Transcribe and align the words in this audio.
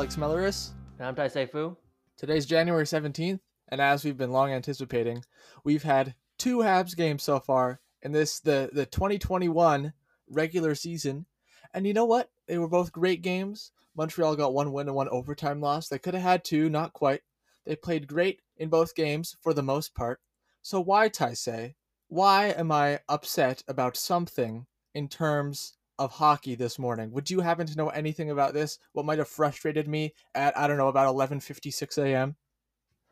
I'm 0.00 0.04
Alex 0.04 0.16
Melleris. 0.16 0.70
And 0.98 1.06
I'm 1.06 1.14
Tai 1.14 1.28
Seifu. 1.28 1.76
Today's 2.16 2.46
January 2.46 2.84
17th, 2.84 3.40
and 3.68 3.82
as 3.82 4.02
we've 4.02 4.16
been 4.16 4.32
long 4.32 4.50
anticipating, 4.50 5.22
we've 5.62 5.82
had 5.82 6.14
two 6.38 6.60
Habs 6.60 6.96
games 6.96 7.22
so 7.22 7.38
far 7.38 7.80
in 8.00 8.10
this 8.10 8.40
the 8.40 8.70
the 8.72 8.86
2021 8.86 9.92
regular 10.26 10.74
season. 10.74 11.26
And 11.74 11.86
you 11.86 11.92
know 11.92 12.06
what? 12.06 12.30
They 12.48 12.56
were 12.56 12.66
both 12.66 12.92
great 12.92 13.20
games. 13.20 13.72
Montreal 13.94 14.36
got 14.36 14.54
one 14.54 14.72
win 14.72 14.86
and 14.86 14.96
one 14.96 15.10
overtime 15.10 15.60
loss. 15.60 15.88
They 15.88 15.98
could 15.98 16.14
have 16.14 16.22
had 16.22 16.44
two, 16.44 16.70
not 16.70 16.94
quite. 16.94 17.20
They 17.66 17.76
played 17.76 18.08
great 18.08 18.40
in 18.56 18.70
both 18.70 18.94
games 18.94 19.36
for 19.42 19.52
the 19.52 19.62
most 19.62 19.94
part. 19.94 20.18
So 20.62 20.80
why, 20.80 21.10
Taisei? 21.10 21.74
Why 22.08 22.54
am 22.56 22.72
I 22.72 23.00
upset 23.06 23.62
about 23.68 23.98
something 23.98 24.64
in 24.94 25.08
terms 25.08 25.74
of 26.00 26.12
hockey 26.12 26.54
this 26.56 26.78
morning? 26.78 27.12
Would 27.12 27.30
you 27.30 27.40
happen 27.40 27.66
to 27.66 27.76
know 27.76 27.90
anything 27.90 28.30
about 28.30 28.54
this? 28.54 28.78
What 28.92 29.06
might 29.06 29.18
have 29.18 29.28
frustrated 29.28 29.86
me 29.86 30.14
at 30.34 30.56
I 30.58 30.66
don't 30.66 30.78
know 30.78 30.88
about 30.88 31.14
11:56 31.14 31.98
a.m. 31.98 32.36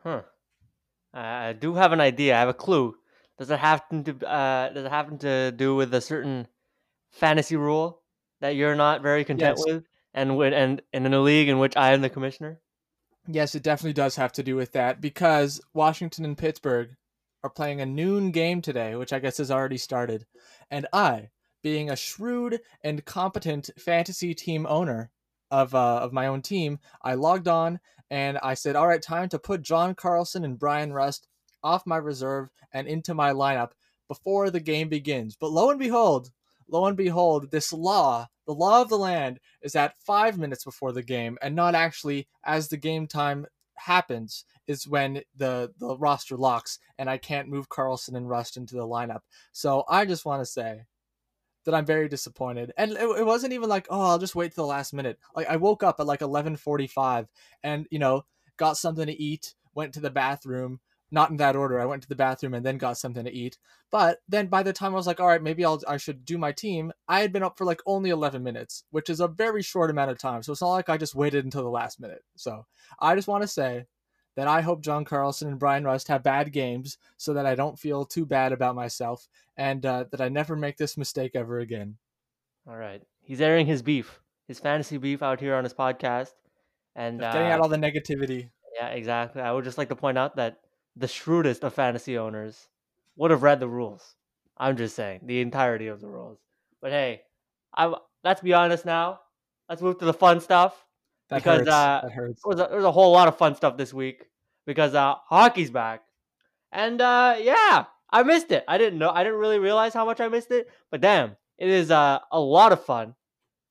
Huh. 0.03 0.23
I 1.13 1.53
do 1.53 1.75
have 1.75 1.93
an 1.93 2.01
idea. 2.01 2.37
I 2.37 2.41
have 2.41 2.49
a 2.49 2.55
clue. 2.55 2.97
Does 3.39 3.51
it 3.51 3.59
happen 3.59 4.05
to 4.05 4.29
uh, 4.29 4.71
does 4.71 4.85
it 4.85 4.91
happen 4.91 5.19
to 5.19 5.53
do 5.53 5.77
with 5.77 5.95
a 5.95 6.01
certain 6.01 6.49
fantasy 7.11 7.57
rule 7.57 8.03
that 8.41 8.57
you're 8.57 8.75
not 8.75 9.03
very 9.03 9.25
content 9.25 9.59
Yes. 9.59 9.67
with, 9.67 9.85
and 10.15 10.31
and, 10.43 10.83
and 10.93 11.07
in 11.07 11.15
a 11.15 11.21
league 11.21 11.49
in 11.49 11.59
which 11.59 11.77
I 11.77 11.93
am 11.93 12.01
the 12.01 12.11
commissioner? 12.11 12.61
Yes, 13.27 13.55
it 13.55 13.63
definitely 13.63 13.93
does 13.93 14.17
have 14.17 14.33
to 14.33 14.43
do 14.43 14.57
with 14.57 14.73
that 14.73 15.01
because 15.01 15.61
Washington 15.75 16.25
and 16.25 16.39
Pittsburgh 16.39 16.97
are 17.45 17.51
playing 17.51 17.81
a 17.81 17.87
noon 17.87 18.31
game 18.31 18.63
today, 18.63 18.97
which 18.97 19.13
I 19.13 19.19
guess 19.19 19.39
has 19.39 19.51
already 19.51 19.77
started. 19.79 20.27
And 20.71 20.87
I, 20.93 21.29
being 21.63 21.91
a 21.91 21.97
shrewd 21.97 22.61
and 22.83 23.05
competent 23.05 23.71
fantasy 23.79 24.35
team 24.35 24.67
owner 24.69 25.11
of 25.51 25.75
uh, 25.75 25.99
of 25.99 26.13
my 26.13 26.27
own 26.27 26.43
team, 26.43 26.79
I 27.03 27.15
logged 27.15 27.49
on 27.49 27.81
and 28.11 28.39
I 28.39 28.55
said, 28.55 28.77
"All 28.77 28.87
right, 28.89 29.03
time 29.03 29.29
to 29.31 29.39
put 29.39 29.63
John 29.63 29.95
Carlson 29.95 30.45
and 30.45 30.59
Bryan 30.59 30.93
Rust 30.93 31.27
off 31.63 31.87
my 31.87 31.97
reserve 31.97 32.49
and 32.73 32.87
into 32.87 33.15
my 33.15 33.33
lineup 33.33 33.73
before 34.09 34.51
the 34.51 34.61
game 34.61 34.89
begins." 34.89 35.37
But 35.37 35.51
lo 35.53 35.71
and 35.71 35.79
behold, 35.79 36.31
lo 36.69 36.87
and 36.87 36.97
behold, 36.97 37.51
this 37.51 37.73
law, 37.73 38.27
the 38.47 38.55
law 38.55 38.83
of 38.83 38.89
the 38.89 38.99
land, 38.99 39.41
is 39.63 39.75
at 39.75 39.99
five 39.99 40.39
minutes 40.39 40.65
before 40.65 40.93
the 40.93 41.03
game 41.03 41.39
and 41.43 41.55
not 41.55 41.75
actually 41.75 42.29
as 42.45 42.69
the 42.69 42.77
game 42.77 43.07
time 43.07 43.47
happens 43.79 44.45
is 44.67 44.87
when 44.87 45.23
the 45.37 45.73
the 45.79 45.97
roster 45.99 46.37
locks 46.37 46.79
and 46.99 47.09
I 47.09 47.17
can't 47.17 47.49
move 47.49 47.69
Carlson 47.69 48.17
and 48.17 48.29
Rust 48.29 48.57
into 48.57 48.75
the 48.75 48.87
lineup. 48.87 49.21
So 49.53 49.85
I 49.89 50.05
just 50.05 50.25
want 50.25 50.43
to 50.43 50.47
say 50.47 50.85
that 51.69 51.77
I'm 51.77 51.85
very 51.85 52.09
disappointed. 52.09 52.73
And 52.79 52.93
it, 52.93 53.19
it 53.19 53.27
wasn't 53.27 53.53
even 53.53 53.69
like, 53.69 53.87
oh, 53.91 54.01
I'll 54.01 54.19
just 54.19 54.35
wait 54.35 54.55
till 54.55 54.65
the 54.65 54.69
last 54.69 54.95
minute. 54.95 55.19
Like 55.37 55.49
I 55.49 55.57
woke 55.57 55.83
up 55.83 56.01
at 56.01 56.07
like 56.07 56.21
11:45 56.21 57.27
and, 57.63 57.87
you 57.91 57.99
know, 57.99 58.25
got 58.57 58.79
something 58.79 59.07
to 59.07 59.23
eat, 59.23 59.55
went 59.75 59.93
to 59.93 60.01
the 60.01 60.09
bathroom, 60.09 60.81
not 61.11 61.29
in 61.29 61.37
that 61.37 61.57
order. 61.57 61.79
I 61.79 61.85
went 61.85 62.03
to 62.05 62.09
the 62.09 62.15
bathroom 62.15 62.55
and 62.55 62.65
then 62.65 62.79
got 62.79 62.97
something 62.97 63.23
to 63.23 63.31
eat. 63.31 63.59
But 63.91 64.21
then 64.27 64.47
by 64.47 64.63
the 64.63 64.73
time 64.73 64.93
I 64.93 64.97
was 64.97 65.07
like, 65.07 65.21
all 65.21 65.27
right, 65.27 65.43
maybe 65.43 65.63
I'll 65.63 65.83
I 65.87 65.99
should 65.99 66.25
do 66.25 66.39
my 66.39 66.53
team, 66.53 66.91
I 67.07 67.21
had 67.21 67.35
been 67.35 67.43
up 67.43 67.59
for 67.59 67.67
like 67.67 67.83
only 67.85 68.09
11 68.09 68.43
minutes, 68.43 68.85
which 68.91 69.11
is 69.11 69.21
a 69.21 69.29
very 69.29 69.63
short 69.63 69.91
amount 69.91 70.11
of 70.11 70.19
time. 70.19 70.43
So 70.43 70.53
it's 70.53 70.63
not 70.63 70.71
like 70.71 70.89
I 70.89 70.97
just 70.97 71.15
waited 71.15 71.45
until 71.45 71.65
the 71.65 71.69
last 71.69 72.01
minute. 72.01 72.25
So 72.35 72.65
I 72.99 73.15
just 73.15 73.29
want 73.29 73.43
to 73.43 73.49
say 73.49 73.85
that 74.39 74.47
I 74.47 74.61
hope 74.61 74.83
John 74.83 75.05
Carlson 75.05 75.49
and 75.49 75.59
Bryan 75.59 75.83
Rust 75.83 76.07
have 76.07 76.23
bad 76.23 76.53
games 76.53 76.97
so 77.17 77.35
that 77.35 77.45
I 77.45 77.57
don't 77.57 77.77
feel 77.77 78.05
too 78.05 78.25
bad 78.25 78.53
about 78.53 78.77
myself 78.77 79.27
and 79.57 79.85
uh, 79.85 80.05
that 80.13 80.21
I 80.21 80.29
never 80.29 80.55
make 80.55 80.77
this 80.77 80.97
mistake 80.97 81.33
ever 81.35 81.59
again. 81.59 81.97
All 82.69 82.77
right, 82.77 83.03
he's 83.21 83.41
airing 83.41 83.67
his 83.67 83.83
beef, 83.83 84.21
his 84.47 84.61
fantasy 84.61 84.97
beef 84.97 85.25
out 85.25 85.41
here 85.41 85.57
on 85.57 85.65
his 85.65 85.75
podcast, 85.75 86.35
and 86.95 87.19
Just 87.19 87.33
Getting 87.33 87.51
uh, 87.51 87.55
out 87.55 87.61
all 87.63 87.69
the 87.69 87.79
negativity. 87.79 88.49
yeah, 88.77 88.91
exactly. 88.91 89.43
I 89.43 89.51
would 89.51 89.65
just 89.65 89.77
like 89.77 89.89
to 89.89 89.97
point 89.97 90.17
out 90.17 90.37
that 90.37 90.61
the 90.95 91.09
shrewdest 91.09 91.65
of 91.65 91.75
fantasy 91.75 92.17
owners 92.17 92.69
would 93.17 93.33
have 93.33 93.43
read 93.43 93.59
the 93.59 93.67
rules. 93.67 94.15
I'm 94.57 94.77
just 94.77 94.95
saying 94.95 95.23
the 95.25 95.41
entirety 95.41 95.89
of 95.89 96.01
the 96.01 96.07
rules. 96.07 96.39
But 96.81 96.93
hey, 96.93 97.23
I 97.77 97.93
let's 98.23 98.41
be 98.41 98.53
honest 98.55 98.87
now. 98.87 99.19
Let's 99.69 99.83
move 99.83 99.99
to 99.99 100.05
the 100.05 100.15
fun 100.15 100.41
stuff. 100.41 100.87
That 101.31 101.37
because, 101.39 101.59
hurts. 101.61 101.71
uh, 101.71 102.01
that 102.05 102.13
hurts. 102.13 102.43
There 102.43 102.57
was, 102.57 102.61
a, 102.61 102.69
there 102.69 102.77
was 102.77 102.85
a 102.85 102.93
whole 102.93 103.13
lot 103.13 103.29
of 103.29 103.37
fun 103.37 103.55
stuff 103.55 103.77
this 103.77 103.93
week 103.93 104.25
because 104.67 104.95
uh, 104.95 105.15
hockey's 105.27 105.71
back, 105.71 106.03
and 106.73 107.01
uh, 107.01 107.37
yeah, 107.41 107.85
I 108.11 108.23
missed 108.23 108.51
it. 108.53 108.65
I 108.67 108.79
didn't 108.79 108.99
know. 108.99 109.11
I 109.11 109.25
didn't 109.25 109.39
really 109.39 109.59
realize 109.59 109.95
how 109.95 110.05
much 110.05 110.21
I 110.21 110.29
missed 110.29 110.51
it. 110.51 110.69
But 110.91 111.01
damn, 111.01 111.37
it 111.59 111.69
is 111.69 111.91
uh, 111.91 112.21
a 112.33 112.41
lot 112.41 112.73
of 112.73 112.85
fun, 112.85 113.15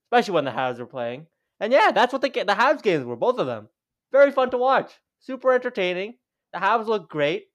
especially 0.08 0.36
when 0.36 0.46
the 0.46 0.52
Habs 0.52 0.80
were 0.80 0.86
playing. 0.86 1.26
And 1.60 1.74
yeah, 1.74 1.92
that's 1.92 2.14
what 2.14 2.22
the 2.22 2.30
the 2.30 2.54
Habs 2.54 2.84
games 2.84 3.06
were. 3.06 3.16
Both 3.16 3.40
of 3.40 3.48
them 3.48 3.70
very 4.12 4.32
fun 4.32 4.50
to 4.52 4.58
watch, 4.58 4.92
super 5.20 5.54
entertaining. 5.54 6.16
The 6.54 6.60
Habs 6.60 6.88
look 6.88 7.10
great. 7.10 7.46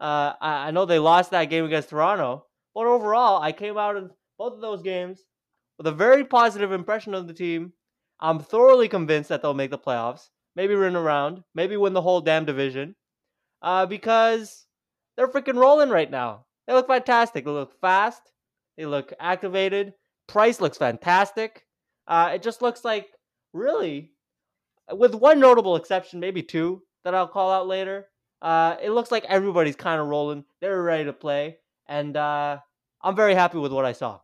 Uh, 0.00 0.34
I, 0.40 0.68
I 0.68 0.70
know 0.70 0.84
they 0.84 0.98
lost 0.98 1.30
that 1.30 1.46
game 1.46 1.64
against 1.64 1.90
Toronto, 1.90 2.46
but 2.74 2.86
overall, 2.86 3.42
I 3.42 3.52
came 3.52 3.78
out 3.78 3.96
of 3.96 4.10
both 4.38 4.54
of 4.54 4.60
those 4.60 4.82
games 4.82 5.20
with 5.78 5.86
a 5.86 5.92
very 5.92 6.24
positive 6.24 6.72
impression 6.72 7.14
of 7.14 7.26
the 7.26 7.34
team. 7.34 7.72
I'm 8.24 8.38
thoroughly 8.40 8.88
convinced 8.88 9.28
that 9.28 9.42
they'll 9.42 9.52
make 9.52 9.70
the 9.70 9.78
playoffs, 9.78 10.30
maybe 10.56 10.74
run 10.74 10.96
around, 10.96 11.44
maybe 11.54 11.76
win 11.76 11.92
the 11.92 12.00
whole 12.00 12.22
damn 12.22 12.46
division, 12.46 12.96
uh, 13.60 13.84
because 13.84 14.64
they're 15.14 15.28
freaking 15.28 15.58
rolling 15.58 15.90
right 15.90 16.10
now. 16.10 16.46
They 16.66 16.72
look 16.72 16.86
fantastic. 16.86 17.44
They 17.44 17.50
look 17.50 17.78
fast. 17.82 18.22
They 18.78 18.86
look 18.86 19.12
activated. 19.20 19.92
Price 20.26 20.58
looks 20.58 20.78
fantastic. 20.78 21.66
Uh, 22.08 22.30
it 22.34 22.42
just 22.42 22.62
looks 22.62 22.82
like 22.82 23.08
really, 23.52 24.12
with 24.90 25.14
one 25.14 25.38
notable 25.38 25.76
exception, 25.76 26.18
maybe 26.18 26.42
two 26.42 26.82
that 27.04 27.14
I'll 27.14 27.28
call 27.28 27.52
out 27.52 27.68
later. 27.68 28.08
Uh, 28.40 28.76
it 28.82 28.90
looks 28.92 29.12
like 29.12 29.26
everybody's 29.26 29.76
kind 29.76 30.00
of 30.00 30.06
rolling. 30.06 30.46
They're 30.62 30.82
ready 30.82 31.04
to 31.04 31.12
play, 31.12 31.58
and 31.86 32.16
uh, 32.16 32.56
I'm 33.02 33.16
very 33.16 33.34
happy 33.34 33.58
with 33.58 33.72
what 33.72 33.84
I 33.84 33.92
saw. 33.92 34.20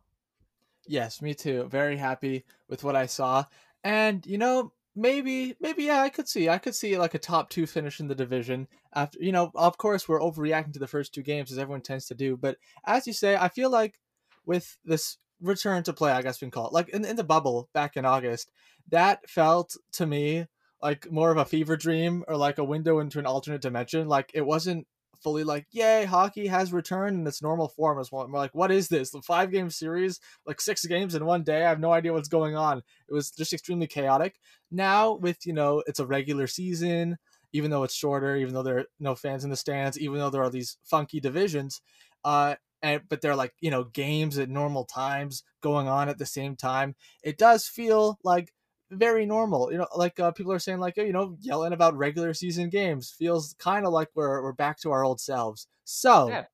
Yes, 0.87 1.21
me 1.21 1.35
too. 1.35 1.67
Very 1.69 1.97
happy 1.97 2.45
with 2.67 2.83
what 2.83 2.95
I 2.95 3.05
saw. 3.05 3.45
And 3.83 4.25
you 4.25 4.37
know, 4.37 4.73
maybe 4.95 5.55
maybe 5.59 5.83
yeah, 5.83 6.01
I 6.01 6.09
could 6.09 6.27
see. 6.27 6.49
I 6.49 6.57
could 6.57 6.75
see 6.75 6.97
like 6.97 7.13
a 7.13 7.19
top 7.19 7.49
2 7.49 7.65
finish 7.65 7.99
in 7.99 8.07
the 8.07 8.15
division 8.15 8.67
after 8.93 9.17
you 9.21 9.31
know, 9.31 9.51
of 9.55 9.77
course 9.77 10.07
we're 10.07 10.19
overreacting 10.19 10.73
to 10.73 10.79
the 10.79 10.87
first 10.87 11.13
two 11.13 11.23
games 11.23 11.51
as 11.51 11.57
everyone 11.57 11.81
tends 11.81 12.07
to 12.07 12.15
do, 12.15 12.37
but 12.37 12.57
as 12.85 13.07
you 13.07 13.13
say, 13.13 13.35
I 13.35 13.49
feel 13.49 13.69
like 13.69 13.99
with 14.45 14.77
this 14.85 15.17
return 15.41 15.83
to 15.83 15.93
play, 15.93 16.11
I 16.11 16.21
guess 16.21 16.41
we 16.41 16.45
can 16.45 16.51
call 16.51 16.67
it, 16.67 16.73
like 16.73 16.89
in, 16.89 17.05
in 17.05 17.15
the 17.15 17.23
bubble 17.23 17.69
back 17.73 17.97
in 17.97 18.05
August, 18.05 18.51
that 18.89 19.27
felt 19.29 19.75
to 19.93 20.05
me 20.05 20.47
like 20.81 21.11
more 21.11 21.31
of 21.31 21.37
a 21.37 21.45
fever 21.45 21.77
dream 21.77 22.23
or 22.27 22.35
like 22.35 22.57
a 22.57 22.63
window 22.63 22.99
into 22.99 23.19
an 23.19 23.25
alternate 23.25 23.61
dimension. 23.61 24.07
Like 24.07 24.31
it 24.33 24.45
wasn't 24.45 24.87
fully 25.21 25.43
like, 25.43 25.67
yay, 25.71 26.05
hockey 26.05 26.47
has 26.47 26.73
returned 26.73 27.19
in 27.19 27.27
its 27.27 27.41
normal 27.41 27.67
form. 27.67 27.99
As 27.99 28.11
well. 28.11 28.27
We're 28.27 28.39
like, 28.39 28.55
what 28.55 28.71
is 28.71 28.87
this? 28.87 29.11
The 29.11 29.21
five 29.21 29.51
game 29.51 29.69
series, 29.69 30.19
like 30.45 30.61
six 30.61 30.85
games 30.85 31.15
in 31.15 31.25
one 31.25 31.43
day. 31.43 31.65
I 31.65 31.69
have 31.69 31.79
no 31.79 31.93
idea 31.93 32.13
what's 32.13 32.29
going 32.29 32.55
on. 32.55 32.79
It 33.09 33.13
was 33.13 33.31
just 33.31 33.53
extremely 33.53 33.87
chaotic. 33.87 34.35
Now 34.71 35.13
with 35.13 35.45
you 35.45 35.53
know, 35.53 35.83
it's 35.87 35.99
a 35.99 36.05
regular 36.05 36.47
season. 36.47 37.17
Even 37.53 37.69
though 37.69 37.83
it's 37.83 37.93
shorter, 37.93 38.37
even 38.37 38.53
though 38.53 38.63
there 38.63 38.77
are 38.79 38.85
no 38.99 39.13
fans 39.13 39.43
in 39.43 39.49
the 39.49 39.57
stands, 39.57 39.99
even 39.99 40.19
though 40.19 40.29
there 40.29 40.43
are 40.43 40.49
these 40.49 40.77
funky 40.85 41.19
divisions, 41.19 41.81
uh, 42.23 42.55
and 42.81 43.01
but 43.09 43.21
they're 43.21 43.35
like 43.35 43.53
you 43.59 43.69
know 43.69 43.83
games 43.83 44.37
at 44.37 44.49
normal 44.49 44.85
times 44.85 45.43
going 45.61 45.87
on 45.87 46.07
at 46.09 46.17
the 46.17 46.25
same 46.25 46.55
time. 46.55 46.95
It 47.23 47.37
does 47.37 47.67
feel 47.67 48.17
like 48.23 48.53
very 48.91 49.25
normal. 49.25 49.71
You 49.71 49.79
know, 49.79 49.87
like 49.95 50.19
uh, 50.19 50.31
people 50.31 50.51
are 50.51 50.59
saying, 50.59 50.79
like 50.79 50.97
you 50.97 51.13
know, 51.13 51.37
yelling 51.39 51.73
about 51.73 51.97
regular 51.97 52.33
season 52.33 52.69
games 52.69 53.09
feels 53.17 53.55
kind 53.57 53.85
of 53.85 53.93
like 53.93 54.09
we're 54.13 54.41
we're 54.43 54.53
back 54.53 54.79
to 54.81 54.91
our 54.91 55.03
old 55.03 55.19
selves. 55.19 55.67
So, 55.83 56.29
Yeah. 56.29 56.45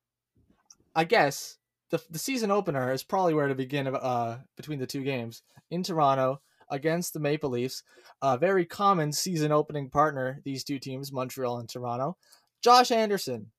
I 0.95 1.03
guess 1.03 1.57
the 1.89 2.01
the 2.09 2.19
season 2.19 2.51
opener 2.51 2.91
is 2.91 3.03
probably 3.03 3.33
where 3.33 3.47
to 3.47 3.55
begin. 3.55 3.87
Uh, 3.87 4.39
between 4.55 4.79
the 4.79 4.87
two 4.87 5.03
games 5.03 5.41
in 5.69 5.83
Toronto 5.83 6.41
against 6.69 7.13
the 7.13 7.19
Maple 7.19 7.49
Leafs, 7.49 7.83
a 8.21 8.37
very 8.37 8.65
common 8.65 9.11
season 9.11 9.51
opening 9.51 9.89
partner. 9.89 10.41
These 10.43 10.63
two 10.63 10.79
teams, 10.79 11.11
Montreal 11.11 11.59
and 11.59 11.69
Toronto. 11.69 12.17
Josh 12.61 12.91
Anderson. 12.91 13.51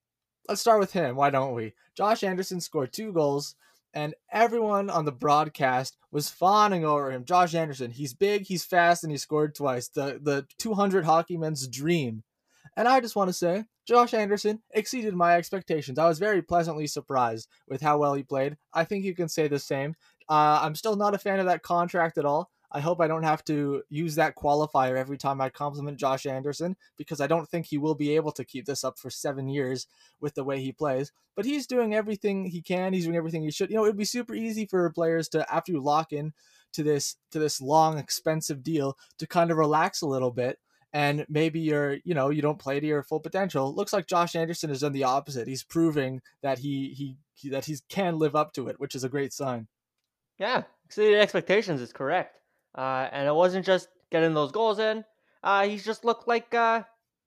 Let's 0.48 0.60
start 0.60 0.80
with 0.80 0.92
him. 0.92 1.14
Why 1.14 1.30
don't 1.30 1.54
we? 1.54 1.74
Josh 1.94 2.24
Anderson 2.24 2.60
scored 2.60 2.92
two 2.92 3.12
goals 3.12 3.54
and 3.94 4.14
everyone 4.32 4.90
on 4.90 5.04
the 5.04 5.12
broadcast 5.12 5.96
was 6.10 6.30
fawning 6.30 6.84
over 6.84 7.10
him. 7.10 7.24
Josh 7.24 7.54
Anderson, 7.54 7.90
he's 7.90 8.14
big, 8.14 8.46
he's 8.46 8.64
fast, 8.64 9.02
and 9.02 9.10
he 9.10 9.18
scored 9.18 9.54
twice. 9.54 9.88
The 9.88 10.18
the 10.22 10.46
200 10.58 11.04
hockey 11.04 11.36
men's 11.36 11.66
dream. 11.66 12.22
And 12.76 12.86
I 12.86 13.00
just 13.00 13.16
want 13.16 13.28
to 13.28 13.34
say, 13.34 13.64
Josh 13.86 14.14
Anderson 14.14 14.60
exceeded 14.72 15.14
my 15.14 15.36
expectations. 15.36 15.98
I 15.98 16.06
was 16.06 16.18
very 16.18 16.42
pleasantly 16.42 16.86
surprised 16.86 17.48
with 17.66 17.80
how 17.80 17.98
well 17.98 18.14
he 18.14 18.22
played. 18.22 18.56
I 18.72 18.84
think 18.84 19.04
you 19.04 19.14
can 19.14 19.28
say 19.28 19.48
the 19.48 19.58
same. 19.58 19.94
Uh, 20.28 20.60
I'm 20.62 20.74
still 20.74 20.94
not 20.94 21.14
a 21.14 21.18
fan 21.18 21.40
of 21.40 21.46
that 21.46 21.62
contract 21.62 22.18
at 22.18 22.26
all. 22.26 22.50
I 22.70 22.80
hope 22.80 23.00
I 23.00 23.08
don't 23.08 23.22
have 23.22 23.44
to 23.44 23.82
use 23.88 24.14
that 24.16 24.34
qualifier 24.36 24.96
every 24.96 25.16
time 25.16 25.40
I 25.40 25.48
compliment 25.48 25.98
Josh 25.98 26.26
Anderson 26.26 26.76
because 26.96 27.20
I 27.20 27.26
don't 27.26 27.48
think 27.48 27.66
he 27.66 27.78
will 27.78 27.94
be 27.94 28.14
able 28.14 28.32
to 28.32 28.44
keep 28.44 28.66
this 28.66 28.84
up 28.84 28.98
for 28.98 29.10
seven 29.10 29.48
years 29.48 29.86
with 30.20 30.34
the 30.34 30.44
way 30.44 30.60
he 30.60 30.72
plays. 30.72 31.12
But 31.34 31.46
he's 31.46 31.66
doing 31.66 31.94
everything 31.94 32.44
he 32.44 32.60
can. 32.60 32.92
He's 32.92 33.04
doing 33.04 33.16
everything 33.16 33.42
he 33.42 33.50
should. 33.50 33.70
You 33.70 33.76
know, 33.76 33.84
it 33.84 33.88
would 33.88 33.96
be 33.96 34.04
super 34.04 34.34
easy 34.34 34.66
for 34.66 34.90
players 34.90 35.28
to, 35.30 35.50
after 35.52 35.72
you 35.72 35.80
lock 35.80 36.12
in 36.12 36.32
to 36.72 36.82
this 36.82 37.16
to 37.30 37.38
this 37.38 37.60
long 37.60 37.98
expensive 37.98 38.62
deal 38.62 38.96
to 39.18 39.26
kind 39.26 39.50
of 39.50 39.56
relax 39.56 40.02
a 40.02 40.06
little 40.06 40.30
bit 40.30 40.58
and 40.92 41.26
maybe 41.28 41.60
you're 41.60 41.98
you 42.04 42.14
know 42.14 42.30
you 42.30 42.42
don't 42.42 42.58
play 42.58 42.80
to 42.80 42.86
your 42.86 43.02
full 43.02 43.20
potential 43.20 43.74
looks 43.74 43.92
like 43.92 44.06
josh 44.06 44.34
anderson 44.34 44.70
has 44.70 44.80
done 44.80 44.92
the 44.92 45.04
opposite 45.04 45.48
he's 45.48 45.64
proving 45.64 46.20
that 46.42 46.58
he 46.58 46.94
he, 46.96 47.16
he 47.34 47.48
that 47.50 47.64
he 47.64 47.76
can 47.88 48.18
live 48.18 48.36
up 48.36 48.52
to 48.52 48.68
it 48.68 48.78
which 48.78 48.94
is 48.94 49.04
a 49.04 49.08
great 49.08 49.32
sign 49.32 49.66
yeah 50.38 50.62
exceeded 50.84 51.18
expectations 51.18 51.80
is 51.80 51.92
correct 51.92 52.37
uh, 52.78 53.08
and 53.10 53.26
it 53.26 53.34
wasn't 53.34 53.66
just 53.66 53.88
getting 54.12 54.34
those 54.34 54.52
goals 54.52 54.78
in. 54.78 55.04
Uh, 55.42 55.66
he's 55.66 55.84
just 55.84 56.04
looked 56.04 56.28
like 56.28 56.54
uh, 56.54 56.82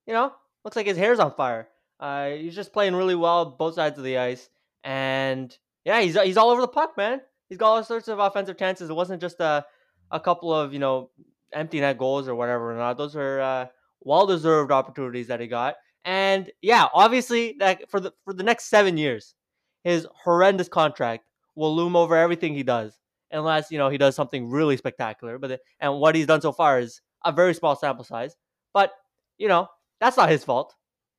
you 0.08 0.14
know 0.14 0.32
looks 0.64 0.78
like 0.78 0.88
his 0.88 0.98
hair's 0.98 1.20
on 1.20 1.34
fire. 1.36 1.68
Uh, 2.00 2.30
he's 2.30 2.56
just 2.56 2.72
playing 2.72 2.96
really 2.96 3.16
well 3.16 3.46
both 3.46 3.76
sides 3.76 3.98
of 3.98 4.04
the 4.06 4.18
ice. 4.18 4.50
And 4.84 5.56
yeah 5.86 6.00
he's, 6.02 6.20
he's 6.20 6.38
all 6.38 6.50
over 6.50 6.62
the 6.62 6.68
puck 6.68 6.96
man. 6.96 7.22
He's 7.50 7.58
got 7.58 7.68
all 7.68 7.84
sorts 7.84 8.08
of 8.08 8.20
offensive 8.20 8.58
chances. 8.58 8.90
It 8.90 8.94
wasn't 8.94 9.22
just 9.22 9.42
a, 9.42 9.66
a 10.10 10.20
couple 10.20 10.54
of 10.54 10.72
you 10.72 10.80
know 10.80 11.10
empty 11.52 11.82
net 11.82 11.98
goals 11.98 12.30
or 12.30 12.36
whatever 12.36 12.72
or 12.72 12.78
not. 12.78 12.98
Those 12.98 13.16
are 13.18 13.42
uh, 13.42 13.66
well 14.00 14.26
deserved 14.26 14.72
opportunities 14.72 15.28
that 15.28 15.42
he 15.42 15.48
got. 15.48 15.76
And 16.06 16.50
yeah, 16.62 16.88
obviously 16.94 17.56
that 17.60 17.92
for 17.92 18.00
the 18.00 18.14
for 18.24 18.34
the 18.34 18.44
next 18.44 18.70
seven 18.70 18.98
years, 18.98 19.36
his 19.84 20.08
horrendous 20.24 20.70
contract 20.70 21.26
will 21.56 21.76
loom 21.76 21.98
over 21.98 22.16
everything 22.16 22.54
he 22.54 22.64
does, 22.64 22.98
unless 23.32 23.72
you 23.72 23.78
know 23.78 23.90
he 23.90 23.98
does 23.98 24.16
something 24.16 24.50
really 24.50 24.78
spectacular. 24.78 25.38
But 25.38 25.62
and 25.80 26.00
what 26.00 26.16
he's 26.16 26.28
done 26.28 26.42
so 26.42 26.52
far 26.52 26.80
is 26.80 27.02
a 27.26 27.32
very 27.32 27.54
small 27.54 27.76
sample 27.76 28.04
size. 28.04 28.36
But 28.74 28.92
you 29.38 29.48
know 29.48 29.68
that's 30.00 30.18
not 30.18 30.30
his 30.30 30.44
fault, 30.44 30.74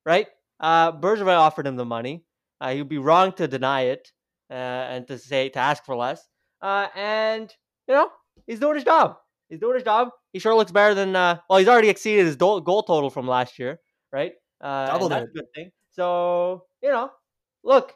right? 0.05 0.27
Uh, 0.59 0.91
Bergevin 0.91 1.37
offered 1.37 1.67
him 1.67 1.75
the 1.75 1.85
money. 1.85 2.23
Uh, 2.61 2.73
he'd 2.73 2.89
be 2.89 2.97
wrong 2.97 3.33
to 3.33 3.47
deny 3.47 3.81
it 3.83 4.11
uh, 4.49 4.53
and 4.53 5.07
to 5.07 5.17
say 5.17 5.49
to 5.49 5.59
ask 5.59 5.83
for 5.85 5.95
less. 5.95 6.27
Uh, 6.61 6.87
and 6.95 7.53
you 7.87 7.93
know 7.93 8.09
he's 8.47 8.59
doing 8.59 8.75
his 8.75 8.83
job. 8.83 9.17
He's 9.49 9.59
doing 9.59 9.75
his 9.75 9.83
job. 9.83 10.09
He 10.31 10.39
sure 10.39 10.55
looks 10.55 10.71
better 10.71 10.93
than. 10.95 11.15
Uh, 11.15 11.39
well, 11.49 11.59
he's 11.59 11.67
already 11.67 11.89
exceeded 11.89 12.25
his 12.25 12.35
goal, 12.35 12.61
goal 12.61 12.83
total 12.83 13.09
from 13.09 13.27
last 13.27 13.59
year, 13.59 13.79
right? 14.11 14.33
Uh, 14.61 14.87
Doubled 14.87 15.11
that's 15.11 15.25
it. 15.25 15.29
a 15.29 15.33
good 15.33 15.45
thing. 15.53 15.71
So 15.91 16.63
you 16.81 16.89
know, 16.89 17.11
look, 17.63 17.93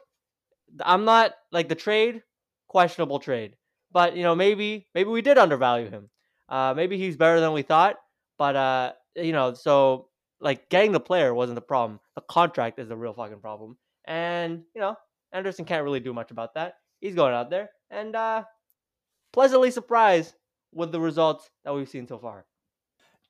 I'm 0.82 1.04
not 1.04 1.32
like 1.50 1.68
the 1.68 1.74
trade, 1.74 2.22
questionable 2.68 3.18
trade, 3.18 3.56
but 3.92 4.16
you 4.16 4.22
know 4.22 4.34
maybe 4.34 4.86
maybe 4.94 5.10
we 5.10 5.22
did 5.22 5.38
undervalue 5.38 5.90
him. 5.90 6.10
Uh, 6.48 6.72
maybe 6.74 6.98
he's 6.98 7.16
better 7.16 7.40
than 7.40 7.52
we 7.52 7.62
thought, 7.62 7.96
but 8.38 8.56
uh, 8.56 8.92
you 9.14 9.32
know, 9.32 9.54
so 9.54 10.08
like 10.40 10.68
getting 10.70 10.92
the 10.92 11.00
player 11.00 11.34
wasn't 11.34 11.56
the 11.56 11.60
problem. 11.60 12.00
The 12.14 12.22
contract 12.22 12.78
is 12.78 12.88
the 12.88 12.96
real 12.96 13.12
fucking 13.12 13.40
problem, 13.40 13.76
and 14.06 14.62
you 14.74 14.80
know, 14.80 14.96
Anderson 15.32 15.64
can't 15.64 15.84
really 15.84 16.00
do 16.00 16.12
much 16.12 16.30
about 16.30 16.54
that. 16.54 16.74
He's 17.00 17.14
going 17.14 17.34
out 17.34 17.50
there 17.50 17.70
and 17.90 18.16
uh, 18.16 18.44
pleasantly 19.32 19.70
surprised 19.70 20.34
with 20.72 20.92
the 20.92 21.00
results 21.00 21.50
that 21.64 21.74
we've 21.74 21.88
seen 21.88 22.06
so 22.06 22.18
far. 22.18 22.44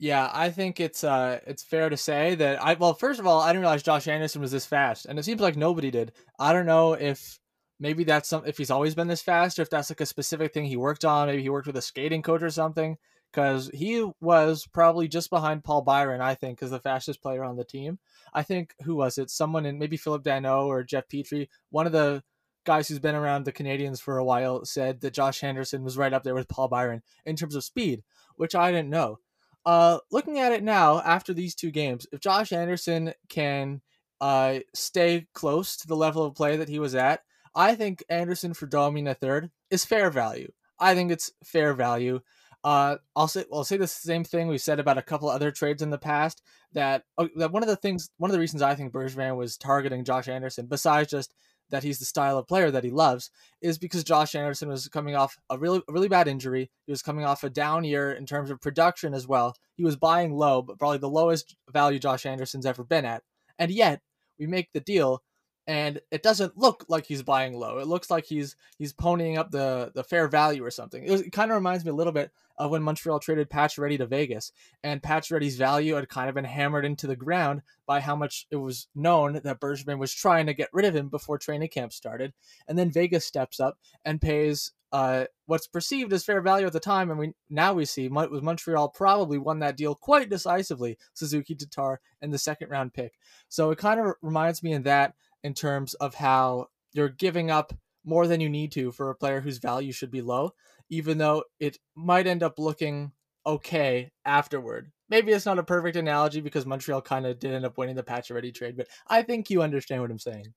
Yeah, 0.00 0.31
I 0.32 0.50
think 0.50 0.78
it's 0.78 1.02
uh 1.02 1.40
it's 1.46 1.64
fair 1.64 1.88
to 1.88 1.96
say 1.96 2.37
that 2.37 2.62
I 2.62 2.75
well 2.75 2.94
first 2.94 3.19
of 3.19 3.26
all 3.26 3.40
I 3.40 3.49
didn't 3.49 3.62
realize 3.62 3.82
Josh 3.82 4.06
Anderson 4.06 4.40
was 4.40 4.52
this 4.52 4.66
fast, 4.66 5.06
and 5.06 5.19
it 5.19 5.25
seems 5.25 5.40
like 5.40 5.56
nobody 5.56 5.90
did. 5.90 6.12
I 6.38 6.52
don't 6.52 6.66
know 6.66 6.93
if 6.93 7.40
maybe 7.80 8.04
that's 8.04 8.28
some 8.28 8.44
if 8.46 8.58
he's 8.58 8.70
always 8.70 8.94
been 8.94 9.08
this 9.08 9.22
fast 9.22 9.58
or 9.58 9.62
if 9.62 9.70
that's 9.70 9.90
like 9.90 10.00
a 10.00 10.06
specific 10.06 10.52
thing 10.52 10.64
he 10.64 10.76
worked 10.76 11.04
on. 11.04 11.28
Maybe 11.28 11.42
he 11.42 11.50
worked 11.50 11.66
with 11.66 11.76
a 11.76 11.82
skating 11.82 12.22
coach 12.22 12.42
or 12.42 12.50
something 12.50 12.98
because 13.32 13.70
he 13.75 14.10
was 14.20 14.66
probably 14.66 15.08
just 15.08 15.30
behind 15.30 15.64
Paul 15.64 15.82
Byron. 15.82 16.20
I 16.20 16.34
think 16.34 16.62
as 16.62 16.70
the 16.70 16.80
fastest 16.80 17.22
player 17.22 17.44
on 17.44 17.56
the 17.56 17.64
team. 17.64 17.98
I 18.32 18.42
think 18.42 18.75
who 18.82 18.96
was 18.96 19.19
it? 19.19 19.30
Someone 19.30 19.66
in 19.66 19.78
maybe 19.78 19.96
Phillip 19.96 20.25
Danault 20.25 20.66
or 20.66 20.82
Jeff 20.82 21.08
Petry 21.08 21.48
One 21.70 21.86
of 21.86 21.92
the 21.92 22.22
guys 22.64 22.88
who's 22.88 22.98
been 22.98 23.14
around 23.14 23.44
the 23.44 23.52
Canadiens 23.52 24.00
for 24.00 24.19
a 24.19 24.25
while 24.25 24.64
said 24.64 25.00
that 25.00 25.14
Josh 25.14 25.42
Anderson 25.42 25.84
was 25.84 25.96
right 25.96 26.12
up 26.12 26.22
there 26.22 26.34
with 26.34 26.48
Paul 26.48 26.69
Byron 26.69 27.02
in 27.25 27.36
terms 27.36 27.54
of 27.54 27.64
speed, 27.64 28.02
which 28.36 28.54
I 28.54 28.70
didn't 28.70 28.90
know. 28.90 29.20
Uh, 29.64 29.98
looking 30.10 30.38
at 30.38 30.52
it 30.52 30.62
now 30.62 31.00
after 31.00 31.32
these 31.32 31.54
two 31.54 31.70
games, 31.70 32.06
if 32.12 32.20
Josh 32.20 32.52
Anderson 32.52 33.14
can 33.28 33.80
uh, 34.20 34.58
stay 34.75 35.26
close 35.32 35.76
to 35.76 35.86
the 35.86 35.96
level 35.96 36.25
of 36.25 36.34
play 36.34 36.56
that 36.56 36.69
he 36.69 36.78
was 36.78 36.94
at, 36.94 37.22
I 37.58 37.75
think 37.75 38.05
Anderson 38.08 38.55
for 38.55 38.66
Domi 38.66 39.00
in 39.00 39.08
a 39.08 39.14
third 39.14 39.50
is 39.69 39.84
fair 39.84 40.10
value. 40.10 40.52
I 40.78 40.94
think 40.94 41.10
it's 41.10 41.32
fair 41.43 41.75
value. 41.75 42.20
Uh, 42.62 42.99
I'll 43.16 43.26
say 43.26 43.44
I'll 43.52 43.64
say 43.64 43.76
the 43.76 43.88
same 43.88 44.22
thing 44.22 44.46
we've 44.46 44.60
said 44.60 44.78
about 44.78 44.96
a 44.96 45.02
couple 45.02 45.28
other 45.28 45.50
trades 45.50 45.82
in 45.82 45.90
the 45.90 45.99
past. 45.99 46.40
That 46.72 47.02
uh, 47.19 47.26
that 47.37 47.50
one 47.50 47.64
of 47.64 47.69
the 47.69 47.75
things, 47.75 48.10
one 48.16 48.31
of 48.31 48.32
the 48.32 48.38
reasons 48.38 48.62
I 48.62 48.76
think 48.76 48.93
Bergevin 48.93 49.37
was 49.37 49.56
targeting 49.58 50.05
Josh 50.05 50.28
Anderson, 50.28 50.66
besides 50.66 51.10
just 51.10 51.34
that 51.70 51.82
he's 51.82 51.99
the 51.99 52.05
style 52.05 52.38
of 52.38 52.46
player 52.46 52.70
that 52.70 52.84
he 52.84 52.90
loves 52.90 53.31
is 53.61 53.76
because 53.76 54.04
Josh 54.04 54.37
Anderson 54.37 54.69
was 54.69 54.87
coming 54.88 55.16
off 55.16 55.37
a 55.50 55.58
really 55.58 55.82
really 55.88 56.08
bad 56.08 56.28
injury. 56.28 56.70
He 56.87 56.93
was 56.93 57.02
coming 57.02 57.25
off 57.25 57.43
a 57.43 57.50
down 57.50 57.82
year 57.82 58.12
in 58.12 58.25
terms 58.25 58.50
of 58.50 58.61
production 58.61 59.14
as 59.14 59.26
well. 59.26 59.56
He 59.75 59.82
was 59.82 59.96
buying 59.96 60.32
low, 60.32 60.62
but 60.62 60.78
probably 60.78 60.99
the 60.99 61.11
lowest 61.11 61.56
value 61.72 61.99
Josh 61.99 62.25
Anderson's 62.25 62.66
ever 62.66 62.84
been 62.84 63.04
at. 63.04 63.25
And 63.58 63.72
yet, 63.72 64.00
we 64.38 64.46
make 64.46 64.70
the 64.72 64.81
deal 64.81 65.22
and 65.69 66.00
it 66.11 66.23
doesn't 66.23 66.56
look 66.56 66.87
like 66.88 67.05
he's 67.05 67.23
buying 67.23 67.53
low. 67.53 67.79
It 67.79 67.87
looks 67.87 68.11
like 68.11 68.25
he's 68.25 68.56
he's 68.79 68.94
ponying 68.94 69.37
up 69.37 69.50
the 69.50 69.93
the 69.94 70.03
fair 70.03 70.26
value 70.26 70.65
or 70.65 70.70
something. 70.70 71.05
It, 71.05 71.11
was, 71.11 71.20
it 71.20 71.31
kind 71.31 71.50
of 71.50 71.56
reminds 71.56 71.85
me 71.85 71.91
a 71.91 71.94
little 71.94 72.12
bit 72.12 72.32
of 72.56 72.70
when 72.70 72.82
Montreal 72.82 73.20
traded 73.20 73.50
Pacioretty 73.50 73.99
to 73.99 74.06
Vegas, 74.06 74.50
and 74.82 75.03
Pacioretty's 75.03 75.56
value 75.56 75.94
had 75.94 76.09
kind 76.09 76.29
of 76.29 76.35
been 76.35 76.44
hammered 76.44 76.87
into 76.87 77.06
the 77.06 77.15
ground 77.15 77.62
by 77.87 78.00
how 78.00 78.17
much 78.17 78.47
it 78.50 78.56
was 78.56 78.88
known 78.94 79.35
that 79.44 79.61
Bergevin 79.61 79.99
was 79.99 80.12
trying 80.12 80.47
to 80.47 80.55
get 80.55 80.70
rid 80.73 80.87
of 80.87 80.97
him 80.97 81.09
before 81.09 81.38
training 81.38 81.69
camp 81.69 81.93
started, 81.93 82.32
and 82.67 82.79
then 82.79 82.91
Vegas 82.91 83.26
steps 83.26 83.61
up 83.61 83.79
and 84.06 84.23
pays 84.23 84.73
uh, 84.91 85.26
what's 85.44 85.67
perceived 85.67 86.14
as 86.14 86.25
fair 86.25 86.41
value 86.41 86.67
at 86.67 86.73
the 86.73 86.81
time, 86.81 87.11
and 87.11 87.19
we 87.19 87.32
now 87.50 87.75
we 87.75 87.85
see 87.85 88.09
with 88.09 88.43
Montreal 88.43 88.88
probably 88.88 89.37
won 89.37 89.59
that 89.59 89.76
deal 89.76 89.94
quite 89.94 90.31
decisively. 90.31 90.97
Suzuki 91.12 91.55
Tatar 91.55 92.00
and 92.23 92.32
the 92.32 92.38
second 92.38 92.71
round 92.71 92.94
pick, 92.94 93.12
so 93.50 93.71
it 93.71 93.76
kind 93.76 94.00
of 94.00 94.14
reminds 94.23 94.62
me 94.62 94.73
of 94.73 94.85
that 94.85 95.12
in 95.43 95.55
terms 95.55 95.94
of 95.94 96.14
how 96.14 96.69
you're 96.93 97.08
giving 97.08 97.50
up 97.50 97.73
more 98.05 98.26
than 98.26 98.40
you 98.40 98.49
need 98.49 98.73
to 98.73 98.90
for 98.90 99.11
a 99.11 99.14
player 99.14 99.40
whose 99.40 99.58
value 99.58 99.93
should 99.93 100.11
be 100.11 100.23
low, 100.23 100.52
even 100.90 101.18
though 101.18 101.45
it 101.61 101.78
might 101.95 102.26
end 102.26 102.42
up 102.42 102.59
looking 102.59 103.12
okay 103.47 104.11
afterward. 104.25 104.90
Maybe 105.09 105.33
it's 105.33 105.47
not 105.47 105.59
a 105.59 105.62
perfect 105.62 105.97
analogy 105.97 106.40
because 106.40 106.66
Montreal 106.66 107.00
kind 107.02 107.26
of 107.26 107.38
did 107.38 107.52
end 107.52 107.64
up 107.64 107.78
winning 107.78 107.97
the 107.97 108.02
Pacioretty 108.02 108.54
trade, 108.54 108.76
but 108.76 108.88
I 109.07 109.23
think 109.23 109.50
you 109.50 109.62
understand 109.62 110.02
what 110.02 110.11
I'm 110.11 110.18
saying. 110.18 110.52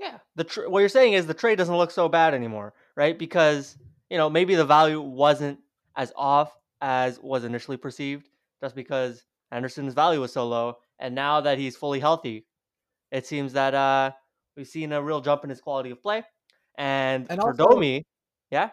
Yeah, 0.00 0.18
the 0.34 0.44
tr- 0.44 0.68
what 0.68 0.80
you're 0.80 0.88
saying 0.88 1.12
is 1.12 1.26
the 1.26 1.34
trade 1.34 1.58
doesn't 1.58 1.76
look 1.76 1.92
so 1.92 2.08
bad 2.08 2.34
anymore, 2.34 2.74
right? 2.96 3.16
Because 3.16 3.76
you 4.10 4.18
know 4.18 4.28
maybe 4.28 4.56
the 4.56 4.64
value 4.64 5.00
wasn't 5.00 5.60
as 5.96 6.12
off 6.16 6.56
as 6.80 7.20
was 7.20 7.44
initially 7.44 7.76
perceived, 7.76 8.28
just 8.60 8.74
because 8.74 9.22
Anderson's 9.52 9.94
value 9.94 10.20
was 10.20 10.32
so 10.32 10.48
low, 10.48 10.78
and 10.98 11.14
now 11.14 11.42
that 11.42 11.58
he's 11.58 11.76
fully 11.76 12.00
healthy, 12.00 12.46
it 13.12 13.26
seems 13.26 13.52
that 13.52 13.74
uh, 13.74 14.10
we've 14.56 14.66
seen 14.66 14.92
a 14.92 15.02
real 15.02 15.20
jump 15.20 15.44
in 15.44 15.50
his 15.50 15.60
quality 15.60 15.90
of 15.90 16.02
play. 16.02 16.22
And, 16.76 17.26
And 17.30 17.40
for 17.40 17.48
also- 17.50 17.68
Domi, 17.70 18.04
yeah, 18.50 18.70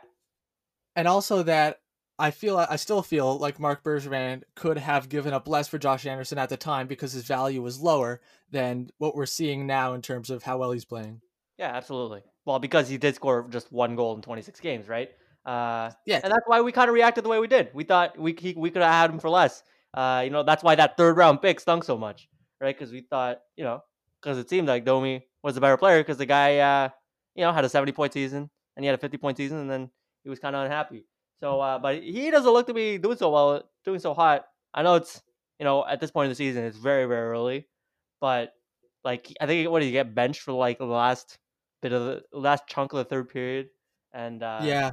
And 0.96 1.08
also 1.08 1.44
that 1.44 1.80
I 2.18 2.32
feel 2.32 2.58
I 2.58 2.76
still 2.76 3.02
feel 3.02 3.38
like 3.38 3.60
Marc 3.60 3.82
Bergevin 3.84 4.44
could 4.56 4.78
have 4.78 5.08
given 5.08 5.34
up 5.34 5.48
less 5.48 5.70
for 5.70 5.78
Josh 5.78 6.06
Anderson 6.06 6.38
at 6.38 6.50
the 6.50 6.58
time 6.58 6.88
because 6.88 7.14
his 7.14 7.24
value 7.24 7.62
was 7.62 7.80
lower 7.80 8.20
than 8.52 8.90
what 8.98 9.16
we're 9.16 9.26
seeing 9.26 9.66
now 9.68 9.94
in 9.94 10.02
terms 10.02 10.30
of 10.30 10.44
how 10.44 10.58
well 10.58 10.72
he's 10.72 10.84
playing. 10.86 11.22
yeah, 11.58 11.70
absolutely. 11.76 12.22
Well, 12.46 12.60
because 12.60 12.90
he 12.90 12.98
did 12.98 13.16
score 13.16 13.48
just 13.50 13.72
one 13.72 13.96
goal 13.96 14.16
in 14.16 14.22
26 14.22 14.60
games, 14.60 14.88
right? 14.90 15.10
Uh, 15.46 15.92
Yeah. 16.06 16.20
and 16.24 16.32
that's 16.32 16.44
why 16.48 16.60
we 16.62 16.72
kind 16.74 16.90
of 16.90 16.94
reacted 16.96 17.24
the 17.24 17.30
way 17.30 17.40
we 17.40 17.48
did. 17.48 17.70
We 17.74 17.84
thought 17.86 18.18
we 18.18 18.34
he, 18.38 18.54
we 18.58 18.70
could 18.70 18.82
have 18.82 18.92
had 18.92 19.10
him 19.12 19.20
for 19.20 19.30
less. 19.30 19.64
Uh, 19.94 20.22
you 20.26 20.30
know, 20.30 20.44
that's 20.44 20.64
why 20.64 20.76
that 20.76 20.98
third 20.98 21.16
round 21.16 21.42
pick 21.42 21.60
stunk 21.62 21.84
so 21.86 21.98
much, 21.98 22.28
right? 22.60 22.78
Because 22.78 22.92
we 22.92 23.02
thought, 23.02 23.40
you 23.56 23.64
know, 23.64 23.82
because 24.22 24.38
it 24.38 24.50
seemed 24.50 24.68
like 24.68 24.86
Domi 24.86 25.26
was 25.44 25.58
a 25.58 25.62
better 25.62 25.78
player 25.78 26.00
because 26.02 26.18
the 26.18 26.26
guy, 26.26 26.58
uh, 26.58 26.90
you 27.36 27.44
know, 27.44 27.52
had 27.52 27.66
a 27.66 27.70
70 27.70 27.92
point 27.94 28.14
season 28.14 28.50
and 28.76 28.84
he 28.84 28.88
had 28.88 28.96
a 28.96 29.02
50 29.02 29.18
point 29.18 29.38
season, 29.38 29.58
and 29.60 29.70
then 29.70 29.90
he 30.24 30.30
was 30.30 30.40
kind 30.40 30.56
of 30.56 30.66
unhappy. 30.66 31.06
So, 31.40 31.60
uh, 31.60 31.80
but 31.80 32.04
he 32.04 32.32
doesn't 32.32 32.52
look 32.52 32.68
to 32.68 32.74
be 32.74 32.98
doing 32.98 33.18
so 33.18 33.30
well, 33.30 33.64
doing 33.86 34.00
so 34.00 34.14
hot. 34.14 34.46
I 34.74 34.84
know 34.84 34.96
it's, 34.96 35.22
you 35.58 35.64
know, 35.64 35.86
at 35.86 36.00
this 36.00 36.12
point 36.12 36.26
in 36.26 36.30
the 36.32 36.36
season, 36.36 36.64
it's 36.64 36.78
very, 36.78 37.06
very 37.06 37.30
early, 37.30 37.68
but 38.20 38.54
like 39.04 39.34
I 39.40 39.46
think 39.46 39.70
what 39.70 39.80
did 39.80 39.86
he 39.86 39.92
get 39.92 40.14
benched 40.14 40.42
for 40.42 40.52
like 40.52 40.78
the 40.78 40.86
last 40.86 41.38
bit 41.82 41.94
of 41.94 42.04
the 42.04 42.24
last 42.34 42.68
chunk 42.68 42.94
of 42.94 42.98
the 42.98 43.06
third 43.06 43.30
period, 43.30 43.70
and 44.14 44.44
uh, 44.44 44.60
yeah. 44.64 44.92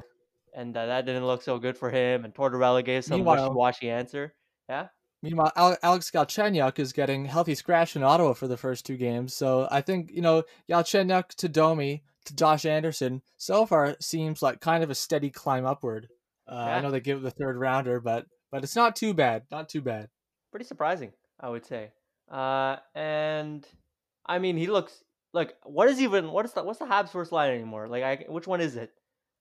and 0.55 0.75
uh, 0.75 0.85
that 0.85 1.05
didn't 1.05 1.25
look 1.25 1.41
so 1.41 1.59
good 1.59 1.77
for 1.77 1.89
him. 1.89 2.25
And 2.25 2.33
Tortorella 2.33 2.83
gave 2.83 3.03
some 3.03 3.23
wishy-washy 3.23 3.89
answer. 3.89 4.33
Yeah, 4.69 4.87
Meanwhile, 5.27 5.77
Alex 5.83 6.09
Galchenyuk 6.11 6.79
is 6.79 6.93
getting 6.93 7.25
healthy 7.25 7.53
scratch 7.55 7.95
in 7.95 8.03
Ottawa 8.03 8.33
for 8.33 8.47
the 8.47 8.57
first 8.57 8.85
two 8.85 8.97
games. 8.97 9.33
So 9.33 9.67
I 9.69 9.81
think, 9.81 10.11
you 10.11 10.21
know, 10.21 10.43
Galchenyuk 10.69 11.29
to 11.35 11.49
Domi 11.49 12.03
to 12.25 12.35
Josh 12.35 12.65
Anderson 12.65 13.21
so 13.37 13.65
far 13.65 13.95
seems 13.99 14.41
like 14.41 14.61
kind 14.61 14.83
of 14.83 14.89
a 14.89 14.95
steady 14.95 15.29
climb 15.29 15.65
upward. 15.65 16.07
Uh, 16.49 16.55
I 16.55 16.81
know 16.81 16.91
they 16.91 17.01
give 17.01 17.17
it 17.19 17.23
the 17.23 17.31
third 17.31 17.57
rounder, 17.57 17.99
but 17.99 18.25
but 18.51 18.63
it's 18.63 18.75
not 18.75 18.95
too 18.95 19.13
bad. 19.13 19.43
Not 19.51 19.67
too 19.69 19.81
bad. 19.81 20.07
pretty 20.51 20.65
surprising, 20.65 21.11
I 21.39 21.49
would 21.49 21.65
say. 21.65 21.91
Uh, 22.31 22.77
and 22.95 23.67
I 24.25 24.39
mean, 24.39 24.55
he 24.57 24.67
looks 24.67 25.03
like 25.33 25.55
what 25.63 25.89
is 25.89 26.01
even 26.01 26.31
what 26.31 26.45
is 26.45 26.53
the 26.53 26.63
what's 26.63 26.79
the 26.79 26.85
Habs 26.85 27.09
first 27.09 27.33
line 27.33 27.51
anymore? 27.51 27.87
Like, 27.89 28.03
I, 28.03 28.25
which 28.29 28.47
one 28.47 28.61
is 28.61 28.75
it? 28.77 28.91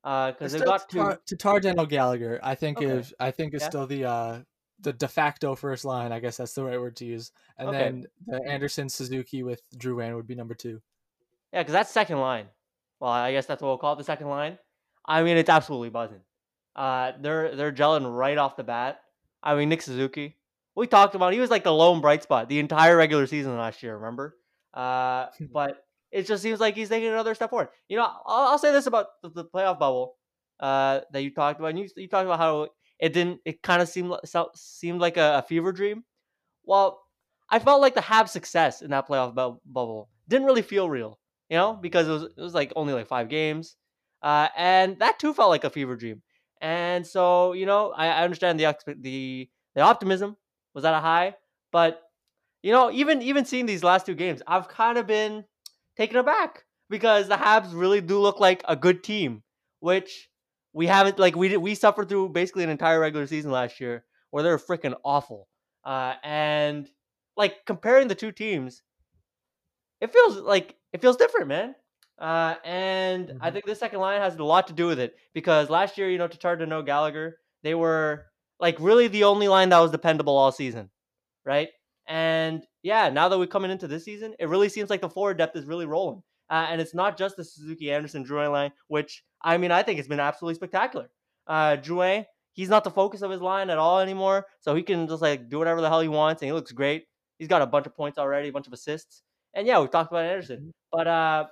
because 0.02 0.52
they've 0.52 0.64
got 0.64 0.88
two. 0.88 0.98
Tar- 0.98 1.20
Tatar 1.26 1.60
Danault 1.60 1.88
Gallagher, 1.88 2.38
I 2.42 2.54
think 2.56 2.78
Okay. 2.78 2.86
is 2.86 3.14
I 3.20 3.30
think 3.30 3.54
is 3.54 3.62
Yeah. 3.62 3.68
still 3.68 3.86
the 3.86 4.04
uh 4.04 4.40
the 4.80 4.92
de 4.92 5.08
facto 5.08 5.54
first 5.54 5.84
line. 5.84 6.12
I 6.12 6.20
guess 6.20 6.36
that's 6.36 6.52
the 6.54 6.64
right 6.64 6.80
word 6.80 6.96
to 6.96 7.04
use. 7.04 7.32
And 7.58 7.68
Okay. 7.68 7.78
then 7.78 8.06
the 8.26 8.42
Anderson 8.48 8.88
Suzuki 8.88 9.42
with 9.42 9.62
Drouin 9.76 10.14
would 10.16 10.26
be 10.26 10.34
number 10.34 10.54
two. 10.54 10.80
Yeah, 11.52 11.62
because 11.62 11.72
that's 11.72 11.90
second 11.90 12.20
line. 12.20 12.46
Well, 13.00 13.10
I 13.10 13.32
guess 13.32 13.46
that's 13.46 13.62
what 13.62 13.68
we'll 13.68 13.78
call 13.78 13.94
it, 13.94 13.98
the 13.98 14.04
second 14.04 14.28
line. 14.28 14.58
I 15.04 15.22
mean, 15.22 15.36
it's 15.36 15.50
absolutely 15.50 15.90
buzzing. 15.90 16.20
Uh, 16.74 17.12
they're 17.20 17.54
they're 17.56 17.72
gelling 17.72 18.14
right 18.14 18.36
off 18.36 18.56
the 18.56 18.64
bat. 18.64 19.00
I 19.42 19.54
mean, 19.54 19.68
Nick 19.68 19.82
Suzuki. 19.82 20.36
We 20.74 20.86
talked 20.86 21.14
about 21.14 21.32
he 21.32 21.40
was 21.40 21.50
like 21.50 21.64
the 21.64 21.72
lone 21.72 22.00
bright 22.02 22.22
spot 22.22 22.48
the 22.48 22.58
entire 22.58 22.96
regular 22.96 23.26
season 23.26 23.56
last 23.56 23.82
year. 23.82 23.96
Remember? 23.96 24.36
Uh, 24.74 25.26
but 25.52 25.84
it 26.10 26.26
just 26.26 26.42
seems 26.42 26.60
like 26.60 26.74
he's 26.74 26.88
taking 26.90 27.08
another 27.08 27.34
step 27.34 27.50
forward. 27.50 27.68
You 27.88 27.96
know, 27.96 28.04
I'll, 28.04 28.48
I'll 28.48 28.58
say 28.58 28.72
this 28.72 28.86
about 28.86 29.06
the, 29.22 29.30
the 29.30 29.44
playoff 29.44 29.78
bubble 29.78 30.16
uh, 30.60 31.00
that 31.12 31.22
you 31.22 31.30
talked 31.32 31.58
about. 31.60 31.68
And 31.70 31.78
you 31.78 31.88
you 31.96 32.08
talked 32.08 32.26
about 32.26 32.38
how 32.38 32.68
it 32.98 33.12
didn't. 33.12 33.40
It 33.44 33.62
kind 33.62 33.82
of 33.82 33.88
seemed 33.88 34.10
like, 34.10 34.20
seemed 34.54 35.00
like 35.00 35.16
a, 35.16 35.38
a 35.38 35.42
fever 35.42 35.72
dream. 35.72 36.04
Well, 36.64 37.02
I 37.50 37.58
felt 37.58 37.80
like 37.80 37.94
the 37.94 38.00
Habs' 38.00 38.30
success 38.30 38.82
in 38.82 38.90
that 38.90 39.08
playoff 39.08 39.34
bu- 39.34 39.60
bubble 39.64 40.08
didn't 40.28 40.46
really 40.46 40.62
feel 40.62 40.88
real 40.90 41.18
you 41.48 41.56
know, 41.56 41.74
because 41.74 42.08
it 42.08 42.10
was 42.10 42.22
it 42.24 42.38
was 42.38 42.54
like 42.54 42.72
only 42.74 42.92
like 42.92 43.06
five 43.06 43.28
games, 43.28 43.76
uh, 44.22 44.48
and 44.56 44.98
that 44.98 45.20
too 45.20 45.32
felt 45.32 45.48
like 45.50 45.62
a 45.62 45.70
fever 45.70 45.94
dream. 45.94 46.20
And 46.60 47.06
so 47.06 47.52
you 47.52 47.66
know, 47.66 47.92
I, 47.92 48.08
I 48.08 48.24
understand 48.24 48.58
the 48.58 48.76
the 49.00 49.48
the 49.76 49.80
optimism 49.80 50.36
was 50.74 50.84
at 50.84 50.92
a 50.94 50.98
high, 51.00 51.36
but 51.70 52.02
you 52.62 52.72
know, 52.72 52.90
even 52.90 53.22
even 53.22 53.44
seeing 53.44 53.66
these 53.66 53.84
last 53.84 54.06
two 54.06 54.14
games, 54.14 54.42
I've 54.46 54.68
kind 54.68 54.98
of 54.98 55.06
been 55.06 55.44
taken 55.96 56.16
aback 56.16 56.64
because 56.90 57.28
the 57.28 57.36
Habs 57.36 57.72
really 57.72 58.00
do 58.00 58.18
look 58.20 58.40
like 58.40 58.62
a 58.68 58.76
good 58.76 59.04
team, 59.04 59.42
which 59.80 60.28
we 60.76 60.86
haven't 60.86 61.18
like 61.18 61.36
we 61.36 61.48
did, 61.48 61.58
we 61.58 61.74
suffered 61.74 62.08
through 62.10 62.30
basically 62.30 62.64
an 62.64 62.70
entire 62.70 63.00
regular 63.00 63.26
season 63.26 63.50
last 63.50 63.80
year 63.80 64.04
where 64.30 64.44
they're 64.44 64.58
freaking 64.58 64.94
awful, 65.04 65.48
uh, 65.84 66.16
and 66.24 66.90
like 67.36 67.64
comparing 67.66 68.08
the 68.08 68.14
two 68.16 68.32
teams, 68.32 68.82
it 70.00 70.12
feels 70.12 70.36
like 70.36 70.76
it 70.92 71.00
feels 71.00 71.16
different, 71.16 71.48
man. 71.48 71.74
Uh, 72.18 72.56
and 72.64 73.34
I 73.40 73.50
Mhm. 73.50 73.52
think 73.52 73.66
this 73.66 73.78
second 73.78 74.00
line 74.00 74.20
has 74.20 74.36
a 74.36 74.44
lot 74.44 74.66
to 74.68 74.72
do 74.72 74.86
with 74.86 74.98
it 74.98 75.16
because 75.34 75.68
last 75.70 75.98
year, 75.98 76.08
you 76.10 76.18
know, 76.18 76.28
Tatar 76.28 76.56
Danault 76.56 76.86
Gallagher, 76.86 77.40
they 77.62 77.74
were 77.74 78.26
like 78.58 78.76
really 78.80 79.08
the 79.08 79.24
only 79.24 79.48
line 79.48 79.68
that 79.70 79.80
was 79.80 79.90
dependable 79.90 80.36
all 80.36 80.52
season, 80.52 80.90
right? 81.44 81.70
And 82.06 82.66
yeah, 82.82 83.10
now 83.10 83.28
that 83.28 83.38
we're 83.38 83.46
coming 83.46 83.70
into 83.72 83.88
this 83.88 84.04
season, 84.04 84.34
it 84.38 84.48
really 84.48 84.68
seems 84.70 84.90
like 84.90 85.00
the 85.02 85.10
forward 85.10 85.38
depth 85.38 85.56
is 85.56 85.66
really 85.66 85.86
rolling. 85.86 86.22
Uh, 86.50 86.66
and 86.70 86.80
it's 86.80 86.94
not 86.94 87.18
just 87.18 87.36
the 87.36 87.44
Suzuki 87.44 87.92
Anderson 87.92 88.24
Drouin 88.24 88.52
line, 88.52 88.72
which 88.88 89.24
I 89.46 89.58
mean, 89.58 89.70
I 89.70 89.82
think 89.82 89.98
it's 90.00 90.08
been 90.08 90.20
absolutely 90.20 90.56
spectacular. 90.56 91.08
Uh, 91.46 91.76
Drouin, 91.76 92.26
he's 92.52 92.68
not 92.68 92.82
the 92.82 92.90
focus 92.90 93.22
of 93.22 93.30
his 93.30 93.40
line 93.40 93.70
at 93.70 93.78
all 93.78 94.00
anymore, 94.00 94.46
so 94.60 94.74
he 94.74 94.82
can 94.82 95.06
just 95.06 95.22
like 95.22 95.48
do 95.48 95.58
whatever 95.58 95.80
the 95.80 95.88
hell 95.88 96.00
he 96.00 96.08
wants, 96.08 96.42
and 96.42 96.48
he 96.48 96.52
looks 96.52 96.72
great. 96.72 97.04
He's 97.38 97.48
got 97.48 97.62
a 97.62 97.66
bunch 97.66 97.86
of 97.86 97.94
points 97.94 98.18
already, 98.18 98.48
a 98.48 98.52
bunch 98.52 98.66
of 98.66 98.72
assists, 98.72 99.22
and 99.54 99.66
yeah, 99.66 99.80
we 99.80 99.86
talked 99.86 100.10
about 100.10 100.24
Anderson, 100.24 100.72
but 100.90 101.06
uh, 101.06 101.46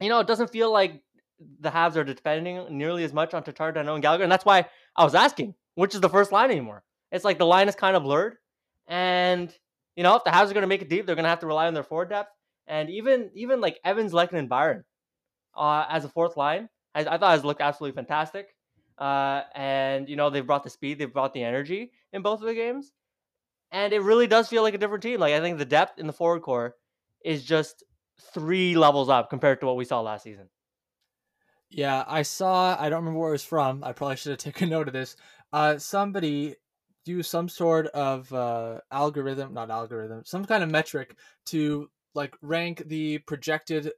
you 0.00 0.08
know, 0.08 0.20
it 0.20 0.28
doesn't 0.28 0.52
feel 0.52 0.72
like 0.72 1.02
the 1.60 1.70
Habs 1.70 1.96
are 1.96 2.04
depending 2.04 2.66
nearly 2.70 3.04
as 3.04 3.12
much 3.12 3.34
on 3.34 3.42
Tatar 3.42 3.72
Danault 3.72 3.94
and 3.94 4.02
Gallagher, 4.02 4.22
and 4.22 4.32
that's 4.32 4.44
why 4.44 4.66
I 4.96 5.04
was 5.04 5.14
asking 5.16 5.54
which 5.74 5.94
is 5.94 6.00
the 6.00 6.08
first 6.08 6.32
line 6.32 6.50
anymore. 6.50 6.82
It's 7.12 7.24
like 7.24 7.38
the 7.38 7.46
line 7.46 7.68
is 7.68 7.76
kind 7.76 7.96
of 7.96 8.02
blurred, 8.02 8.34
and 8.88 9.52
you 9.96 10.02
know, 10.02 10.16
if 10.16 10.24
the 10.24 10.30
Habs 10.30 10.50
are 10.50 10.54
going 10.54 10.62
to 10.62 10.68
make 10.68 10.82
it 10.82 10.88
deep, 10.88 11.06
they're 11.06 11.14
going 11.14 11.24
to 11.24 11.28
have 11.28 11.40
to 11.40 11.46
rely 11.46 11.66
on 11.68 11.74
their 11.74 11.84
forward 11.84 12.10
depth, 12.10 12.30
and 12.66 12.90
even 12.90 13.30
even 13.34 13.60
like 13.60 13.78
Evans, 13.84 14.12
Lekin, 14.12 14.38
and 14.38 14.48
Byron 14.48 14.84
uh, 15.56 15.84
as 15.88 16.04
a 16.04 16.08
fourth 16.08 16.36
line, 16.36 16.68
I, 16.94 17.00
I 17.00 17.18
thought 17.18 17.32
has 17.32 17.44
looked 17.44 17.60
absolutely 17.60 17.96
fantastic. 17.96 18.54
Uh, 18.98 19.42
and 19.54 20.08
you 20.08 20.16
know, 20.16 20.30
they've 20.30 20.46
brought 20.46 20.64
the 20.64 20.70
speed, 20.70 20.98
they've 20.98 21.12
brought 21.12 21.32
the 21.32 21.44
energy 21.44 21.92
in 22.12 22.22
both 22.22 22.40
of 22.40 22.46
the 22.46 22.54
games, 22.54 22.92
and 23.70 23.92
it 23.92 24.00
really 24.00 24.26
does 24.26 24.48
feel 24.48 24.62
like 24.62 24.74
a 24.74 24.78
different 24.78 25.02
team. 25.02 25.20
Like 25.20 25.34
I 25.34 25.40
think 25.40 25.58
the 25.58 25.64
depth 25.64 25.98
in 25.98 26.06
the 26.06 26.12
forward 26.12 26.42
core 26.42 26.74
is 27.24 27.44
just 27.44 27.84
three 28.34 28.76
levels 28.76 29.08
up 29.08 29.30
compared 29.30 29.60
to 29.60 29.66
what 29.66 29.76
we 29.76 29.84
saw 29.84 30.00
last 30.00 30.24
season. 30.24 30.48
Yeah, 31.70 32.04
I 32.06 32.22
saw. 32.22 32.76
I 32.80 32.88
don't 32.88 33.00
remember 33.00 33.20
where 33.20 33.28
it 33.30 33.32
was 33.32 33.44
from. 33.44 33.84
I 33.84 33.92
probably 33.92 34.16
should 34.16 34.30
have 34.30 34.38
taken 34.52 34.70
note 34.70 34.88
of 34.88 34.94
this. 34.94 35.16
Uh, 35.52 35.78
somebody 35.78 36.56
do 37.04 37.22
some 37.22 37.48
sort 37.48 37.86
of 37.88 38.32
uh, 38.32 38.80
algorithm, 38.90 39.54
not 39.54 39.70
algorithm, 39.70 40.22
some 40.24 40.44
kind 40.44 40.62
of 40.62 40.70
metric 40.70 41.16
to 41.46 41.88
like 42.14 42.34
rank 42.42 42.82
the 42.86 43.18
projected 43.18 43.92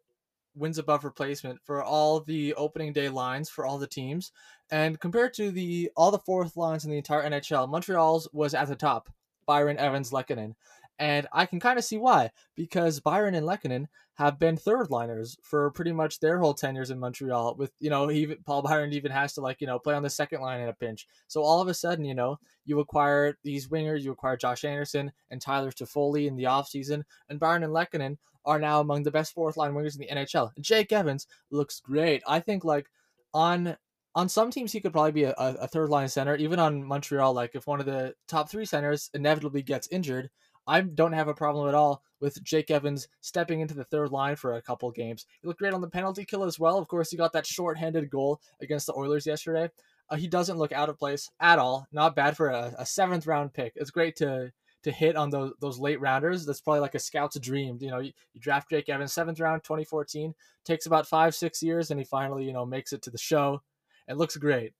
wins 0.54 0.78
above 0.78 1.04
replacement 1.04 1.61
for 1.64 1.83
all 1.83 2.21
the 2.21 2.54
opening 2.54 2.92
day 2.92 3.09
lines 3.09 3.49
for 3.49 3.64
all 3.64 3.78
the 3.78 3.87
teams, 3.87 4.33
and 4.71 5.00
compared 5.00 5.35
to 5.35 5.50
the 5.50 5.90
all 5.97 6.11
the 6.11 6.19
fourth 6.19 6.57
lines 6.57 6.85
in 6.85 6.90
the 6.90 6.97
entire 6.97 7.28
NHL, 7.28 7.69
Montreal's 7.69 8.28
was 8.33 8.54
at 8.54 8.69
the 8.69 8.76
top. 8.76 9.09
Byron, 9.47 9.78
Evans, 9.78 10.12
Lehkonen. 10.12 10.54
And 11.00 11.26
I 11.33 11.47
can 11.47 11.61
kind 11.61 11.78
of 11.78 11.85
see 11.85 11.97
why, 11.97 12.30
because 12.54 13.00
Byron 13.00 13.35
and 13.35 13.47
Lehkonen 13.47 13.87
have 14.14 14.38
been 14.38 14.59
third 14.59 14.90
liners 14.90 15.35
for 15.42 15.71
pretty 15.71 15.92
much 15.92 16.21
their 16.21 16.38
whole 16.38 16.52
tenures 16.52 16.90
in 16.90 17.00
Montreal. 17.00 17.54
With 17.57 17.73
you 17.80 17.88
know, 17.88 18.11
even 18.11 18.37
Paul 18.45 18.61
Byron 18.61 18.92
even 18.92 19.11
has 19.11 19.33
to 19.33 19.40
like 19.40 19.62
you 19.62 19.66
know 19.66 19.78
play 19.78 19.95
on 19.95 20.02
the 20.02 20.11
second 20.11 20.42
line 20.42 20.61
in 20.61 20.69
a 20.69 20.75
pinch. 20.75 21.07
So 21.26 21.42
all 21.42 21.62
of 21.62 21.69
a 21.69 21.75
sudden, 21.75 22.04
you 22.04 22.14
know, 22.14 22.38
you 22.66 22.80
acquire 22.80 23.38
these 23.42 23.69
wingers, 23.69 24.02
you 24.02 24.12
acquire 24.12 24.37
Josh 24.37 24.62
Anderson 24.62 25.11
and 25.30 25.40
Tyler 25.40 25.71
Toffoli 25.71 26.26
in 26.26 26.37
the 26.37 26.45
offseason, 26.45 27.02
and 27.30 27.40
Byron 27.40 27.64
and 27.64 27.73
Lehkonen 27.73 28.19
are 28.44 28.59
now 28.59 28.80
among 28.80 29.02
the 29.02 29.11
best 29.11 29.32
fourth 29.32 29.56
line 29.56 29.73
wingers 29.73 29.94
in 29.94 30.00
the 30.00 30.14
NHL. 30.14 30.50
Jake 30.61 30.92
Evans 30.92 31.26
looks 31.50 31.80
great. 31.80 32.23
I 32.26 32.40
think 32.40 32.64
like 32.64 32.87
on 33.35 33.76
on 34.14 34.28
some 34.28 34.50
teams 34.50 34.73
he 34.73 34.80
could 34.80 34.92
probably 34.92 35.12
be 35.12 35.25
a, 35.25 35.35
a 35.37 35.68
third 35.68 35.88
line 35.88 36.09
center. 36.09 36.37
Even 36.37 36.59
on 36.59 36.85
Montreal, 36.85 37.32
like 37.32 37.54
if 37.54 37.66
one 37.66 37.80
of 37.80 37.87
the 37.87 38.14
top 38.28 38.50
three 38.50 38.64
centers 38.64 39.11
inevitably 39.14 39.62
gets 39.62 39.88
injured, 39.88 40.30
I 40.66 40.80
don't 40.80 41.12
have 41.12 41.28
a 41.28 41.35
problem 41.35 41.68
at 41.68 41.75
all 41.75 42.02
with 42.20 42.42
Jake 42.42 42.70
Evans 42.70 43.09
stepping 43.20 43.61
into 43.61 43.75
the 43.75 43.85
third 43.85 44.11
line 44.11 44.37
for 44.37 44.54
a 44.54 44.62
couple 44.62 44.90
games. 44.90 45.26
He 45.40 45.49
looked 45.49 45.61
great 45.61 45.73
on 45.73 45.80
the 45.80 45.88
penalty 45.88 46.25
kill 46.25 46.44
as 46.44 46.59
well. 46.59 46.78
Of 46.78 46.88
course, 46.88 47.11
he 47.11 47.16
got 47.16 47.32
that 47.32 47.47
short-handed 47.47 48.11
goal 48.11 48.40
against 48.61 48.87
the 48.87 48.94
Oilers 48.94 49.26
yesterday. 49.26 49.70
Uh, 50.11 50.16
he 50.16 50.26
doesn't 50.26 50.59
look 50.59 50.73
out 50.73 50.88
of 50.88 50.99
place 50.99 51.30
at 51.40 51.59
all. 51.59 51.87
Not 51.92 52.16
bad 52.16 52.37
for 52.37 52.49
a, 52.49 52.75
a 52.78 52.85
seventh 52.85 53.26
round 53.26 53.54
pick. 53.54 53.73
It's 53.76 53.90
great 53.90 54.16
to 54.16 54.52
to 54.82 54.90
hit 54.90 55.16
on 55.16 55.30
those 55.30 55.52
those 55.60 55.78
late 55.78 56.00
rounders. 56.00 56.46
That's 56.46 56.60
probably 56.60 56.80
like 56.80 56.94
a 56.94 56.99
scout's 56.99 57.38
dream. 57.38 57.78
You 57.80 57.90
know, 57.90 57.99
you, 57.99 58.12
you 58.32 58.40
draft 58.40 58.70
Jake 58.70 58.88
Evans 58.88 59.12
seventh 59.12 59.40
round, 59.40 59.62
2014. 59.64 60.34
Takes 60.64 60.87
about 60.87 61.06
five 61.06 61.34
six 61.34 61.62
years, 61.62 61.90
and 61.90 62.00
he 62.00 62.04
finally 62.04 62.44
you 62.44 62.52
know 62.52 62.66
makes 62.66 62.92
it 62.92 63.02
to 63.02 63.10
the 63.10 63.18
show. 63.18 63.62
It 64.08 64.16
looks 64.16 64.37
great. 64.37 64.72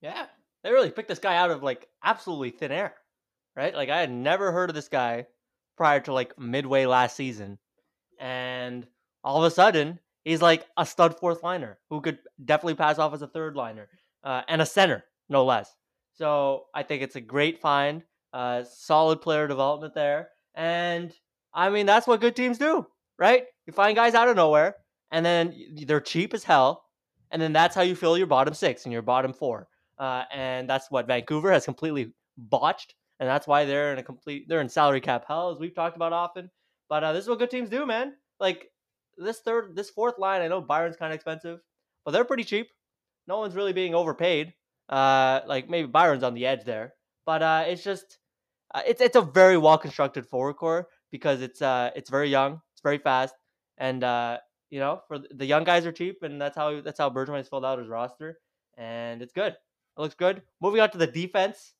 Yeah, 0.00 0.26
they 0.62 0.72
really 0.72 0.90
picked 0.90 1.08
this 1.08 1.18
guy 1.18 1.36
out 1.36 1.50
of 1.50 1.62
like 1.62 1.88
absolutely 2.02 2.50
thin 2.50 2.72
air, 2.72 2.94
right? 3.56 3.74
Like 3.74 3.88
I 3.88 4.00
had 4.00 4.10
never 4.10 4.52
heard 4.52 4.70
of 4.70 4.74
this 4.74 4.88
guy 4.88 5.26
prior 5.76 6.00
to 6.00 6.12
like 6.12 6.38
midway 6.38 6.86
last 6.86 7.16
season, 7.16 7.58
and 8.18 8.86
all 9.22 9.38
of 9.38 9.44
a 9.44 9.54
sudden 9.54 9.98
he's 10.24 10.42
like 10.42 10.66
a 10.76 10.86
stud 10.86 11.18
fourth 11.18 11.42
liner 11.42 11.78
who 11.88 12.00
could 12.00 12.18
definitely 12.44 12.74
pass 12.74 12.98
off 12.98 13.14
as 13.14 13.22
a 13.22 13.26
third 13.26 13.56
liner 13.56 13.88
uh, 14.24 14.42
and 14.48 14.60
a 14.60 14.66
center, 14.66 15.04
no 15.28 15.44
less. 15.44 15.74
So 16.14 16.66
I 16.74 16.82
think 16.82 17.02
it's 17.02 17.16
a 17.16 17.20
great 17.20 17.60
find, 17.60 18.02
uh, 18.32 18.64
solid 18.64 19.20
player 19.20 19.46
development 19.48 19.94
there, 19.94 20.28
and 20.54 21.12
I 21.54 21.70
mean 21.70 21.86
that's 21.86 22.06
what 22.06 22.20
good 22.20 22.36
teams 22.36 22.58
do, 22.58 22.86
right? 23.18 23.44
You 23.66 23.72
find 23.72 23.96
guys 23.96 24.14
out 24.14 24.28
of 24.28 24.36
nowhere, 24.36 24.76
and 25.10 25.24
then 25.24 25.54
they're 25.86 26.00
cheap 26.00 26.34
as 26.34 26.44
hell, 26.44 26.84
and 27.30 27.40
then 27.40 27.52
that's 27.52 27.74
how 27.74 27.82
you 27.82 27.94
fill 27.94 28.18
your 28.18 28.26
bottom 28.26 28.54
six 28.54 28.84
and 28.84 28.92
your 28.92 29.02
bottom 29.02 29.32
four. 29.32 29.68
Uh, 29.98 30.24
and 30.32 30.68
that's 30.68 30.90
what 30.90 31.06
Vancouver 31.06 31.52
has 31.52 31.64
completely 31.64 32.12
botched, 32.38 32.94
and 33.18 33.28
that's 33.28 33.46
why 33.46 33.64
they're 33.64 33.92
in 33.92 33.98
a 33.98 34.02
complete 34.02 34.48
they're 34.48 34.60
in 34.60 34.68
salary 34.68 35.00
cap 35.00 35.24
hell, 35.28 35.50
as 35.50 35.58
we've 35.58 35.74
talked 35.74 35.96
about 35.96 36.12
often. 36.12 36.50
But 36.88 37.04
uh, 37.04 37.12
this 37.12 37.24
is 37.24 37.28
what 37.28 37.38
good 37.38 37.50
teams 37.50 37.68
do, 37.68 37.86
man. 37.86 38.14
Like 38.40 38.70
this 39.18 39.40
third, 39.40 39.76
this 39.76 39.90
fourth 39.90 40.18
line, 40.18 40.40
I 40.40 40.48
know 40.48 40.60
Byron's 40.60 40.96
kind 40.96 41.12
of 41.12 41.16
expensive, 41.16 41.60
but 42.04 42.12
they're 42.12 42.24
pretty 42.24 42.44
cheap. 42.44 42.68
No 43.28 43.38
one's 43.38 43.54
really 43.54 43.72
being 43.72 43.94
overpaid. 43.94 44.54
Uh, 44.88 45.40
like 45.46 45.68
maybe 45.68 45.86
Byron's 45.86 46.24
on 46.24 46.34
the 46.34 46.46
edge 46.46 46.64
there, 46.64 46.94
but 47.26 47.42
uh, 47.42 47.64
it's 47.66 47.84
just 47.84 48.18
uh, 48.74 48.82
it's 48.86 49.00
it's 49.00 49.16
a 49.16 49.22
very 49.22 49.56
well 49.56 49.78
constructed 49.78 50.26
forward 50.26 50.54
core 50.54 50.88
because 51.10 51.42
it's 51.42 51.62
uh 51.62 51.90
it's 51.96 52.10
very 52.10 52.28
young, 52.28 52.60
it's 52.72 52.82
very 52.82 52.98
fast, 52.98 53.34
and 53.78 54.04
uh 54.04 54.38
you 54.70 54.78
know 54.80 55.00
for 55.08 55.18
the 55.18 55.46
young 55.46 55.64
guys 55.64 55.86
are 55.86 55.92
cheap, 55.92 56.22
and 56.22 56.40
that's 56.40 56.56
how 56.56 56.80
that's 56.80 56.98
how 56.98 57.10
Bergman 57.10 57.38
has 57.38 57.48
filled 57.48 57.64
out 57.64 57.78
his 57.78 57.88
roster, 57.88 58.38
and 58.76 59.22
it's 59.22 59.32
good. 59.32 59.52
It 59.52 60.00
looks 60.00 60.14
good. 60.14 60.42
Moving 60.60 60.80
on 60.80 60.90
to 60.90 60.98
the 60.98 61.06
defense, 61.06 61.74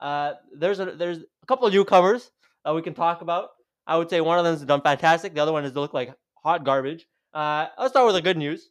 uh, 0.00 0.34
there's 0.56 0.80
a 0.80 0.86
there's 0.86 1.18
a 1.18 1.46
couple 1.46 1.66
of 1.66 1.72
newcomers 1.72 2.30
that 2.64 2.74
we 2.74 2.82
can 2.82 2.94
talk 2.94 3.20
about. 3.20 3.50
I 3.86 3.96
would 3.96 4.10
say 4.10 4.20
one 4.20 4.38
of 4.38 4.44
them 4.44 4.54
has 4.54 4.64
done 4.64 4.82
fantastic. 4.82 5.34
The 5.34 5.40
other 5.40 5.52
one 5.52 5.64
has 5.64 5.74
looked 5.74 5.94
like 5.94 6.14
hot 6.42 6.64
garbage. 6.64 7.06
Uh, 7.34 7.66
let's 7.78 7.92
start 7.92 8.06
with 8.06 8.14
the 8.14 8.22
good 8.22 8.38
news. 8.38 8.70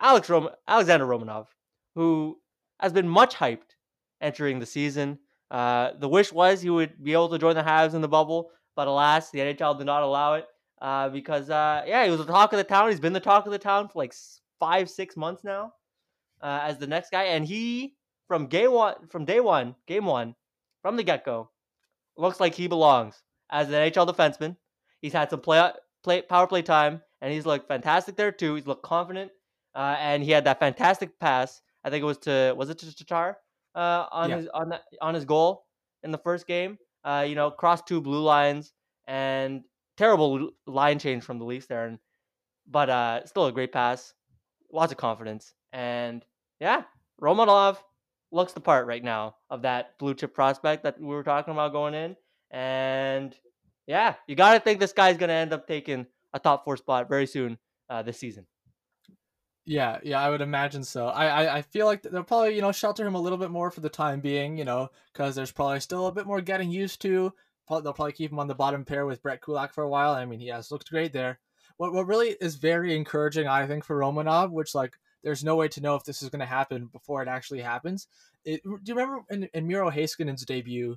Alex 0.00 0.28
Rom- 0.30 0.50
Alexander 0.66 1.06
Romanov, 1.06 1.46
who 1.94 2.38
has 2.80 2.92
been 2.92 3.08
much 3.08 3.34
hyped 3.34 3.74
entering 4.20 4.58
the 4.58 4.66
season. 4.66 5.18
Uh, 5.50 5.92
the 5.98 6.08
wish 6.08 6.32
was 6.32 6.60
he 6.60 6.70
would 6.70 7.02
be 7.02 7.12
able 7.12 7.28
to 7.30 7.38
join 7.38 7.54
the 7.54 7.62
Habs 7.62 7.94
in 7.94 8.00
the 8.02 8.08
bubble, 8.08 8.50
but 8.76 8.88
alas, 8.88 9.30
the 9.30 9.38
NHL 9.40 9.78
did 9.78 9.86
not 9.86 10.02
allow 10.02 10.34
it 10.34 10.46
uh, 10.82 11.08
because, 11.08 11.50
uh, 11.50 11.82
yeah, 11.86 12.04
he 12.04 12.10
was 12.10 12.20
the 12.20 12.26
talk 12.26 12.52
of 12.52 12.58
the 12.58 12.64
town. 12.64 12.90
He's 12.90 13.00
been 13.00 13.12
the 13.14 13.20
talk 13.20 13.46
of 13.46 13.52
the 13.52 13.58
town 13.58 13.88
for 13.88 13.98
like 13.98 14.14
five, 14.60 14.90
six 14.90 15.16
months 15.16 15.44
now. 15.44 15.72
uh, 16.40 16.60
as 16.62 16.78
the 16.78 16.86
next 16.86 17.10
guy, 17.10 17.24
and 17.24 17.44
he 17.46 17.96
from 18.28 18.46
game 18.46 18.72
one, 18.72 18.94
from 19.08 19.24
day 19.24 19.40
one, 19.40 19.74
game 19.86 20.04
one, 20.04 20.34
from 20.82 20.96
the 20.96 21.02
get 21.02 21.24
go, 21.24 21.50
looks 22.16 22.40
like 22.40 22.54
he 22.54 22.68
belongs 22.68 23.22
as 23.50 23.68
an 23.68 23.74
NHL 23.74 24.08
defenseman. 24.08 24.56
He's 25.00 25.12
had 25.12 25.30
some 25.30 25.40
play, 25.40 25.72
play 26.04 26.22
power 26.22 26.46
play 26.46 26.62
time, 26.62 27.02
and 27.20 27.32
he's 27.32 27.46
looked 27.46 27.68
fantastic 27.68 28.16
there 28.16 28.32
too. 28.32 28.54
He's 28.54 28.66
looked 28.66 28.82
confident, 28.84 29.30
uh, 29.74 29.96
and 29.98 30.22
he 30.22 30.30
had 30.30 30.44
that 30.44 30.60
fantastic 30.60 31.18
pass. 31.20 31.60
I 31.84 31.90
think 31.90 32.02
it 32.02 32.06
was 32.06 32.18
to 32.18 32.54
was 32.56 32.70
it 32.70 32.78
to 32.78 32.94
Tatar 32.94 33.38
uh, 33.78 34.06
on 34.10 34.30
Yeah. 34.30 34.36
his 34.36 34.48
on 34.48 34.68
that, 34.70 34.82
on 35.00 35.14
his 35.14 35.24
goal 35.24 35.64
in 36.02 36.10
the 36.10 36.18
first 36.18 36.46
game. 36.46 36.78
Uh, 37.04 37.24
you 37.26 37.34
know, 37.36 37.50
cross 37.50 37.80
two 37.82 38.00
blue 38.00 38.22
lines 38.22 38.72
and 39.06 39.62
terrible 39.96 40.50
line 40.66 40.98
change 40.98 41.22
from 41.22 41.38
the 41.38 41.44
Leafs 41.44 41.66
there, 41.66 41.86
and 41.86 41.98
but 42.66 42.90
uh, 42.90 43.24
still 43.24 43.46
a 43.46 43.52
great 43.52 43.72
pass. 43.72 44.12
Lots 44.72 44.92
of 44.92 44.98
confidence, 44.98 45.54
and 45.72 46.24
yeah, 46.60 46.82
Romanov 47.22 47.78
looks 48.30 48.52
the 48.52 48.60
part 48.60 48.86
right 48.86 49.02
now 49.02 49.36
of 49.48 49.62
that 49.62 49.96
blue 49.98 50.14
chip 50.14 50.34
prospect 50.34 50.82
that 50.82 51.00
we 51.00 51.06
were 51.06 51.22
talking 51.22 51.52
about 51.52 51.72
going 51.72 51.94
in, 51.94 52.16
and 52.50 53.34
yeah, 53.86 54.14
you 54.26 54.34
got 54.34 54.52
to 54.54 54.60
think 54.60 54.80
this 54.80 54.92
guy's 54.92 55.16
gonna 55.16 55.32
end 55.32 55.52
up 55.52 55.66
taking 55.66 56.06
a 56.34 56.38
top 56.38 56.64
four 56.64 56.76
spot 56.76 57.08
very 57.08 57.26
soon 57.26 57.56
uh, 57.88 58.02
this 58.02 58.18
season. 58.18 58.46
Yeah, 59.68 59.98
yeah, 60.02 60.18
I 60.20 60.30
would 60.30 60.40
imagine 60.40 60.82
so. 60.82 61.08
I, 61.08 61.26
I, 61.44 61.56
I 61.58 61.62
feel 61.62 61.84
like 61.84 62.02
they'll 62.02 62.22
probably, 62.22 62.56
you 62.56 62.62
know, 62.62 62.72
shelter 62.72 63.06
him 63.06 63.14
a 63.14 63.20
little 63.20 63.36
bit 63.36 63.50
more 63.50 63.70
for 63.70 63.80
the 63.82 63.90
time 63.90 64.20
being, 64.20 64.56
you 64.56 64.64
know, 64.64 64.88
because 65.12 65.34
there's 65.34 65.52
probably 65.52 65.80
still 65.80 66.06
a 66.06 66.12
bit 66.12 66.26
more 66.26 66.40
getting 66.40 66.70
used 66.70 67.02
to. 67.02 67.34
Probably, 67.66 67.82
they'll 67.82 67.92
probably 67.92 68.12
keep 68.14 68.32
him 68.32 68.38
on 68.38 68.48
the 68.48 68.54
bottom 68.54 68.86
pair 68.86 69.04
with 69.04 69.22
Brett 69.22 69.42
Kulak 69.42 69.74
for 69.74 69.84
a 69.84 69.88
while. 69.88 70.12
I 70.14 70.24
mean, 70.24 70.40
he 70.40 70.46
has 70.48 70.70
looked 70.70 70.88
great 70.88 71.12
there. 71.12 71.38
What 71.76 71.92
what 71.92 72.06
really 72.06 72.34
is 72.40 72.56
very 72.56 72.96
encouraging, 72.96 73.46
I 73.46 73.66
think, 73.66 73.84
for 73.84 73.98
Romanov, 73.98 74.50
which 74.52 74.74
like 74.74 74.94
there's 75.22 75.44
no 75.44 75.56
way 75.56 75.68
to 75.68 75.82
know 75.82 75.96
if 75.96 76.04
this 76.04 76.22
is 76.22 76.30
going 76.30 76.40
to 76.40 76.46
happen 76.46 76.86
before 76.86 77.20
it 77.22 77.28
actually 77.28 77.60
happens. 77.60 78.08
It, 78.46 78.62
do 78.64 78.78
you 78.84 78.94
remember 78.94 79.22
in, 79.30 79.50
in 79.52 79.66
Miro 79.66 79.90
Heiskanen's 79.90 80.46
debut, 80.46 80.96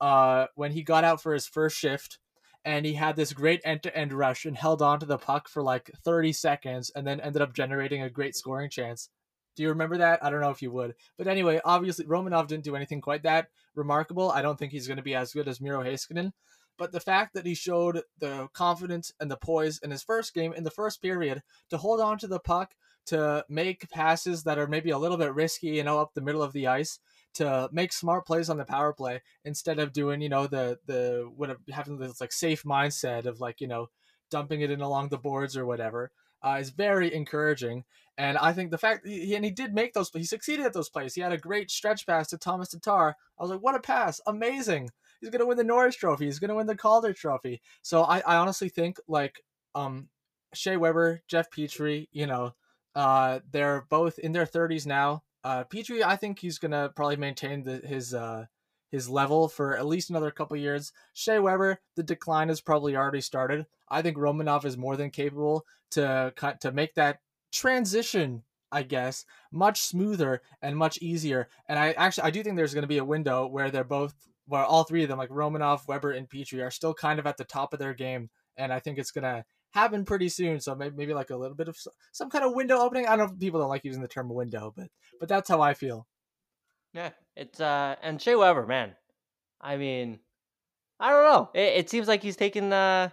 uh, 0.00 0.46
when 0.54 0.70
he 0.70 0.82
got 0.82 1.02
out 1.04 1.20
for 1.20 1.34
his 1.34 1.46
first 1.48 1.76
shift? 1.76 2.18
And 2.64 2.86
he 2.86 2.94
had 2.94 3.16
this 3.16 3.32
great 3.32 3.60
end-to-end 3.64 4.12
rush 4.12 4.44
and 4.44 4.56
held 4.56 4.82
on 4.82 5.00
to 5.00 5.06
the 5.06 5.18
puck 5.18 5.48
for 5.48 5.62
like 5.62 5.90
30 6.04 6.32
seconds 6.32 6.90
and 6.94 7.06
then 7.06 7.20
ended 7.20 7.42
up 7.42 7.54
generating 7.54 8.02
a 8.02 8.10
great 8.10 8.36
scoring 8.36 8.70
chance. 8.70 9.08
Do 9.56 9.62
you 9.62 9.68
remember 9.70 9.98
that? 9.98 10.24
I 10.24 10.30
don't 10.30 10.40
know 10.40 10.50
if 10.50 10.62
you 10.62 10.70
would. 10.70 10.94
But 11.18 11.26
anyway, 11.26 11.60
obviously 11.64 12.06
Romanov 12.06 12.46
didn't 12.46 12.64
do 12.64 12.76
anything 12.76 13.00
quite 13.00 13.24
that 13.24 13.48
remarkable. 13.74 14.30
I 14.30 14.42
don't 14.42 14.58
think 14.58 14.72
he's 14.72 14.86
going 14.86 14.96
to 14.96 15.02
be 15.02 15.14
as 15.14 15.32
good 15.32 15.48
as 15.48 15.60
Miro 15.60 15.82
Heiskanen. 15.82 16.32
But 16.78 16.92
the 16.92 17.00
fact 17.00 17.34
that 17.34 17.46
he 17.46 17.54
showed 17.54 18.02
the 18.18 18.48
confidence 18.54 19.12
and 19.20 19.30
the 19.30 19.36
poise 19.36 19.78
in 19.82 19.90
his 19.90 20.02
first 20.02 20.32
game 20.32 20.52
in 20.54 20.64
the 20.64 20.70
first 20.70 21.02
period 21.02 21.42
to 21.70 21.76
hold 21.76 22.00
on 22.00 22.18
to 22.18 22.26
the 22.26 22.40
puck, 22.40 22.74
to 23.06 23.44
make 23.48 23.90
passes 23.90 24.44
that 24.44 24.58
are 24.58 24.66
maybe 24.66 24.90
a 24.90 24.98
little 24.98 25.18
bit 25.18 25.34
risky, 25.34 25.68
you 25.68 25.84
know, 25.84 25.98
up 25.98 26.14
the 26.14 26.20
middle 26.22 26.42
of 26.42 26.52
the 26.52 26.68
ice, 26.68 26.98
to 27.34 27.68
make 27.72 27.92
smart 27.92 28.26
plays 28.26 28.50
on 28.50 28.56
the 28.56 28.64
power 28.64 28.92
play 28.92 29.22
instead 29.44 29.78
of 29.78 29.92
doing, 29.92 30.20
you 30.20 30.28
know, 30.28 30.46
the 30.46 30.78
the 30.86 31.30
what 31.34 31.56
having 31.70 31.98
this 31.98 32.20
like 32.20 32.32
safe 32.32 32.62
mindset 32.64 33.26
of 33.26 33.40
like, 33.40 33.60
you 33.60 33.68
know, 33.68 33.88
dumping 34.30 34.60
it 34.60 34.70
in 34.70 34.80
along 34.80 35.08
the 35.08 35.18
boards 35.18 35.56
or 35.56 35.66
whatever, 35.66 36.10
uh, 36.42 36.58
is 36.60 36.70
very 36.70 37.12
encouraging. 37.14 37.84
And 38.18 38.36
I 38.38 38.52
think 38.52 38.70
the 38.70 38.78
fact 38.78 39.06
he, 39.06 39.34
and 39.34 39.44
he 39.44 39.50
did 39.50 39.74
make 39.74 39.94
those, 39.94 40.10
he 40.12 40.24
succeeded 40.24 40.66
at 40.66 40.72
those 40.72 40.90
plays. 40.90 41.14
He 41.14 41.20
had 41.20 41.32
a 41.32 41.38
great 41.38 41.70
stretch 41.70 42.06
pass 42.06 42.28
to 42.28 42.38
Tomas 42.38 42.68
Tatar. 42.68 43.16
I 43.38 43.42
was 43.42 43.50
like, 43.50 43.62
what 43.62 43.74
a 43.74 43.80
pass! 43.80 44.20
Amazing. 44.26 44.90
He's 45.20 45.30
gonna 45.30 45.46
win 45.46 45.56
the 45.56 45.64
Norris 45.64 45.96
Trophy. 45.96 46.26
He's 46.26 46.38
gonna 46.38 46.54
win 46.54 46.66
the 46.66 46.76
Calder 46.76 47.12
Trophy. 47.12 47.62
So 47.82 48.02
I, 48.02 48.20
I 48.20 48.36
honestly 48.36 48.68
think 48.68 48.98
like 49.08 49.42
um, 49.74 50.08
Shea 50.52 50.76
Weber, 50.76 51.22
Jeff 51.28 51.50
Petry, 51.50 52.08
you 52.12 52.26
know, 52.26 52.54
uh, 52.94 53.40
they're 53.50 53.86
both 53.88 54.18
in 54.18 54.32
their 54.32 54.46
30s 54.46 54.86
now. 54.86 55.22
Uh, 55.44 55.64
Petry, 55.64 56.02
I 56.02 56.16
think 56.16 56.38
he's 56.38 56.58
gonna 56.58 56.90
probably 56.94 57.16
maintain 57.16 57.64
the, 57.64 57.78
his 57.78 58.14
uh, 58.14 58.46
his 58.90 59.08
level 59.08 59.48
for 59.48 59.76
at 59.76 59.86
least 59.86 60.10
another 60.10 60.30
couple 60.30 60.56
years. 60.56 60.92
Shea 61.14 61.38
Weber, 61.38 61.80
the 61.96 62.02
decline 62.02 62.48
has 62.48 62.60
probably 62.60 62.94
already 62.94 63.22
started. 63.22 63.66
I 63.88 64.02
think 64.02 64.16
Romanov 64.16 64.64
is 64.64 64.76
more 64.76 64.96
than 64.96 65.10
capable 65.10 65.64
to 65.92 66.32
cut 66.36 66.60
to 66.60 66.72
make 66.72 66.94
that 66.94 67.20
transition, 67.50 68.42
I 68.70 68.82
guess, 68.82 69.24
much 69.50 69.80
smoother 69.80 70.42
and 70.60 70.76
much 70.76 70.98
easier. 70.98 71.48
And 71.68 71.78
I 71.78 71.92
actually 71.92 72.24
I 72.24 72.30
do 72.30 72.42
think 72.42 72.56
there's 72.56 72.74
going 72.74 72.82
to 72.82 72.88
be 72.88 72.98
a 72.98 73.04
window 73.04 73.46
where 73.46 73.70
they're 73.70 73.84
both 73.84 74.14
where 74.46 74.64
all 74.64 74.84
three 74.84 75.02
of 75.02 75.08
them 75.08 75.18
like 75.18 75.30
Romanov, 75.30 75.88
Weber 75.88 76.12
and 76.12 76.28
Petry 76.28 76.64
are 76.64 76.70
still 76.70 76.94
kind 76.94 77.18
of 77.18 77.26
at 77.26 77.36
the 77.36 77.44
top 77.44 77.72
of 77.72 77.78
their 77.78 77.94
game 77.94 78.28
and 78.56 78.72
I 78.72 78.80
think 78.80 78.98
it's 78.98 79.12
to 79.12 79.44
happen 79.72 80.04
pretty 80.04 80.28
soon. 80.28 80.60
So 80.60 80.74
maybe, 80.74 80.96
maybe 80.96 81.14
like 81.14 81.30
a 81.30 81.36
little 81.36 81.56
bit 81.56 81.68
of 81.68 81.76
some 82.12 82.30
kind 82.30 82.44
of 82.44 82.54
window 82.54 82.78
opening. 82.78 83.06
I 83.06 83.16
don't 83.16 83.26
know 83.26 83.32
if 83.34 83.40
people 83.40 83.60
don't 83.60 83.68
like 83.68 83.84
using 83.84 84.02
the 84.02 84.08
term 84.08 84.28
window, 84.28 84.72
but 84.76 84.88
but 85.18 85.28
that's 85.28 85.48
how 85.48 85.60
I 85.60 85.74
feel. 85.74 86.06
Yeah, 86.94 87.10
it's 87.36 87.60
uh, 87.60 87.96
and 88.02 88.20
Shea 88.20 88.36
Weber, 88.36 88.66
man. 88.66 88.94
I 89.60 89.76
mean, 89.76 90.20
I 91.00 91.10
don't 91.10 91.24
know. 91.24 91.50
It, 91.54 91.78
it 91.78 91.90
seems 91.90 92.08
like 92.08 92.22
he's 92.22 92.36
taking 92.36 92.72
uh 92.72 93.10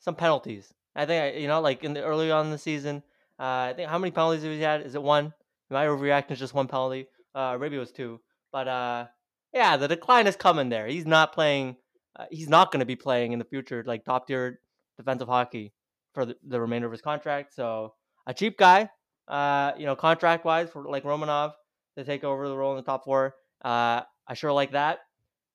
some 0.00 0.14
penalties. 0.14 0.72
I 0.94 1.06
think 1.06 1.38
you 1.40 1.48
know, 1.48 1.60
like 1.60 1.84
in 1.84 1.94
the 1.94 2.02
early 2.02 2.30
on 2.30 2.46
in 2.46 2.52
the 2.52 2.58
season, 2.58 3.02
uh, 3.38 3.70
I 3.70 3.74
think 3.76 3.88
how 3.88 3.98
many 3.98 4.10
penalties 4.10 4.42
have 4.42 4.52
he 4.52 4.60
had? 4.60 4.82
Is 4.82 4.94
it 4.94 5.02
one? 5.02 5.32
My 5.70 5.86
overreaction 5.86 6.32
is 6.32 6.38
just 6.38 6.54
one 6.54 6.68
penalty. 6.68 7.06
Uh, 7.34 7.58
maybe 7.60 7.76
it 7.76 7.80
was 7.80 7.92
two. 7.92 8.20
But 8.52 8.68
uh, 8.68 9.06
yeah, 9.52 9.76
the 9.76 9.88
decline 9.88 10.26
is 10.26 10.36
coming 10.36 10.68
there. 10.68 10.86
He's 10.86 11.06
not 11.06 11.32
playing. 11.32 11.76
Uh, 12.18 12.26
he's 12.30 12.48
not 12.48 12.72
going 12.72 12.80
to 12.80 12.86
be 12.86 12.96
playing 12.96 13.32
in 13.32 13.38
the 13.38 13.44
future 13.44 13.84
like 13.86 14.04
top 14.04 14.26
tier 14.26 14.60
defensive 14.96 15.28
hockey 15.28 15.72
for 16.14 16.24
the, 16.26 16.36
the 16.46 16.60
remainder 16.60 16.86
of 16.86 16.92
his 16.92 17.02
contract. 17.02 17.54
So 17.54 17.94
a 18.26 18.34
cheap 18.34 18.58
guy, 18.58 18.88
uh, 19.28 19.72
you 19.78 19.86
know, 19.86 19.96
contract 19.96 20.44
wise 20.44 20.70
for 20.70 20.88
like 20.88 21.04
Romanov 21.04 21.52
to 21.96 22.04
take 22.04 22.24
over 22.24 22.48
the 22.48 22.56
role 22.56 22.72
in 22.72 22.76
the 22.76 22.82
top 22.82 23.04
four. 23.04 23.34
Uh, 23.64 24.02
I 24.26 24.34
sure 24.34 24.52
like 24.52 24.72
that. 24.72 25.00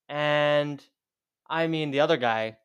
And 0.09 0.83
I 1.49 1.67
mean, 1.67 1.91
the 1.91 1.99
other 1.99 2.17
guy 2.17 2.57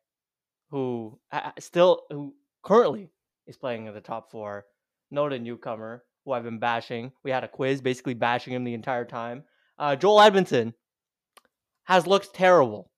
who 0.69 1.19
uh, 1.31 1.51
still, 1.59 2.03
who 2.09 2.33
currently 2.63 3.09
is 3.45 3.57
playing 3.57 3.87
in 3.87 3.93
the 3.93 4.01
top 4.01 4.31
four, 4.31 4.65
noted 5.11 5.41
newcomer 5.41 6.03
who 6.25 6.33
I've 6.33 6.43
been 6.43 6.59
bashing. 6.59 7.11
We 7.23 7.31
had 7.31 7.43
a 7.43 7.47
quiz 7.47 7.81
basically 7.81 8.13
bashing 8.13 8.53
him 8.53 8.63
the 8.63 8.73
entire 8.73 9.05
time. 9.05 9.43
Uh, 9.79 9.95
Joel 9.95 10.21
Edmondson 10.21 10.73
has 11.85 12.05
looked 12.05 12.33
terrible. 12.33 12.91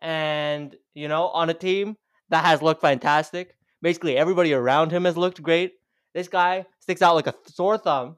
And, 0.00 0.74
you 0.94 1.08
know, 1.08 1.28
on 1.28 1.50
a 1.50 1.54
team 1.54 1.96
that 2.30 2.44
has 2.44 2.62
looked 2.62 2.80
fantastic, 2.80 3.54
basically 3.82 4.16
everybody 4.16 4.52
around 4.52 4.90
him 4.90 5.04
has 5.04 5.16
looked 5.16 5.42
great. 5.42 5.74
This 6.14 6.28
guy 6.28 6.66
sticks 6.80 7.02
out 7.02 7.14
like 7.14 7.26
a 7.26 7.34
sore 7.46 7.78
thumb. 7.78 8.16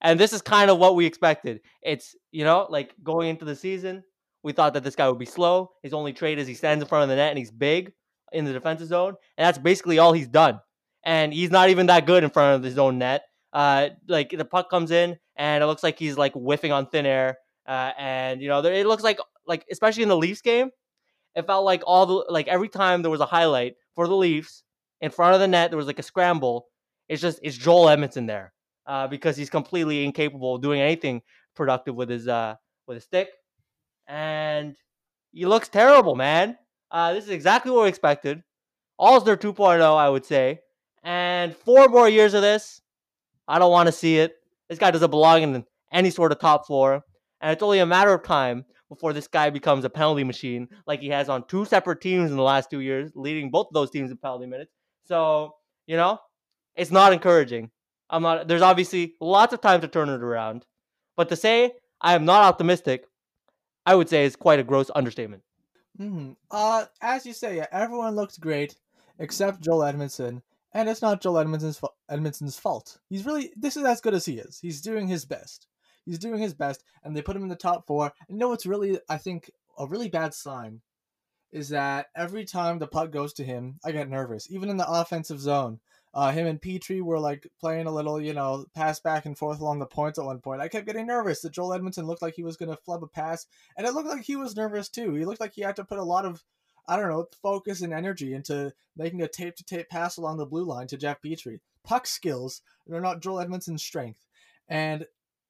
And 0.00 0.18
this 0.20 0.32
is 0.32 0.42
kind 0.42 0.70
of 0.70 0.78
what 0.78 0.94
we 0.94 1.06
expected. 1.06 1.60
It's, 1.82 2.14
you 2.30 2.44
know, 2.44 2.66
like 2.70 2.94
going 3.02 3.28
into 3.28 3.44
the 3.44 3.56
season, 3.56 4.04
we 4.44 4.52
thought 4.52 4.74
that 4.74 4.84
this 4.84 4.94
guy 4.94 5.08
would 5.08 5.18
be 5.18 5.26
slow. 5.26 5.72
His 5.82 5.92
only 5.92 6.12
trait 6.12 6.38
is 6.38 6.46
he 6.46 6.54
stands 6.54 6.82
in 6.82 6.88
front 6.88 7.02
of 7.02 7.08
the 7.08 7.16
net 7.16 7.30
and 7.30 7.38
he's 7.38 7.50
big 7.50 7.92
in 8.32 8.44
the 8.44 8.52
defensive 8.52 8.86
zone. 8.86 9.14
And 9.36 9.44
that's 9.44 9.58
basically 9.58 9.98
all 9.98 10.12
he's 10.12 10.28
done. 10.28 10.60
And 11.04 11.32
he's 11.32 11.50
not 11.50 11.70
even 11.70 11.86
that 11.86 12.06
good 12.06 12.22
in 12.22 12.30
front 12.30 12.56
of 12.56 12.62
his 12.62 12.78
own 12.78 12.98
net. 12.98 13.22
Uh, 13.52 13.88
like 14.06 14.30
the 14.30 14.44
puck 14.44 14.70
comes 14.70 14.90
in 14.90 15.16
and 15.36 15.64
it 15.64 15.66
looks 15.66 15.82
like 15.82 15.98
he's 15.98 16.16
like 16.16 16.34
whiffing 16.34 16.70
on 16.70 16.86
thin 16.88 17.06
air. 17.06 17.38
Uh, 17.66 17.92
and 17.98 18.40
you 18.40 18.48
know, 18.48 18.60
it 18.64 18.86
looks 18.86 19.02
like 19.02 19.18
like 19.46 19.64
especially 19.70 20.02
in 20.04 20.08
the 20.08 20.16
Leafs 20.16 20.42
game, 20.42 20.70
it 21.38 21.46
felt 21.46 21.64
like 21.64 21.82
all 21.86 22.04
the 22.04 22.24
like 22.28 22.48
every 22.48 22.68
time 22.68 23.02
there 23.02 23.12
was 23.12 23.20
a 23.20 23.26
highlight 23.26 23.76
for 23.94 24.08
the 24.08 24.16
Leafs 24.16 24.64
in 25.00 25.12
front 25.12 25.34
of 25.34 25.40
the 25.40 25.46
net, 25.46 25.70
there 25.70 25.76
was 25.76 25.86
like 25.86 26.00
a 26.00 26.02
scramble. 26.02 26.66
It's 27.08 27.22
just 27.22 27.38
it's 27.44 27.56
Joel 27.56 27.90
Edmondson 27.90 28.26
there 28.26 28.52
uh, 28.88 29.06
because 29.06 29.36
he's 29.36 29.48
completely 29.48 30.04
incapable 30.04 30.56
of 30.56 30.62
doing 30.62 30.80
anything 30.80 31.22
productive 31.54 31.94
with 31.94 32.08
his 32.08 32.26
uh 32.26 32.56
with 32.88 32.96
his 32.96 33.04
stick, 33.04 33.28
and 34.08 34.74
he 35.30 35.46
looks 35.46 35.68
terrible, 35.68 36.16
man. 36.16 36.58
Uh, 36.90 37.12
this 37.12 37.22
is 37.22 37.30
exactly 37.30 37.70
what 37.70 37.84
we 37.84 37.88
expected. 37.88 38.42
Alzner 39.00 39.36
2.0, 39.36 39.80
I 39.96 40.08
would 40.08 40.26
say, 40.26 40.58
and 41.04 41.54
four 41.54 41.86
more 41.86 42.08
years 42.08 42.34
of 42.34 42.42
this. 42.42 42.80
I 43.46 43.60
don't 43.60 43.70
want 43.70 43.86
to 43.86 43.92
see 43.92 44.18
it. 44.18 44.34
This 44.68 44.80
guy 44.80 44.90
doesn't 44.90 45.10
belong 45.10 45.42
in 45.42 45.64
any 45.92 46.10
sort 46.10 46.32
of 46.32 46.40
top 46.40 46.66
four, 46.66 47.04
and 47.40 47.52
it's 47.52 47.62
only 47.62 47.78
a 47.78 47.86
matter 47.86 48.12
of 48.12 48.24
time 48.24 48.64
before 48.88 49.12
this 49.12 49.28
guy 49.28 49.50
becomes 49.50 49.84
a 49.84 49.90
penalty 49.90 50.24
machine, 50.24 50.68
like 50.86 51.00
he 51.00 51.08
has 51.08 51.28
on 51.28 51.46
two 51.46 51.64
separate 51.64 52.00
teams 52.00 52.30
in 52.30 52.36
the 52.36 52.42
last 52.42 52.70
two 52.70 52.80
years, 52.80 53.12
leading 53.14 53.50
both 53.50 53.68
of 53.68 53.74
those 53.74 53.90
teams 53.90 54.10
in 54.10 54.16
penalty 54.16 54.46
minutes. 54.46 54.72
So 55.06 55.54
you 55.86 55.96
know, 55.96 56.18
it's 56.76 56.90
not 56.90 57.12
encouraging. 57.12 57.70
I'm 58.10 58.22
not. 58.22 58.48
There's 58.48 58.62
obviously 58.62 59.14
lots 59.20 59.52
of 59.52 59.60
time 59.60 59.80
to 59.80 59.88
turn 59.88 60.08
it 60.08 60.22
around, 60.22 60.64
but 61.16 61.28
to 61.30 61.36
say 61.36 61.72
I 62.00 62.14
am 62.14 62.24
not 62.24 62.44
optimistic, 62.44 63.06
I 63.84 63.94
would 63.94 64.08
say 64.08 64.24
is 64.24 64.36
quite 64.36 64.60
a 64.60 64.64
gross 64.64 64.90
understatement. 64.94 65.42
Mm-hmm. 66.00 66.32
Uh, 66.50 66.84
as 67.02 67.26
you 67.26 67.32
say, 67.32 67.64
everyone 67.72 68.14
looked 68.14 68.40
great 68.40 68.76
except 69.18 69.62
Joel 69.62 69.84
Edmondson, 69.84 70.42
and 70.72 70.88
it's 70.88 71.02
not 71.02 71.20
Joel 71.20 71.38
Edmondson's 71.38 71.80
Edmondson's 72.08 72.58
fault. 72.58 72.98
He's 73.10 73.26
really 73.26 73.52
this 73.56 73.76
is 73.76 73.84
as 73.84 74.00
good 74.00 74.14
as 74.14 74.24
he 74.24 74.38
is. 74.38 74.58
He's 74.60 74.80
doing 74.80 75.08
his 75.08 75.24
best. 75.24 75.66
He's 76.08 76.18
doing 76.18 76.40
his 76.40 76.54
best, 76.54 76.82
and 77.04 77.14
they 77.14 77.22
put 77.22 77.36
him 77.36 77.42
in 77.42 77.48
the 77.48 77.56
top 77.56 77.86
four. 77.86 78.12
And 78.28 78.38
know 78.38 78.48
what's 78.48 78.66
really, 78.66 78.98
I 79.08 79.18
think, 79.18 79.50
a 79.78 79.86
really 79.86 80.08
bad 80.08 80.34
sign 80.34 80.80
is 81.52 81.68
that 81.68 82.06
every 82.16 82.44
time 82.44 82.78
the 82.78 82.86
puck 82.86 83.10
goes 83.10 83.32
to 83.34 83.44
him, 83.44 83.78
I 83.84 83.92
get 83.92 84.08
nervous. 84.08 84.50
Even 84.50 84.70
in 84.70 84.76
the 84.78 84.90
offensive 84.90 85.40
zone, 85.40 85.80
Uh, 86.14 86.32
him 86.32 86.46
and 86.46 86.60
Petry 86.60 87.02
were 87.02 87.20
like 87.20 87.46
playing 87.60 87.86
a 87.86 87.92
little, 87.92 88.20
you 88.20 88.32
know, 88.32 88.64
pass 88.74 88.98
back 88.98 89.26
and 89.26 89.36
forth 89.36 89.60
along 89.60 89.78
the 89.78 89.86
points 89.86 90.18
at 90.18 90.24
one 90.24 90.40
point. 90.40 90.62
I 90.62 90.68
kept 90.68 90.86
getting 90.86 91.06
nervous 91.06 91.42
that 91.42 91.52
Joel 91.52 91.74
Edmondson 91.74 92.06
looked 92.06 92.22
like 92.22 92.34
he 92.34 92.42
was 92.42 92.56
going 92.56 92.70
to 92.70 92.82
flub 92.82 93.02
a 93.02 93.06
pass, 93.06 93.46
and 93.76 93.86
it 93.86 93.92
looked 93.92 94.08
like 94.08 94.22
he 94.22 94.34
was 94.34 94.56
nervous 94.56 94.88
too. 94.88 95.14
He 95.14 95.26
looked 95.26 95.40
like 95.40 95.52
he 95.52 95.62
had 95.62 95.76
to 95.76 95.84
put 95.84 95.98
a 95.98 96.02
lot 96.14 96.24
of, 96.24 96.42
I 96.88 96.96
don't 96.96 97.10
know, 97.10 97.28
focus 97.42 97.82
and 97.82 97.92
energy 97.92 98.32
into 98.32 98.72
making 98.96 99.22
a 99.22 99.28
tape 99.28 99.56
to 99.56 99.64
tape 99.64 99.90
pass 99.90 100.16
along 100.16 100.38
the 100.38 100.46
blue 100.46 100.64
line 100.64 100.86
to 100.88 100.96
Jeff 100.96 101.20
Petry. 101.20 101.60
Puck 101.84 102.06
skills 102.06 102.62
are 102.90 103.00
not 103.02 103.20
Joel 103.20 103.40
Edmondson's 103.40 103.82
strength. 103.82 104.24
And 104.66 105.06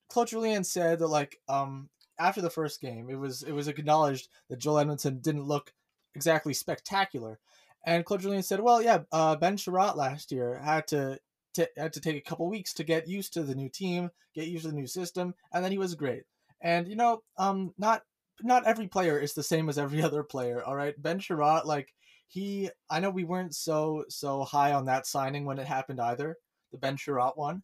Claude 0.09 0.29
Julien 0.29 0.65
said 0.65 0.99
that 0.99 1.09
like 1.09 1.39
um 1.49 1.89
after 2.19 2.41
the 2.41 2.51
first 2.51 2.81
game, 2.81 3.09
it 3.11 3.19
was 3.19 3.43
it 3.43 3.53
was 3.53 3.69
acknowledged 3.69 4.29
that 4.49 4.59
Joel 4.59 4.81
Edmondson 4.81 5.21
didn't 5.21 5.45
look 5.45 5.73
exactly 6.15 6.53
spectacular. 6.53 7.39
And 7.87 8.05
Claude 8.05 8.21
Julien 8.21 8.43
said, 8.43 8.61
"Well, 8.61 8.83
yeah, 8.83 9.01
uh, 9.13 9.37
Ben 9.37 9.57
Chiarot 9.57 9.97
last 9.97 10.33
year 10.33 10.61
had 10.63 10.87
to 10.89 11.19
t- 11.55 11.67
had 11.77 11.93
to 11.93 12.01
take 12.01 12.17
a 12.17 12.29
couple 12.29 12.49
weeks 12.49 12.75
to 12.75 12.85
get 12.85 13.09
used 13.09 13.33
to 13.35 13.43
the 13.43 13.55
new 13.55 13.69
team, 13.69 14.11
get 14.35 14.49
used 14.49 14.65
to 14.65 14.71
the 14.71 14.77
new 14.77 14.87
system, 14.87 15.35
and 15.53 15.65
then 15.65 15.73
he 15.73 15.79
was 15.79 15.95
great. 15.95 16.25
And 16.61 16.89
you 16.89 16.97
know, 16.97 17.23
um, 17.37 17.73
not 17.79 18.03
not 18.43 18.67
every 18.67 18.89
player 18.89 19.19
is 19.19 19.35
the 19.35 19.43
same 19.43 19.69
as 19.69 19.79
every 19.79 20.03
other 20.09 20.23
player. 20.23 20.63
All 20.65 20.77
right, 20.77 21.01
Ben 21.01 21.19
Chiarot, 21.19 21.65
like 21.65 21.95
he, 22.27 22.71
I 22.91 23.01
know 23.01 23.11
we 23.11 23.25
weren't 23.25 23.55
so 23.55 24.05
so 24.09 24.43
high 24.45 24.73
on 24.73 24.87
that 24.87 25.07
signing 25.07 25.45
when 25.45 25.59
it 25.59 25.67
happened 25.67 26.01
either, 26.01 26.37
the 26.73 26.79
Ben 26.79 26.97
Chiarot 26.97 27.37
one, 27.37 27.63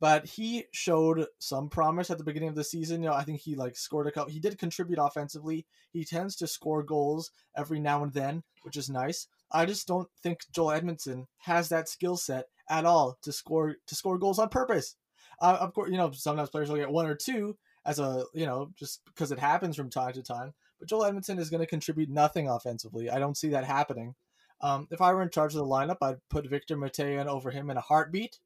but 0.00 0.26
he 0.26 0.64
showed 0.72 1.26
some 1.38 1.68
promise 1.68 2.10
at 2.10 2.18
the 2.18 2.24
beginning 2.24 2.48
of 2.48 2.54
the 2.54 2.64
season. 2.64 3.02
You 3.02 3.08
know, 3.08 3.14
I 3.14 3.24
think 3.24 3.40
he 3.40 3.54
like 3.54 3.76
scored 3.76 4.06
a 4.06 4.12
couple. 4.12 4.32
He 4.32 4.40
did 4.40 4.58
contribute 4.58 4.98
offensively. 5.00 5.66
He 5.90 6.04
tends 6.04 6.36
to 6.36 6.46
score 6.46 6.82
goals 6.82 7.30
every 7.56 7.80
now 7.80 8.02
and 8.02 8.12
then, 8.12 8.42
which 8.62 8.76
is 8.76 8.88
nice. 8.88 9.26
I 9.50 9.66
just 9.66 9.88
don't 9.88 10.08
think 10.22 10.40
Joel 10.54 10.72
Edmondson 10.72 11.26
has 11.38 11.68
that 11.70 11.88
skill 11.88 12.16
set 12.16 12.46
at 12.68 12.84
all 12.84 13.18
to 13.22 13.32
score 13.32 13.76
to 13.86 13.94
score 13.94 14.18
goals 14.18 14.38
on 14.38 14.48
purpose. 14.48 14.94
Uh, 15.40 15.56
of 15.60 15.74
course, 15.74 15.90
you 15.90 15.96
know 15.96 16.10
sometimes 16.12 16.50
players 16.50 16.68
will 16.68 16.76
get 16.76 16.90
one 16.90 17.06
or 17.06 17.14
two 17.14 17.56
as 17.84 17.98
a 17.98 18.24
you 18.34 18.46
know 18.46 18.70
just 18.78 19.00
because 19.06 19.32
it 19.32 19.38
happens 19.38 19.76
from 19.76 19.90
time 19.90 20.12
to 20.12 20.22
time. 20.22 20.52
But 20.78 20.88
Joel 20.88 21.06
Edmondson 21.06 21.38
is 21.38 21.50
going 21.50 21.60
to 21.62 21.66
contribute 21.66 22.08
nothing 22.08 22.48
offensively. 22.48 23.10
I 23.10 23.18
don't 23.18 23.36
see 23.36 23.48
that 23.48 23.64
happening. 23.64 24.14
Um, 24.60 24.86
if 24.90 25.00
I 25.00 25.12
were 25.12 25.22
in 25.22 25.30
charge 25.30 25.54
of 25.54 25.60
the 25.60 25.66
lineup, 25.66 25.98
I'd 26.02 26.16
put 26.30 26.48
Victor 26.48 26.76
Mete 26.76 27.26
over 27.26 27.50
him 27.50 27.70
in 27.70 27.76
a 27.76 27.80
heartbeat. 27.80 28.38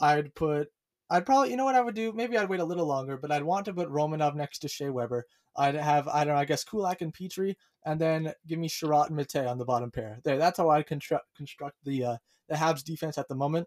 I'd 0.00 0.34
put 0.34 0.68
I'd 1.10 1.26
probably, 1.26 1.50
you 1.50 1.56
know 1.56 1.64
what 1.64 1.74
I 1.74 1.80
would 1.80 1.96
do? 1.96 2.12
Maybe 2.12 2.38
I'd 2.38 2.48
wait 2.48 2.60
a 2.60 2.64
little 2.64 2.86
longer, 2.86 3.16
but 3.16 3.32
I'd 3.32 3.42
want 3.42 3.64
to 3.64 3.74
put 3.74 3.90
Romanov 3.90 4.36
next 4.36 4.60
to 4.60 4.68
Shea 4.68 4.90
Weber. 4.90 5.26
I'd 5.56 5.74
have, 5.74 6.06
I 6.06 6.24
don't 6.24 6.34
know, 6.34 6.40
I 6.40 6.44
guess 6.44 6.62
Kulak 6.62 7.02
and 7.02 7.12
Petry, 7.12 7.56
and 7.84 8.00
then 8.00 8.32
give 8.46 8.58
me 8.58 8.68
Chiarot 8.68 9.08
and 9.08 9.16
Mete 9.16 9.36
on 9.36 9.58
the 9.58 9.64
bottom 9.64 9.90
pair. 9.90 10.20
There, 10.22 10.38
that's 10.38 10.58
how 10.58 10.70
I 10.70 10.82
construct 10.82 11.26
construct 11.36 11.76
the 11.84 12.04
uh, 12.04 12.16
the 12.48 12.54
Habs 12.54 12.84
defense 12.84 13.18
at 13.18 13.26
the 13.28 13.34
moment. 13.34 13.66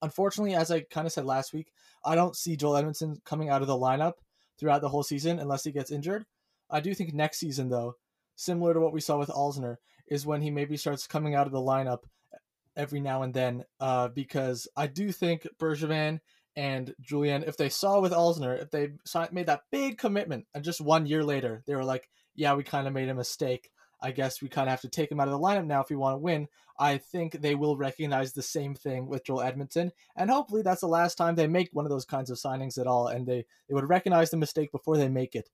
Unfortunately, 0.00 0.54
as 0.54 0.70
I 0.70 0.80
kind 0.80 1.06
of 1.06 1.12
said 1.12 1.26
last 1.26 1.52
week, 1.52 1.72
I 2.04 2.14
don't 2.14 2.36
see 2.36 2.56
Joel 2.56 2.76
Edmondson 2.78 3.20
coming 3.24 3.50
out 3.50 3.60
of 3.60 3.68
the 3.68 3.74
lineup 3.76 4.14
throughout 4.58 4.80
the 4.80 4.88
whole 4.88 5.02
season 5.02 5.38
unless 5.38 5.64
he 5.64 5.72
gets 5.72 5.90
injured. 5.90 6.24
I 6.70 6.80
do 6.80 6.94
think 6.94 7.12
next 7.12 7.38
season, 7.38 7.68
though, 7.68 7.96
similar 8.36 8.72
to 8.74 8.80
what 8.80 8.92
we 8.92 9.00
saw 9.00 9.18
with 9.18 9.28
Alzner, 9.28 9.76
is 10.06 10.26
when 10.26 10.40
he 10.40 10.50
maybe 10.50 10.76
starts 10.76 11.06
coming 11.06 11.34
out 11.34 11.46
of 11.46 11.52
the 11.52 11.58
lineup 11.58 12.04
every 12.76 13.00
now 13.00 13.22
and 13.22 13.32
then, 13.32 13.64
uh, 13.80 14.08
because 14.08 14.66
I 14.76 14.86
do 14.86 15.12
think 15.12 15.46
Bergevin 15.58 16.20
and 16.56 16.94
Julien, 17.00 17.42
if 17.44 17.56
they 17.56 17.68
saw 17.68 18.00
with 18.00 18.12
Alzner, 18.12 18.60
if 18.60 18.70
they 18.70 18.90
made 19.32 19.46
that 19.46 19.62
big 19.70 19.98
commitment, 19.98 20.46
and 20.54 20.64
just 20.64 20.80
one 20.80 21.06
year 21.06 21.24
later 21.24 21.62
they 21.66 21.74
were 21.74 21.84
like, 21.84 22.08
"Yeah, 22.34 22.54
we 22.54 22.62
kind 22.62 22.86
of 22.86 22.92
made 22.92 23.08
a 23.08 23.14
mistake. 23.14 23.70
I 24.00 24.12
guess 24.12 24.42
we 24.42 24.48
kind 24.48 24.68
of 24.68 24.70
have 24.70 24.80
to 24.82 24.88
take 24.88 25.10
him 25.10 25.20
out 25.20 25.28
of 25.28 25.32
the 25.32 25.38
lineup 25.38 25.66
now 25.66 25.80
if 25.80 25.90
we 25.90 25.96
want 25.96 26.14
to 26.14 26.18
win." 26.18 26.48
I 26.78 26.98
think 26.98 27.40
they 27.40 27.54
will 27.54 27.76
recognize 27.76 28.32
the 28.32 28.42
same 28.42 28.74
thing 28.74 29.06
with 29.06 29.24
Joel 29.24 29.42
Edmondson, 29.42 29.92
and 30.16 30.30
hopefully 30.30 30.62
that's 30.62 30.80
the 30.80 30.88
last 30.88 31.16
time 31.16 31.34
they 31.34 31.46
make 31.46 31.70
one 31.72 31.86
of 31.86 31.90
those 31.90 32.04
kinds 32.04 32.30
of 32.30 32.38
signings 32.38 32.78
at 32.78 32.86
all, 32.86 33.08
and 33.08 33.26
they 33.26 33.46
they 33.68 33.74
would 33.74 33.88
recognize 33.88 34.30
the 34.30 34.36
mistake 34.36 34.70
before 34.72 34.96
they 34.96 35.08
make 35.08 35.34
it. 35.34 35.48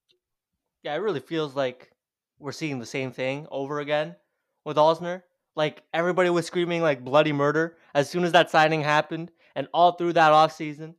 Yeah, 0.83 0.95
it 0.95 0.99
really 0.99 1.21
feels 1.21 1.55
like 1.55 1.91
we're 2.39 2.53
seeing 2.53 2.79
the 2.79 2.87
same 2.87 3.13
thing 3.13 3.47
over 3.51 3.81
again 3.81 4.17
with 4.65 4.77
Alzner. 4.77 5.23
Like 5.57 5.83
everybody 5.93 6.31
was 6.31 6.47
screaming 6.47 6.81
like 6.83 7.05
bloody 7.05 7.33
murder 7.33 7.77
as 7.95 8.09
soon 8.09 8.25
as 8.25 8.33
that 8.33 8.51
signing 8.51 8.83
happened 8.83 9.31
and 9.61 9.69
all 9.75 9.93
through 9.93 10.15
that 10.15 10.33
offseason. 10.33 10.95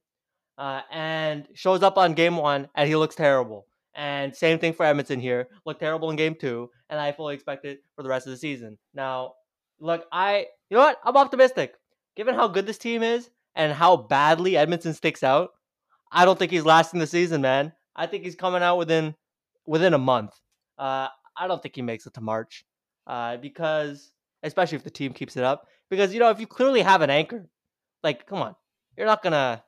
Uh, 0.57 0.81
and 0.91 1.47
shows 1.55 1.81
up 1.81 1.97
on 1.97 2.13
game 2.13 2.37
one 2.37 2.67
and 2.75 2.87
he 2.87 2.95
looks 2.95 3.15
terrible. 3.15 3.65
And 3.95 4.35
same 4.35 4.59
thing 4.59 4.73
for 4.73 4.85
Edmondson 4.85 5.19
here. 5.19 5.47
Looked 5.65 5.79
terrible 5.79 6.11
in 6.11 6.15
game 6.15 6.35
two, 6.35 6.69
and 6.89 6.99
I 6.99 7.11
fully 7.11 7.33
expect 7.33 7.65
it 7.65 7.79
for 7.95 8.03
the 8.03 8.09
rest 8.09 8.27
of 8.27 8.31
the 8.31 8.37
season. 8.37 8.77
Now, 8.93 9.33
look, 9.79 10.05
I 10.11 10.45
you 10.69 10.77
know 10.77 10.83
what? 10.83 10.99
I'm 11.03 11.17
optimistic. 11.17 11.73
Given 12.15 12.35
how 12.35 12.47
good 12.47 12.67
this 12.67 12.77
team 12.77 13.01
is 13.01 13.29
and 13.55 13.73
how 13.73 13.97
badly 13.97 14.55
Edmondson 14.55 14.93
sticks 14.93 15.23
out, 15.23 15.49
I 16.11 16.25
don't 16.25 16.37
think 16.37 16.51
he's 16.51 16.63
lasting 16.63 16.99
the 16.99 17.07
season, 17.07 17.41
man. 17.41 17.73
I 17.95 18.05
think 18.05 18.23
he's 18.23 18.35
coming 18.35 18.61
out 18.61 18.77
within 18.77 19.15
within 19.65 19.93
a 19.93 19.97
month. 19.97 20.31
Uh, 20.77 21.07
I 21.35 21.47
don't 21.47 21.61
think 21.61 21.75
he 21.75 21.81
makes 21.81 22.05
it 22.05 22.13
to 22.13 22.21
March. 22.21 22.63
Uh, 23.07 23.37
because 23.37 24.13
especially 24.43 24.77
if 24.77 24.83
the 24.83 24.89
team 24.89 25.13
keeps 25.13 25.37
it 25.37 25.43
up. 25.43 25.67
Because 25.89 26.13
you 26.13 26.19
know, 26.19 26.29
if 26.29 26.39
you 26.39 26.47
clearly 26.47 26.81
have 26.81 27.01
an 27.01 27.09
anchor, 27.09 27.47
like, 28.03 28.25
come 28.25 28.39
on, 28.39 28.55
you're 28.97 29.07
not 29.07 29.23
gonna 29.23 29.63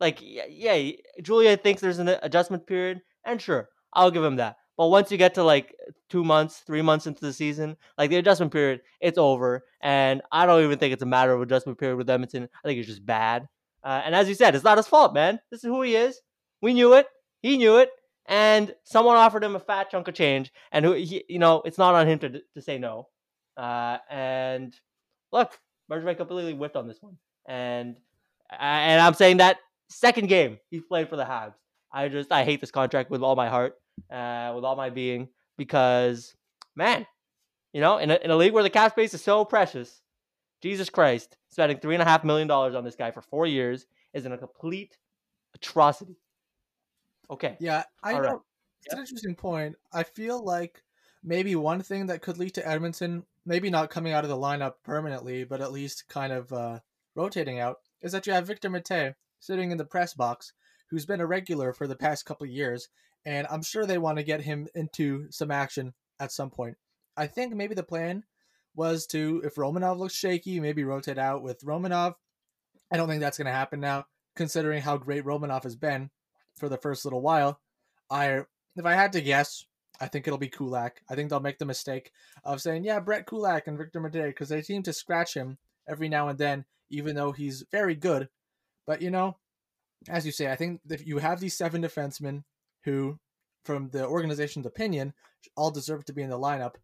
like, 0.00 0.18
yeah, 0.22 0.92
Julia 1.22 1.56
thinks 1.56 1.80
there's 1.80 1.98
an 1.98 2.08
adjustment 2.08 2.66
period, 2.66 3.02
and 3.24 3.40
sure, 3.40 3.68
I'll 3.92 4.10
give 4.10 4.24
him 4.24 4.36
that. 4.36 4.56
But 4.80 4.88
once 4.88 5.12
you 5.12 5.18
get 5.18 5.34
to 5.34 5.44
like 5.44 5.74
two 6.08 6.24
months, 6.24 6.62
three 6.66 6.80
months 6.80 7.06
into 7.06 7.20
the 7.20 7.34
season, 7.34 7.76
like 7.98 8.08
the 8.08 8.16
adjustment 8.16 8.50
period, 8.50 8.80
it's 8.98 9.18
over. 9.18 9.62
And 9.82 10.22
I 10.32 10.46
don't 10.46 10.64
even 10.64 10.78
think 10.78 10.94
it's 10.94 11.02
a 11.02 11.06
matter 11.06 11.34
of 11.34 11.42
adjustment 11.42 11.78
period 11.78 11.98
with 11.98 12.08
Edmondson. 12.08 12.48
I 12.64 12.68
think 12.68 12.78
it's 12.78 12.88
just 12.88 13.04
bad. 13.04 13.46
Uh, 13.84 14.00
and 14.02 14.14
as 14.14 14.26
you 14.26 14.34
said, 14.34 14.54
it's 14.54 14.64
not 14.64 14.78
his 14.78 14.86
fault, 14.86 15.12
man. 15.12 15.38
This 15.50 15.62
is 15.64 15.68
who 15.68 15.82
he 15.82 15.96
is. 15.96 16.18
We 16.62 16.72
knew 16.72 16.94
it. 16.94 17.06
He 17.42 17.58
knew 17.58 17.76
it. 17.76 17.90
And 18.24 18.74
someone 18.84 19.16
offered 19.16 19.44
him 19.44 19.54
a 19.54 19.60
fat 19.60 19.90
chunk 19.90 20.08
of 20.08 20.14
change. 20.14 20.50
And 20.72 20.82
who, 20.82 20.92
he, 20.92 21.24
you 21.28 21.38
know, 21.38 21.60
it's 21.66 21.76
not 21.76 21.94
on 21.94 22.08
him 22.08 22.18
to, 22.20 22.40
to 22.54 22.62
say 22.62 22.78
no. 22.78 23.08
Uh, 23.58 23.98
and 24.08 24.74
look, 25.30 25.58
Bergevin 25.90 26.16
completely 26.16 26.54
whipped 26.54 26.76
on 26.76 26.88
this 26.88 27.02
one. 27.02 27.18
And 27.50 27.96
and 28.48 29.02
I'm 29.02 29.14
saying 29.14 29.38
that 29.38 29.58
second 29.88 30.28
game 30.28 30.58
he's 30.70 30.82
played 30.82 31.08
for 31.08 31.16
the 31.16 31.24
Habs. 31.24 31.54
I 31.92 32.08
just 32.08 32.30
I 32.30 32.44
hate 32.44 32.60
this 32.60 32.70
contract 32.70 33.10
with 33.10 33.22
all 33.22 33.34
my 33.34 33.48
heart, 33.48 33.74
uh, 34.10 34.52
with 34.54 34.64
all 34.64 34.76
my 34.76 34.88
being, 34.90 35.28
because 35.58 36.36
man, 36.76 37.06
you 37.72 37.80
know, 37.80 37.98
in 37.98 38.12
a, 38.12 38.14
in 38.22 38.30
a 38.30 38.36
league 38.36 38.52
where 38.52 38.62
the 38.62 38.70
cap 38.70 38.92
space 38.92 39.14
is 39.14 39.22
so 39.22 39.44
precious, 39.44 40.00
Jesus 40.62 40.88
Christ, 40.88 41.36
spending 41.48 41.78
three 41.78 41.96
and 41.96 42.02
a 42.02 42.06
half 42.06 42.22
million 42.22 42.46
dollars 42.46 42.76
on 42.76 42.84
this 42.84 42.94
guy 42.94 43.10
for 43.10 43.20
four 43.20 43.46
years 43.46 43.86
is 44.14 44.26
in 44.26 44.32
a 44.32 44.38
complete 44.38 44.96
atrocity. 45.56 46.16
Okay. 47.30 47.56
Yeah, 47.58 47.82
I 48.02 48.14
all 48.14 48.22
know. 48.22 48.28
Right. 48.28 48.40
It's 48.84 48.94
an 48.94 49.00
interesting 49.00 49.34
point. 49.34 49.74
I 49.92 50.04
feel 50.04 50.42
like 50.42 50.84
maybe 51.24 51.56
one 51.56 51.82
thing 51.82 52.06
that 52.06 52.22
could 52.22 52.38
lead 52.38 52.54
to 52.54 52.66
Edmondson, 52.66 53.24
maybe 53.44 53.70
not 53.70 53.90
coming 53.90 54.12
out 54.12 54.24
of 54.24 54.30
the 54.30 54.36
lineup 54.36 54.74
permanently, 54.84 55.42
but 55.42 55.60
at 55.60 55.72
least 55.72 56.08
kind 56.08 56.32
of 56.32 56.52
uh, 56.52 56.78
rotating 57.20 57.60
out, 57.60 57.76
is 58.00 58.12
that 58.12 58.26
you 58.26 58.32
have 58.32 58.46
Victor 58.46 58.70
Mete, 58.70 59.14
sitting 59.38 59.70
in 59.70 59.78
the 59.78 59.84
press 59.84 60.14
box 60.14 60.52
who's 60.90 61.06
been 61.06 61.20
a 61.20 61.26
regular 61.26 61.72
for 61.72 61.86
the 61.86 61.96
past 61.96 62.24
couple 62.24 62.46
years, 62.46 62.88
and 63.24 63.46
I'm 63.50 63.62
sure 63.62 63.86
they 63.86 63.98
want 63.98 64.18
to 64.18 64.24
get 64.24 64.42
him 64.42 64.66
into 64.74 65.30
some 65.30 65.50
action 65.50 65.94
at 66.18 66.32
some 66.32 66.50
point. 66.50 66.76
I 67.16 67.26
think 67.26 67.54
maybe 67.54 67.74
the 67.74 67.82
plan 67.82 68.24
was 68.74 69.06
to, 69.08 69.42
if 69.44 69.56
Romanov 69.56 69.98
looks 69.98 70.14
shaky, 70.14 70.60
maybe 70.60 70.84
rotate 70.84 71.18
out 71.18 71.42
with 71.42 71.64
Romanov. 71.64 72.14
I 72.90 72.96
don't 72.96 73.08
think 73.08 73.20
that's 73.20 73.38
going 73.38 73.46
to 73.46 73.52
happen 73.52 73.80
now, 73.80 74.06
considering 74.34 74.82
how 74.82 74.96
great 74.96 75.24
Romanov 75.24 75.64
has 75.64 75.76
been 75.76 76.10
for 76.56 76.68
the 76.68 76.78
first 76.78 77.04
little 77.04 77.20
while. 77.20 77.60
I, 78.10 78.44
if 78.76 78.84
I 78.84 78.94
had 78.94 79.12
to 79.12 79.20
guess, 79.20 79.64
I 80.00 80.06
think 80.06 80.26
it'll 80.26 80.38
be 80.38 80.48
Kulak. 80.48 81.02
I 81.10 81.14
think 81.14 81.30
they'll 81.30 81.40
make 81.40 81.58
the 81.58 81.66
mistake 81.66 82.10
of 82.44 82.60
saying, 82.60 82.84
yeah, 82.84 83.00
Brett 83.00 83.26
Kulak 83.26 83.66
and 83.66 83.78
Victor 83.78 84.00
Mete, 84.00 84.26
because 84.26 84.48
they 84.48 84.62
seem 84.62 84.82
to 84.84 84.92
scratch 84.92 85.34
him 85.34 85.58
every 85.88 86.08
now 86.08 86.28
and 86.28 86.38
then, 86.38 86.64
even 86.90 87.14
though 87.14 87.32
he's 87.32 87.64
very 87.70 87.94
good. 87.94 88.28
But 88.86 89.02
you 89.02 89.10
know, 89.10 89.36
as 90.08 90.26
you 90.26 90.32
say, 90.32 90.50
I 90.50 90.56
think 90.56 90.80
if 90.88 91.06
you 91.06 91.18
have 91.18 91.40
these 91.40 91.56
seven 91.56 91.82
defensemen 91.82 92.44
who, 92.84 93.18
from 93.64 93.90
the 93.90 94.06
organization's 94.06 94.66
opinion, 94.66 95.14
all 95.56 95.70
deserve 95.70 96.04
to 96.06 96.12
be 96.12 96.22
in 96.22 96.30
the 96.30 96.38
lineup, 96.38 96.74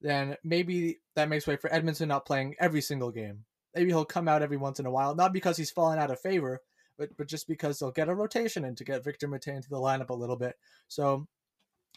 then 0.00 0.36
maybe 0.44 0.98
that 1.14 1.28
makes 1.28 1.46
way 1.46 1.56
for 1.56 1.72
Edmondson 1.72 2.08
not 2.08 2.26
playing 2.26 2.54
every 2.60 2.80
single 2.80 3.10
game. 3.10 3.44
Maybe 3.74 3.90
he'll 3.90 4.04
come 4.04 4.28
out 4.28 4.42
every 4.42 4.56
once 4.56 4.80
in 4.80 4.86
a 4.86 4.90
while, 4.90 5.14
not 5.14 5.32
because 5.32 5.56
he's 5.56 5.70
fallen 5.70 5.98
out 5.98 6.10
of 6.10 6.20
favor, 6.20 6.60
but 6.98 7.16
but 7.16 7.28
just 7.28 7.48
because 7.48 7.78
they'll 7.78 7.90
get 7.90 8.08
a 8.08 8.14
rotation 8.14 8.64
in 8.64 8.74
to 8.76 8.84
get 8.84 9.04
Victor 9.04 9.28
Mete 9.28 9.48
into 9.48 9.68
the 9.68 9.76
lineup 9.76 10.10
a 10.10 10.14
little 10.14 10.36
bit. 10.36 10.56
So 10.88 11.26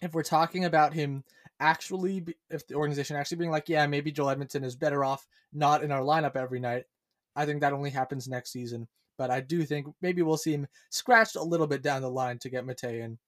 if 0.02 0.14
we're 0.14 0.24
talking 0.24 0.66
about 0.66 0.94
him 0.94 1.24
actually, 1.60 2.26
if 2.50 2.66
the 2.68 2.76
organization 2.76 3.16
actually 3.16 3.38
being 3.38 3.52
like, 3.52 3.70
yeah, 3.70 3.86
maybe 3.88 4.12
Joel 4.12 4.30
Edmondson 4.30 4.64
is 4.64 4.76
better 4.76 5.04
off 5.04 5.28
not 5.52 5.84
in 5.84 5.92
our 5.92 6.02
lineup 6.02 6.36
every 6.36 6.60
night, 6.60 6.86
I 7.36 7.46
think 7.46 7.62
that 7.62 7.74
only 7.74 7.90
happens 7.90 8.28
next 8.28 8.52
season 8.52 8.88
but 9.20 9.30
I 9.30 9.42
do 9.42 9.64
think 9.66 9.86
maybe 10.02 10.24
we'll 10.24 10.38
see 10.38 10.54
him 10.54 10.66
scratched 10.90 11.36
a 11.36 11.44
little 11.44 11.68
bit 11.68 11.84
down 11.84 12.02
the 12.02 12.10
line 12.10 12.40
to 12.40 12.50
get 12.50 12.66
Mete 12.66 12.86
in. 12.86 13.20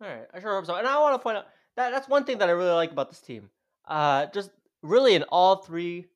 All 0.00 0.08
right, 0.08 0.26
I 0.32 0.40
sure 0.40 0.54
hope 0.54 0.66
so. 0.66 0.76
And 0.76 0.86
I 0.86 0.98
want 1.00 1.14
to 1.14 1.18
point 1.18 1.36
out 1.36 1.46
that 1.76 1.90
that's 1.90 2.08
one 2.08 2.24
thing 2.24 2.38
that 2.38 2.48
I 2.48 2.52
really 2.52 2.70
like 2.70 2.92
about 2.92 3.10
this 3.10 3.20
team. 3.20 3.50
Uh, 3.86 4.26
just 4.26 4.50
really 4.82 5.16
in 5.16 5.24
all 5.24 5.56
three, 5.56 6.06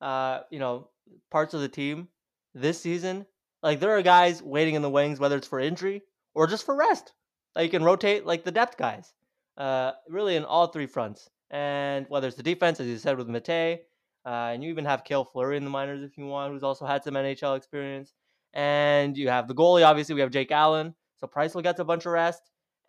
uh, 0.00 0.40
you 0.50 0.58
know, 0.58 0.88
parts 1.30 1.54
of 1.54 1.60
the 1.60 1.68
team, 1.68 2.08
this 2.54 2.80
season, 2.80 3.24
like 3.62 3.78
there 3.78 3.96
are 3.96 4.02
guys 4.02 4.42
waiting 4.42 4.74
in 4.74 4.82
the 4.82 4.90
wings, 4.90 5.20
whether 5.20 5.36
it's 5.36 5.46
for 5.46 5.60
injury 5.60 6.02
or 6.34 6.48
just 6.48 6.66
for 6.66 6.74
rest. 6.74 7.12
Like 7.54 7.64
you 7.64 7.70
can 7.70 7.84
rotate 7.84 8.26
like 8.26 8.42
the 8.42 8.50
depth 8.50 8.76
guys, 8.76 9.14
uh, 9.56 9.92
really 10.08 10.34
in 10.34 10.44
all 10.44 10.66
three 10.66 10.86
fronts. 10.86 11.30
And 11.52 12.06
whether 12.08 12.26
it's 12.26 12.36
the 12.36 12.42
defense, 12.42 12.80
as 12.80 12.88
you 12.88 12.98
said 12.98 13.16
with 13.16 13.28
Mate, 13.28 13.82
uh, 14.26 14.50
and 14.52 14.62
you 14.62 14.70
even 14.70 14.84
have 14.84 15.04
Cale 15.04 15.24
Fleury 15.24 15.56
in 15.56 15.64
the 15.64 15.70
minors 15.70 16.02
if 16.02 16.18
you 16.18 16.26
want, 16.26 16.52
who's 16.52 16.64
also 16.64 16.84
had 16.84 17.04
some 17.04 17.14
NHL 17.14 17.56
experience. 17.56 18.12
And 18.52 19.16
you 19.16 19.28
have 19.28 19.46
the 19.46 19.54
goalie, 19.54 19.86
obviously, 19.86 20.16
we 20.16 20.20
have 20.20 20.30
Jake 20.30 20.50
Allen. 20.50 20.94
So 21.16 21.28
Price'll 21.28 21.62
gets 21.62 21.78
a 21.78 21.84
bunch 21.84 22.06
of 22.06 22.12
rest. 22.12 22.42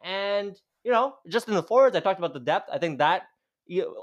And, 0.04 0.60
you 0.84 0.92
know, 0.92 1.16
just 1.30 1.48
in 1.48 1.54
the 1.54 1.62
forwards, 1.62 1.96
I 1.96 2.00
talked 2.00 2.20
about 2.20 2.34
the 2.34 2.40
depth. 2.40 2.70
I 2.74 2.80
think 2.80 2.98
that 2.98 3.24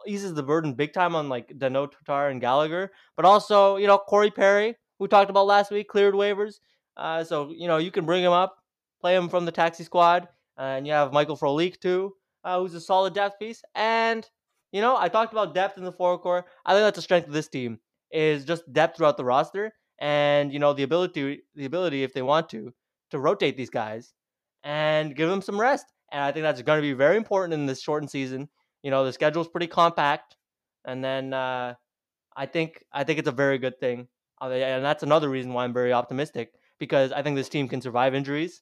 eases 0.07 0.35
the 0.35 0.43
burden 0.43 0.75
big 0.75 0.93
time 0.93 1.17
on 1.17 1.29
like 1.29 1.49
Danault, 1.49 1.93
Tatar, 1.93 2.29
and 2.29 2.41
Gallagher. 2.41 2.93
But 3.17 3.25
also, 3.25 3.77
you 3.77 3.87
know, 3.89 3.99
Corey 3.99 4.31
Perry, 4.31 4.77
who 4.99 5.09
talked 5.09 5.31
about 5.31 5.47
last 5.47 5.73
week, 5.73 5.89
cleared 5.89 6.15
waivers. 6.15 6.61
Uh, 6.97 7.25
so, 7.25 7.51
you 7.51 7.67
know, 7.67 7.79
you 7.79 7.91
can 7.91 8.05
bring 8.05 8.23
him 8.23 8.33
up, 8.33 8.59
play 9.01 9.17
him 9.17 9.29
from 9.29 9.45
the 9.45 9.53
taxi 9.53 9.83
squad. 9.83 10.29
Uh, 10.57 10.63
and 10.77 10.87
you 10.87 10.93
have 10.93 11.13
Michael 11.13 11.37
Frolik, 11.37 11.81
too, 11.81 12.15
uh, 12.45 12.61
who's 12.61 12.75
a 12.75 12.81
solid 12.81 13.13
depth 13.13 13.41
piece. 13.41 13.63
And, 13.75 14.29
you 14.75 14.81
know, 14.81 14.97
I 14.97 15.09
talked 15.09 15.33
about 15.33 15.55
depth 15.55 15.79
in 15.79 15.85
the 15.85 15.93
forward 15.93 16.19
core. 16.19 16.47
I 16.67 16.73
think 16.73 16.83
that's 16.83 16.97
the 16.97 17.03
strength 17.03 17.29
of 17.29 17.33
this 17.33 17.47
team 17.47 17.79
is 18.11 18.45
just 18.45 18.71
depth 18.73 18.97
throughout 18.97 19.17
the 19.17 19.25
roster 19.25 19.73
and, 20.01 20.53
you 20.53 20.59
know, 20.59 20.73
the 20.73 20.83
ability, 20.83 21.43
the 21.55 21.65
ability, 21.65 22.03
if 22.03 22.13
they 22.13 22.23
want 22.23 22.49
to, 22.49 22.75
to 23.13 23.21
rotate 23.21 23.57
these 23.57 23.71
guys 23.71 24.13
and 24.65 25.15
give 25.15 25.31
them 25.31 25.43
some 25.43 25.61
rest. 25.61 25.87
And 26.11 26.21
I 26.21 26.33
think 26.33 26.43
that's 26.43 26.61
going 26.61 26.79
to 26.79 26.83
be 26.83 26.93
very 26.93 27.17
important 27.17 27.55
in 27.55 27.67
this 27.67 27.83
shortened 27.83 28.11
season. 28.11 28.49
You 28.83 28.91
know, 28.91 29.05
the 29.05 29.13
schedule's 29.13 29.47
pretty 29.47 29.69
compact, 29.69 30.37
and 30.85 31.05
then 31.05 31.33
uh, 31.33 31.75
I 32.37 32.47
think 32.47 32.85
I 32.93 33.05
think 33.05 33.21
it's 33.21 33.29
a 33.29 33.33
very 33.33 33.59
good 33.59 33.79
thing, 33.79 34.09
uh, 34.43 34.49
and 34.49 34.85
that's 34.85 35.05
another 35.05 35.31
reason 35.31 35.53
why 35.53 35.65
I'm 35.65 35.73
very 35.73 35.93
optimistic 35.93 36.53
because 36.79 37.13
I 37.13 37.23
think 37.23 37.37
this 37.37 37.49
team 37.49 37.69
can 37.69 37.81
survive 37.81 38.15
injuries. 38.15 38.61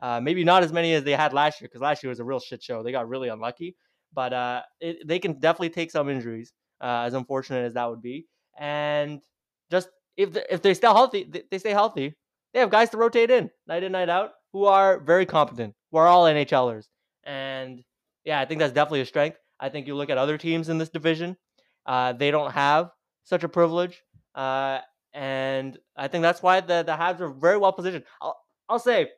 Uh, 0.00 0.20
maybe 0.20 0.44
not 0.44 0.64
as 0.64 0.72
many 0.72 0.92
as 0.92 1.04
they 1.04 1.12
had 1.12 1.32
last 1.32 1.60
year 1.60 1.68
because 1.68 1.80
last 1.80 2.02
year 2.02 2.10
was 2.10 2.20
a 2.20 2.24
real 2.24 2.40
shit 2.40 2.62
show. 2.62 2.82
They 2.82 2.92
got 2.92 3.08
really 3.08 3.28
unlucky, 3.28 3.76
but 4.14 4.32
uh, 4.32 4.62
it, 4.80 5.06
they 5.06 5.18
can 5.18 5.38
definitely 5.40 5.70
take 5.70 5.90
some 5.90 6.08
injuries, 6.08 6.52
uh, 6.80 7.04
as 7.06 7.14
unfortunate 7.14 7.64
as 7.64 7.74
that 7.74 7.88
would 7.88 8.02
be. 8.02 8.26
And 8.58 9.22
just 9.70 9.88
if 10.16 10.32
they, 10.32 10.44
if 10.50 10.62
they 10.62 10.74
stay 10.74 10.88
healthy, 10.88 11.44
they 11.50 11.58
stay 11.58 11.70
healthy. 11.70 12.14
They 12.52 12.60
have 12.60 12.70
guys 12.70 12.90
to 12.90 12.96
rotate 12.96 13.30
in 13.30 13.50
night 13.66 13.82
in 13.82 13.92
night 13.92 14.08
out 14.08 14.30
who 14.52 14.66
are 14.66 15.00
very 15.00 15.26
competent, 15.26 15.74
who 15.90 15.98
are 15.98 16.06
all 16.06 16.24
NHLers, 16.24 16.86
and 17.24 17.82
yeah, 18.24 18.40
I 18.40 18.44
think 18.44 18.60
that's 18.60 18.72
definitely 18.72 19.00
a 19.00 19.06
strength. 19.06 19.38
I 19.60 19.68
think 19.68 19.86
you 19.86 19.94
look 19.94 20.10
at 20.10 20.18
other 20.18 20.38
teams 20.38 20.68
in 20.68 20.78
this 20.78 20.88
division, 20.88 21.36
uh, 21.86 22.12
they 22.12 22.30
don't 22.30 22.52
have 22.52 22.90
such 23.24 23.44
a 23.44 23.48
privilege. 23.48 24.02
Uh, 24.34 24.80
and 25.12 25.78
I 25.96 26.08
think 26.08 26.22
that's 26.22 26.42
why 26.42 26.60
the, 26.60 26.82
the 26.82 26.92
Habs 26.92 27.20
are 27.20 27.28
very 27.28 27.56
well 27.56 27.72
positioned. 27.72 28.04
I'll, 28.20 28.38
I'll 28.68 28.78
say 28.78 29.10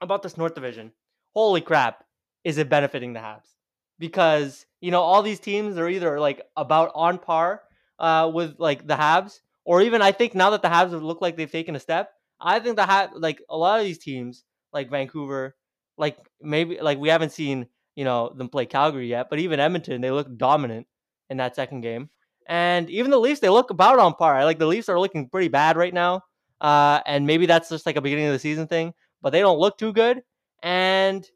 about 0.00 0.22
this 0.22 0.36
North 0.36 0.54
Division, 0.54 0.92
holy 1.34 1.60
crap, 1.60 2.04
is 2.44 2.58
it 2.58 2.68
benefiting 2.68 3.12
the 3.12 3.20
Habs? 3.20 3.57
Because, 3.98 4.66
you 4.80 4.90
know, 4.90 5.00
all 5.02 5.22
these 5.22 5.40
teams 5.40 5.76
are 5.76 5.88
either 5.88 6.20
like 6.20 6.42
about 6.56 6.92
on 6.94 7.18
par 7.18 7.62
uh, 7.98 8.30
with 8.32 8.56
like 8.58 8.86
the 8.86 8.94
Habs, 8.94 9.40
or 9.64 9.82
even 9.82 10.02
I 10.02 10.12
think 10.12 10.34
now 10.34 10.50
that 10.50 10.62
the 10.62 10.68
Habs 10.68 11.00
look 11.00 11.20
like 11.20 11.36
they've 11.36 11.50
taken 11.50 11.76
a 11.76 11.80
step, 11.80 12.12
I 12.40 12.60
think 12.60 12.76
the 12.76 12.82
Habs, 12.82 13.10
like 13.14 13.42
a 13.48 13.56
lot 13.56 13.80
of 13.80 13.86
these 13.86 13.98
teams, 13.98 14.44
like 14.72 14.90
Vancouver, 14.90 15.56
like 15.96 16.16
maybe 16.40 16.78
like 16.80 16.98
we 16.98 17.08
haven't 17.08 17.32
seen 17.32 17.66
you 17.96 18.04
know 18.04 18.32
them 18.36 18.48
play 18.48 18.66
Calgary 18.66 19.08
yet, 19.08 19.28
but 19.30 19.40
even 19.40 19.60
Edmonton 19.60 20.00
they 20.00 20.10
look 20.10 20.36
dominant 20.36 20.86
in 21.30 21.38
that 21.38 21.56
second 21.56 21.80
game, 21.80 22.08
and 22.46 22.88
even 22.90 23.10
the 23.10 23.18
Leafs 23.18 23.40
they 23.40 23.48
look 23.48 23.70
about 23.70 23.98
on 23.98 24.14
par. 24.14 24.44
Like 24.44 24.58
the 24.58 24.66
Leafs 24.66 24.88
are 24.88 25.00
looking 25.00 25.28
pretty 25.28 25.48
bad 25.48 25.76
right 25.76 25.92
now, 25.92 26.22
uh, 26.60 27.00
and 27.06 27.26
maybe 27.26 27.46
that's 27.46 27.68
just 27.68 27.86
like 27.86 27.96
a 27.96 28.00
beginning 28.00 28.26
of 28.26 28.32
the 28.32 28.38
season 28.38 28.68
thing, 28.68 28.94
but 29.20 29.30
they 29.30 29.40
don't 29.40 29.58
look 29.58 29.76
too 29.76 29.92
good. 29.92 30.22
And 30.62 31.26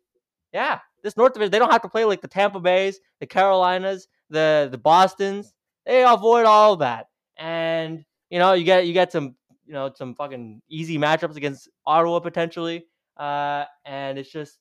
yeah, 0.53 0.81
this 1.03 1.17
North 1.17 1.33
Division 1.35 1.51
they 1.51 1.59
don't 1.59 1.73
have 1.73 1.83
to 1.83 1.89
play 1.89 2.05
like 2.05 2.21
the 2.21 2.29
Tampa 2.29 2.61
Bays, 2.61 3.01
the 3.21 3.27
Carolinas, 3.27 4.09
the 4.31 4.69
the 4.71 4.79
Boston's. 4.79 5.55
They 5.85 6.05
avoid 6.05 6.47
all 6.47 6.77
that, 6.77 7.09
and 7.37 8.05
you 8.31 8.39
know 8.39 8.53
you 8.53 8.65
get 8.65 8.87
you 8.87 8.93
get 8.93 9.13
some 9.13 9.35
you 9.67 9.73
know 9.73 9.93
some 9.95 10.15
fucking 10.15 10.63
easy 10.69 10.99
matchups 10.99 11.37
against 11.37 11.69
Ottawa 11.87 12.21
potentially, 12.21 12.87
uh, 13.17 13.65
and 13.85 14.19
it's 14.19 14.31
just 14.31 14.59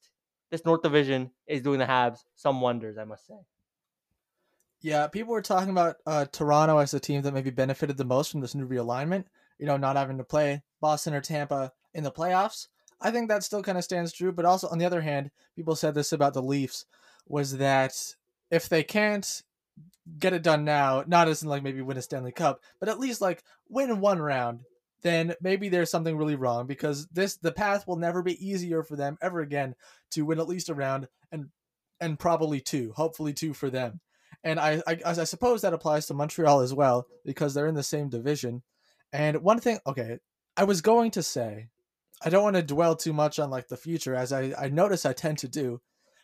this 0.49 0.65
North 0.65 0.81
Division 0.81 1.31
is 1.47 1.61
doing 1.61 1.79
the 1.79 1.85
Habs 1.85 2.19
some 2.35 2.61
wonders, 2.61 2.97
I 2.97 3.05
must 3.05 3.25
say. 3.25 3.37
Yeah, 4.81 5.07
people 5.07 5.31
were 5.33 5.41
talking 5.43 5.69
about 5.69 5.97
uh, 6.07 6.25
Toronto 6.31 6.79
as 6.79 6.91
the 6.91 6.99
team 6.99 7.21
that 7.21 7.33
maybe 7.33 7.51
benefited 7.51 7.97
the 7.97 8.05
most 8.05 8.31
from 8.31 8.41
this 8.41 8.55
new 8.55 8.67
realignment. 8.67 9.25
You 9.59 9.67
know, 9.67 9.77
not 9.77 9.95
having 9.95 10.17
to 10.17 10.23
play 10.23 10.63
Boston 10.81 11.13
or 11.13 11.21
Tampa 11.21 11.71
in 11.93 12.03
the 12.03 12.11
playoffs. 12.11 12.67
I 13.01 13.11
think 13.11 13.29
that 13.29 13.43
still 13.43 13.63
kind 13.63 13.77
of 13.77 13.83
stands 13.83 14.13
true. 14.13 14.31
But 14.31 14.45
also, 14.45 14.67
on 14.69 14.77
the 14.77 14.85
other 14.85 15.01
hand, 15.01 15.31
people 15.55 15.75
said 15.75 15.95
this 15.95 16.11
about 16.11 16.33
the 16.33 16.41
Leafs 16.41 16.85
was 17.27 17.57
that 17.57 18.15
if 18.49 18.69
they 18.69 18.83
can't 18.83 19.41
get 20.19 20.33
it 20.33 20.43
done 20.43 20.65
now, 20.65 21.03
not 21.07 21.27
as 21.27 21.43
in 21.43 21.49
like 21.49 21.63
maybe 21.63 21.81
win 21.81 21.97
a 21.97 22.01
Stanley 22.01 22.31
Cup, 22.31 22.61
but 22.79 22.89
at 22.89 22.99
least 22.99 23.21
like 23.21 23.43
win 23.69 23.99
one 23.99 24.19
round, 24.19 24.61
then 25.01 25.33
maybe 25.41 25.69
there's 25.69 25.89
something 25.89 26.17
really 26.17 26.35
wrong 26.35 26.67
because 26.67 27.07
this 27.07 27.37
the 27.37 27.51
path 27.51 27.87
will 27.87 27.95
never 27.95 28.21
be 28.21 28.45
easier 28.45 28.83
for 28.83 28.95
them 28.95 29.17
ever 29.21 29.41
again 29.41 29.75
to 30.11 30.25
win 30.25 30.39
at 30.39 30.47
least 30.47 30.69
a 30.69 30.73
round 30.73 31.07
and 31.31 31.47
and 31.99 32.19
probably 32.19 32.59
two, 32.59 32.93
hopefully 32.95 33.33
two 33.33 33.53
for 33.53 33.69
them. 33.69 33.99
And 34.43 34.59
I, 34.59 34.81
I 34.87 34.97
I 35.05 35.23
suppose 35.23 35.61
that 35.61 35.73
applies 35.73 36.07
to 36.07 36.13
Montreal 36.13 36.61
as 36.61 36.73
well 36.73 37.05
because 37.25 37.53
they're 37.53 37.67
in 37.67 37.75
the 37.75 37.83
same 37.83 38.09
division. 38.09 38.63
And 39.13 39.41
one 39.41 39.59
thing, 39.59 39.79
okay, 39.85 40.19
I 40.55 40.63
was 40.63 40.81
going 40.81 41.11
to 41.11 41.23
say, 41.23 41.69
I 42.23 42.29
don't 42.29 42.43
want 42.43 42.55
to 42.55 42.63
dwell 42.63 42.95
too 42.95 43.13
much 43.13 43.39
on 43.39 43.49
like 43.49 43.67
the 43.67 43.77
future 43.77 44.15
as 44.15 44.31
I 44.31 44.53
I 44.57 44.69
notice 44.69 45.05
I 45.05 45.13
tend 45.13 45.39
to 45.39 45.47
do, 45.47 45.81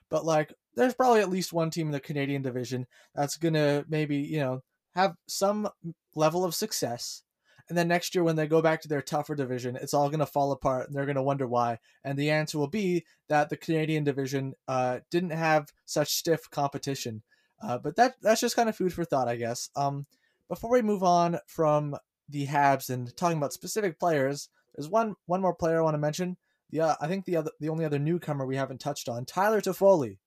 but 0.10 0.25
like 0.25 0.53
there's 0.75 0.93
probably 0.93 1.21
at 1.21 1.29
least 1.29 1.53
one 1.53 1.69
team 1.69 1.88
in 1.88 1.93
the 1.93 1.99
Canadian 1.99 2.41
division 2.41 2.88
that's 3.15 3.38
gonna 3.38 3.86
maybe 3.89 4.17
you 4.17 4.39
know 4.39 4.62
have 4.95 5.15
some 5.27 5.69
level 6.15 6.43
of 6.43 6.55
success 6.55 7.23
and 7.69 7.77
then 7.77 7.88
next 7.88 8.15
year, 8.15 8.23
when 8.23 8.36
they 8.36 8.47
go 8.47 8.62
back 8.62 8.81
to 8.81 8.88
their 8.88 9.01
tougher 9.01 9.36
division, 9.36 9.75
it's 9.75 9.93
all 9.93 10.10
to 10.10 10.25
fall 10.25 10.51
apart 10.51 10.88
and 10.88 10.95
they're 10.95 11.05
to 11.05 11.21
wonder 11.21 11.47
why. 11.47 11.79
And 12.03 12.17
the 12.17 12.31
answer 12.31 12.57
will 12.57 12.69
be 12.69 13.05
that 13.27 13.49
the 13.49 13.57
Canadian 13.57 14.03
division 14.03 14.53
uh, 14.67 14.99
didn't 15.12 15.31
have 15.31 15.71
such 15.86 16.13
stiff 16.13 16.49
competition. 16.49 17.23
Uh, 17.62 17.77
but 17.77 17.95
that 17.95 18.15
that's 18.21 18.41
just 18.41 18.55
kind 18.55 18.69
of 18.69 18.77
food 18.77 18.93
for 18.93 19.03
thought, 19.03 19.27
I 19.27 19.36
guess. 19.36 19.69
Um, 19.75 20.05
before 20.47 20.71
we 20.71 20.81
move 20.81 21.03
on 21.03 21.39
from 21.47 21.97
the 22.29 22.47
Habs 22.47 22.89
and 22.89 23.15
talking 23.17 23.38
about 23.38 23.53
specific 23.53 23.99
players, 23.99 24.49
there's 24.77 24.89
one 24.89 25.15
one 25.25 25.41
more 25.41 25.55
player 25.55 25.79
I 25.79 25.83
want 25.83 25.95
to 25.95 25.99
mention. 25.99 26.37
Yeah, 26.69 26.95
I 27.01 27.07
think 27.07 27.25
the 27.25 27.37
other 27.37 27.51
the 27.59 27.69
only 27.69 27.85
other 27.85 27.99
newcomer 27.99 28.45
we 28.45 28.57
haven't 28.57 28.79
touched 28.79 29.09
on, 29.09 29.25
Tyler 29.25 29.61
Toffoli, 29.61 30.17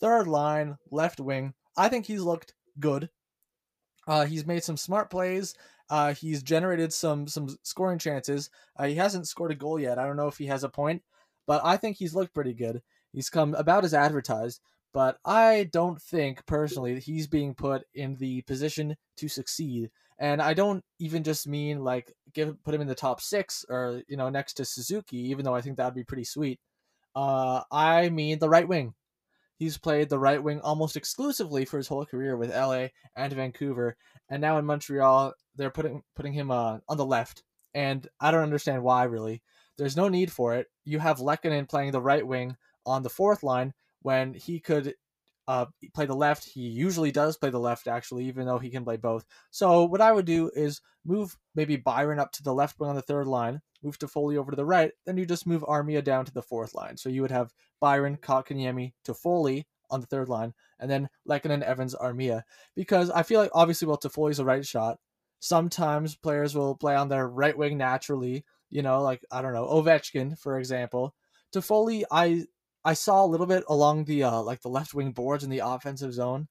third 0.00 0.26
line, 0.26 0.76
left 0.90 1.20
wing. 1.20 1.54
I 1.76 1.88
think 1.88 2.06
he's 2.06 2.22
looked 2.22 2.54
good. 2.78 3.10
Uh, 4.06 4.26
he's 4.26 4.46
made 4.46 4.64
some 4.64 4.76
smart 4.76 5.10
plays 5.10 5.54
uh, 5.90 6.14
he's 6.14 6.42
generated 6.42 6.92
some 6.92 7.26
some 7.26 7.48
scoring 7.64 7.98
chances. 7.98 8.48
Uh, 8.76 8.86
he 8.86 8.94
hasn't 8.94 9.26
scored 9.26 9.50
a 9.50 9.56
goal 9.56 9.78
yet. 9.78 9.98
I 9.98 10.06
don't 10.06 10.16
know 10.16 10.28
if 10.28 10.38
he 10.38 10.46
has 10.46 10.62
a 10.62 10.68
point, 10.68 11.02
but 11.46 11.60
I 11.64 11.76
think 11.76 11.96
he's 11.96 12.14
looked 12.14 12.32
pretty 12.32 12.54
good. 12.54 12.80
He's 13.12 13.28
come 13.28 13.54
about 13.54 13.84
as 13.84 13.92
advertised, 13.92 14.60
but 14.94 15.18
I 15.24 15.68
don't 15.72 16.00
think 16.00 16.46
personally 16.46 16.94
that 16.94 17.02
he's 17.02 17.26
being 17.26 17.54
put 17.54 17.82
in 17.92 18.14
the 18.16 18.42
position 18.42 18.96
to 19.16 19.28
succeed. 19.28 19.90
And 20.20 20.42
I 20.42 20.52
don't 20.52 20.84
even 20.98 21.24
just 21.24 21.48
mean 21.48 21.82
like 21.82 22.12
give 22.34 22.62
put 22.62 22.74
him 22.74 22.82
in 22.82 22.86
the 22.86 22.94
top 22.94 23.20
six 23.20 23.64
or 23.68 24.02
you 24.06 24.16
know 24.16 24.28
next 24.28 24.54
to 24.54 24.64
Suzuki, 24.64 25.16
even 25.30 25.44
though 25.44 25.54
I 25.54 25.62
think 25.62 25.78
that 25.78 25.86
would 25.86 25.94
be 25.94 26.04
pretty 26.04 26.24
sweet. 26.24 26.60
Uh, 27.16 27.62
I 27.72 28.10
mean 28.10 28.38
the 28.38 28.48
right 28.48 28.68
wing. 28.68 28.94
He's 29.56 29.78
played 29.78 30.08
the 30.08 30.18
right 30.18 30.42
wing 30.42 30.60
almost 30.60 30.96
exclusively 30.96 31.64
for 31.64 31.76
his 31.76 31.88
whole 31.88 32.06
career 32.06 32.36
with 32.36 32.54
LA 32.54 32.88
and 33.16 33.32
Vancouver, 33.32 33.96
and 34.28 34.40
now 34.40 34.58
in 34.58 34.64
Montreal, 34.64 35.34
they're 35.56 35.70
putting 35.70 36.02
putting 36.14 36.32
him 36.32 36.50
uh, 36.50 36.78
on 36.88 36.96
the 36.96 37.04
left, 37.04 37.42
and 37.74 38.06
I 38.20 38.30
don't 38.30 38.42
understand 38.42 38.82
why 38.82 39.04
really. 39.04 39.42
There's 39.78 39.96
no 39.96 40.08
need 40.08 40.30
for 40.30 40.54
it. 40.54 40.66
You 40.84 40.98
have 40.98 41.18
Lehkonen 41.18 41.66
playing 41.66 41.92
the 41.92 42.02
right 42.02 42.26
wing 42.26 42.56
on 42.84 43.02
the 43.02 43.08
fourth 43.10 43.42
line 43.42 43.72
when 44.02 44.34
he 44.34 44.60
could 44.60 44.94
uh, 45.48 45.66
play 45.94 46.06
the 46.06 46.14
left. 46.14 46.44
He 46.44 46.60
usually 46.60 47.10
does 47.10 47.36
play 47.36 47.50
the 47.50 47.58
left, 47.58 47.88
actually, 47.88 48.26
even 48.26 48.46
though 48.46 48.58
he 48.58 48.70
can 48.70 48.84
play 48.84 48.96
both. 48.96 49.24
So 49.50 49.84
what 49.84 50.00
I 50.00 50.12
would 50.12 50.26
do 50.26 50.50
is 50.54 50.80
move 51.04 51.36
maybe 51.54 51.76
Byron 51.76 52.18
up 52.18 52.32
to 52.32 52.42
the 52.42 52.54
left 52.54 52.78
wing 52.78 52.90
on 52.90 52.96
the 52.96 53.02
third 53.02 53.26
line, 53.26 53.60
move 53.82 53.98
Toffoli 53.98 54.36
over 54.36 54.52
to 54.52 54.56
the 54.56 54.64
right, 54.64 54.92
then 55.06 55.16
you 55.16 55.26
just 55.26 55.46
move 55.46 55.62
Armia 55.62 56.04
down 56.04 56.24
to 56.24 56.32
the 56.32 56.42
fourth 56.42 56.74
line. 56.74 56.96
So 56.96 57.08
you 57.08 57.22
would 57.22 57.30
have 57.30 57.52
Byron, 57.80 58.16
Kotkaniemi, 58.16 58.92
Toffoli 59.06 59.64
on 59.90 60.00
the 60.00 60.06
third 60.06 60.28
line, 60.28 60.54
and 60.78 60.90
then 60.90 61.08
Lehkonen, 61.28 61.62
Evans, 61.62 61.94
Armia. 61.94 62.42
Because 62.76 63.10
I 63.10 63.22
feel 63.22 63.40
like 63.40 63.50
obviously, 63.54 63.88
well, 63.88 63.98
Toffoli's 63.98 64.38
a 64.38 64.44
right 64.44 64.64
shot. 64.64 64.98
Sometimes 65.40 66.16
players 66.16 66.54
will 66.54 66.76
play 66.76 66.94
on 66.94 67.08
their 67.08 67.26
right 67.28 67.56
wing 67.56 67.78
naturally. 67.78 68.44
You 68.68 68.82
know, 68.82 69.02
like 69.02 69.24
I 69.32 69.42
don't 69.42 69.54
know 69.54 69.66
Ovechkin, 69.66 70.38
for 70.38 70.58
example. 70.58 71.14
Toffoli, 71.52 72.04
I 72.10 72.44
I 72.84 72.94
saw 72.94 73.24
a 73.24 73.26
little 73.26 73.46
bit 73.46 73.64
along 73.68 74.04
the 74.04 74.24
uh, 74.24 74.42
like 74.42 74.62
the 74.62 74.68
left 74.68 74.94
wing 74.94 75.12
boards 75.12 75.44
in 75.44 75.50
the 75.50 75.60
offensive 75.60 76.12
zone. 76.14 76.48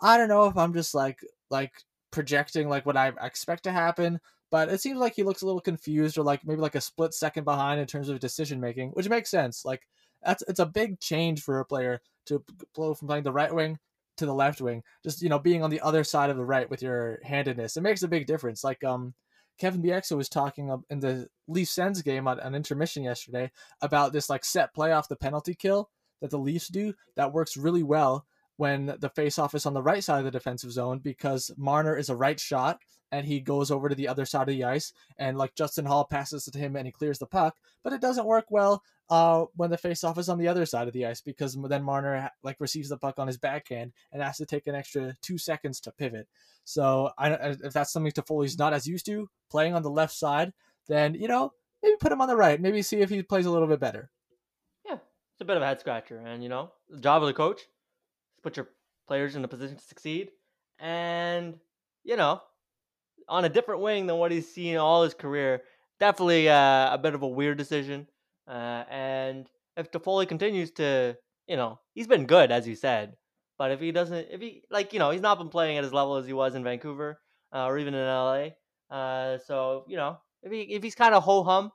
I 0.00 0.16
don't 0.16 0.28
know 0.28 0.46
if 0.46 0.56
I'm 0.56 0.72
just 0.74 0.94
like 0.94 1.20
like 1.50 1.72
projecting 2.10 2.68
like 2.68 2.86
what 2.86 2.96
I 2.96 3.12
expect 3.22 3.64
to 3.64 3.72
happen, 3.72 4.20
but 4.50 4.68
it 4.68 4.80
seems 4.80 4.98
like 4.98 5.14
he 5.14 5.22
looks 5.22 5.42
a 5.42 5.46
little 5.46 5.60
confused 5.60 6.18
or 6.18 6.22
like 6.22 6.44
maybe 6.46 6.60
like 6.60 6.74
a 6.74 6.80
split 6.80 7.14
second 7.14 7.44
behind 7.44 7.80
in 7.80 7.86
terms 7.86 8.08
of 8.08 8.18
decision 8.20 8.60
making, 8.60 8.90
which 8.90 9.08
makes 9.08 9.30
sense. 9.30 9.64
Like 9.64 9.82
that's 10.22 10.42
it's 10.48 10.60
a 10.60 10.66
big 10.66 11.00
change 11.00 11.42
for 11.42 11.60
a 11.60 11.64
player 11.64 12.00
to 12.26 12.44
blow 12.74 12.94
from 12.94 13.08
playing 13.08 13.24
the 13.24 13.32
right 13.32 13.54
wing 13.54 13.78
to 14.16 14.26
the 14.26 14.34
left 14.34 14.60
wing. 14.60 14.82
Just 15.04 15.22
you 15.22 15.28
know 15.28 15.38
being 15.38 15.62
on 15.62 15.70
the 15.70 15.80
other 15.80 16.04
side 16.04 16.30
of 16.30 16.36
the 16.36 16.44
right 16.44 16.68
with 16.70 16.82
your 16.82 17.20
handedness, 17.24 17.76
it 17.76 17.82
makes 17.82 18.02
a 18.02 18.08
big 18.08 18.26
difference. 18.26 18.64
Like 18.64 18.82
um. 18.84 19.14
Kevin 19.60 19.82
Bieksa 19.82 20.16
was 20.16 20.30
talking 20.30 20.82
in 20.88 21.00
the 21.00 21.28
Leafs 21.46 21.70
Sens 21.70 22.00
game 22.00 22.26
on 22.26 22.40
an 22.40 22.54
intermission 22.54 23.04
yesterday 23.04 23.52
about 23.82 24.12
this 24.12 24.30
like 24.30 24.44
set 24.44 24.74
play 24.74 24.92
off 24.92 25.08
the 25.08 25.16
penalty 25.16 25.54
kill 25.54 25.90
that 26.22 26.30
the 26.30 26.38
Leafs 26.38 26.68
do 26.68 26.94
that 27.14 27.32
works 27.32 27.58
really 27.58 27.82
well 27.82 28.26
when 28.60 28.94
the 28.98 29.08
faceoff 29.16 29.54
is 29.54 29.64
on 29.64 29.72
the 29.72 29.82
right 29.82 30.04
side 30.04 30.18
of 30.18 30.26
the 30.26 30.30
defensive 30.30 30.70
zone 30.70 30.98
because 30.98 31.50
Marner 31.56 31.96
is 31.96 32.10
a 32.10 32.14
right 32.14 32.38
shot 32.38 32.78
and 33.10 33.24
he 33.24 33.40
goes 33.40 33.70
over 33.70 33.88
to 33.88 33.94
the 33.94 34.06
other 34.06 34.26
side 34.26 34.42
of 34.50 34.54
the 34.54 34.64
ice 34.64 34.92
and 35.18 35.38
like 35.38 35.54
Justin 35.54 35.86
Holl 35.86 36.04
passes 36.04 36.44
to 36.44 36.58
him 36.58 36.76
and 36.76 36.84
he 36.84 36.92
clears 36.92 37.18
the 37.18 37.24
puck, 37.24 37.56
but 37.82 37.94
it 37.94 38.02
doesn't 38.02 38.26
work 38.26 38.44
well 38.50 38.82
uh, 39.08 39.46
when 39.56 39.70
the 39.70 39.78
faceoff 39.78 40.18
is 40.18 40.28
on 40.28 40.36
the 40.36 40.46
other 40.46 40.66
side 40.66 40.88
of 40.88 40.92
the 40.92 41.06
ice 41.06 41.22
because 41.22 41.56
then 41.70 41.82
Marner 41.82 42.30
like 42.42 42.60
receives 42.60 42.90
the 42.90 42.98
puck 42.98 43.18
on 43.18 43.28
his 43.28 43.38
backhand 43.38 43.94
and 44.12 44.22
has 44.22 44.36
to 44.36 44.44
take 44.44 44.66
an 44.66 44.74
extra 44.74 45.16
two 45.22 45.38
seconds 45.38 45.80
to 45.80 45.92
pivot. 45.92 46.28
So 46.64 47.12
I, 47.16 47.30
if 47.30 47.72
that's 47.72 47.90
something 47.90 48.12
Toffoli's 48.12 48.58
not 48.58 48.74
as 48.74 48.86
used 48.86 49.06
to 49.06 49.30
playing 49.50 49.72
on 49.72 49.82
the 49.82 49.88
left 49.88 50.12
side, 50.12 50.52
then 50.86 51.14
you 51.14 51.28
know 51.28 51.52
maybe 51.82 51.96
put 51.98 52.12
him 52.12 52.20
on 52.20 52.28
the 52.28 52.36
right, 52.36 52.60
maybe 52.60 52.82
see 52.82 53.00
if 53.00 53.08
he 53.08 53.22
plays 53.22 53.46
a 53.46 53.50
little 53.50 53.68
bit 53.68 53.80
better. 53.80 54.10
Yeah, 54.84 54.98
it's 55.32 55.40
a 55.40 55.46
bit 55.46 55.56
of 55.56 55.62
a 55.62 55.66
head 55.66 55.80
scratcher, 55.80 56.18
and 56.18 56.42
you 56.42 56.50
know 56.50 56.72
the 56.90 57.00
job 57.00 57.22
of 57.22 57.26
the 57.26 57.32
coach 57.32 57.62
put 58.42 58.56
your 58.56 58.68
players 59.06 59.36
in 59.36 59.44
a 59.44 59.48
position 59.48 59.76
to 59.76 59.84
succeed. 59.84 60.30
And, 60.78 61.58
you 62.04 62.16
know, 62.16 62.40
on 63.28 63.44
a 63.44 63.48
different 63.48 63.82
wing 63.82 64.06
than 64.06 64.16
what 64.16 64.32
he's 64.32 64.52
seen 64.52 64.76
all 64.76 65.02
his 65.02 65.14
career, 65.14 65.62
definitely 65.98 66.48
uh, 66.48 66.94
a 66.94 66.98
bit 66.98 67.14
of 67.14 67.22
a 67.22 67.28
weird 67.28 67.58
decision. 67.58 68.06
Uh, 68.48 68.84
and 68.90 69.48
if 69.76 69.90
Toffoli 69.90 70.26
continues 70.26 70.70
to, 70.72 71.16
you 71.46 71.56
know, 71.56 71.78
he's 71.94 72.06
been 72.06 72.26
good, 72.26 72.50
as 72.50 72.66
you 72.66 72.74
said. 72.74 73.16
But 73.58 73.72
if 73.72 73.80
he 73.80 73.92
doesn't, 73.92 74.28
if 74.30 74.40
he, 74.40 74.62
like, 74.70 74.92
you 74.92 74.98
know, 74.98 75.10
he's 75.10 75.20
not 75.20 75.38
been 75.38 75.50
playing 75.50 75.76
at 75.76 75.84
his 75.84 75.92
level 75.92 76.16
as 76.16 76.26
he 76.26 76.32
was 76.32 76.54
in 76.54 76.64
Vancouver 76.64 77.20
uh, 77.54 77.66
or 77.66 77.78
even 77.78 77.94
in 77.94 78.06
LA. 78.06 78.48
Uh, 78.90 79.38
so, 79.46 79.84
you 79.86 79.96
know, 79.96 80.18
if, 80.42 80.50
he, 80.50 80.62
if 80.62 80.82
he's 80.82 80.94
kind 80.94 81.14
of 81.14 81.22
ho 81.22 81.42
hum 81.42 81.70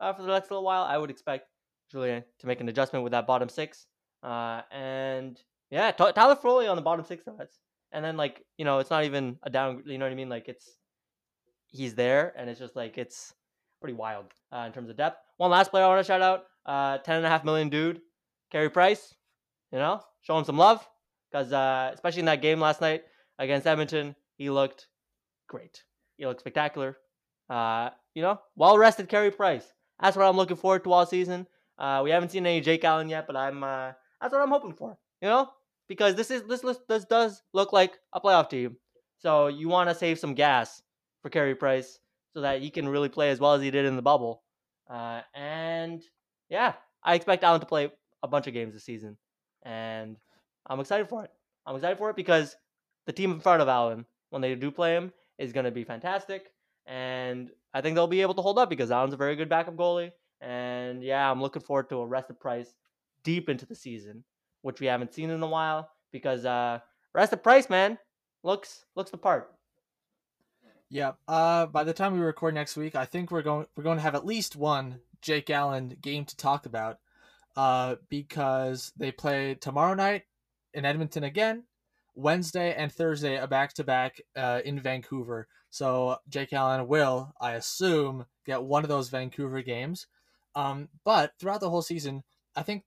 uh, 0.00 0.12
for 0.12 0.22
the 0.22 0.28
next 0.28 0.50
little 0.50 0.64
while, 0.64 0.82
I 0.82 0.98
would 0.98 1.10
expect 1.10 1.46
Julien 1.90 2.24
to 2.40 2.46
make 2.46 2.60
an 2.60 2.68
adjustment 2.68 3.04
with 3.04 3.12
that 3.12 3.26
bottom 3.26 3.48
six. 3.48 3.86
Uh, 4.22 4.62
and 4.72 5.40
yeah, 5.70 5.90
T- 5.90 6.12
Tyler 6.12 6.36
Toffoli 6.36 6.68
on 6.68 6.76
the 6.76 6.82
bottom 6.82 7.04
six. 7.04 7.24
That's 7.38 7.58
and 7.92 8.04
then 8.04 8.16
like 8.16 8.44
you 8.56 8.64
know 8.64 8.78
it's 8.78 8.90
not 8.90 9.04
even 9.04 9.38
a 9.42 9.50
down. 9.50 9.82
You 9.86 9.98
know 9.98 10.04
what 10.04 10.12
I 10.12 10.16
mean? 10.16 10.28
Like 10.28 10.48
it's 10.48 10.78
he's 11.68 11.94
there, 11.94 12.32
and 12.36 12.48
it's 12.48 12.58
just 12.58 12.76
like 12.76 12.98
it's 12.98 13.32
pretty 13.80 13.94
wild 13.94 14.26
uh, 14.52 14.64
in 14.66 14.72
terms 14.72 14.90
of 14.90 14.96
depth. 14.96 15.18
One 15.36 15.50
last 15.50 15.70
player 15.70 15.84
I 15.84 15.88
want 15.88 16.00
to 16.00 16.06
shout 16.06 16.22
out: 16.22 16.44
uh, 16.66 16.98
ten 16.98 17.16
and 17.16 17.26
a 17.26 17.28
half 17.28 17.44
million 17.44 17.68
dude, 17.68 18.00
Carey 18.50 18.70
Price. 18.70 19.14
You 19.72 19.78
know, 19.78 20.00
show 20.22 20.38
him 20.38 20.44
some 20.44 20.56
love 20.56 20.86
because 21.30 21.52
uh, 21.52 21.90
especially 21.92 22.20
in 22.20 22.26
that 22.26 22.42
game 22.42 22.60
last 22.60 22.80
night 22.80 23.02
against 23.38 23.66
Edmonton, 23.66 24.16
he 24.36 24.50
looked 24.50 24.86
great. 25.48 25.82
He 26.16 26.26
looked 26.26 26.40
spectacular. 26.40 26.96
Uh, 27.50 27.90
you 28.14 28.22
know, 28.22 28.40
well 28.56 28.78
rested 28.78 29.08
Carey 29.08 29.30
Price. 29.30 29.72
That's 30.00 30.16
what 30.16 30.26
I'm 30.26 30.36
looking 30.36 30.56
forward 30.56 30.84
to 30.84 30.92
all 30.92 31.06
season. 31.06 31.46
Uh, 31.78 32.00
we 32.02 32.10
haven't 32.10 32.30
seen 32.30 32.46
any 32.46 32.60
Jake 32.60 32.84
Allen 32.84 33.08
yet, 33.08 33.26
but 33.26 33.36
I'm 33.36 33.62
uh, 33.62 33.92
that's 34.20 34.32
what 34.32 34.42
I'm 34.42 34.48
hoping 34.48 34.74
for. 34.74 34.98
You 35.20 35.28
know, 35.28 35.50
because 35.88 36.14
this 36.14 36.30
is 36.30 36.42
this 36.44 36.62
this 36.88 37.04
does 37.04 37.42
look 37.52 37.72
like 37.72 37.98
a 38.12 38.20
playoff 38.20 38.50
team. 38.50 38.76
So 39.18 39.48
you 39.48 39.68
want 39.68 39.88
to 39.88 39.94
save 39.94 40.18
some 40.18 40.34
gas 40.34 40.82
for 41.22 41.30
Carey 41.30 41.54
Price 41.54 41.98
so 42.34 42.42
that 42.42 42.60
he 42.60 42.70
can 42.70 42.88
really 42.88 43.08
play 43.08 43.30
as 43.30 43.40
well 43.40 43.54
as 43.54 43.62
he 43.62 43.70
did 43.70 43.84
in 43.84 43.96
the 43.96 44.02
bubble. 44.02 44.42
Uh, 44.88 45.22
and 45.34 46.02
yeah, 46.48 46.74
I 47.02 47.14
expect 47.14 47.42
Allen 47.42 47.60
to 47.60 47.66
play 47.66 47.90
a 48.22 48.28
bunch 48.28 48.46
of 48.46 48.54
games 48.54 48.74
this 48.74 48.84
season, 48.84 49.16
and 49.64 50.16
I'm 50.66 50.80
excited 50.80 51.08
for 51.08 51.24
it. 51.24 51.30
I'm 51.66 51.76
excited 51.76 51.98
for 51.98 52.10
it 52.10 52.16
because 52.16 52.56
the 53.06 53.12
team 53.12 53.32
in 53.32 53.40
front 53.40 53.62
of 53.62 53.68
Allen, 53.68 54.06
when 54.30 54.42
they 54.42 54.54
do 54.54 54.70
play 54.70 54.94
him, 54.94 55.12
is 55.38 55.52
going 55.52 55.64
to 55.64 55.70
be 55.70 55.84
fantastic, 55.84 56.52
and 56.86 57.50
I 57.74 57.80
think 57.80 57.94
they'll 57.94 58.06
be 58.06 58.22
able 58.22 58.34
to 58.34 58.42
hold 58.42 58.58
up 58.58 58.70
because 58.70 58.90
Allen's 58.90 59.14
a 59.14 59.18
very 59.18 59.36
good 59.36 59.48
backup 59.48 59.76
goalie. 59.76 60.12
And 60.40 61.02
yeah, 61.02 61.30
I'm 61.30 61.42
looking 61.42 61.62
forward 61.62 61.88
to 61.90 61.96
a 61.96 62.06
rested 62.06 62.38
Price 62.38 62.74
deep 63.24 63.48
into 63.48 63.66
the 63.66 63.74
season 63.74 64.24
which 64.62 64.80
we 64.80 64.86
haven't 64.86 65.14
seen 65.14 65.30
in 65.30 65.42
a 65.42 65.46
while 65.46 65.90
because 66.12 66.44
uh 66.44 66.80
rest 67.14 67.32
of 67.32 67.42
price 67.42 67.68
man. 67.68 67.98
Looks 68.42 68.84
looks 68.94 69.10
the 69.10 69.18
part. 69.18 69.52
Yeah 70.90 71.12
uh 71.26 71.66
by 71.66 71.84
the 71.84 71.92
time 71.92 72.14
we 72.14 72.20
record 72.20 72.54
next 72.54 72.76
week 72.76 72.94
i 72.94 73.04
think 73.04 73.30
we're 73.30 73.42
going 73.42 73.66
we're 73.76 73.84
going 73.84 73.98
to 73.98 74.02
have 74.02 74.14
at 74.14 74.24
least 74.24 74.56
one 74.56 75.00
jake 75.20 75.50
allen 75.50 75.94
game 76.00 76.24
to 76.24 76.36
talk 76.36 76.64
about 76.64 76.98
uh 77.56 77.96
because 78.08 78.92
they 78.96 79.12
play 79.12 79.54
tomorrow 79.54 79.94
night 79.94 80.22
in 80.72 80.86
edmonton 80.86 81.24
again 81.24 81.64
wednesday 82.14 82.74
and 82.74 82.90
thursday 82.90 83.36
a 83.36 83.46
back-to-back 83.46 84.20
uh, 84.36 84.60
in 84.64 84.80
vancouver. 84.80 85.46
So 85.68 86.16
jake 86.28 86.54
allen 86.54 86.88
will 86.88 87.34
i 87.38 87.52
assume 87.52 88.24
get 88.46 88.62
one 88.62 88.82
of 88.82 88.88
those 88.88 89.10
vancouver 89.10 89.60
games. 89.60 90.06
Um 90.54 90.88
but 91.04 91.32
throughout 91.38 91.60
the 91.60 91.68
whole 91.68 91.82
season 91.82 92.22
i 92.56 92.62
think 92.62 92.84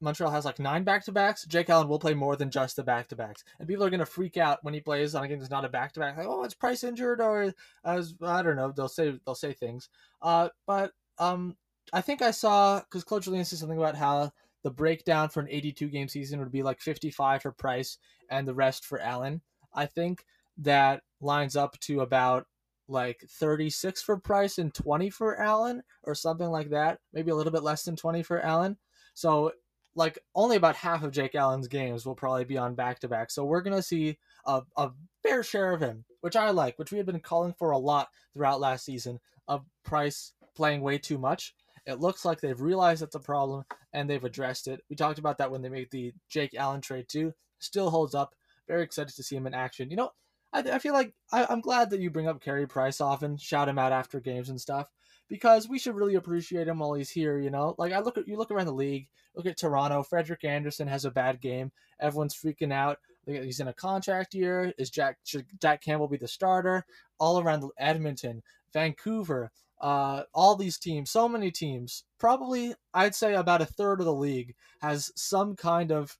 Montreal 0.00 0.30
has 0.30 0.44
like 0.44 0.58
nine 0.58 0.84
back 0.84 1.04
to 1.04 1.12
backs, 1.12 1.44
Jake 1.46 1.70
Allen 1.70 1.88
will 1.88 1.98
play 1.98 2.14
more 2.14 2.36
than 2.36 2.50
just 2.50 2.76
the 2.76 2.84
back 2.84 3.08
to 3.08 3.16
backs. 3.16 3.44
And 3.58 3.68
people 3.68 3.84
are 3.84 3.90
going 3.90 4.00
to 4.00 4.06
freak 4.06 4.36
out 4.36 4.62
when 4.62 4.74
he 4.74 4.80
plays 4.80 5.14
on 5.14 5.24
a 5.24 5.28
game 5.28 5.38
that's 5.38 5.50
not 5.50 5.64
a 5.64 5.68
back 5.68 5.92
to 5.92 6.00
back. 6.00 6.16
Like, 6.16 6.26
oh, 6.26 6.44
it's 6.44 6.54
Price 6.54 6.84
injured, 6.84 7.20
or 7.20 7.52
as 7.84 8.14
I 8.22 8.42
don't 8.42 8.56
know. 8.56 8.72
They'll 8.72 8.88
say 8.88 9.18
they'll 9.24 9.34
say 9.34 9.52
things. 9.52 9.88
Uh, 10.22 10.48
but 10.66 10.92
um, 11.18 11.56
I 11.92 12.00
think 12.00 12.22
I 12.22 12.30
saw 12.30 12.80
because 12.80 13.04
Claude 13.04 13.22
Julien 13.22 13.44
said 13.44 13.58
something 13.58 13.78
about 13.78 13.96
how 13.96 14.32
the 14.62 14.70
breakdown 14.70 15.28
for 15.28 15.40
an 15.40 15.48
82 15.50 15.88
game 15.88 16.08
season 16.08 16.40
would 16.40 16.52
be 16.52 16.62
like 16.62 16.80
55 16.80 17.42
for 17.42 17.52
Price 17.52 17.98
and 18.30 18.46
the 18.46 18.54
rest 18.54 18.84
for 18.84 19.00
Allen. 19.00 19.40
I 19.74 19.86
think 19.86 20.24
that 20.58 21.02
lines 21.20 21.56
up 21.56 21.78
to 21.80 22.00
about 22.00 22.46
like 22.88 23.24
36 23.28 24.02
for 24.02 24.16
Price 24.18 24.58
and 24.58 24.74
20 24.74 25.10
for 25.10 25.40
Allen 25.40 25.82
or 26.04 26.14
something 26.14 26.48
like 26.48 26.70
that. 26.70 26.98
Maybe 27.12 27.30
a 27.30 27.34
little 27.34 27.52
bit 27.52 27.62
less 27.62 27.84
than 27.84 27.96
20 27.96 28.22
for 28.22 28.40
Allen. 28.40 28.76
So 29.14 29.52
like 29.98 30.16
only 30.36 30.56
about 30.56 30.76
half 30.76 31.02
of 31.02 31.10
Jake 31.10 31.34
Allen's 31.34 31.66
games 31.66 32.06
will 32.06 32.14
probably 32.14 32.44
be 32.44 32.56
on 32.56 32.76
back 32.76 33.00
to 33.00 33.08
back. 33.08 33.32
So 33.32 33.44
we're 33.44 33.62
gonna 33.62 33.82
see 33.82 34.16
a, 34.46 34.62
a 34.76 34.90
fair 35.24 35.42
share 35.42 35.72
of 35.72 35.80
him, 35.80 36.04
which 36.20 36.36
I 36.36 36.50
like, 36.50 36.78
which 36.78 36.92
we 36.92 36.98
had 36.98 37.06
been 37.06 37.18
calling 37.18 37.52
for 37.58 37.72
a 37.72 37.78
lot 37.78 38.08
throughout 38.32 38.60
last 38.60 38.84
season 38.84 39.18
of 39.48 39.64
Price 39.84 40.32
playing 40.54 40.82
way 40.82 40.98
too 40.98 41.18
much. 41.18 41.52
It 41.84 41.98
looks 41.98 42.24
like 42.24 42.40
they've 42.40 42.60
realized 42.60 43.02
that's 43.02 43.16
a 43.16 43.20
problem 43.20 43.64
and 43.92 44.08
they've 44.08 44.22
addressed 44.22 44.68
it. 44.68 44.80
We 44.88 44.94
talked 44.94 45.18
about 45.18 45.38
that 45.38 45.50
when 45.50 45.62
they 45.62 45.68
made 45.68 45.90
the 45.90 46.12
Jake 46.28 46.54
Allen 46.54 46.80
trade 46.80 47.06
too. 47.08 47.32
Still 47.58 47.90
holds 47.90 48.14
up. 48.14 48.34
Very 48.68 48.84
excited 48.84 49.16
to 49.16 49.22
see 49.24 49.34
him 49.34 49.48
in 49.48 49.54
action. 49.54 49.90
You 49.90 49.96
know, 49.96 50.10
I, 50.52 50.60
I 50.60 50.78
feel 50.78 50.92
like 50.92 51.12
I, 51.32 51.44
I'm 51.50 51.60
glad 51.60 51.90
that 51.90 52.00
you 52.00 52.10
bring 52.10 52.28
up 52.28 52.40
Carey 52.40 52.68
Price 52.68 53.00
often, 53.00 53.36
shout 53.36 53.68
him 53.68 53.78
out 53.78 53.92
after 53.92 54.20
games 54.20 54.48
and 54.48 54.60
stuff 54.60 54.88
because 55.28 55.68
we 55.68 55.78
should 55.78 55.94
really 55.94 56.14
appreciate 56.14 56.68
him 56.68 56.78
while 56.78 56.94
he's 56.94 57.10
here. 57.10 57.38
You 57.38 57.50
know, 57.50 57.74
like 57.78 57.92
I 57.92 58.00
look 58.00 58.18
at 58.18 58.28
you 58.28 58.36
look 58.36 58.50
around 58.50 58.66
the 58.66 58.72
league, 58.72 59.08
look 59.34 59.46
at 59.46 59.58
Toronto. 59.58 60.02
Frederik 60.02 60.44
Andersen 60.44 60.88
has 60.88 61.04
a 61.04 61.10
bad 61.10 61.40
game. 61.40 61.72
Everyone's 62.00 62.34
freaking 62.34 62.72
out. 62.72 62.98
He's 63.26 63.60
in 63.60 63.68
a 63.68 63.74
contract 63.74 64.34
year. 64.34 64.72
Is 64.78 64.90
Jack 64.90 65.18
should 65.24 65.46
Jack 65.60 65.82
Campbell 65.82 66.08
be 66.08 66.16
the 66.16 66.28
starter? 66.28 66.84
All 67.18 67.40
around 67.40 67.64
Edmonton, 67.78 68.42
Vancouver, 68.72 69.50
uh, 69.80 70.22
all 70.34 70.56
these 70.56 70.78
teams, 70.78 71.10
so 71.10 71.28
many 71.28 71.50
teams. 71.50 72.04
Probably, 72.18 72.74
I'd 72.94 73.14
say 73.14 73.34
about 73.34 73.62
a 73.62 73.66
third 73.66 74.00
of 74.00 74.06
the 74.06 74.14
league 74.14 74.54
has 74.80 75.12
some 75.14 75.56
kind 75.56 75.92
of 75.92 76.18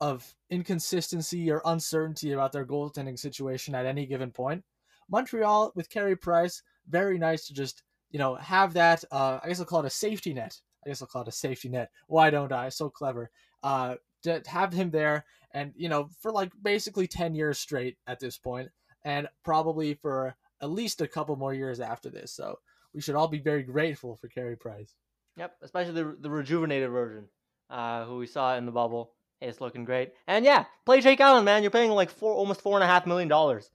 of 0.00 0.34
inconsistency 0.50 1.50
or 1.50 1.62
uncertainty 1.64 2.32
about 2.32 2.52
their 2.52 2.66
goaltending 2.66 3.18
situation 3.18 3.74
at 3.74 3.86
any 3.86 4.06
given 4.06 4.30
point. 4.30 4.64
Montreal 5.08 5.72
with 5.74 5.90
Carey 5.90 6.16
Price, 6.16 6.62
very 6.88 7.18
nice 7.18 7.46
to 7.46 7.54
just 7.54 7.82
you 8.14 8.20
know, 8.20 8.36
have 8.36 8.74
that. 8.74 9.04
Uh, 9.10 9.40
I 9.42 9.48
guess 9.48 9.58
I'll 9.58 9.66
call 9.66 9.80
it 9.80 9.86
a 9.86 9.90
safety 9.90 10.32
net. 10.32 10.60
I 10.86 10.88
guess 10.88 11.02
I'll 11.02 11.08
call 11.08 11.22
it 11.22 11.28
a 11.28 11.32
safety 11.32 11.68
net. 11.68 11.90
Why 12.06 12.30
don't 12.30 12.52
I? 12.52 12.68
So 12.68 12.88
clever. 12.88 13.28
Uh, 13.60 13.96
to 14.22 14.40
have 14.46 14.72
him 14.72 14.90
there, 14.90 15.24
and 15.50 15.72
you 15.74 15.88
know, 15.88 16.08
for 16.20 16.30
like 16.30 16.52
basically 16.62 17.08
ten 17.08 17.34
years 17.34 17.58
straight 17.58 17.96
at 18.06 18.20
this 18.20 18.38
point, 18.38 18.68
and 19.04 19.26
probably 19.44 19.94
for 19.94 20.36
at 20.62 20.70
least 20.70 21.00
a 21.00 21.08
couple 21.08 21.34
more 21.34 21.52
years 21.52 21.80
after 21.80 22.08
this. 22.08 22.30
So 22.30 22.60
we 22.94 23.00
should 23.00 23.16
all 23.16 23.26
be 23.26 23.40
very 23.40 23.64
grateful 23.64 24.14
for 24.14 24.28
Carey 24.28 24.56
Price. 24.56 24.94
Yep, 25.36 25.56
especially 25.62 25.94
the 25.94 26.16
the 26.20 26.30
rejuvenated 26.30 26.90
version, 26.90 27.24
uh, 27.68 28.04
who 28.04 28.18
we 28.18 28.28
saw 28.28 28.56
in 28.56 28.64
the 28.64 28.70
bubble. 28.70 29.10
It's 29.40 29.60
looking 29.60 29.84
great. 29.84 30.12
And 30.28 30.44
yeah, 30.44 30.66
play 30.86 31.00
Jake 31.00 31.20
Allen, 31.20 31.44
man. 31.44 31.64
You're 31.64 31.72
paying 31.72 31.90
like 31.90 32.10
four, 32.10 32.32
almost 32.32 32.60
four 32.60 32.76
and 32.76 32.84
a 32.84 32.86
half 32.86 33.08
million 33.08 33.28
dollars. 33.28 33.70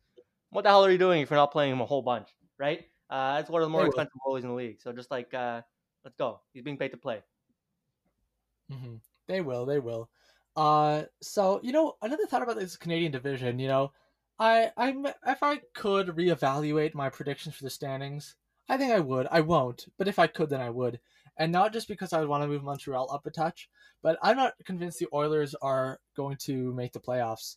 What 0.50 0.62
the 0.62 0.70
hell 0.70 0.86
are 0.86 0.92
you 0.92 0.98
doing 0.98 1.22
if 1.22 1.30
you're 1.30 1.38
not 1.38 1.52
playing 1.52 1.74
him 1.74 1.82
a 1.82 1.86
whole 1.86 2.02
bunch, 2.02 2.30
right? 2.58 2.86
Uh, 3.10 3.38
it's 3.40 3.50
one 3.50 3.62
of 3.62 3.68
the 3.68 3.72
more 3.72 3.86
expensive 3.86 4.14
goalies 4.26 4.44
in 4.44 4.50
the 4.50 4.54
league. 4.54 4.82
So 4.82 4.94
just 4.94 5.12
like, 5.12 5.34
uh, 5.34 5.62
let's 6.04 6.16
go. 6.16 6.42
He's 6.54 6.64
being 6.64 6.78
paid 6.78 6.92
to 6.92 6.98
play. 6.98 7.22
Mm-hmm. 8.72 8.96
They 9.28 9.42
will. 9.42 9.66
They 9.66 9.80
will. 9.80 10.10
Uh, 10.56 11.04
so 11.22 11.60
you 11.64 11.72
know, 11.72 11.96
another 12.02 12.26
thought 12.26 12.44
about 12.44 12.58
this 12.58 12.78
Canadian 12.78 13.12
division. 13.12 13.60
You 13.60 13.68
know, 13.68 13.92
I 14.40 14.72
I'm 14.78 15.06
if 15.06 15.42
I 15.42 15.60
could 15.74 16.08
reevaluate 16.08 16.94
my 16.94 17.10
predictions 17.10 17.56
for 17.56 17.64
the 17.64 17.70
standings, 17.70 18.36
I 18.68 18.78
think 18.78 18.92
I 18.92 19.00
would. 19.00 19.28
I 19.32 19.42
won't, 19.42 19.88
but 19.98 20.08
if 20.08 20.20
I 20.20 20.28
could, 20.28 20.50
then 20.50 20.62
I 20.62 20.70
would. 20.70 21.00
And 21.38 21.52
not 21.52 21.72
just 21.72 21.88
because 21.88 22.12
I 22.12 22.20
would 22.20 22.28
want 22.28 22.44
to 22.44 22.48
move 22.48 22.64
Montreal 22.64 23.10
up 23.12 23.26
a 23.26 23.32
touch, 23.32 23.70
but 24.04 24.20
I'm 24.22 24.36
not 24.36 24.54
convinced 24.66 25.00
the 25.00 25.08
Oilers 25.14 25.56
are 25.62 26.00
going 26.16 26.38
to 26.42 26.74
make 26.74 26.92
the 26.92 27.00
playoffs. 27.00 27.56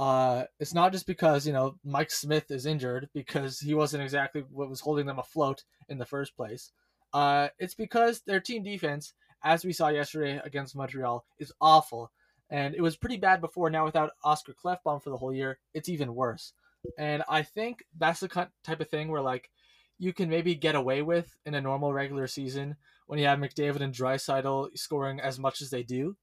Uh, 0.00 0.44
it's 0.58 0.72
not 0.72 0.92
just 0.92 1.06
because 1.06 1.46
you 1.46 1.52
know 1.52 1.76
Mike 1.84 2.10
Smith 2.10 2.50
is 2.50 2.64
injured 2.64 3.10
because 3.12 3.60
he 3.60 3.74
wasn't 3.74 4.02
exactly 4.02 4.42
what 4.50 4.70
was 4.70 4.80
holding 4.80 5.04
them 5.04 5.18
afloat 5.18 5.62
in 5.90 5.98
the 5.98 6.06
first 6.06 6.34
place. 6.34 6.72
Uh, 7.12 7.48
it's 7.58 7.74
because 7.74 8.22
their 8.22 8.40
team 8.40 8.62
defense, 8.62 9.12
as 9.44 9.62
we 9.62 9.74
saw 9.74 9.88
yesterday 9.88 10.40
against 10.42 10.74
Montreal, 10.74 11.26
is 11.38 11.52
awful, 11.60 12.10
and 12.48 12.74
it 12.74 12.80
was 12.80 12.96
pretty 12.96 13.18
bad 13.18 13.42
before. 13.42 13.68
Now 13.68 13.84
without 13.84 14.12
Oscar 14.24 14.54
Klefbom 14.54 15.02
for 15.02 15.10
the 15.10 15.18
whole 15.18 15.34
year, 15.34 15.58
it's 15.74 15.90
even 15.90 16.14
worse. 16.14 16.54
And 16.96 17.22
I 17.28 17.42
think 17.42 17.84
that's 17.98 18.20
the 18.20 18.48
type 18.64 18.80
of 18.80 18.88
thing 18.88 19.10
where 19.10 19.20
like 19.20 19.50
you 19.98 20.14
can 20.14 20.30
maybe 20.30 20.54
get 20.54 20.76
away 20.76 21.02
with 21.02 21.36
in 21.44 21.54
a 21.54 21.60
normal 21.60 21.92
regular 21.92 22.26
season 22.26 22.76
when 23.06 23.18
you 23.18 23.26
have 23.26 23.38
McDavid 23.38 23.82
and 23.82 23.92
Draisaitl 23.92 24.78
scoring 24.78 25.20
as 25.20 25.38
much 25.38 25.60
as 25.60 25.68
they 25.68 25.82
do. 25.82 26.16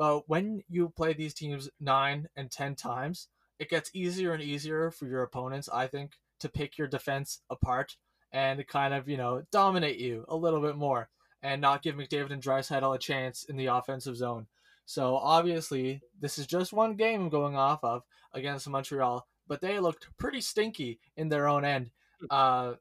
But 0.00 0.30
when 0.30 0.62
you 0.70 0.88
play 0.96 1.12
these 1.12 1.34
teams 1.34 1.68
nine 1.78 2.26
and 2.34 2.50
ten 2.50 2.74
times, 2.74 3.28
it 3.58 3.68
gets 3.68 3.90
easier 3.92 4.32
and 4.32 4.42
easier 4.42 4.90
for 4.90 5.06
your 5.06 5.22
opponents, 5.22 5.68
I 5.70 5.88
think, 5.88 6.12
to 6.38 6.48
pick 6.48 6.78
your 6.78 6.88
defense 6.88 7.42
apart 7.50 7.98
and 8.32 8.66
kind 8.66 8.94
of, 8.94 9.10
you 9.10 9.18
know, 9.18 9.42
dominate 9.52 9.98
you 9.98 10.24
a 10.26 10.34
little 10.34 10.62
bit 10.62 10.76
more 10.76 11.10
and 11.42 11.60
not 11.60 11.82
give 11.82 11.96
McDavid 11.96 12.32
and 12.32 12.42
Draisaitl 12.42 12.94
a 12.94 12.98
chance 12.98 13.44
in 13.44 13.58
the 13.58 13.66
offensive 13.66 14.16
zone. 14.16 14.46
So 14.86 15.16
obviously, 15.16 16.00
this 16.18 16.38
is 16.38 16.46
just 16.46 16.72
one 16.72 16.94
game 16.94 17.28
going 17.28 17.54
off 17.54 17.84
of 17.84 18.02
against 18.32 18.70
Montreal, 18.70 19.26
but 19.46 19.60
they 19.60 19.80
looked 19.80 20.08
pretty 20.16 20.40
stinky 20.40 20.98
in 21.18 21.28
their 21.28 21.46
own 21.46 21.66
end. 21.66 21.90
Uh, 22.30 22.76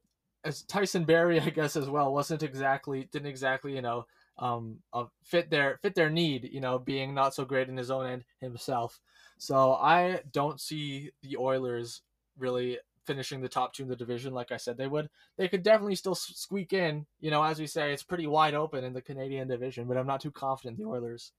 as 0.46 0.62
Tyson 0.64 1.04
Barrie, 1.04 1.40
I 1.42 1.50
guess 1.50 1.76
as 1.76 1.90
well, 1.90 2.14
wasn't 2.14 2.44
exactly 2.44 3.10
didn't 3.12 3.28
exactly 3.28 3.76
you 3.76 3.82
know 3.82 4.06
um, 4.40 4.80
fit 5.24 5.50
their 5.50 5.80
fit 5.82 5.96
their 5.96 6.10
need, 6.10 6.50
you 6.52 6.62
know, 6.62 6.80
being 6.80 7.14
not 7.14 7.36
so 7.36 7.46
great 7.46 7.70
in 7.70 7.78
his 7.78 7.92
own 7.92 8.08
end 8.08 8.24
himself. 8.40 9.00
So 9.38 9.74
I 9.74 10.22
don't 10.32 10.60
see 10.60 11.12
the 11.22 11.38
Oilers 11.38 12.02
really 12.38 12.80
finishing 13.06 13.42
the 13.42 13.50
top 13.50 13.74
two 13.74 13.84
in 13.84 13.90
the 13.90 13.96
division 13.96 14.34
like 14.34 14.52
I 14.52 14.58
said 14.58 14.78
they 14.78 14.88
would. 14.88 15.10
They 15.38 15.48
could 15.48 15.64
definitely 15.64 15.96
still 15.96 16.16
squeak 16.16 16.74
in, 16.74 17.06
you 17.20 17.32
know, 17.32 17.44
as 17.44 17.60
we 17.60 17.68
say, 17.68 17.92
it's 17.92 18.04
pretty 18.04 18.28
wide 18.28 18.54
open 18.54 18.84
in 18.84 18.94
the 18.94 19.02
Canadian 19.02 19.48
division, 19.48 19.88
but 19.88 19.98
I'm 19.98 20.08
not 20.08 20.22
too 20.22 20.32
confident 20.32 20.78
the 20.78 20.86
Oilers. 20.86 21.32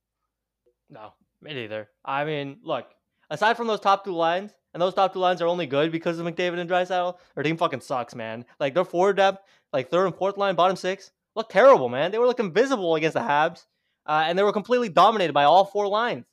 No, 0.88 1.12
me 1.40 1.54
neither. 1.54 1.88
I 2.04 2.24
mean, 2.24 2.58
look, 2.62 2.86
aside 3.30 3.56
from 3.56 3.68
those 3.68 3.80
top 3.80 4.04
two 4.04 4.12
lines, 4.12 4.52
and 4.72 4.80
those 4.80 4.94
top 4.94 5.12
two 5.12 5.18
lines 5.18 5.42
are 5.42 5.48
only 5.48 5.66
good 5.66 5.90
because 5.90 6.18
of 6.18 6.26
McDavid 6.26 6.58
and 6.58 6.70
Draisaitl, 6.70 7.16
their 7.34 7.44
team 7.44 7.56
fucking 7.56 7.80
sucks, 7.80 8.14
man. 8.14 8.44
Like 8.58 8.74
their 8.74 8.84
forward 8.84 9.16
depth, 9.16 9.42
like 9.72 9.90
third 9.90 10.06
and 10.06 10.14
fourth 10.14 10.36
line, 10.36 10.54
bottom 10.54 10.76
six, 10.76 11.10
looked 11.34 11.52
terrible, 11.52 11.88
man. 11.88 12.10
They 12.10 12.18
were 12.18 12.26
looking 12.26 12.52
visible 12.52 12.94
against 12.94 13.14
the 13.14 13.20
Habs, 13.20 13.64
uh, 14.06 14.24
and 14.26 14.38
they 14.38 14.42
were 14.42 14.52
completely 14.52 14.88
dominated 14.88 15.32
by 15.32 15.44
all 15.44 15.64
four 15.64 15.86
lines. 15.86 16.26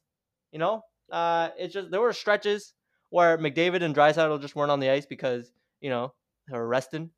You 0.51 0.59
know, 0.59 0.81
uh, 1.11 1.49
it's 1.57 1.73
just 1.73 1.91
there 1.91 2.01
were 2.01 2.13
stretches 2.13 2.73
where 3.09 3.37
McDavid 3.37 3.83
and 3.83 3.95
Draisaitl 3.95 4.41
just 4.41 4.55
weren't 4.55 4.71
on 4.71 4.79
the 4.79 4.89
ice 4.89 5.05
because 5.05 5.51
you 5.81 5.89
know 5.89 6.13
they 6.47 6.57
were 6.57 6.67
resting, 6.67 7.11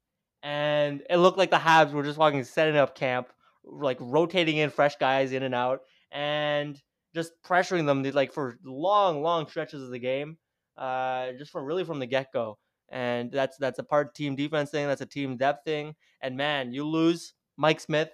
and 0.43 1.01
it 1.09 1.17
looked 1.17 1.37
like 1.37 1.51
the 1.51 1.57
Habs 1.57 1.91
were 1.91 2.03
just 2.03 2.17
fucking 2.17 2.43
setting 2.43 2.77
up 2.77 2.95
camp, 2.95 3.29
like 3.63 3.97
rotating 3.99 4.57
in 4.57 4.69
fresh 4.69 4.95
guys 4.97 5.31
in 5.31 5.43
and 5.43 5.55
out, 5.55 5.81
and 6.11 6.81
just 7.13 7.31
pressuring 7.43 7.85
them 7.85 8.03
like 8.13 8.33
for 8.33 8.57
long, 8.63 9.21
long 9.21 9.47
stretches 9.47 9.81
of 9.81 9.89
the 9.89 9.99
game, 9.99 10.37
uh, 10.77 11.31
just 11.37 11.51
from 11.51 11.65
really 11.65 11.83
from 11.83 11.99
the 11.99 12.05
get 12.05 12.31
go. 12.33 12.57
And 12.91 13.31
that's 13.31 13.57
that's 13.57 13.79
a 13.79 13.83
part 13.83 14.15
team 14.15 14.35
defense 14.35 14.71
thing. 14.71 14.87
That's 14.87 15.01
a 15.01 15.05
team 15.05 15.37
depth 15.37 15.63
thing. 15.65 15.95
And 16.21 16.35
man, 16.35 16.73
you 16.73 16.87
lose 16.87 17.33
Mike 17.59 17.81
Smith, 17.81 18.09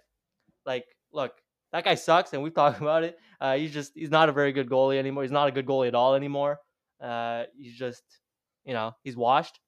like, 0.65 0.85
look, 1.13 1.33
that 1.71 1.83
guy 1.83 1.93
sucks, 1.93 2.33
and 2.33 2.41
we've 2.41 2.53
talked 2.53 2.81
about 2.81 3.03
it. 3.03 3.17
Uh, 3.39 3.55
he's 3.55 3.71
just 3.71 3.91
he's 3.95 4.09
not 4.09 4.27
a 4.27 4.31
very 4.31 4.51
good 4.51 4.69
goalie 4.69 4.97
anymore. 4.97 5.23
He's 5.23 5.31
not 5.31 5.47
a 5.47 5.51
good 5.51 5.67
goalie 5.67 5.87
at 5.87 5.95
all 5.95 6.15
anymore. 6.15 6.59
Uh, 7.01 7.43
he's 7.55 7.75
just, 7.75 8.03
you 8.65 8.73
know, 8.73 8.93
he's 9.03 9.15
washed. 9.15 9.59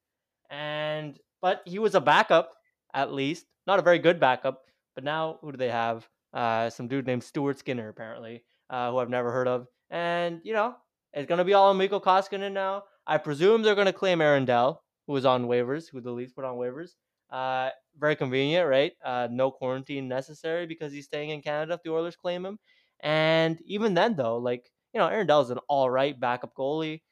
And 0.50 1.18
but 1.40 1.62
he 1.64 1.78
was 1.78 1.94
a 1.94 2.00
backup 2.00 2.54
at 2.92 3.12
least, 3.12 3.46
not 3.66 3.78
a 3.78 3.82
very 3.82 3.98
good 3.98 4.18
backup. 4.18 4.62
But 4.94 5.04
now 5.04 5.38
who 5.42 5.52
do 5.52 5.58
they 5.58 5.70
have? 5.70 6.08
Uh, 6.34 6.68
some 6.68 6.88
dude 6.88 7.06
named 7.06 7.22
Stuart 7.22 7.58
Skinner 7.58 7.88
apparently, 7.88 8.42
uh, 8.68 8.90
who 8.90 8.98
I've 8.98 9.08
never 9.08 9.30
heard 9.30 9.48
of. 9.48 9.66
And 9.90 10.40
you 10.42 10.54
know, 10.54 10.74
it's 11.12 11.28
gonna 11.28 11.44
be 11.44 11.54
all 11.54 11.70
on 11.70 11.78
Mikko 11.78 12.00
Koskinen 12.00 12.52
now. 12.52 12.84
I 13.06 13.18
presume 13.18 13.62
they're 13.62 13.76
gonna 13.76 13.92
claim 13.92 14.20
Aaron 14.20 14.44
Dell, 14.44 14.82
who 15.06 15.12
was 15.12 15.24
on 15.24 15.46
waivers, 15.46 15.88
who 15.88 16.00
the 16.00 16.10
Leafs 16.10 16.32
put 16.32 16.44
on 16.44 16.56
waivers. 16.56 16.94
Uh, 17.30 17.70
very 17.98 18.16
convenient, 18.16 18.68
right? 18.68 18.92
Uh, 19.04 19.28
no 19.30 19.50
quarantine 19.50 20.08
necessary 20.08 20.66
because 20.66 20.92
he's 20.92 21.04
staying 21.04 21.30
in 21.30 21.42
Canada 21.42 21.74
if 21.74 21.82
the 21.82 21.90
Oilers 21.92 22.16
claim 22.16 22.44
him. 22.46 22.58
And 23.00 23.58
even 23.64 23.94
then, 23.94 24.16
though, 24.16 24.38
like 24.38 24.70
you 24.92 25.00
know, 25.00 25.06
Aaron 25.06 25.26
Dell 25.26 25.42
is 25.42 25.50
an 25.50 25.58
all 25.68 25.90
right 25.90 26.18
backup 26.18 26.54
goalie. 26.54 27.02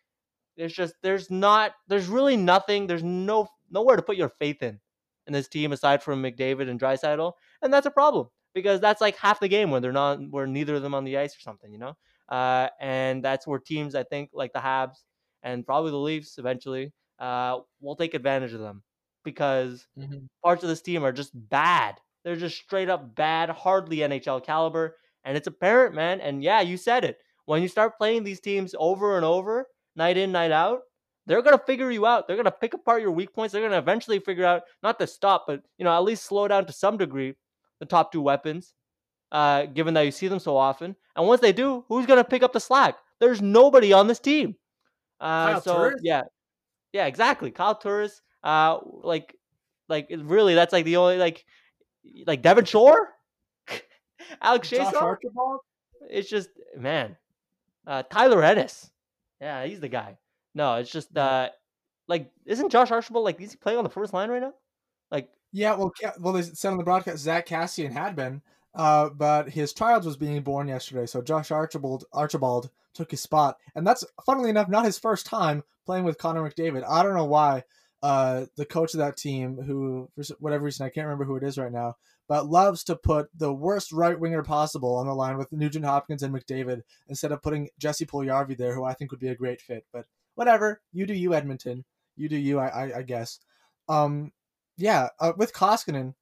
There's 0.57 0.73
just 0.73 0.95
there's 1.03 1.31
not 1.31 1.73
there's 1.89 2.09
really 2.09 2.37
nothing. 2.37 2.87
There's 2.87 3.03
no 3.03 3.49
nowhere 3.71 3.97
to 3.97 4.03
put 4.03 4.17
your 4.17 4.31
faith 4.31 4.63
in 4.63 4.81
in 5.27 5.33
this 5.33 5.49
team 5.49 5.73
aside 5.73 6.03
from 6.03 6.23
McDavid 6.23 6.69
and 6.71 6.81
Draisaitl, 6.81 7.33
and 7.63 7.73
that's 7.73 7.87
a 7.87 7.91
problem 7.91 8.29
because 8.55 8.81
that's 8.81 9.01
like 9.01 9.17
half 9.17 9.41
the 9.41 9.49
game 9.49 9.71
when 9.71 9.83
they're 9.83 9.93
not 9.93 10.19
where 10.31 10.47
neither 10.47 10.77
of 10.77 10.83
them 10.83 10.95
on 10.95 11.05
the 11.05 11.19
ice 11.19 11.37
or 11.37 11.41
something, 11.41 11.73
you 11.73 11.79
know. 11.79 11.97
Uh, 12.29 12.69
and 12.81 13.25
that's 13.25 13.47
where 13.47 13.59
teams 13.59 13.95
I 13.95 14.03
think 14.03 14.31
like 14.33 14.53
the 14.53 14.59
Habs 14.61 15.03
and 15.43 15.65
probably 15.65 15.91
the 15.91 15.99
Leafs 15.99 16.39
eventually 16.39 16.93
uh, 17.19 17.59
will 17.81 17.97
take 17.97 18.15
advantage 18.15 18.53
of 18.53 18.61
them 18.61 18.83
because 19.27 19.87
mm-hmm. 19.99 20.25
parts 20.43 20.63
of 20.63 20.71
this 20.71 20.81
team 20.81 21.05
are 21.05 21.13
just 21.13 21.33
bad. 21.51 21.97
They're 22.25 22.37
just 22.37 22.57
straight 22.57 22.89
up 22.89 23.15
bad, 23.15 23.51
hardly 23.51 23.99
NHL 23.99 24.43
caliber. 24.43 24.97
And 25.25 25.37
it's 25.37 25.47
apparent, 25.47 25.95
man. 25.95 26.23
And 26.23 26.43
yeah, 26.43 26.63
you 26.63 26.79
said 26.79 27.05
it. 27.05 27.19
When 27.45 27.61
you 27.61 27.69
start 27.69 27.99
playing 27.99 28.25
these 28.25 28.41
teams 28.41 28.75
over 28.79 29.17
and 29.17 29.25
over, 29.25 29.67
night 29.95 30.17
in, 30.17 30.33
night 30.33 30.53
out, 30.53 30.81
they're 31.27 31.43
gonna 31.43 31.59
figure 31.59 31.91
you 31.91 32.07
out. 32.07 32.27
They're 32.27 32.37
gonna 32.37 32.51
pick 32.51 32.75
apart 32.75 33.03
your 33.03 33.11
weak 33.11 33.35
points. 33.35 33.53
They're 33.53 33.63
gonna 33.63 33.79
eventually 33.79 34.21
figure 34.21 34.47
out 34.47 34.63
not 34.83 34.99
to 35.01 35.07
stop, 35.07 35.45
but 35.47 35.63
you 35.77 35.85
know, 35.85 35.95
at 35.95 36.05
least 36.05 36.25
slow 36.25 36.49
down 36.49 36.67
to 36.67 36.73
some 36.73 36.97
degree 36.97 37.35
the 37.81 37.87
top 37.87 38.11
two 38.11 38.23
weapons, 38.23 38.75
uh, 39.33 39.67
given 39.67 39.93
that 39.95 40.03
you 40.03 40.11
see 40.11 40.29
them 40.29 40.39
so 40.39 40.57
often. 40.57 40.97
And 41.15 41.27
once 41.27 41.41
they 41.41 41.53
do, 41.53 41.85
who's 41.89 42.07
gonna 42.07 42.25
pick 42.25 42.43
up 42.43 42.53
the 42.53 42.61
slack? 42.61 42.97
There's 43.19 43.43
nobody 43.43 43.93
on 43.93 44.07
this 44.07 44.21
team. 44.21 44.57
Uh, 45.21 45.61
so 45.61 45.93
yeah, 46.03 46.23
yeah, 46.93 47.07
exactly. 47.07 47.51
Kyle 47.51 47.75
Turris, 47.75 48.23
uh, 48.47 48.79
like, 49.03 49.37
like 49.89 50.09
really, 50.17 50.55
that's 50.55 50.73
like 50.73 50.85
the 50.85 50.99
only 50.99 51.19
like, 51.19 51.45
like 52.27 52.43
Devin 52.43 52.65
Shore, 52.65 53.09
Alex 54.41 54.71
Chiasson. 54.71 55.19
It's 56.09 56.31
just 56.31 56.51
man, 56.77 57.17
uh, 57.87 58.05
Tyler 58.05 58.45
Ennis. 58.45 58.89
Yeah, 59.41 59.65
he's 59.67 59.81
the 59.81 59.89
guy. 59.89 60.17
No, 60.55 60.77
it's 60.77 60.91
just 60.91 61.17
uh, 61.17 61.49
like 62.07 62.31
isn't 62.45 62.71
Josh 62.71 62.93
Archibald 62.93 63.25
like 63.25 63.41
is 63.41 63.51
he 63.51 63.57
playing 63.57 63.79
on 63.79 63.85
the 63.85 63.91
first 63.91 64.15
line 64.15 64.31
right 64.31 64.41
now? 64.41 64.55
Like 65.11 65.29
yeah, 65.53 65.75
well, 65.75 65.93
well, 66.21 66.33
they 66.33 66.43
said 66.43 66.71
on 66.71 66.79
the 66.79 66.85
broadcast 66.85 67.19
Zack 67.19 67.49
Kassian 67.49 67.91
had 67.91 68.15
been, 68.15 68.43
uh, 68.77 69.09
but 69.11 69.51
his 69.51 69.73
child 69.73 70.05
was 70.05 70.17
being 70.17 70.41
born 70.43 70.69
yesterday, 70.69 71.07
so 71.07 71.21
Josh 71.21 71.51
Archibald 71.51 72.05
Archibald 72.13 72.71
took 72.95 73.11
his 73.11 73.21
spot, 73.21 73.57
and 73.75 73.85
that's 73.85 74.05
funnily 74.25 74.51
enough 74.51 74.69
not 74.69 74.85
his 74.85 74.99
first 74.99 75.27
time 75.27 75.65
playing 75.85 76.05
with 76.05 76.19
Connor 76.19 76.49
McDavid. 76.49 76.85
I 76.89 77.03
don't 77.03 77.15
know 77.15 77.25
why 77.25 77.65
uh, 78.07 78.47
the 78.55 78.65
coach 78.65 78.95
of 78.95 78.99
that 78.99 79.17
team, 79.17 79.61
who 79.61 80.09
for 80.15 80.23
whatever 80.39 80.65
reason 80.65 80.87
I 80.87 80.91
can't 80.91 81.09
remember 81.09 81.25
who 81.25 81.35
it 81.35 81.43
is 81.43 81.59
right 81.59 81.73
now, 81.73 81.97
but 82.29 82.47
loves 82.47 82.85
to 82.85 82.95
put 82.95 83.37
the 83.37 83.53
worst 83.53 83.91
right 83.91 84.17
winger 84.17 84.45
possible 84.45 84.95
on 84.95 85.09
the 85.09 85.13
line 85.13 85.37
with 85.37 85.51
Nugent 85.51 85.85
Hopkins 85.85 86.23
and 86.23 86.33
McDavid 86.33 86.83
instead 87.09 87.33
of 87.33 87.43
putting 87.43 87.69
Jesse 87.81 88.07
Puljujarvi 88.07 88.57
there, 88.57 88.77
who 88.77 88.85
I 88.85 88.95
think 88.95 89.11
would 89.11 89.19
be 89.19 89.27
a 89.27 89.35
great 89.35 89.61
fit. 89.61 89.87
But 89.93 90.07
whatever, 90.37 90.81
you 90.93 91.05
do 91.05 91.15
you, 91.15 91.35
Edmonton. 91.35 91.85
You 92.15 92.29
do 92.29 92.37
you, 92.37 92.61
I, 92.61 92.69
I, 92.69 92.99
I 92.99 93.03
guess. 93.03 93.41
Um, 93.89 94.31
yeah, 94.77 95.09
uh, 95.19 95.33
with 95.37 95.53
Koskinen, 95.53 96.15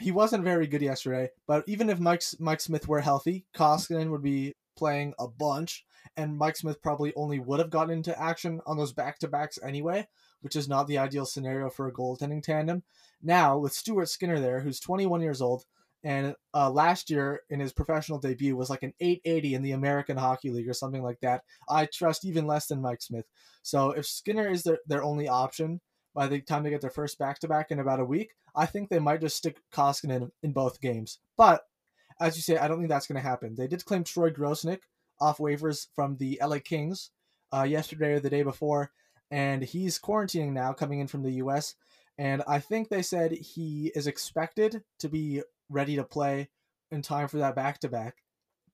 he 0.00 0.10
wasn't 0.10 0.42
very 0.42 0.66
good 0.66 0.82
yesterday. 0.82 1.30
But 1.46 1.62
even 1.68 1.88
if 1.88 2.00
Mike 2.00 2.24
Mike 2.40 2.60
Smith 2.60 2.88
were 2.88 3.00
healthy, 3.00 3.46
Koskinen 3.54 4.10
would 4.10 4.24
be 4.24 4.56
playing 4.76 5.14
a 5.20 5.28
bunch, 5.28 5.84
and 6.16 6.36
Mike 6.36 6.56
Smith 6.56 6.82
probably 6.82 7.12
only 7.14 7.38
would 7.38 7.60
have 7.60 7.70
gotten 7.70 7.92
into 7.92 8.20
action 8.20 8.60
on 8.66 8.76
those 8.76 8.92
back 8.92 9.20
to 9.20 9.28
backs 9.28 9.56
anyway 9.62 10.08
which 10.40 10.56
is 10.56 10.68
not 10.68 10.86
the 10.86 10.98
ideal 10.98 11.26
scenario 11.26 11.70
for 11.70 11.88
a 11.88 11.92
goaltending 11.92 12.42
tandem. 12.42 12.82
Now, 13.22 13.58
with 13.58 13.72
Stuart 13.72 14.08
Skinner 14.08 14.40
there, 14.40 14.60
who's 14.60 14.80
21 14.80 15.20
years 15.20 15.40
old, 15.42 15.64
and 16.04 16.34
uh, 16.54 16.70
last 16.70 17.10
year 17.10 17.40
in 17.50 17.58
his 17.58 17.72
professional 17.72 18.20
debut 18.20 18.56
was 18.56 18.70
like 18.70 18.84
an 18.84 18.94
880 19.00 19.54
in 19.54 19.62
the 19.62 19.72
American 19.72 20.16
Hockey 20.16 20.50
League 20.50 20.68
or 20.68 20.74
something 20.74 21.02
like 21.02 21.18
that. 21.20 21.42
I 21.68 21.86
trust 21.86 22.24
even 22.24 22.46
less 22.46 22.66
than 22.66 22.80
Mike 22.80 23.02
Smith. 23.02 23.26
So 23.62 23.90
if 23.90 24.06
Skinner 24.06 24.48
is 24.48 24.62
their, 24.62 24.78
their 24.86 25.02
only 25.02 25.28
option 25.28 25.80
by 26.14 26.28
the 26.28 26.40
time 26.40 26.62
they 26.62 26.70
get 26.70 26.80
their 26.80 26.90
first 26.90 27.18
back 27.18 27.40
to 27.40 27.48
back 27.48 27.70
in 27.70 27.80
about 27.80 28.00
a 28.00 28.04
week, 28.04 28.30
I 28.54 28.66
think 28.66 28.88
they 28.88 29.00
might 29.00 29.20
just 29.20 29.36
stick 29.36 29.60
Koskinen 29.72 30.16
in, 30.16 30.32
in 30.42 30.52
both 30.52 30.80
games. 30.80 31.18
But 31.36 31.62
as 32.20 32.36
you 32.36 32.42
say, 32.42 32.56
I 32.56 32.68
don't 32.68 32.78
think 32.78 32.88
that's 32.88 33.06
going 33.06 33.20
to 33.20 33.28
happen. 33.28 33.54
They 33.56 33.68
did 33.68 33.84
claim 33.84 34.04
Troy 34.04 34.30
Grosenick 34.30 34.80
off 35.20 35.38
waivers 35.38 35.88
from 35.94 36.16
the 36.16 36.40
LA 36.42 36.58
Kings 36.58 37.10
uh, 37.52 37.62
yesterday 37.62 38.14
or 38.14 38.20
the 38.20 38.30
day 38.30 38.42
before, 38.42 38.92
and 39.30 39.62
he's 39.62 39.98
quarantining 39.98 40.52
now, 40.52 40.72
coming 40.72 41.00
in 41.00 41.06
from 41.06 41.22
the 41.22 41.32
U.S. 41.32 41.74
And 42.16 42.42
I 42.48 42.58
think 42.58 42.88
they 42.88 43.02
said 43.02 43.32
he 43.32 43.92
is 43.94 44.06
expected 44.06 44.82
to 45.00 45.08
be 45.08 45.42
ready 45.68 45.96
to 45.96 46.04
play 46.04 46.48
in 46.90 47.02
time 47.02 47.28
for 47.28 47.38
that 47.38 47.54
back 47.54 47.80
to 47.80 47.88
back. 47.88 48.16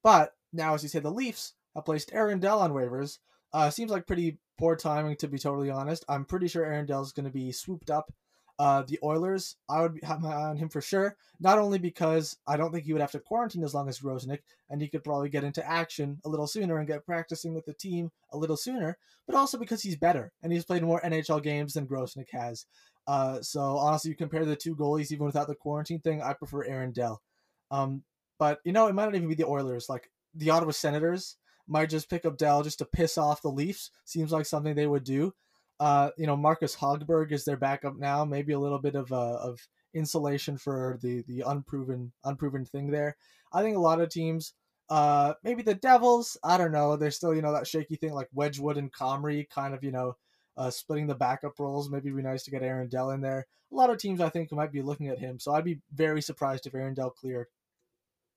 But 0.02 0.32
now, 0.52 0.74
as 0.74 0.82
you 0.82 0.88
say, 0.88 1.00
the 1.00 1.11
Leafs 1.11 1.55
have 1.74 1.84
placed 1.84 2.12
Aaron 2.12 2.40
Dell 2.40 2.61
on 2.61 2.72
waivers. 2.72 3.18
Uh, 3.52 3.70
seems 3.70 3.90
like 3.90 4.07
pretty 4.07 4.38
poor 4.59 4.76
timing, 4.76 5.16
to 5.16 5.28
be 5.28 5.38
totally 5.38 5.70
honest. 5.70 6.05
I'm 6.09 6.24
pretty 6.24 6.48
sure 6.48 6.64
Aaron 6.64 6.86
Dell 6.86 7.02
is 7.02 7.12
going 7.12 7.26
to 7.26 7.32
be 7.32 7.52
swooped 7.52 7.90
up. 7.90 8.12
Uh, 8.59 8.82
the 8.86 8.98
Oilers, 9.02 9.57
I 9.68 9.82
would 9.82 9.98
have 10.05 10.20
my 10.20 10.30
eye 10.30 10.48
on 10.50 10.57
him 10.57 10.68
for 10.68 10.80
sure. 10.80 11.16
Not 11.40 11.59
only 11.59 11.78
because 11.78 12.36
I 12.46 12.57
don't 12.57 12.72
think 12.72 12.84
he 12.84 12.92
would 12.92 13.02
have 13.02 13.11
to 13.12 13.18
quarantine 13.18 13.64
as 13.64 13.74
long 13.74 13.88
as 13.88 14.02
Rosen, 14.02 14.38
and 14.70 14.80
he 14.80 14.88
could 14.88 15.02
probably 15.02 15.28
get 15.28 15.42
into 15.44 15.68
action 15.68 16.20
a 16.24 16.28
little 16.28 16.46
sooner 16.46 16.78
and 16.78 16.86
get 16.86 17.05
practicing 17.05 17.55
with 17.55 17.66
the 17.66 17.74
team 17.74 18.11
a 18.30 18.38
little 18.38 18.57
sooner, 18.57 18.96
but 19.26 19.34
also 19.34 19.59
because 19.59 19.82
he's 19.82 19.96
better 19.96 20.32
and 20.42 20.52
he's 20.52 20.64
played 20.64 20.82
more 20.82 21.00
NHL 21.00 21.42
games 21.42 21.74
than 21.74 21.86
Grosenick 21.86 22.30
has. 22.30 22.66
Uh, 23.07 23.40
so 23.42 23.61
honestly, 23.61 24.11
you 24.11 24.16
compare 24.16 24.44
the 24.44 24.57
two 24.57 24.76
goalies, 24.76 25.12
even 25.12 25.26
without 25.26 25.48
the 25.48 25.55
quarantine 25.55 26.00
thing, 26.00 26.22
I 26.22 26.32
prefer 26.32 26.64
Aaron 26.64 26.92
Dell. 26.92 27.22
Um, 27.70 28.05
but 28.38 28.61
you 28.64 28.72
know, 28.72 28.86
it 28.86 28.94
might 28.94 29.07
not 29.07 29.14
even 29.14 29.28
be 29.28 29.34
the 29.34 29.46
Oilers. 29.46 29.88
Like 29.88 30.11
the 30.34 30.50
Ottawa 30.50 30.72
Senators 30.72 31.36
might 31.66 31.90
just 31.90 32.11
pick 32.11 32.24
up 32.24 32.36
Dell 32.36 32.62
just 32.62 32.78
to 32.78 32.84
piss 32.84 33.18
off 33.18 33.42
the 33.42 33.50
Leafs. 33.50 33.90
Seems 34.05 34.32
like 34.32 34.46
something 34.46 34.74
they 34.74 34.86
would 34.86 35.05
do. 35.05 35.34
Uh, 35.81 36.11
you 36.16 36.27
know, 36.27 36.37
Marcus 36.37 36.77
Hogberg 36.77 37.33
is 37.33 37.45
their 37.45 37.57
backup 37.57 37.97
now. 37.97 38.25
Maybe 38.25 38.53
a 38.53 38.59
little 38.59 38.79
bit 38.79 38.95
of 38.95 39.11
uh, 39.12 39.37
of 39.37 39.61
insulation 39.93 40.59
for 40.59 40.99
the 41.03 41.22
the 41.27 41.43
unproven 41.47 42.12
unproven 42.25 42.64
thing 42.64 42.91
there. 42.91 43.16
I 43.53 43.62
think 43.62 43.77
a 43.77 43.81
lot 43.81 44.01
of 44.01 44.09
teams, 44.09 44.55
uh, 44.91 45.35
maybe 45.43 45.62
the 45.62 45.75
Devils. 45.75 46.37
I 46.45 46.59
don't 46.59 46.72
know. 46.72 46.97
There's 46.97 47.16
still 47.16 47.35
you 47.35 47.43
know 47.43 47.53
that 47.53 47.66
shaky 47.66 47.97
thing 47.97 48.12
like 48.14 48.29
Wedgewood 48.33 48.77
and 48.77 48.93
Comrie, 48.93 49.49
kind 49.51 49.75
of 49.75 49.83
you 49.83 49.91
know, 49.93 50.16
uh, 50.57 50.70
splitting 50.70 51.07
the 51.07 51.14
backup 51.14 51.59
roles. 51.59 51.91
Maybe 51.91 52.09
it'd 52.09 52.16
be 52.16 52.22
nice 52.22 52.45
to 52.45 52.51
get 52.51 52.62
Aaron 52.62 52.89
Dell 52.89 53.11
in 53.11 53.20
there. 53.20 53.47
A 53.72 53.75
lot 53.75 53.91
of 53.91 53.99
teams 53.99 54.20
I 54.20 54.29
think 54.29 54.53
might 54.53 54.72
be 54.72 54.83
looking 54.83 55.09
at 55.09 55.18
him. 55.18 55.41
So 55.41 55.53
I'd 55.53 55.64
be 55.64 55.81
very 55.93 56.22
surprised 56.22 56.66
if 56.66 56.75
Aaron 56.75 56.95
Dell 56.95 57.11
cleared. 57.11 57.49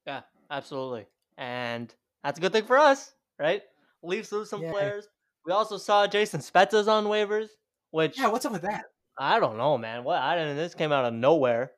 Yeah, 0.07 0.21
absolutely. 0.49 1.05
And 1.37 1.93
that's 2.23 2.39
a 2.39 2.41
good 2.41 2.53
thing 2.53 2.65
for 2.65 2.77
us, 2.77 3.13
right? 3.37 3.61
Leafs 4.01 4.31
lose 4.31 4.49
some 4.49 4.63
Yeah. 4.63 4.71
players. 4.71 5.07
We 5.47 5.53
also 5.53 5.77
saw 5.77 6.05
Jason 6.07 6.41
Spezza's 6.41 6.89
on 6.89 7.05
waivers, 7.05 7.47
which 7.91 8.19
Yeah, 8.19 8.27
what's 8.27 8.45
up 8.45 8.51
with 8.51 8.63
that? 8.63 8.83
I 9.17 9.39
don't 9.39 9.57
know, 9.57 9.77
man. 9.77 10.03
What 10.03 10.19
I 10.19 10.35
didn't. 10.35 10.57
This 10.57 10.75
came 10.75 10.91
out 10.91 11.05
of 11.05 11.13
nowhere. 11.13 11.71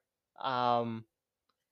Um, 0.44 1.06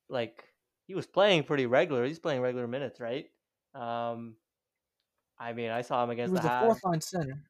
like 0.08 0.44
he 0.86 0.94
was 0.94 1.08
playing 1.08 1.44
pretty 1.44 1.66
regular. 1.66 2.06
He's 2.06 2.20
playing 2.20 2.42
regular 2.42 2.68
minutes, 2.68 3.00
right? 3.00 3.26
Um, 3.74 4.36
I 5.40 5.54
mean, 5.54 5.72
I 5.72 5.82
saw 5.82 6.04
him 6.04 6.12
He 6.12 6.14
against 6.14 6.34
was 6.34 6.42
the 6.42 6.50
the 6.50 6.60
fourth 6.60 6.84
line 6.84 7.02
center. 7.02 7.42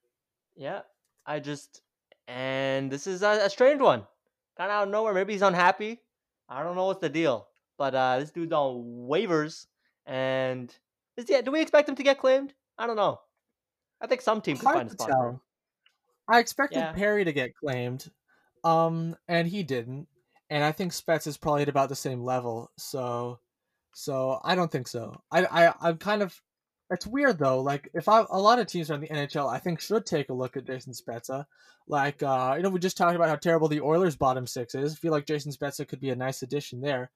Yeah, 0.55 0.81
I 1.25 1.39
just 1.39 1.81
and 2.29 2.89
this 2.89 3.05
is 3.05 3.23
a, 3.23 3.41
a 3.43 3.49
strange 3.49 3.81
one, 3.81 4.07
kind 4.57 4.71
of 4.71 4.75
out 4.75 4.83
of 4.87 4.89
nowhere. 4.91 5.13
Maybe 5.13 5.33
he's 5.33 5.41
unhappy. 5.41 5.99
I 6.47 6.63
don't 6.63 6.75
know 6.77 6.85
what's 6.85 7.01
the 7.01 7.09
deal, 7.09 7.49
but 7.77 7.93
uh, 7.93 8.19
this 8.19 8.31
dude's 8.31 8.53
on 8.53 9.07
waivers, 9.09 9.67
and 10.05 10.73
is 11.17 11.29
yeah. 11.29 11.41
Do 11.41 11.51
we 11.51 11.61
expect 11.61 11.89
him 11.89 11.95
to 11.95 12.03
get 12.03 12.17
claimed? 12.17 12.53
I 12.77 12.87
don't 12.87 12.95
know. 12.95 13.19
I 14.01 14.07
think 14.07 14.21
some 14.21 14.41
team 14.41 14.57
could 14.57 14.65
find 14.65 14.87
a 14.87 14.91
spot. 14.91 15.09
For 15.09 15.13
him. 15.13 15.19
tell. 15.19 15.41
I 16.29 16.39
expected 16.39 16.79
Yeah. 16.79 16.91
Perry 16.93 17.23
to 17.23 17.33
get 17.33 17.55
claimed, 17.55 18.11
um, 18.63 19.15
and 19.27 19.47
he 19.47 19.63
didn't. 19.63 20.07
And 20.49 20.63
I 20.63 20.71
think 20.71 20.93
Spets 20.93 21.27
is 21.27 21.37
probably 21.37 21.63
at 21.63 21.69
about 21.69 21.89
the 21.89 21.95
same 21.95 22.23
level. 22.23 22.71
So, 22.77 23.39
so 23.93 24.39
I 24.43 24.55
don't 24.55 24.71
think 24.71 24.87
so. 24.87 25.21
I, 25.31 25.45
I, 25.45 25.73
I'm 25.81 25.97
kind 25.97 26.21
of. 26.21 26.41
It's 26.89 27.05
weird 27.05 27.37
though. 27.37 27.61
Like 27.61 27.89
if 27.93 28.07
I, 28.07 28.25
a 28.29 28.39
lot 28.39 28.59
of 28.59 28.67
teams 28.67 28.89
around 28.89 29.01
the 29.01 29.09
NHL, 29.09 29.51
I 29.51 29.59
think 29.59 29.81
should 29.81 30.05
take 30.05 30.29
a 30.29 30.33
look 30.33 30.55
at 30.55 30.65
Jason 30.65 30.93
Spezza. 30.93 31.45
Like, 31.85 32.23
uh, 32.23 32.53
you 32.55 32.63
know, 32.63 32.69
we 32.69 32.79
just 32.79 32.95
talked 32.95 33.15
about 33.15 33.27
how 33.27 33.35
terrible 33.35 33.67
the 33.67 33.81
Oilers' 33.81 34.15
bottom 34.15 34.47
six 34.47 34.73
is. 34.73 34.93
I 34.93 34.95
feel 34.95 35.11
like 35.11 35.25
Jason 35.25 35.51
Spezza 35.51 35.87
could 35.87 35.99
be 35.99 36.11
a 36.11 36.15
nice 36.15 36.43
addition 36.43 36.79
there. 36.79 37.11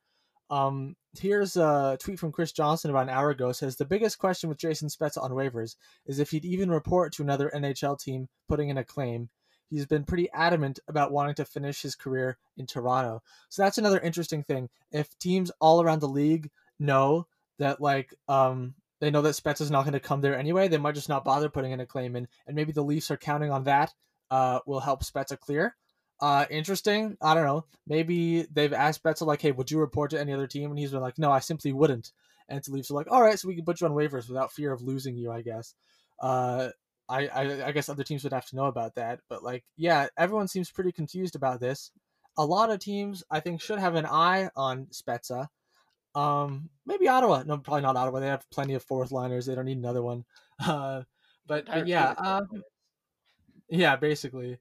Um, 0.52 0.98
here's 1.18 1.56
a 1.56 1.98
tweet 2.00 2.20
from 2.20 2.34
Chris 2.34 2.52
Johnston 2.52 2.92
about 2.92 3.04
an 3.04 3.10
hour 3.10 3.30
ago. 3.30 3.54
Says 3.54 3.78
the 3.78 3.86
biggest 3.86 4.20
question 4.20 4.50
with 4.50 4.58
Jason 4.58 4.90
Spezza 4.90 5.24
on 5.24 5.32
waivers 5.32 5.78
is 6.06 6.20
if 6.20 6.32
he'd 6.32 6.46
even 6.46 6.70
report 6.70 7.14
to 7.14 7.24
another 7.24 7.50
NHL 7.56 7.98
team 7.98 8.28
putting 8.48 8.70
in 8.70 8.78
a 8.78 8.84
claim. 8.84 9.30
He's 9.70 9.86
been 9.86 10.04
pretty 10.04 10.30
adamant 10.34 10.80
about 10.90 11.14
wanting 11.14 11.36
to 11.36 11.46
finish 11.46 11.82
his 11.82 11.96
career 11.96 12.38
in 12.58 12.66
Toronto. 12.66 13.24
So 13.48 13.62
that's 13.64 13.78
another 13.78 14.02
interesting 14.02 14.44
thing. 14.44 14.68
If 14.92 15.18
teams 15.18 15.50
all 15.62 15.82
around 15.82 16.00
the 16.00 16.10
league 16.10 16.52
know 16.78 17.28
that 17.58 17.80
like 17.80 18.14
um 18.28 18.74
they 19.00 19.10
know 19.10 19.22
that 19.22 19.36
Spezza's 19.36 19.72
not 19.72 19.84
going 19.84 19.94
to 19.94 20.02
come 20.02 20.20
there 20.20 20.38
anyway, 20.38 20.68
they 20.68 20.78
might 20.78 20.96
just 20.96 21.08
not 21.08 21.24
bother 21.24 21.48
putting 21.48 21.72
in 21.72 21.80
a 21.80 21.86
claim 21.86 22.18
in, 22.18 22.28
and 22.46 22.56
maybe 22.56 22.74
the 22.74 22.84
Leafs 22.84 23.10
are 23.10 23.18
counting 23.18 23.50
on 23.50 23.64
that. 23.64 23.94
Uh, 24.30 24.60
will 24.66 24.80
help 24.80 25.04
Spezza 25.04 25.40
clear. 25.40 25.76
Uh, 26.22 26.46
interesting. 26.52 27.18
I 27.22 27.34
don't 27.34 27.46
know. 27.46 27.66
Maybe 27.88 28.44
they've 28.44 28.74
asked 28.74 29.04
Spezza 29.04 29.26
like, 29.26 29.42
"Hey, 29.42 29.52
would 29.52 29.72
you 29.72 29.80
report 29.80 30.12
to 30.12 30.20
any 30.20 30.34
other 30.34 30.48
team?" 30.48 30.70
And 30.70 30.78
he's 30.80 30.92
been 30.92 31.02
like, 31.02 31.18
"No, 31.18 31.32
I 31.32 31.40
simply 31.40 31.74
wouldn't." 31.74 32.12
And 32.48 32.64
to 32.64 32.72
leave, 32.72 32.86
so 32.86 32.94
like, 32.94 33.10
"All 33.12 33.22
right, 33.22 33.40
so 33.40 33.48
we 33.48 33.56
can 33.56 33.66
put 33.66 33.82
you 33.82 33.88
on 33.88 33.94
waivers 33.94 34.28
without 34.28 34.52
fear 34.52 34.72
of 34.72 34.82
losing 34.84 35.16
you, 35.18 35.32
I 35.32 35.42
guess." 35.42 35.74
Uh, 36.20 36.70
I, 37.10 37.28
I 37.28 37.68
I 37.68 37.72
guess 37.72 37.90
other 37.90 38.04
teams 38.04 38.24
would 38.24 38.34
have 38.34 38.46
to 38.48 38.56
know 38.56 38.66
about 38.66 38.96
that, 38.96 39.22
but 39.30 39.44
like, 39.44 39.64
yeah, 39.78 40.08
everyone 40.18 40.48
seems 40.48 40.70
pretty 40.72 40.92
confused 40.92 41.36
about 41.36 41.60
this. 41.60 41.92
A 42.38 42.46
lot 42.46 42.70
of 42.70 42.80
teams, 42.80 43.24
I 43.32 43.40
think, 43.40 43.62
should 43.62 43.80
have 43.80 43.96
an 43.96 44.06
eye 44.06 44.50
on 44.56 44.88
Spezza. 44.88 45.48
Um, 46.16 46.70
maybe 46.86 47.08
Ottawa. 47.08 47.44
No, 47.46 47.58
probably 47.58 47.82
not 47.82 47.96
Ottawa. 47.98 48.20
They 48.20 48.28
have 48.28 48.50
plenty 48.52 48.76
of 48.76 48.84
fourth 48.84 49.12
liners. 49.12 49.46
They 49.46 49.56
don't 49.56 49.66
need 49.66 49.78
another 49.78 50.04
one. 50.04 50.26
Uh, 50.64 51.02
but, 51.48 51.66
but 51.66 51.88
yeah, 51.88 52.14
uh, 52.20 52.42
yeah, 53.70 53.96
basically. 53.96 54.60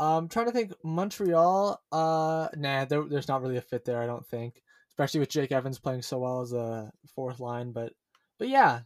Um, 0.00 0.28
trying 0.28 0.46
to 0.46 0.52
think 0.52 0.72
Montreal. 0.82 1.78
Uh, 1.92 2.48
nah, 2.56 2.86
there, 2.86 3.04
there's 3.04 3.28
not 3.28 3.42
really 3.42 3.58
a 3.58 3.60
fit 3.60 3.84
there. 3.84 4.02
I 4.02 4.06
don't 4.06 4.26
think, 4.26 4.62
especially 4.88 5.20
with 5.20 5.28
Jake 5.28 5.52
Evans 5.52 5.78
playing 5.78 6.00
so 6.00 6.18
well 6.18 6.40
as 6.40 6.54
a 6.54 6.90
fourth 7.14 7.38
line. 7.38 7.70
But, 7.72 7.92
but 8.38 8.48
yeah, 8.48 8.80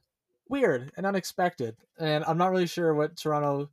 weird 0.48 0.90
and 0.96 1.06
unexpected. 1.06 1.76
And 2.00 2.24
I'm 2.24 2.36
not 2.36 2.50
really 2.50 2.66
sure 2.66 2.92
what 2.94 3.16
Toronto 3.16 3.70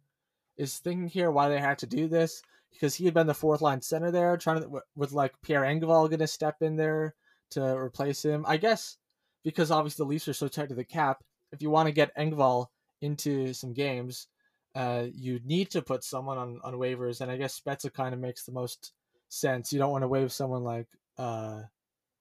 is 0.56 0.78
thinking 0.78 1.08
here. 1.08 1.32
Why 1.32 1.50
they 1.50 1.60
had 1.60 1.80
to 1.80 1.88
do 1.88 2.08
this 2.08 2.44
because 2.72 2.94
he 2.94 3.06
had 3.06 3.16
been 3.16 3.26
the 3.26 3.34
fourth 3.34 3.62
line 3.62 3.82
center 3.82 4.12
there, 4.12 4.38
trying 4.38 4.62
to 4.62 4.82
with 4.96 5.12
like 5.12 5.34
Pierre 5.42 5.64
Engvall 5.64 6.10
going 6.10 6.20
to 6.20 6.28
step 6.28 6.62
in 6.62 6.76
there 6.76 7.16
to 7.50 7.76
replace 7.76 8.24
him. 8.24 8.46
I 8.48 8.58
guess 8.58 8.98
because 9.44 9.72
obviously 9.72 10.04
the 10.04 10.10
Leafs 10.10 10.28
are 10.28 10.34
so 10.34 10.48
tight 10.48 10.70
to 10.70 10.76
the 10.76 10.84
cap. 10.84 11.24
If 11.52 11.64
you 11.64 11.72
want 11.72 11.88
to 11.88 11.92
get 11.92 12.16
Engvall 12.16 12.68
into 13.02 13.52
some 13.54 13.74
games, 13.74 14.28
uh, 14.76 15.06
you 15.14 15.40
need 15.44 15.70
to 15.72 15.82
put 15.82 16.04
someone 16.04 16.38
on, 16.38 16.60
on 16.64 16.74
waivers, 16.76 17.22
and 17.22 17.30
I 17.32 17.38
guess 17.38 17.60
Spezza 17.60 17.92
kind 17.94 18.14
of 18.14 18.20
makes 18.20 18.44
the 18.46 18.52
most 18.52 18.94
sense. 19.30 19.72
You 19.74 19.80
don't 19.80 19.92
want 19.92 20.04
to 20.04 20.08
waive 20.08 20.32
someone 20.32 20.64
like 20.64 20.88
uh, 21.18 21.62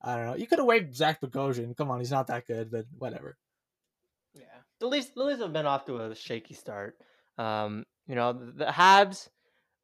I 0.03 0.17
don't 0.17 0.27
know. 0.27 0.37
You 0.37 0.47
could 0.47 0.59
have 0.59 0.67
waived 0.67 0.95
Zach 0.95 1.21
Bogosian. 1.21 1.77
Come 1.77 1.91
on, 1.91 1.99
he's 2.01 2.11
not 2.11 2.27
that 2.29 2.47
good, 2.47 2.71
but 2.71 2.87
whatever. 2.99 3.37
Yeah, 4.35 4.45
the 4.79 4.87
Leafs, 4.87 5.11
the 5.11 5.25
Leafs 5.25 5.41
have 5.41 5.53
been 5.53 5.67
off 5.67 5.85
to 5.87 5.99
a 5.99 6.15
shaky 6.15 6.55
start. 6.55 6.97
Um, 7.39 7.85
you 8.07 8.15
know, 8.15 8.33
the, 8.33 8.53
the 8.53 8.65
Habs 8.67 9.29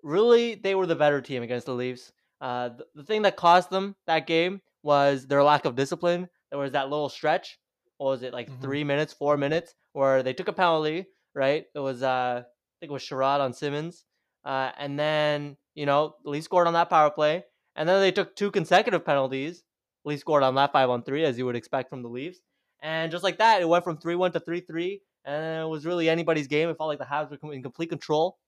really 0.02 0.54
they 0.54 0.74
were 0.74 0.86
the 0.86 0.94
better 0.96 1.20
team 1.20 1.42
against 1.42 1.66
the 1.66 1.74
Leafs. 1.74 2.12
Uh, 2.40 2.70
the, 2.70 2.86
the 2.94 3.04
thing 3.04 3.22
that 3.22 3.36
cost 3.36 3.70
them 3.70 3.96
that 4.06 4.26
game 4.26 4.60
was 4.82 5.26
their 5.26 5.42
lack 5.42 5.64
of 5.64 5.74
discipline. 5.74 6.28
There 6.50 6.58
was 6.58 6.72
that 6.72 6.90
little 6.90 7.08
stretch. 7.08 7.58
What 7.98 8.10
was 8.10 8.22
it 8.22 8.32
like 8.32 8.50
Mhm. 8.50 8.60
three 8.60 8.84
minutes, 8.84 9.12
four 9.12 9.36
minutes, 9.36 9.74
where 9.92 10.22
they 10.22 10.32
took 10.32 10.48
a 10.48 10.52
penalty. 10.52 11.06
Right, 11.34 11.66
it 11.74 11.78
was 11.80 12.02
uh, 12.02 12.44
I 12.76 12.80
think 12.80 12.90
it 12.90 12.92
was 12.92 13.02
Chiarot 13.02 13.40
on 13.40 13.52
Simmonds, 13.52 14.04
uh, 14.44 14.70
and 14.78 14.98
then 14.98 15.56
you 15.74 15.86
know 15.86 16.14
Leafs 16.24 16.44
scored 16.44 16.66
on 16.66 16.74
that 16.74 16.90
power 16.90 17.10
play, 17.10 17.44
and 17.74 17.88
then 17.88 18.00
they 18.00 18.12
took 18.12 18.36
two 18.36 18.50
consecutive 18.50 19.04
penalties. 19.04 19.64
Leafs 20.04 20.20
scored 20.20 20.42
on 20.42 20.54
that 20.56 20.72
five 20.72 20.90
on 20.90 21.02
three, 21.02 21.24
as 21.24 21.38
you 21.38 21.46
would 21.46 21.56
expect 21.56 21.90
from 21.90 22.02
the 22.02 22.08
Leafs. 22.08 22.40
And 22.82 23.10
just 23.10 23.24
like 23.24 23.38
that, 23.38 23.60
it 23.60 23.68
went 23.68 23.84
from 23.84 23.98
3 23.98 24.14
1 24.14 24.32
to 24.32 24.40
3 24.40 24.60
3. 24.60 25.00
And 25.24 25.62
it 25.62 25.68
was 25.68 25.84
really 25.84 26.08
anybody's 26.08 26.46
game. 26.46 26.68
It 26.68 26.76
felt 26.78 26.88
like 26.88 26.98
the 26.98 27.04
Habs 27.04 27.30
were 27.30 27.52
in 27.52 27.62
complete 27.62 27.88
control 27.88 28.38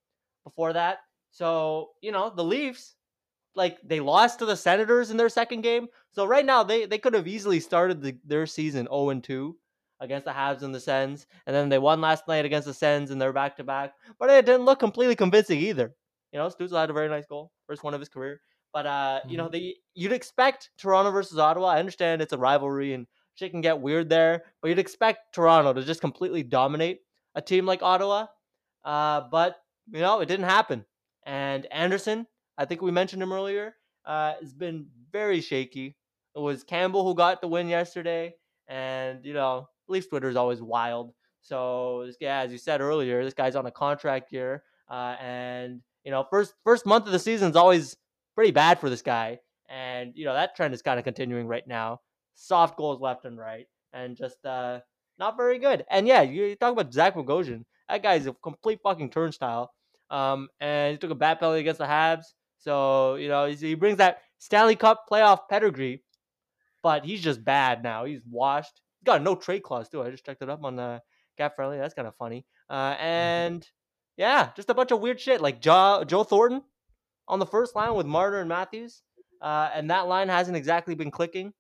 before 0.45 0.73
that. 0.75 0.99
So, 1.31 1.91
you 2.01 2.13
know, 2.13 2.33
the 2.35 2.45
Leafs, 2.45 2.95
like, 3.55 3.79
they 3.83 4.01
lost 4.01 4.39
to 4.39 4.47
the 4.47 4.57
Senators 4.57 5.11
in 5.11 5.17
their 5.17 5.29
second 5.29 5.63
game. 5.63 5.89
So, 6.13 6.25
right 6.25 6.47
now, 6.47 6.63
they, 6.63 6.87
they 6.87 6.99
could 6.99 7.15
have 7.15 7.27
easily 7.27 7.59
started 7.59 8.01
the, 8.01 8.17
their 8.25 8.47
season 8.47 8.87
0 8.87 9.21
2 9.21 9.57
against 10.01 10.25
the 10.25 10.33
Habs 10.33 10.63
and 10.63 10.75
the 10.75 10.81
Sens. 10.81 11.27
And 11.47 11.55
then 11.55 11.69
they 11.69 11.79
won 11.79 12.01
last 12.01 12.29
night 12.29 12.45
against 12.45 12.67
the 12.67 12.75
Sens 12.75 13.11
and 13.11 13.21
they're 13.21 13.33
back 13.33 13.57
to 13.57 13.65
back. 13.65 13.95
But 14.19 14.31
it 14.31 14.47
didn't 14.47 14.65
look 14.65 14.79
completely 14.79 15.17
convincing 15.17 15.61
either. 15.61 15.95
You 16.33 16.39
know, 16.39 16.49
Stützle 16.49 16.79
had 16.79 16.91
a 16.91 16.95
very 16.95 17.09
nice 17.09 17.27
goal, 17.27 17.53
first 17.67 17.83
one 17.83 17.95
of 17.95 18.01
his 18.01 18.09
career. 18.09 18.41
But, 18.73 18.87
uh, 18.87 19.21
you 19.27 19.39
know, 19.39 19.49
they 19.49 19.77
you'd 19.95 20.13
expect 20.13 20.71
Toronto 20.79 21.11
versus 21.11 21.39
Ottawa. 21.39 21.69
I 21.69 21.79
understand 21.79 22.21
it's 22.21 22.35
a 22.35 22.39
rivalry 22.39 22.93
and 22.93 23.07
shit 23.35 23.51
can 23.51 23.61
get 23.61 23.81
weird 23.81 24.09
there, 24.09 24.45
but 24.61 24.69
you'd 24.69 24.79
expect 24.79 25.35
Toronto 25.35 25.73
to 25.73 25.83
just 25.83 26.01
completely 26.01 26.43
dominate 26.43 27.01
a 27.35 27.41
team 27.41 27.65
like 27.65 27.83
Ottawa. 27.83 28.27
Uh, 28.85 29.23
but 29.31 29.57
you 29.91 30.01
know, 30.01 30.21
it 30.21 30.27
didn't 30.27 30.47
happen. 30.47 30.85
And 31.25 31.67
Andersen, 31.67 32.27
I 32.57 32.65
think 32.67 32.83
we 32.83 32.91
mentioned 32.91 33.23
him 33.23 33.33
earlier, 33.33 33.75
uh, 34.05 34.35
has 34.41 34.53
been 34.53 34.87
very 35.13 35.41
shaky. 35.41 35.97
It 36.35 36.41
was 36.41 36.63
Campbell 36.63 37.05
who 37.05 37.15
got 37.15 37.41
the 37.41 37.49
win 37.49 37.69
yesterday, 37.69 38.35
and 38.69 39.25
you 39.25 39.35
know, 39.35 39.69
Leafs 39.89 40.07
Twitter 40.07 40.29
is 40.29 40.37
always 40.37 40.61
wild. 40.61 41.13
So 41.41 42.05
this 42.07 42.17
guy, 42.21 42.45
as 42.45 42.53
you 42.53 42.59
said 42.59 42.81
earlier, 42.81 43.25
this 43.25 43.35
guy's 43.35 43.57
on 43.57 43.67
a 43.67 43.71
contract 43.71 44.33
year. 44.33 44.63
Uh, 44.91 45.17
and 45.21 45.81
you 46.05 46.11
know, 46.11 46.27
first 46.31 46.55
first 46.65 46.87
month 46.87 47.07
of 47.07 47.13
the 47.13 47.19
season 47.19 47.51
is 47.51 47.57
always 47.57 47.97
pretty 48.35 48.51
bad 48.51 48.79
for 48.81 48.89
this 48.89 49.03
guy, 49.03 49.39
and 49.69 50.13
you 50.15 50.25
know 50.25 50.33
that 50.33 50.57
trend 50.57 50.73
is 50.73 50.83
kind 50.83 50.99
of 50.99 51.05
continuing 51.05 51.47
right 51.47 51.67
now. 51.67 52.01
Soft 52.35 52.77
goals 52.77 53.01
left 53.01 53.25
and 53.25 53.37
right, 53.37 53.67
and 53.93 54.17
just 54.17 54.45
uh, 54.47 54.81
not 55.19 55.37
very 55.37 55.59
good. 55.59 55.85
And 55.91 56.07
yeah, 56.07 56.23
you 56.23 56.55
talk 56.57 56.73
about 56.73 56.93
Zach 56.93 57.15
Bogosian. 57.15 57.65
That 57.89 58.03
guy's 58.03 58.27
a 58.27 58.33
complete 58.33 58.81
fucking 58.83 59.11
turnstile. 59.11 59.73
Um, 60.11 60.49
and 60.61 60.93
he 60.93 60.99
took 60.99 61.11
a 61.11 61.15
bad 61.15 61.39
penalty 61.39 61.61
against 61.61 61.79
the 61.79 61.85
Habs. 61.85 62.25
So 62.59 63.17
you 63.17 63.29
know 63.29 63.47
he 63.47 63.75
brings 63.75 63.99
that 63.99 64.23
Stanley 64.39 64.77
Cup 64.77 65.05
playoff 65.11 65.41
pedigree, 65.51 66.03
but 66.83 67.05
he's 67.05 67.21
just 67.21 67.45
bad 67.45 67.83
now. 67.83 68.05
He's 68.05 68.21
washed. 68.31 68.81
He's 69.01 69.05
got 69.05 69.21
a 69.21 69.25
no 69.25 69.35
trade 69.37 69.63
clause 69.63 69.89
too. 69.89 70.03
I 70.03 70.11
just 70.11 70.25
checked 70.27 70.43
it 70.43 70.51
up 70.51 70.65
on 70.65 70.77
the 70.77 71.03
Cap 71.37 71.55
Friendly. 71.57 71.79
That's 71.79 71.95
kind 71.95 72.09
of 72.09 72.15
funny. 72.17 72.45
Uh, 72.69 72.95
Mm-hmm. 72.95 73.03
and 73.05 73.69
yeah, 74.17 74.51
just 74.57 74.69
a 74.71 74.75
bunch 74.75 74.91
of 74.91 75.01
weird 75.01 75.21
shit 75.21 75.41
like 75.41 75.61
Joe, 75.61 76.03
Joe 76.07 76.25
Thornton 76.25 76.63
on 77.29 77.39
the 77.39 77.47
first 77.47 77.77
line 77.77 77.95
with 77.95 78.07
Marner 78.07 78.41
and 78.41 78.49
Matthews, 78.49 79.03
uh, 79.41 79.71
and 79.73 79.91
that 79.91 80.09
line 80.09 80.29
hasn't 80.29 80.57
exactly 80.57 80.95
been 80.97 81.11
clicking. 81.11 81.53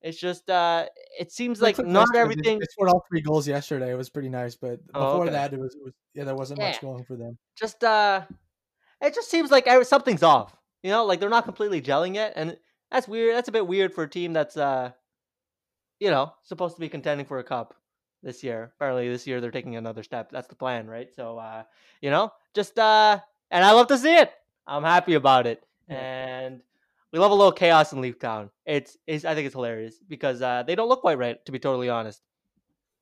It's 0.00 0.18
just 0.18 0.48
uh, 0.48 0.86
it 1.18 1.32
seems 1.32 1.60
like 1.60 1.76
not 1.78 2.06
question, 2.06 2.22
everything. 2.22 2.58
They 2.60 2.66
scored 2.70 2.88
all 2.88 3.04
three 3.10 3.20
goals 3.20 3.46
yesterday. 3.48 3.90
It 3.90 3.96
was 3.96 4.08
pretty 4.08 4.28
nice, 4.28 4.54
but 4.54 4.78
Oh, 4.94 5.06
before 5.06 5.22
okay. 5.24 5.32
that, 5.32 5.52
it 5.52 5.58
was, 5.58 5.74
it 5.74 5.82
was 5.84 5.92
yeah, 6.14 6.24
there 6.24 6.36
wasn't 6.36 6.60
much 6.60 6.80
going 6.80 7.04
for 7.04 7.16
them. 7.16 7.36
just 7.58 7.82
uh 7.84 8.22
it 9.02 9.14
just 9.14 9.28
seems 9.30 9.50
like 9.50 9.66
something's 9.84 10.22
off 10.22 10.56
you 10.82 10.90
know 10.90 11.04
like 11.04 11.20
they're 11.20 11.28
not 11.28 11.44
completely 11.44 11.80
gelling 11.82 12.14
yet 12.14 12.32
and 12.36 12.56
that's 12.90 13.06
weird 13.08 13.34
that's 13.36 13.48
a 13.48 13.52
bit 13.52 13.66
weird 13.66 13.92
for 13.94 14.04
a 14.04 14.08
team 14.10 14.32
that's 14.32 14.56
uh 14.56 14.90
you 16.00 16.10
know 16.10 16.32
supposed 16.42 16.74
to 16.76 16.80
be 16.80 16.88
contending 16.88 17.26
for 17.26 17.38
a 17.38 17.44
cup 17.44 17.74
this 18.22 18.42
year 18.42 18.72
apparently 18.76 19.08
this 19.08 19.26
year 19.26 19.40
they're 19.40 19.50
taking 19.50 19.76
another 19.76 20.02
step 20.02 20.30
that's 20.30 20.48
the 20.48 20.54
plan 20.54 20.86
right? 20.86 21.14
So 21.14 21.38
uh 21.38 21.62
you 22.00 22.10
know 22.10 22.32
just 22.54 22.78
uh 22.78 23.18
and 23.50 23.64
i 23.64 23.72
love 23.72 23.86
to 23.88 23.98
see 23.98 24.14
it. 24.14 24.32
I'm 24.66 24.84
happy 24.84 25.14
about 25.14 25.46
it. 25.46 25.62
And 25.88 26.60
we 27.12 27.18
love 27.18 27.30
a 27.30 27.34
little 27.34 27.52
chaos 27.52 27.92
in 27.92 28.02
leaf 28.02 28.18
town. 28.18 28.50
It's, 28.66 28.98
it's 29.06 29.24
i 29.24 29.34
think 29.34 29.46
it's 29.46 29.54
hilarious 29.54 29.96
because 30.08 30.42
uh 30.42 30.62
they 30.66 30.74
don't 30.74 30.88
look 30.88 31.00
quite 31.00 31.18
right 31.18 31.44
to 31.46 31.52
be 31.52 31.58
totally 31.58 31.88
honest. 31.88 32.22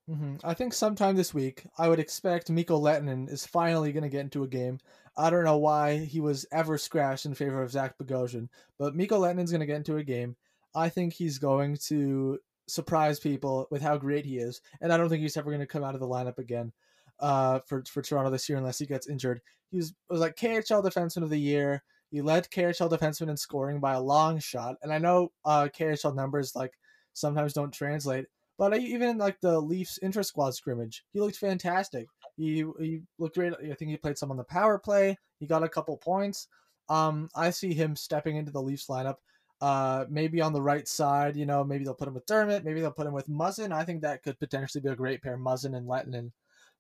Hmm 0.09 0.37
I 0.45 0.55
think 0.55 0.73
sometime 0.73 1.17
this 1.17 1.35
week, 1.35 1.67
I 1.79 1.89
would 1.89 1.99
expect 1.99 2.51
Mikko 2.51 2.79
Lehtonen 2.81 3.31
is 3.31 3.45
finally 3.47 3.93
going 3.93 4.05
to 4.05 4.09
get 4.09 4.21
into 4.21 4.45
a 4.45 4.49
game. 4.49 4.79
I 5.17 5.31
don't 5.31 5.45
know 5.45 5.57
why 5.57 5.99
he 5.99 6.21
was 6.21 6.47
ever 6.53 6.77
scratched 6.77 7.25
in 7.25 7.35
favor 7.35 7.63
of 7.63 7.71
Zach 7.71 7.97
Bogosian, 7.99 8.49
but 8.79 8.95
Mikko 8.95 9.21
Lehtonen's 9.21 9.51
going 9.51 9.61
to 9.61 9.67
get 9.67 9.77
into 9.77 9.97
a 9.97 10.05
game. 10.05 10.37
I 10.75 10.91
think 10.91 11.15
he's 11.15 11.39
going 11.39 11.79
to 11.89 12.39
surprise 12.69 13.21
people 13.21 13.67
with 13.71 13.83
how 13.83 13.97
great 13.97 14.25
he 14.25 14.39
is, 14.39 14.61
and 14.81 14.93
I 14.93 14.97
don't 14.97 15.09
think 15.09 15.23
he's 15.23 15.37
ever 15.37 15.51
going 15.51 15.61
to 15.61 15.67
come 15.67 15.85
out 15.85 15.95
of 15.95 16.01
the 16.01 16.09
lineup 16.09 16.39
again 16.39 16.73
uh, 17.21 17.61
for 17.67 17.85
for 17.89 18.03
Toronto 18.03 18.31
this 18.31 18.49
year 18.49 18.59
unless 18.59 18.79
he 18.79 18.87
gets 18.87 19.09
injured. 19.09 19.41
He 19.71 19.79
was, 19.79 19.95
was 20.09 20.21
like 20.21 20.37
KHL 20.37 20.85
Defenseman 20.85 21.23
of 21.23 21.31
the 21.31 21.41
Year. 21.41 21.83
He 22.11 22.23
led 22.23 22.51
KHL 22.51 22.91
defenseman 22.91 23.31
in 23.31 23.37
scoring 23.37 23.81
by 23.81 23.95
a 23.95 24.01
long 24.01 24.39
shot, 24.39 24.77
and 24.83 24.93
I 24.93 24.99
know 24.99 25.33
uh, 25.45 25.69
KHL 25.77 26.15
numbers 26.15 26.55
like 26.55 26.73
sometimes 27.15 27.53
don't 27.53 27.73
translate, 27.73 28.27
but 28.59 28.77
even 28.79 29.19
like 29.19 29.41
the 29.41 29.61
Leafs 29.61 29.99
inter 29.99 30.23
squad 30.23 30.55
scrimmage, 30.55 31.05
he 31.13 31.21
looked 31.21 31.37
fantastic. 31.37 32.07
He 32.37 32.65
he 32.79 33.03
looked 33.19 33.37
great. 33.37 33.55
I 33.55 33.75
think 33.75 33.91
he 33.91 33.97
played 33.97 34.19
some 34.19 34.31
on 34.31 34.37
the 34.37 34.45
power 34.45 34.79
play. 34.79 35.19
He 35.41 35.47
got 35.47 35.65
a 35.65 35.69
couple 35.69 35.97
points. 35.97 36.49
Um, 36.89 37.29
I 37.35 37.51
see 37.51 37.75
him 37.75 37.97
stepping 37.97 38.37
into 38.37 38.53
the 38.53 38.63
Leafs 38.63 38.87
lineup. 38.87 39.17
Uh, 39.61 40.05
maybe 40.11 40.43
on 40.43 40.53
the 40.53 40.61
right 40.61 40.87
side. 40.87 41.37
You 41.37 41.47
know, 41.47 41.65
maybe 41.65 41.85
they'll 41.85 41.95
put 41.95 42.09
him 42.09 42.15
with 42.15 42.27
Dermott, 42.27 42.65
Maybe 42.65 42.81
they'll 42.81 42.91
put 42.91 43.07
him 43.07 43.15
with 43.15 43.29
Muzzin. 43.29 43.73
I 43.73 43.85
think 43.85 44.03
that 44.03 44.23
could 44.23 44.39
potentially 44.39 44.83
be 44.83 44.91
a 44.91 44.97
great 44.97 45.23
pair, 45.23 45.39
Muzzin 45.39 45.77
and 45.77 45.89
Lehtonen. 45.89 46.31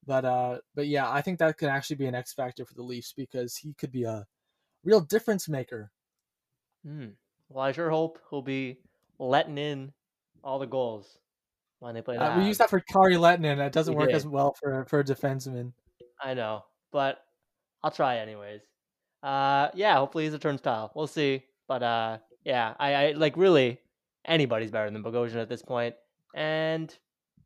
But 0.07 0.25
uh, 0.25 0.59
but 0.75 0.87
yeah, 0.87 1.11
I 1.11 1.21
think 1.23 1.39
that 1.39 1.57
could 1.59 1.69
actually 1.69 1.97
be 1.97 2.07
an 2.07 2.15
X 2.15 2.33
factor 2.33 2.65
for 2.65 2.75
the 2.75 2.83
Leafs 2.83 3.13
because 3.13 3.57
he 3.57 3.75
could 3.75 3.91
be 3.91 4.05
a 4.05 4.27
real 4.85 5.01
difference 5.01 5.49
maker. 5.49 5.91
Hmm. 6.87 7.09
Well, 7.49 7.65
I 7.65 7.73
sure 7.73 7.91
hope 7.91 8.19
he'll 8.31 8.43
be 8.43 8.79
letting 9.19 9.59
in 9.59 9.93
all 10.45 10.59
the 10.59 10.67
goals 10.67 11.19
when 11.81 11.95
they 11.95 12.03
play. 12.03 12.17
Uh, 12.17 12.39
we 12.39 12.47
use 12.47 12.59
that 12.59 12.71
for 12.71 12.81
Kari 12.81 13.17
Lehtonen. 13.17 13.57
That 13.57 13.73
doesn't 13.73 13.95
We 13.95 13.99
work 13.99 14.11
did. 14.11 14.17
as 14.17 14.27
well 14.27 14.55
for 14.61 14.85
for 14.85 15.01
a 15.01 15.05
defenseman. 15.05 15.73
I 16.23 16.35
know, 16.35 16.65
but 16.93 17.19
I'll 17.83 17.91
try 17.91 18.19
anyways. 18.19 18.61
Uh, 19.23 19.69
yeah, 19.75 19.97
hopefully 19.97 20.25
he's 20.25 20.35
a 20.35 20.39
turnstile. 20.39 20.93
We'll 20.95 21.07
see. 21.07 21.45
But 21.67 21.83
uh, 21.83 22.19
yeah, 22.47 22.75
I, 22.79 22.95
I 22.95 23.11
like 23.13 23.37
really 23.37 23.81
anybody's 24.25 24.71
better 24.71 24.89
than 24.89 25.03
Bogosian 25.03 25.43
at 25.43 25.49
this 25.49 25.63
point, 25.63 25.97
and 26.33 26.97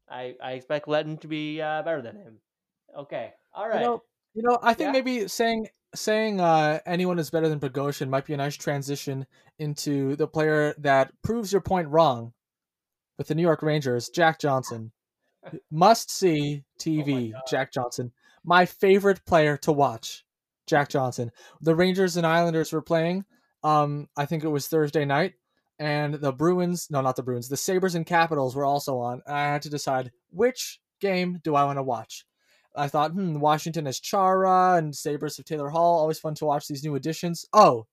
I 0.08 0.34
I 0.42 0.52
expect 0.52 0.88
Letton 0.88 1.16
to 1.18 1.26
be 1.26 1.60
uh, 1.62 1.82
better 1.82 2.02
than 2.02 2.16
him. 2.16 2.38
Okay, 2.96 3.32
all 3.54 3.66
right. 3.66 3.80
You 3.80 3.86
know, 3.86 4.02
you 4.34 4.42
know, 4.42 4.58
I 4.62 4.74
think 4.74 4.88
Yeah. 4.88 4.92
maybe 4.92 5.26
saying 5.26 5.68
saying 5.94 6.38
uh, 6.38 6.80
anyone 6.84 7.18
is 7.18 7.30
better 7.30 7.48
than 7.48 7.58
Bogosian 7.58 8.10
might 8.10 8.26
be 8.26 8.34
a 8.34 8.36
nice 8.36 8.56
transition 8.56 9.26
into 9.58 10.16
the 10.16 10.28
player 10.28 10.74
that 10.78 11.12
proves 11.22 11.50
your 11.50 11.62
point 11.62 11.88
wrong 11.88 12.34
with 13.16 13.28
the 13.28 13.34
New 13.34 13.42
York 13.42 13.62
Rangers, 13.62 14.10
Jack 14.10 14.38
Johnson. 14.38 14.92
Must 15.70 16.10
see 16.10 16.64
TV, 16.78 17.32
God. 17.32 17.42
Jack 17.48 17.72
Johnson. 17.72 18.12
My 18.44 18.66
favorite 18.66 19.24
player 19.24 19.56
to 19.58 19.72
watch, 19.72 20.26
Jack 20.66 20.90
Johnson. 20.90 21.30
The 21.62 21.74
Rangers 21.74 22.18
and 22.18 22.26
Islanders 22.26 22.70
were 22.70 22.82
playing. 22.82 23.24
Um, 23.62 24.08
I 24.16 24.26
think 24.26 24.44
it 24.44 24.48
was 24.48 24.68
Thursday 24.68 25.04
night, 25.04 25.34
and 25.78 26.14
the 26.14 26.32
Bruins, 26.32 26.88
no, 26.90 27.00
not 27.00 27.16
the 27.16 27.22
Bruins, 27.22 27.48
the 27.48 27.56
Sabres 27.56 27.94
and 27.94 28.06
Capitals 28.06 28.56
were 28.56 28.64
also 28.64 28.98
on. 28.98 29.22
I 29.26 29.42
had 29.44 29.62
to 29.62 29.70
decide 29.70 30.12
which 30.30 30.80
game 31.00 31.40
do 31.42 31.54
I 31.54 31.64
want 31.64 31.78
to 31.78 31.82
watch. 31.82 32.24
I 32.76 32.88
thought, 32.88 33.12
hmm, 33.12 33.40
Washington 33.40 33.86
has 33.86 33.98
Chara 33.98 34.76
and 34.76 34.94
Sabres 34.94 35.36
have 35.36 35.46
Taylor 35.46 35.70
Hall. 35.70 35.98
Always 35.98 36.20
fun 36.20 36.34
to 36.36 36.44
watch 36.44 36.68
these 36.68 36.84
new 36.84 36.94
additions. 36.94 37.44
Oh, 37.52 37.86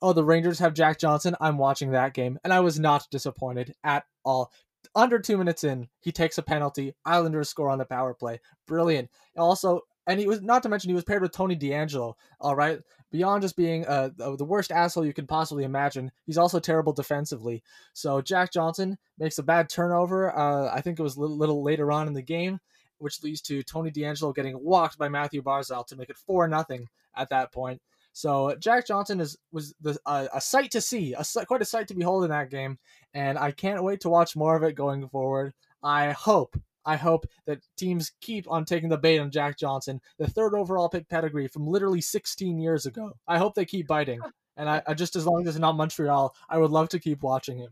oh, 0.00 0.12
the 0.12 0.24
Rangers 0.24 0.60
have 0.60 0.74
Jack 0.74 0.98
Johnson. 0.98 1.34
I'm 1.40 1.58
watching 1.58 1.90
that 1.90 2.14
game, 2.14 2.38
and 2.44 2.52
I 2.52 2.60
was 2.60 2.78
not 2.78 3.08
disappointed 3.10 3.74
at 3.82 4.04
all. 4.24 4.52
Under 4.94 5.18
two 5.18 5.36
minutes 5.36 5.64
in, 5.64 5.88
he 6.00 6.10
takes 6.12 6.38
a 6.38 6.42
penalty. 6.42 6.94
Islanders 7.04 7.48
score 7.48 7.70
on 7.70 7.78
the 7.78 7.84
power 7.84 8.14
play. 8.14 8.40
Brilliant. 8.66 9.10
Also, 9.36 9.82
and 10.06 10.18
he 10.18 10.26
was 10.26 10.42
not 10.42 10.62
to 10.62 10.68
mention 10.68 10.88
he 10.88 10.94
was 10.94 11.04
paired 11.04 11.22
with 11.22 11.32
Tony 11.32 11.56
DeAngelo. 11.56 12.14
All 12.40 12.56
right, 12.56 12.80
beyond 13.10 13.42
just 13.42 13.56
being 13.56 13.86
uh, 13.86 14.10
the 14.16 14.44
worst 14.44 14.70
asshole 14.70 15.04
you 15.04 15.12
can 15.12 15.26
possibly 15.26 15.64
imagine, 15.64 16.12
he's 16.26 16.38
also 16.38 16.60
terrible 16.60 16.92
defensively. 16.92 17.62
So 17.92 18.20
Jack 18.20 18.52
Johnson 18.52 18.98
makes 19.18 19.38
a 19.38 19.42
bad 19.42 19.68
turnover. 19.68 20.36
Uh, 20.36 20.72
I 20.72 20.80
think 20.80 20.98
it 20.98 21.02
was 21.02 21.16
a 21.16 21.20
little, 21.20 21.36
little 21.36 21.62
later 21.62 21.90
on 21.90 22.06
in 22.06 22.14
the 22.14 22.22
game, 22.22 22.60
which 22.98 23.22
leads 23.22 23.40
to 23.42 23.62
Tony 23.62 23.90
DeAngelo 23.90 24.34
getting 24.34 24.58
walked 24.62 24.98
by 24.98 25.08
Mathew 25.08 25.42
Barzal 25.42 25.86
to 25.86 25.96
make 25.96 26.10
it 26.10 26.16
four 26.16 26.46
nothing 26.48 26.88
at 27.16 27.30
that 27.30 27.52
point. 27.52 27.80
So 28.12 28.56
Jack 28.58 28.86
Johnson 28.86 29.20
is 29.20 29.38
was 29.52 29.74
the, 29.80 29.98
uh, 30.04 30.26
a 30.34 30.40
sight 30.40 30.72
to 30.72 30.80
see, 30.80 31.14
a 31.14 31.24
quite 31.46 31.62
a 31.62 31.64
sight 31.64 31.88
to 31.88 31.94
behold 31.94 32.24
in 32.24 32.30
that 32.30 32.50
game, 32.50 32.78
and 33.14 33.38
I 33.38 33.52
can't 33.52 33.84
wait 33.84 34.00
to 34.00 34.08
watch 34.08 34.36
more 34.36 34.56
of 34.56 34.62
it 34.62 34.74
going 34.74 35.08
forward. 35.08 35.54
I 35.82 36.10
hope, 36.10 36.60
I 36.84 36.96
hope 36.96 37.26
that 37.46 37.60
teams 37.76 38.12
keep 38.20 38.50
on 38.50 38.64
taking 38.64 38.88
the 38.88 38.96
bait 38.98 39.18
on 39.18 39.30
Jack 39.30 39.58
Johnson, 39.58 40.00
the 40.18 40.26
third 40.28 40.54
overall 40.54 40.88
pick 40.88 41.08
pedigree 41.08 41.48
from 41.48 41.66
literally 41.66 42.00
16 42.00 42.58
years 42.58 42.86
ago. 42.86 43.12
I 43.28 43.38
hope 43.38 43.54
they 43.54 43.64
keep 43.64 43.86
biting, 43.86 44.20
and 44.56 44.68
I, 44.68 44.82
I 44.86 44.94
just 44.94 45.16
as 45.16 45.26
long 45.26 45.42
as 45.46 45.54
it's 45.54 45.58
not 45.60 45.76
Montreal, 45.76 46.34
I 46.48 46.58
would 46.58 46.70
love 46.70 46.88
to 46.90 46.98
keep 46.98 47.22
watching 47.22 47.58
him. 47.58 47.70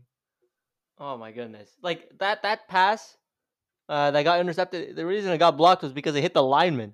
Oh 0.99 1.17
my 1.17 1.31
goodness! 1.31 1.69
Like 1.81 2.09
that 2.19 2.43
that 2.43 2.67
pass 2.67 3.17
uh, 3.87 4.11
that 4.11 4.23
got 4.23 4.39
intercepted. 4.39 4.95
The 4.95 5.05
reason 5.05 5.31
it 5.31 5.37
got 5.37 5.57
blocked 5.57 5.81
was 5.83 5.93
because 5.93 6.15
it 6.15 6.21
hit 6.21 6.33
the 6.33 6.43
lineman. 6.43 6.93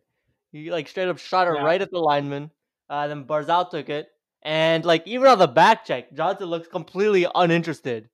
He 0.52 0.72
like 0.72 0.88
straight 0.88 1.10
up 1.10 1.18
shot 1.18 1.48
it 1.48 1.56
Yeah. 1.56 1.64
right 1.64 1.82
at 1.82 1.92
the 1.92 2.00
lineman. 2.00 2.52
Uh, 2.90 3.08
then 3.08 3.26
Barzal 3.26 3.70
took 3.70 3.90
it, 3.90 4.08
and 4.44 4.86
like 4.86 5.06
even 5.08 5.28
on 5.28 5.40
the 5.40 5.48
back 5.48 5.86
check, 5.86 6.14
Johnson 6.14 6.48
looks 6.48 6.68
completely 6.68 7.26
uninterested 7.34 8.10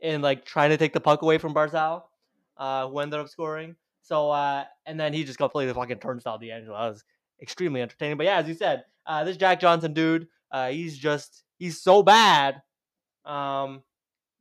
in 0.00 0.22
like 0.22 0.44
trying 0.44 0.70
to 0.70 0.76
take 0.76 0.92
the 0.92 1.00
puck 1.00 1.22
away 1.22 1.36
from 1.38 1.52
Barzal, 1.52 2.04
uh, 2.56 2.88
who 2.88 2.98
ended 2.98 3.20
up 3.20 3.28
scoring. 3.28 3.76
So 4.02 4.30
uh, 4.30 4.64
and 4.86 4.98
then 5.00 5.12
he 5.12 5.24
just 5.24 5.38
completely 5.38 5.72
fucking 5.74 5.98
turnstile 5.98 6.38
DeAngelo. 6.38 6.66
That 6.66 6.90
was 6.90 7.04
extremely 7.40 7.80
entertaining. 7.82 8.16
But 8.16 8.26
yeah, 8.26 8.38
as 8.38 8.48
you 8.48 8.54
said, 8.54 8.84
uh, 9.06 9.24
this 9.24 9.36
Jack 9.36 9.60
Johnson 9.60 9.92
dude, 9.92 10.28
uh, 10.50 10.68
he's 10.68 10.96
just 10.98 11.44
he's 11.58 11.80
so 11.80 12.02
bad. 12.02 12.62
Um, 13.24 13.82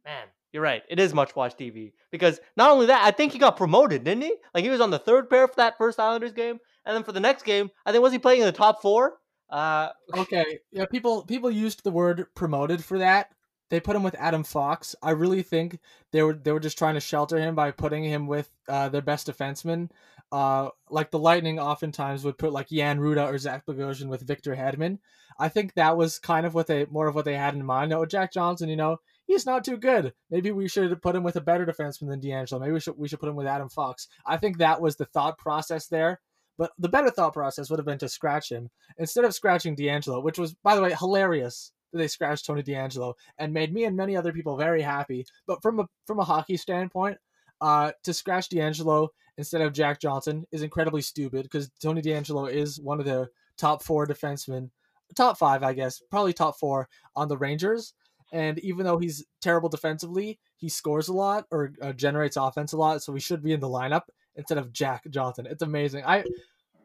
man, 0.06 0.28
you're 0.52 0.64
right. 0.64 0.84
It 0.90 1.00
is 1.00 1.14
much 1.14 1.36
watch 1.36 1.56
TV 1.56 1.94
because 2.12 2.40
not 2.58 2.70
only 2.72 2.88
that, 2.88 3.04
I 3.06 3.12
think 3.12 3.32
he 3.32 3.40
got 3.40 3.58
promoted, 3.58 4.04
didn't 4.04 4.24
he? 4.24 4.36
Like 4.54 4.64
he 4.64 4.70
was 4.70 4.82
on 4.82 4.92
the 4.92 5.00
third 5.00 5.30
pair 5.30 5.48
for 5.48 5.56
that 5.56 5.78
first 5.78 6.00
Islanders 6.00 6.34
game, 6.34 6.60
and 6.86 6.96
then 6.96 7.04
for 7.04 7.12
the 7.12 7.20
next 7.20 7.44
game, 7.44 7.72
I 7.86 7.92
think 7.92 8.02
was 8.04 8.14
he 8.14 8.20
playing 8.20 8.42
in 8.42 8.46
the 8.46 8.52
top 8.52 8.82
four? 8.82 9.18
Uh, 9.50 9.90
Okay, 10.18 10.60
yeah, 10.72 10.86
people 10.86 11.24
people 11.26 11.50
used 11.50 11.84
the 11.84 11.92
word 11.92 12.26
promoted 12.36 12.84
for 12.84 13.00
that. 13.00 13.30
They 13.74 13.80
put 13.80 13.96
him 13.96 14.04
with 14.04 14.14
Adam 14.20 14.44
Fox. 14.44 14.96
I 15.02 15.10
really 15.12 15.42
think 15.42 15.80
they 16.12 16.22
were 16.22 16.36
they 16.36 16.52
were 16.52 16.60
just 16.60 16.78
trying 16.78 16.94
to 16.94 17.00
shelter 17.00 17.40
him 17.40 17.56
by 17.56 17.72
putting 17.72 18.04
him 18.04 18.28
with 18.28 18.48
uh, 18.70 18.90
their 18.90 19.02
best 19.02 19.26
defenseman. 19.26 19.90
Uh, 20.32 20.70
like 20.92 21.10
the 21.10 21.18
Lightning 21.18 21.58
oftentimes 21.58 22.24
would 22.24 22.38
put 22.38 22.54
like 22.54 22.70
Jan 22.70 23.00
Rutta 23.00 23.26
or 23.26 23.40
Zach 23.40 23.66
Bogosian 23.66 24.10
with 24.10 24.28
Victor 24.28 24.56
Hedman. 24.56 25.00
I 25.40 25.50
think 25.50 25.74
that 25.74 25.98
was 25.98 26.20
kind 26.20 26.46
of 26.46 26.54
what 26.54 26.68
they 26.68 26.86
more 26.86 27.08
of 27.08 27.16
what 27.16 27.26
they 27.26 27.34
had 27.34 27.56
in 27.56 27.66
mind. 27.66 27.90
No, 27.90 28.06
Jack 28.06 28.32
Johnson, 28.32 28.70
you 28.70 28.76
know, 28.76 28.98
he's 29.26 29.48
not 29.48 29.66
too 29.66 29.78
good. 29.78 30.14
Maybe 30.30 30.52
we 30.52 30.68
should 30.68 31.02
put 31.02 31.16
him 31.16 31.24
with 31.24 31.38
a 31.38 31.42
better 31.42 31.66
defenseman 31.66 32.10
than 32.10 32.22
DeAngelo. 32.22 32.60
Maybe 32.60 32.74
we 32.74 32.80
should 32.80 32.96
we 32.96 33.08
should 33.08 33.22
put 33.22 33.30
him 33.30 33.36
with 33.36 33.48
Adam 33.48 33.70
Fox. 33.70 34.08
I 34.24 34.38
think 34.38 34.60
that 34.60 34.82
was 34.82 34.98
the 34.98 35.06
thought 35.06 35.40
process 35.40 35.88
there. 35.88 36.22
But 36.60 36.74
the 36.78 36.90
better 36.90 37.10
thought 37.10 37.34
process 37.34 37.72
would 37.72 37.80
have 37.80 37.88
been 37.88 37.98
to 37.98 38.08
scratch 38.08 38.52
him 38.52 38.70
instead 39.00 39.26
of 39.26 39.34
scratching 39.34 39.76
DeAngelo, 39.76 40.22
which 40.22 40.38
was, 40.38 40.54
by 40.54 40.76
the 40.76 40.84
way, 40.84 40.94
hilarious 40.94 41.72
that 41.94 42.00
they 42.00 42.08
scratched 42.08 42.46
Tony 42.46 42.64
DeAngelo 42.64 43.14
and 43.38 43.54
made 43.54 43.74
me 43.74 43.86
and 43.86 43.96
many 43.96 44.18
other 44.18 44.34
people 44.34 44.58
very 44.58 44.82
happy. 44.82 45.26
But 45.48 45.62
from 45.62 45.80
a 45.80 45.88
from 46.06 46.20
a 46.20 46.26
hockey 46.26 46.58
standpoint, 46.58 47.18
uh, 47.62 47.92
to 48.04 48.14
scratch 48.14 48.50
DeAngelo 48.50 49.08
instead 49.38 49.62
of 49.62 49.74
Jack 49.74 50.02
Johnson 50.02 50.46
is 50.52 50.64
incredibly 50.64 51.02
stupid 51.02 51.44
because 51.44 51.70
Tony 51.82 52.02
DeAngelo 52.02 52.52
is 52.52 52.82
one 52.82 53.00
of 53.00 53.06
the 53.06 53.30
top 53.58 53.84
four 53.84 54.06
defensemen, 54.06 54.70
top 55.16 55.38
five, 55.38 55.64
I 55.64 55.74
guess, 55.74 56.02
probably 56.12 56.34
top 56.34 56.60
four 56.60 56.90
on 57.16 57.28
the 57.30 57.38
Rangers. 57.38 57.94
And 58.32 58.58
even 58.60 58.86
though 58.86 58.98
he's 58.98 59.24
terrible 59.42 59.70
defensively, 59.70 60.40
he 60.58 60.68
scores 60.68 61.08
a 61.08 61.14
lot 61.14 61.46
or 61.52 61.74
uh, 61.82 61.94
generates 61.94 62.36
offense 62.36 62.74
a 62.74 62.78
lot, 62.78 63.04
so 63.04 63.14
he 63.14 63.20
should 63.20 63.44
be 63.44 63.54
in 63.54 63.60
the 63.60 63.70
lineup 63.70 64.04
instead 64.36 64.58
of 64.58 64.74
Jack 64.74 65.04
Johnson. 65.10 65.46
It's 65.46 65.62
amazing. 65.62 66.04
I 66.06 66.24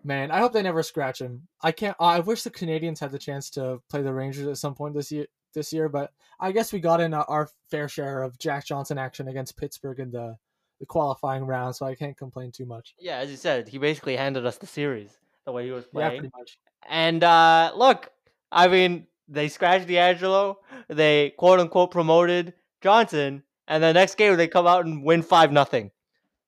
man, 0.05 0.30
I 0.30 0.38
hope 0.38 0.53
they 0.53 0.62
never 0.62 0.82
scratch 0.82 1.20
him. 1.20 1.49
I 1.62 1.72
can't. 1.72 1.96
I 2.01 2.20
wish 2.20 2.42
the 2.42 2.51
Canadiens 2.51 2.99
had 2.99 3.12
the 3.12 3.18
chance 3.18 3.51
to 3.51 3.80
play 3.88 4.03
the 4.03 4.12
Rangers 4.12 4.46
at 4.46 4.59
some 4.59 4.74
point 4.74 4.94
this 4.94 5.12
year. 5.12 5.26
This 5.55 5.72
year, 5.72 5.88
but 5.88 6.12
I 6.38 6.53
guess 6.53 6.74
we 6.74 6.78
got 6.78 7.01
in 7.01 7.14
our 7.14 7.49
fair 7.70 7.88
share 7.88 8.22
of 8.22 8.38
Jack 8.38 8.66
Johnson 8.66 8.99
action 8.99 9.28
against 9.28 9.57
Pittsburgh 9.57 9.99
in 9.99 10.11
the 10.11 10.36
the 10.78 10.86
qualifying 10.86 11.44
round, 11.44 11.74
so 11.74 11.86
I 11.86 11.94
can't 11.94 12.16
complain 12.16 12.53
too 12.53 12.66
much. 12.66 12.94
Yeah, 12.99 13.18
as 13.18 13.30
you 13.30 13.36
said, 13.36 13.68
he 13.68 13.78
basically 13.78 14.16
handed 14.16 14.46
us 14.46 14.59
the 14.59 14.66
series 14.66 15.16
the 15.44 15.53
way 15.53 15.64
he 15.64 15.72
was 15.72 15.86
playing. 15.86 16.12
Yeah, 16.12 16.20
pretty 16.20 16.32
much. 16.38 16.59
And 16.88 17.24
uh, 17.24 17.72
look, 17.74 18.11
I 18.53 18.68
mean, 18.68 19.07
they 19.26 19.49
scratched 19.49 19.88
DeAngelo, 19.88 20.57
they 20.88 21.30
quote 21.30 21.61
unquote 21.61 21.90
promoted 21.90 22.55
Johnson, 22.80 23.42
and 23.66 23.82
the 23.82 23.92
next 23.92 24.16
game 24.16 24.36
they 24.36 24.49
come 24.49 24.66
out 24.66 24.84
and 24.84 25.03
win 25.03 25.22
five 25.22 25.53
nothing. 25.53 25.90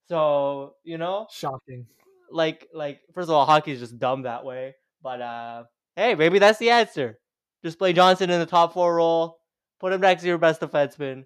So 0.09 0.75
you 0.85 0.99
know, 0.99 1.27
Shocking. 1.31 1.87
Like 2.31 2.69
like 2.73 3.01
first 3.15 3.29
of 3.29 3.35
all, 3.35 3.47
hockey 3.47 3.73
is 3.73 3.81
just 3.81 3.99
dumb 3.99 4.23
that 4.23 4.45
way. 4.45 4.75
But 5.03 5.21
uh, 5.21 5.65
hey, 5.97 6.15
maybe 6.15 6.39
that's 6.39 6.59
the 6.59 6.71
answer. 6.71 7.19
Just 7.65 7.79
play 7.79 7.93
Johnson 7.93 8.31
in 8.31 8.41
the 8.41 8.47
top 8.47 8.73
four 8.73 8.97
role, 8.97 9.39
put 9.81 9.93
him 9.93 10.01
next 10.01 10.23
to 10.23 10.29
your 10.29 10.39
best 10.39 10.61
defenseman. 10.61 11.25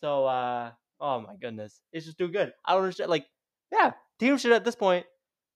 So 0.00 0.26
uh, 0.26 0.70
oh 1.00 1.20
my 1.20 1.36
goodness, 1.40 1.80
it's 1.92 2.06
just 2.06 2.18
too 2.18 2.28
good. 2.28 2.52
I 2.64 2.72
don't 2.72 2.82
understand. 2.82 3.10
Like, 3.10 3.26
yeah, 3.72 3.92
team 4.18 4.38
should 4.38 4.52
at 4.52 4.64
this 4.64 4.76
point 4.76 5.06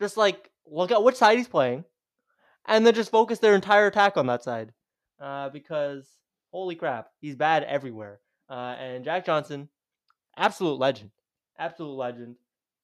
just 0.01 0.17
like 0.17 0.51
look 0.67 0.91
at 0.91 1.03
which 1.03 1.17
side 1.17 1.39
he's 1.39 1.49
playing, 1.49 1.85
and 2.67 2.87
then 2.87 2.95
just 2.95 3.11
focus 3.11 3.39
their 3.39 3.55
entire 3.55 3.87
attack 3.87 4.17
on 4.17 4.27
that 4.27 4.43
side. 4.43 4.73
Uh, 5.21 5.49
because 5.49 6.07
holy 6.53 6.77
crap, 6.77 7.09
he's 7.21 7.37
bad 7.37 7.65
everywhere. 7.65 8.21
Uh, 8.49 8.75
and 8.79 9.05
Jack 9.05 9.27
Johnson, 9.27 9.69
absolute 10.37 10.79
legend, 10.79 11.11
absolute 11.59 11.95
legend. 11.95 12.37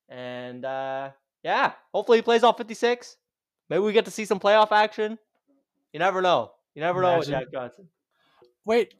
And 0.08 0.64
uh, 0.64 1.10
yeah, 1.44 1.72
hopefully 1.92 2.18
he 2.18 2.22
plays 2.22 2.42
all 2.42 2.52
56. 2.52 3.16
Maybe 3.70 3.80
we 3.80 3.92
get 3.92 4.04
to 4.06 4.10
see 4.10 4.24
some 4.24 4.40
playoff 4.40 4.72
action. 4.72 5.18
You 5.92 6.00
never 6.00 6.20
know. 6.20 6.50
You 6.74 6.80
never 6.82 7.00
know 7.02 7.18
with 7.18 7.28
Jack 7.28 7.52
Johnson. 7.52 7.88
Wait, 8.64 8.94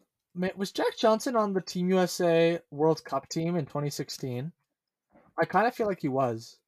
was 0.57 0.71
Jack 0.71 0.97
Johnson 0.99 1.35
on 1.37 1.53
the 1.53 1.61
Team 1.61 1.89
USA 1.89 2.61
World 2.71 3.03
Cup 3.05 3.29
team 3.29 3.57
in 3.57 3.65
2016? 3.67 4.53
I 5.41 5.45
kind 5.45 5.67
of 5.67 5.75
feel 5.75 5.87
like 5.89 6.01
he 6.01 6.09
was 6.09 6.59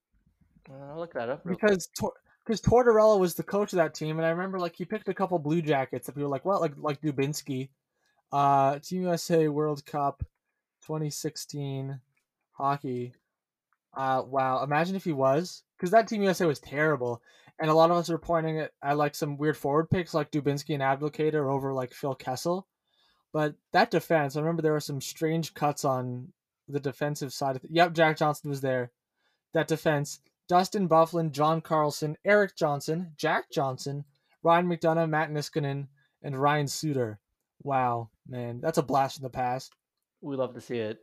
Uh, 0.68 0.74
I'll 0.90 0.98
look 0.98 1.12
that 1.14 1.28
up. 1.28 1.42
quick. 1.42 1.60
because 1.60 1.86
Tor- 1.98 2.14
because 2.44 2.60
Tortorella 2.60 3.18
was 3.18 3.34
the 3.34 3.42
coach 3.42 3.72
of 3.72 3.76
that 3.78 3.94
team, 3.94 4.18
and 4.18 4.26
I 4.26 4.30
remember 4.30 4.58
like 4.58 4.74
he 4.76 4.84
picked 4.84 5.08
a 5.08 5.14
couple 5.14 5.38
Blue 5.38 5.62
Jackets 5.62 6.06
that 6.06 6.12
people 6.12 6.24
were 6.24 6.28
like, 6.34 6.44
well, 6.44 6.60
like 6.60 6.72
like 6.76 7.00
Dubinsky, 7.00 7.68
uh, 8.32 8.78
Team 8.80 9.02
USA 9.02 9.46
World 9.48 9.84
Cup 9.86 10.22
2016 10.82 12.00
hockey. 12.52 13.12
Uh, 13.96 14.22
wow, 14.26 14.62
imagine 14.62 14.94
if 14.96 15.04
he 15.04 15.12
was 15.12 15.62
because 15.76 15.90
that 15.90 16.08
Team 16.08 16.22
USA 16.22 16.46
was 16.46 16.60
terrible, 16.60 17.22
and 17.58 17.70
a 17.70 17.74
lot 17.74 17.90
of 17.90 17.96
us 17.96 18.10
are 18.10 18.18
pointing 18.18 18.58
at, 18.58 18.72
like 18.96 19.14
some 19.14 19.36
weird 19.36 19.56
forward 19.56 19.90
picks 19.90 20.14
like 20.14 20.30
Dubinsky 20.30 20.74
and 20.74 20.82
Abdelkader 20.82 21.52
over 21.52 21.72
like 21.72 21.92
Phil 21.92 22.14
Kessel, 22.14 22.66
but 23.32 23.54
that 23.72 23.90
defense, 23.90 24.36
I 24.36 24.40
remember 24.40 24.62
there 24.62 24.72
were 24.72 24.80
some 24.80 25.00
strange 25.00 25.54
cuts 25.54 25.84
on 25.84 26.32
the 26.68 26.80
defensive 26.80 27.32
side 27.32 27.56
of 27.56 27.64
it. 27.64 27.70
Yep, 27.72 27.92
Jack 27.92 28.16
Johnson 28.16 28.50
was 28.50 28.60
there. 28.60 28.90
That 29.54 29.68
defense, 29.68 30.20
Dustin 30.48 30.88
Byfuglien, 30.88 31.32
John 31.32 31.60
Carlson, 31.60 32.16
Erik 32.24 32.56
Johnson, 32.56 33.12
Jack 33.16 33.50
Johnson, 33.52 34.04
Ryan 34.42 34.66
McDonagh, 34.66 35.08
Matt 35.08 35.30
Niskanen, 35.30 35.88
and 36.22 36.40
Ryan 36.40 36.66
Suter. 36.66 37.20
Wow, 37.62 38.10
man, 38.28 38.60
that's 38.60 38.78
a 38.78 38.82
blast 38.82 39.16
from 39.16 39.24
the 39.24 39.30
past. 39.30 39.72
We 40.20 40.36
love 40.36 40.54
to 40.54 40.60
see 40.60 40.78
it. 40.78 40.98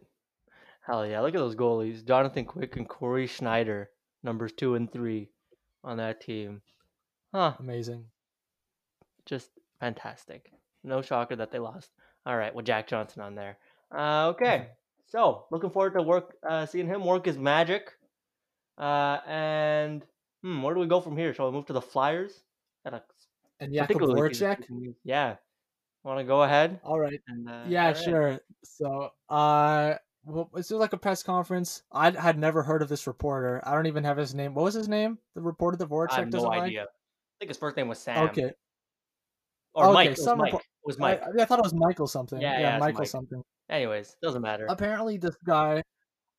Hell 0.86 1.06
yeah. 1.06 1.22
Look 1.22 1.34
at 1.34 1.40
those 1.40 1.56
goalies. 1.56 2.06
Jonathan 2.06 2.46
Quick 2.46 2.76
and 2.76 2.88
Cory 2.90 3.28
Schneider, 3.28 3.90
numbers 4.24 4.54
two 4.54 4.76
and 4.76 4.92
three 4.92 5.30
on 5.84 5.98
that 5.98 6.22
team. 6.22 6.62
Huh. 7.34 7.54
Amazing. 7.60 8.06
Just 9.26 9.50
fantastic. 9.80 10.52
No 10.84 11.02
shocker 11.02 11.36
that 11.36 11.52
they 11.52 11.60
lost. 11.60 11.92
All 12.26 12.38
right, 12.38 12.54
with 12.54 12.66
Jack 12.66 12.88
Johnson 12.88 13.22
on 13.22 13.36
there. 13.36 13.58
Uh, 13.94 14.30
okay, 14.30 14.68
so 15.08 15.46
looking 15.52 15.70
forward 15.70 15.94
to 15.94 16.02
work, 16.02 16.36
uh, 16.48 16.66
seeing 16.66 16.88
him 16.88 17.04
work 17.06 17.26
his 17.26 17.38
magic. 17.38 17.92
Uh, 18.78 19.20
and 19.28 20.06
hmm, 20.42 20.62
where 20.62 20.74
do 20.74 20.80
we 20.80 20.88
go 20.88 21.02
from 21.02 21.18
here? 21.18 21.34
Shall 21.34 21.48
we 21.48 21.52
move 21.54 21.66
to 21.68 21.74
the 21.74 21.82
Flyers? 21.82 22.44
Got 22.84 22.94
a 22.96 23.04
And 23.60 23.74
Jakub 23.74 23.88
particularly 23.88 24.30
piece 24.30 24.42
of 24.42 24.48
Voracek. 24.48 24.96
Yeah. 25.04 25.36
Want 26.04 26.20
to 26.20 26.26
go 26.26 26.44
ahead? 26.44 26.82
All 26.84 27.00
right. 27.00 27.22
And, 27.28 27.48
uh, 27.48 27.64
Yeah, 27.68 27.86
all 27.88 27.94
right. 27.94 27.98
sure. 27.98 28.40
So, 28.64 29.10
uh, 29.30 29.96
well, 30.26 30.50
this 30.54 30.70
was 30.72 30.80
like 30.80 30.94
a 30.94 30.98
press 30.98 31.24
conference. 31.24 31.84
I 31.92 32.12
had 32.12 32.38
never 32.38 32.64
heard 32.64 32.82
of 32.82 32.90
this 32.90 33.08
reporter. 33.08 33.62
I 33.66 33.74
don't 33.76 33.88
even 33.88 34.04
have 34.04 34.18
his 34.18 34.34
name. 34.34 34.54
What 34.54 34.64
was 34.64 34.74
his 34.74 34.88
name? 34.88 35.18
The 35.36 35.42
reporter 35.42 35.78
that 35.78 35.90
Voracek 35.90 36.12
I 36.12 36.20
have 36.20 36.32
no 36.32 36.44
like. 36.44 36.62
idea. 36.64 36.84
I 36.84 36.86
think 37.40 37.50
his 37.50 37.58
first 37.58 37.76
name 37.78 37.88
was 37.88 38.00
Sam. 38.00 38.30
Okay. 38.30 38.52
Or 39.76 39.86
Okay, 39.86 39.94
Mike. 39.94 40.06
It 40.08 40.10
was 40.12 40.24
some 40.24 40.38
Mike. 40.38 40.54
repo- 40.54 40.58
It 40.60 40.86
was 40.86 40.98
I, 40.98 41.00
Mike. 41.00 41.22
I 41.40 41.46
thought 41.46 41.60
it 41.60 41.64
was 41.64 41.74
Michael 41.74 42.08
something. 42.08 42.40
Yeah, 42.42 42.54
Yeah, 42.54 42.60
yeah, 42.74 42.78
Michael 42.80 43.00
Mike. 43.02 43.08
something. 43.10 43.42
Anyways, 43.70 44.16
doesn't 44.22 44.42
matter. 44.42 44.66
Apparently, 44.70 45.18
this 45.18 45.36
guy, 45.46 45.82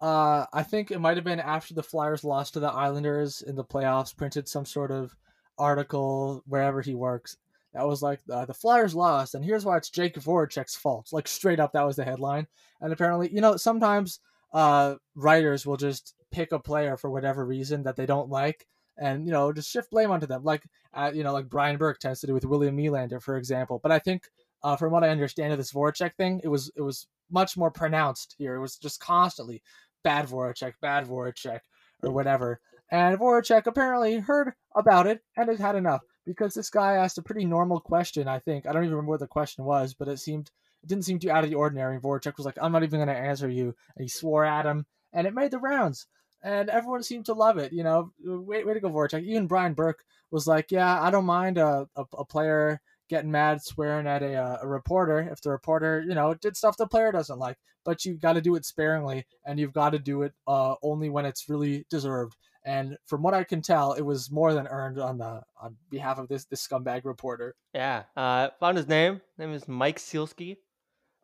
uh, 0.00 0.46
I 0.52 0.62
think 0.62 0.90
it 0.90 1.00
might 1.00 1.16
have 1.16 1.24
been 1.24 1.40
after 1.40 1.74
the 1.74 1.82
Flyers 1.82 2.22
lost 2.22 2.54
to 2.54 2.60
the 2.60 2.68
Islanders 2.70 3.42
in 3.42 3.56
the 3.56 3.64
playoffs, 3.64 4.16
printed 4.16 4.48
some 4.48 4.64
sort 4.66 4.90
of 4.90 5.12
article 5.58 6.42
wherever 6.46 6.80
he 6.80 6.94
works 6.94 7.36
that 7.74 7.86
was 7.86 8.02
like 8.02 8.20
uh, 8.30 8.44
the 8.44 8.54
Flyers 8.54 8.94
lost, 8.94 9.34
and 9.34 9.44
here's 9.44 9.64
why 9.64 9.76
it's 9.76 9.90
Jake 9.90 10.14
Voracek's 10.14 10.76
fault. 10.76 11.08
Like 11.12 11.26
straight 11.26 11.60
up, 11.60 11.72
that 11.72 11.86
was 11.86 11.96
the 11.96 12.04
headline. 12.04 12.46
And 12.80 12.92
apparently, 12.92 13.32
you 13.32 13.40
know, 13.40 13.56
sometimes 13.56 14.20
uh, 14.52 14.94
writers 15.16 15.66
will 15.66 15.76
just 15.76 16.14
pick 16.30 16.52
a 16.52 16.58
player 16.58 16.96
for 16.96 17.10
whatever 17.10 17.44
reason 17.44 17.82
that 17.82 17.96
they 17.96 18.06
don't 18.06 18.30
like, 18.30 18.66
and 18.96 19.26
you 19.26 19.32
know, 19.32 19.52
just 19.52 19.70
shift 19.70 19.90
blame 19.90 20.12
onto 20.12 20.26
them. 20.26 20.44
Like, 20.44 20.62
uh, 20.94 21.10
you 21.12 21.24
know, 21.24 21.32
like 21.32 21.48
Brian 21.48 21.76
Burke 21.76 21.98
tends 21.98 22.20
to 22.20 22.28
do 22.28 22.34
with 22.34 22.44
William 22.44 22.76
Nylander, 22.76 23.20
for 23.20 23.36
example. 23.36 23.80
But 23.82 23.92
I 23.92 23.98
think, 23.98 24.28
uh, 24.62 24.76
from 24.76 24.92
what 24.92 25.04
I 25.04 25.08
understand 25.08 25.52
of 25.52 25.58
this 25.58 25.72
Voracek 25.72 26.14
thing, 26.16 26.40
it 26.44 26.48
was 26.48 26.70
it 26.76 26.82
was 26.82 27.08
much 27.30 27.56
more 27.56 27.72
pronounced 27.72 28.36
here. 28.38 28.54
It 28.54 28.60
was 28.60 28.76
just 28.76 29.00
constantly 29.00 29.62
bad 30.04 30.26
Voracek, 30.26 30.74
bad 30.80 31.06
Voracek, 31.06 31.60
or 32.04 32.12
whatever. 32.12 32.60
And 32.92 33.18
Voracek 33.18 33.66
apparently 33.66 34.18
heard 34.18 34.52
about 34.76 35.08
it 35.08 35.22
and 35.36 35.48
has 35.48 35.58
had 35.58 35.74
enough 35.74 36.02
because 36.24 36.54
this 36.54 36.70
guy 36.70 36.94
asked 36.94 37.18
a 37.18 37.22
pretty 37.22 37.44
normal 37.44 37.80
question. 37.80 38.28
I 38.28 38.38
think 38.38 38.66
I 38.66 38.72
don't 38.72 38.84
even 38.84 38.94
remember 38.94 39.10
what 39.10 39.20
the 39.20 39.26
question 39.26 39.64
was, 39.64 39.94
but 39.94 40.08
it 40.08 40.18
seemed 40.18 40.50
it 40.82 40.88
didn't 40.88 41.04
seem 41.04 41.18
too 41.18 41.30
out 41.30 41.44
of 41.44 41.50
the 41.50 41.56
ordinary. 41.56 41.98
Voracek 41.98 42.36
was 42.36 42.46
like, 42.46 42.58
"I'm 42.60 42.72
not 42.72 42.82
even 42.82 42.98
going 42.98 43.08
to 43.08 43.14
answer 43.14 43.48
you," 43.48 43.74
and 43.96 44.02
he 44.04 44.08
swore 44.08 44.44
at 44.44 44.66
him, 44.66 44.86
and 45.12 45.26
it 45.26 45.34
made 45.34 45.50
the 45.50 45.58
rounds. 45.58 46.06
And 46.42 46.68
everyone 46.68 47.02
seemed 47.02 47.26
to 47.26 47.32
love 47.32 47.56
it. 47.56 47.72
You 47.72 47.84
know, 47.84 48.12
way, 48.22 48.64
way 48.64 48.74
to 48.74 48.80
go, 48.80 48.90
Voracek. 48.90 49.22
Even 49.22 49.46
Brian 49.46 49.74
Burke 49.74 50.04
was 50.30 50.46
like, 50.46 50.70
"Yeah, 50.70 51.00
I 51.00 51.10
don't 51.10 51.24
mind 51.24 51.58
a, 51.58 51.88
a, 51.96 52.04
a 52.18 52.24
player 52.24 52.80
getting 53.08 53.30
mad, 53.30 53.62
swearing 53.62 54.06
at 54.06 54.22
a, 54.22 54.34
uh, 54.34 54.58
a 54.62 54.66
reporter 54.66 55.20
if 55.30 55.40
the 55.42 55.50
reporter, 55.50 56.02
you 56.06 56.14
know, 56.14 56.34
did 56.34 56.56
stuff 56.56 56.76
the 56.76 56.86
player 56.86 57.12
doesn't 57.12 57.38
like. 57.38 57.58
But 57.84 58.04
you've 58.04 58.20
got 58.20 58.34
to 58.34 58.40
do 58.40 58.54
it 58.54 58.64
sparingly, 58.64 59.26
and 59.44 59.58
you've 59.58 59.74
got 59.74 59.90
to 59.90 59.98
do 59.98 60.22
it 60.22 60.32
uh, 60.46 60.74
only 60.82 61.08
when 61.08 61.26
it's 61.26 61.48
really 61.48 61.86
deserved." 61.90 62.36
And 62.64 62.96
from 63.06 63.22
what 63.22 63.34
I 63.34 63.44
can 63.44 63.60
tell, 63.60 63.92
it 63.92 64.02
was 64.02 64.30
more 64.30 64.54
than 64.54 64.66
earned 64.66 64.98
on 64.98 65.18
the 65.18 65.42
on 65.60 65.76
behalf 65.90 66.18
of 66.18 66.28
this 66.28 66.46
this 66.46 66.66
scumbag 66.66 67.04
reporter. 67.04 67.54
Yeah, 67.74 68.04
uh, 68.16 68.50
found 68.58 68.78
his 68.78 68.88
name. 68.88 69.20
Name 69.36 69.52
is 69.52 69.68
Mike 69.68 69.98
Sielski. 69.98 70.56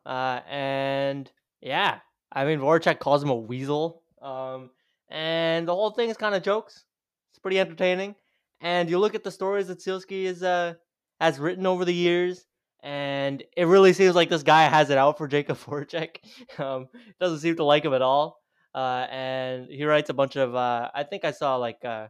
Uh, 0.05 0.41
and 0.47 1.31
yeah, 1.61 1.99
I 2.31 2.45
mean 2.45 2.59
Voracek 2.59 2.99
calls 2.99 3.23
him 3.23 3.29
a 3.29 3.35
weasel. 3.35 4.03
Um, 4.21 4.69
and 5.09 5.67
the 5.67 5.73
whole 5.73 5.91
thing 5.91 6.09
is 6.09 6.17
kind 6.17 6.35
of 6.35 6.43
jokes. 6.43 6.85
It's 7.31 7.39
pretty 7.39 7.59
entertaining. 7.59 8.15
And 8.61 8.89
you 8.89 8.99
look 8.99 9.15
at 9.15 9.23
the 9.23 9.31
stories 9.31 9.67
that 9.67 9.79
Sielski 9.79 10.23
is 10.25 10.43
uh 10.43 10.75
has 11.19 11.39
written 11.39 11.65
over 11.65 11.85
the 11.85 11.93
years, 11.93 12.45
and 12.83 13.43
it 13.57 13.65
really 13.65 13.93
seems 13.93 14.15
like 14.15 14.29
this 14.29 14.43
guy 14.43 14.63
has 14.63 14.91
it 14.91 14.97
out 14.99 15.17
for 15.17 15.27
Jacob 15.27 15.57
Voracek. 15.65 16.17
Um, 16.59 16.87
doesn't 17.19 17.39
seem 17.39 17.55
to 17.55 17.63
like 17.63 17.85
him 17.85 17.93
at 17.93 18.03
all. 18.03 18.40
Uh, 18.73 19.05
and 19.11 19.67
he 19.69 19.83
writes 19.83 20.09
a 20.09 20.13
bunch 20.13 20.35
of 20.35 20.55
uh, 20.55 20.89
I 20.93 21.03
think 21.03 21.25
I 21.25 21.31
saw 21.31 21.57
like 21.57 21.83
uh, 21.83 22.07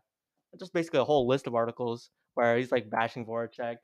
just 0.59 0.73
basically 0.73 0.99
a 0.99 1.03
whole 1.03 1.27
list 1.27 1.47
of 1.47 1.55
articles 1.55 2.09
where 2.35 2.57
he's 2.57 2.71
like 2.71 2.89
bashing 2.89 3.25
Voracek. 3.25 3.77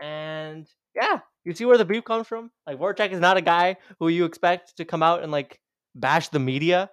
And 0.00 0.66
yeah, 0.94 1.20
you 1.44 1.54
see 1.54 1.64
where 1.64 1.78
the 1.78 1.84
beef 1.84 2.04
comes 2.04 2.26
from. 2.26 2.50
Like 2.66 2.78
Voracek 2.78 3.12
is 3.12 3.20
not 3.20 3.36
a 3.36 3.42
guy 3.42 3.76
who 3.98 4.08
you 4.08 4.24
expect 4.24 4.76
to 4.76 4.84
come 4.84 5.02
out 5.02 5.22
and 5.22 5.32
like 5.32 5.60
bash 5.94 6.28
the 6.28 6.38
media. 6.38 6.90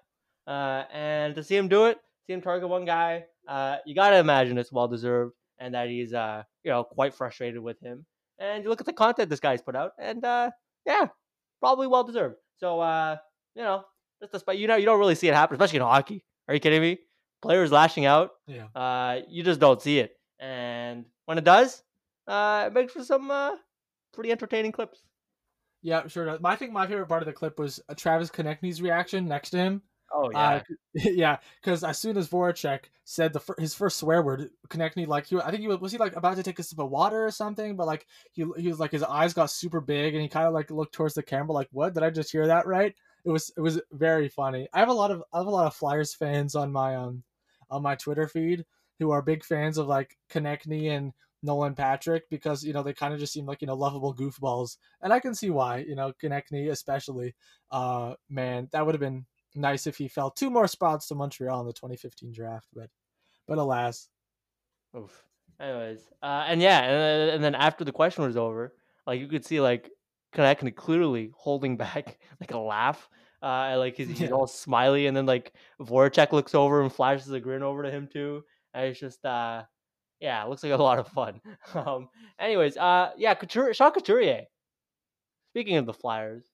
Uh, 0.48 0.84
and 0.94 1.36
to 1.36 1.44
see 1.44 1.56
him 1.56 1.68
do 1.68 1.86
it, 1.86 1.98
see 2.26 2.34
him 2.34 2.42
target 2.42 2.70
one 2.70 2.86
guy, 2.86 3.26
uh, 3.48 3.78
you 3.86 3.94
gotta 3.96 4.18
imagine 4.18 4.58
it's 4.58 4.72
well 4.72 4.88
deserved 4.88 5.34
and 5.60 5.74
that 5.74 5.90
he's 5.90 6.14
uh, 6.14 6.44
you 6.64 6.72
know 6.72 6.84
quite 6.84 7.14
frustrated 7.14 7.62
with 7.62 7.80
him. 7.82 8.06
And 8.40 8.64
you 8.64 8.70
look 8.70 8.80
at 8.82 8.86
the 8.86 8.94
content 8.94 9.30
this 9.30 9.40
guy's 9.40 9.62
put 9.62 9.76
out, 9.76 9.92
and 10.00 10.24
uh, 10.24 10.52
yeah, 10.86 11.08
probably 11.60 11.88
well 11.88 12.04
deserved. 12.04 12.36
So 12.58 12.80
uh, 12.80 13.18
you 13.56 13.64
know, 13.64 13.84
just 14.22 14.32
despite 14.32 14.57
you 14.57 14.68
know 14.68 14.76
you 14.76 14.86
don't 14.86 14.99
really 14.99 15.15
see 15.15 15.28
it 15.28 15.34
happen, 15.34 15.55
especially 15.55 15.78
in 15.78 15.84
hockey. 15.84 16.24
Are 16.47 16.53
you 16.53 16.59
kidding 16.59 16.82
me? 16.82 16.99
Players 17.41 17.72
lashing 17.72 18.05
out, 18.05 18.32
Yeah. 18.47 18.68
uh, 18.74 19.22
you 19.30 19.43
just 19.43 19.59
don't 19.59 19.82
see 19.82 19.99
it. 19.99 20.18
And 20.39 21.05
when 21.26 21.38
it 21.38 21.43
does, 21.43 21.84
uh, 22.28 22.65
it 22.68 22.74
makes 22.74 22.93
for 22.93 23.03
some 23.03 23.30
uh, 23.30 23.55
pretty 24.13 24.32
entertaining 24.32 24.72
clips. 24.72 25.03
Yeah, 25.84 26.07
sure. 26.07 26.26
does. 26.26 26.39
I 26.43 26.55
think 26.55 26.72
my 26.72 26.88
favorite 26.88 27.07
part 27.07 27.22
of 27.22 27.28
the 27.28 27.34
clip 27.34 27.59
was 27.59 27.80
uh, 27.88 27.93
Travis 27.93 28.30
Konecny's 28.32 28.82
reaction 28.82 29.28
next 29.28 29.51
to 29.51 29.57
him. 29.57 29.82
Oh 30.11 30.32
Uh, 30.34 30.61
yeah, 30.93 31.38
because 31.61 31.84
as 31.84 31.99
soon 31.99 32.18
as 32.18 32.30
Voracek 32.30 32.86
said 33.03 33.34
the 33.34 33.39
fir- 33.41 33.55
his 33.59 33.76
first 33.76 33.97
swear 33.97 34.24
word, 34.24 34.49
Konecny 34.70 35.05
like 35.05 35.28
he, 35.28 35.38
I 35.38 35.51
think 35.51 35.61
he 35.61 35.68
was, 35.68 35.80
was 35.80 35.91
he 35.91 35.97
like 35.97 36.15
about 36.15 36.38
to 36.38 36.43
take 36.43 36.57
a 36.59 36.63
sip 36.63 36.80
of 36.80 36.89
water 36.89 37.26
or 37.26 37.32
something, 37.32 37.76
but 37.76 37.88
like 37.88 38.07
he 38.32 38.45
he 38.57 38.70
was 38.70 38.80
like 38.80 38.91
his 38.91 39.03
eyes 39.03 39.34
got 39.34 39.51
super 39.51 39.82
big 39.82 40.13
and 40.13 40.22
he 40.24 40.30
kind 40.30 40.47
of 40.47 40.53
like 40.53 40.72
looked 40.72 40.93
towards 40.93 41.13
the 41.13 41.24
camera 41.24 41.51
like 41.51 41.68
what 41.72 41.93
did 41.93 42.03
I 42.03 42.09
just 42.09 42.32
hear 42.32 42.47
that 42.47 42.65
right? 42.65 42.95
It 43.28 43.32
was 43.32 43.52
it 43.58 43.60
was 43.60 43.82
very 43.92 44.30
funny. 44.30 44.70
I 44.74 44.80
have 44.80 44.88
a 44.88 44.94
lot 44.94 45.12
of 45.12 45.22
I 45.34 45.40
have 45.40 45.48
a 45.48 45.52
lot 45.52 45.68
of 45.68 45.76
Flyers 45.76 46.16
fans 46.16 46.56
on 46.56 46.72
my 46.72 46.96
um 46.96 47.24
on 47.70 47.84
my 47.84 47.96
Twitter 47.96 48.28
feed 48.28 48.66
who 49.00 49.12
are 49.12 49.22
big 49.22 49.44
fans 49.44 49.78
of 49.78 49.88
like 49.88 50.18
Konecny 50.32 50.90
and 50.90 51.12
Nolan 51.44 51.76
Patrick 51.76 52.24
because 52.30 52.64
you 52.64 52.72
know 52.72 52.84
they 52.84 52.94
kind 52.94 53.14
of 53.14 53.20
just 53.20 53.34
seem 53.34 53.46
like 53.46 53.62
you 53.62 53.68
know 53.68 53.76
lovable 53.76 54.16
goofballs, 54.16 54.78
and 55.02 55.12
I 55.12 55.20
can 55.20 55.36
see 55.36 55.50
why 55.50 55.80
you 55.80 55.96
know 55.96 56.14
Konecny 56.24 56.72
especially. 56.72 57.36
Uh, 57.70 58.14
man, 58.30 58.70
that 58.72 58.86
would 58.86 58.96
have 58.96 59.02
been 59.02 59.26
nice 59.56 59.88
if 59.88 59.98
he 59.98 60.08
fell 60.08 60.32
two 60.32 60.50
more 60.50 60.68
spots 60.68 61.10
to 61.10 61.16
Montreal 61.16 61.60
in 61.60 61.68
the 61.68 61.74
2015 61.74 62.32
draft, 62.32 62.68
but 62.74 62.90
but 63.46 63.58
alas, 63.58 64.08
Oof. 64.96 65.24
Anyways, 65.60 66.00
uh, 66.24 66.46
and 66.48 66.62
yeah, 66.62 66.82
and, 66.82 67.32
and 67.32 67.44
then 67.44 67.56
after 67.56 67.84
the 67.84 67.92
question 67.92 68.24
was 68.24 68.38
over, 68.38 68.74
like 69.06 69.20
you 69.20 69.28
could 69.28 69.44
see 69.44 69.60
like 69.60 69.90
Konecny 70.38 70.76
clearly 70.76 71.32
holding 71.36 71.78
back 71.78 72.20
like 72.40 72.52
a 72.52 72.58
laugh. 72.60 73.10
Uh, 73.42 73.76
like 73.78 73.96
he's, 73.98 74.08
he's 74.10 74.22
Yeah. 74.22 74.30
all 74.32 74.48
smiley, 74.48 75.08
and 75.08 75.16
then 75.18 75.26
like 75.26 75.54
Voracek 75.82 76.32
looks 76.32 76.56
over 76.56 76.82
and 76.82 76.92
flashes 76.94 77.30
a 77.32 77.40
grin 77.40 77.64
over 77.64 77.84
to 77.84 77.92
him 77.92 78.08
too. 78.08 78.44
And 78.74 78.86
it's 78.88 79.00
just 79.00 79.24
uh, 79.26 79.64
yeah, 80.20 80.44
it 80.44 80.50
looks 80.50 80.64
like 80.64 80.72
a 80.74 80.78
lot 80.78 81.00
of 81.00 81.08
fun. 81.10 81.42
um, 81.76 82.10
anyways, 82.40 82.78
uh, 82.78 83.12
yeah, 83.18 83.34
Couture, 83.36 83.74
Sean 83.74 83.92
Couturier. 83.92 84.46
Speaking 85.52 85.78
of 85.78 85.86
the 85.86 85.94
Flyers, 85.94 86.46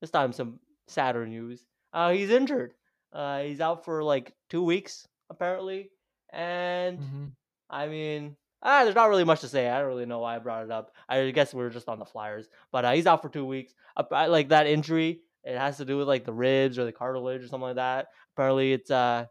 this 0.00 0.10
time 0.10 0.32
some 0.32 0.58
sadder 0.88 1.26
news. 1.26 1.64
Uh, 1.92 2.10
he's 2.12 2.30
injured. 2.30 2.74
Uh, 3.12 3.40
he's 3.42 3.60
out 3.60 3.84
for 3.84 4.02
like 4.02 4.32
two 4.48 4.62
weeks 4.62 5.06
apparently, 5.30 5.90
and. 6.32 6.98
Mhm. 6.98 7.30
I 7.72 7.86
mean, 7.86 8.36
ah, 8.62 8.84
there's 8.84 8.94
not 8.94 9.08
really 9.08 9.24
much 9.24 9.40
to 9.42 9.48
say. 9.48 9.68
I 9.68 9.78
don't 9.78 9.88
really 9.88 10.06
know 10.06 10.20
why 10.20 10.36
I 10.36 10.38
brought 10.38 10.64
it 10.64 10.70
up. 10.70 10.92
I 11.08 11.30
guess 11.30 11.52
we 11.54 11.62
are 11.64 11.70
just 11.70 11.88
on 11.88 11.98
the 11.98 12.04
Flyers, 12.04 12.48
but 12.72 12.84
uh, 12.84 12.92
he's 12.92 13.06
out 13.06 13.22
for 13.22 13.28
two 13.28 13.44
weeks. 13.44 13.74
Uh, 13.96 14.04
I- 14.12 14.26
like 14.26 14.48
that 14.50 14.66
injury, 14.66 15.22
it 15.44 15.56
has 15.58 15.78
to 15.78 15.84
do 15.84 15.96
with 15.98 16.08
like 16.08 16.24
the 16.24 16.32
ribs 16.32 16.78
or 16.78 16.84
the 16.84 16.92
cartilage 16.92 17.42
or 17.42 17.48
something 17.48 17.68
like 17.68 17.76
that. 17.76 18.08
Apparently, 18.34 18.72
it's 18.72 18.90
uh 18.90 19.26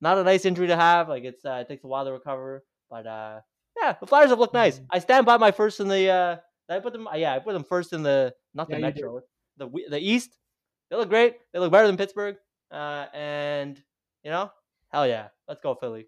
not 0.00 0.18
a 0.18 0.24
nice 0.24 0.44
injury 0.44 0.68
to 0.68 0.76
have. 0.76 1.08
Like 1.08 1.24
it's 1.24 1.44
uh, 1.44 1.58
it 1.62 1.68
takes 1.68 1.84
a 1.84 1.86
while 1.88 2.04
to 2.04 2.12
recover. 2.12 2.64
But 2.88 3.06
uh, 3.06 3.40
yeah, 3.80 3.94
the 4.00 4.06
Flyers 4.06 4.30
have 4.30 4.38
looked 4.38 4.54
nice. 4.54 4.78
Mhm. 4.78 4.86
I 4.90 4.98
stand 4.98 5.26
by 5.26 5.36
my 5.36 5.50
first 5.52 5.80
in 5.80 5.88
the. 5.88 6.08
Uh, 6.08 6.36
I 6.68 6.78
put 6.80 6.92
them. 6.92 7.08
Yeah, 7.14 7.34
I 7.34 7.38
put 7.40 7.52
them 7.52 7.64
first 7.64 7.92
in 7.92 8.02
the 8.02 8.34
not 8.54 8.70
the 8.70 8.76
Yeah. 8.76 8.80
Metro, 8.80 9.20
the 9.56 9.68
the 9.90 9.98
East. 9.98 10.36
They 10.90 10.96
look 10.96 11.08
great. 11.08 11.36
They 11.52 11.58
look 11.58 11.70
better 11.72 11.86
than 11.86 11.96
Pittsburgh. 11.96 12.36
Uh, 12.70 13.06
and 13.12 13.82
you 14.24 14.30
know, 14.30 14.50
hell 14.88 15.06
yeah, 15.06 15.28
let's 15.48 15.60
go 15.60 15.74
Philly. 15.74 16.06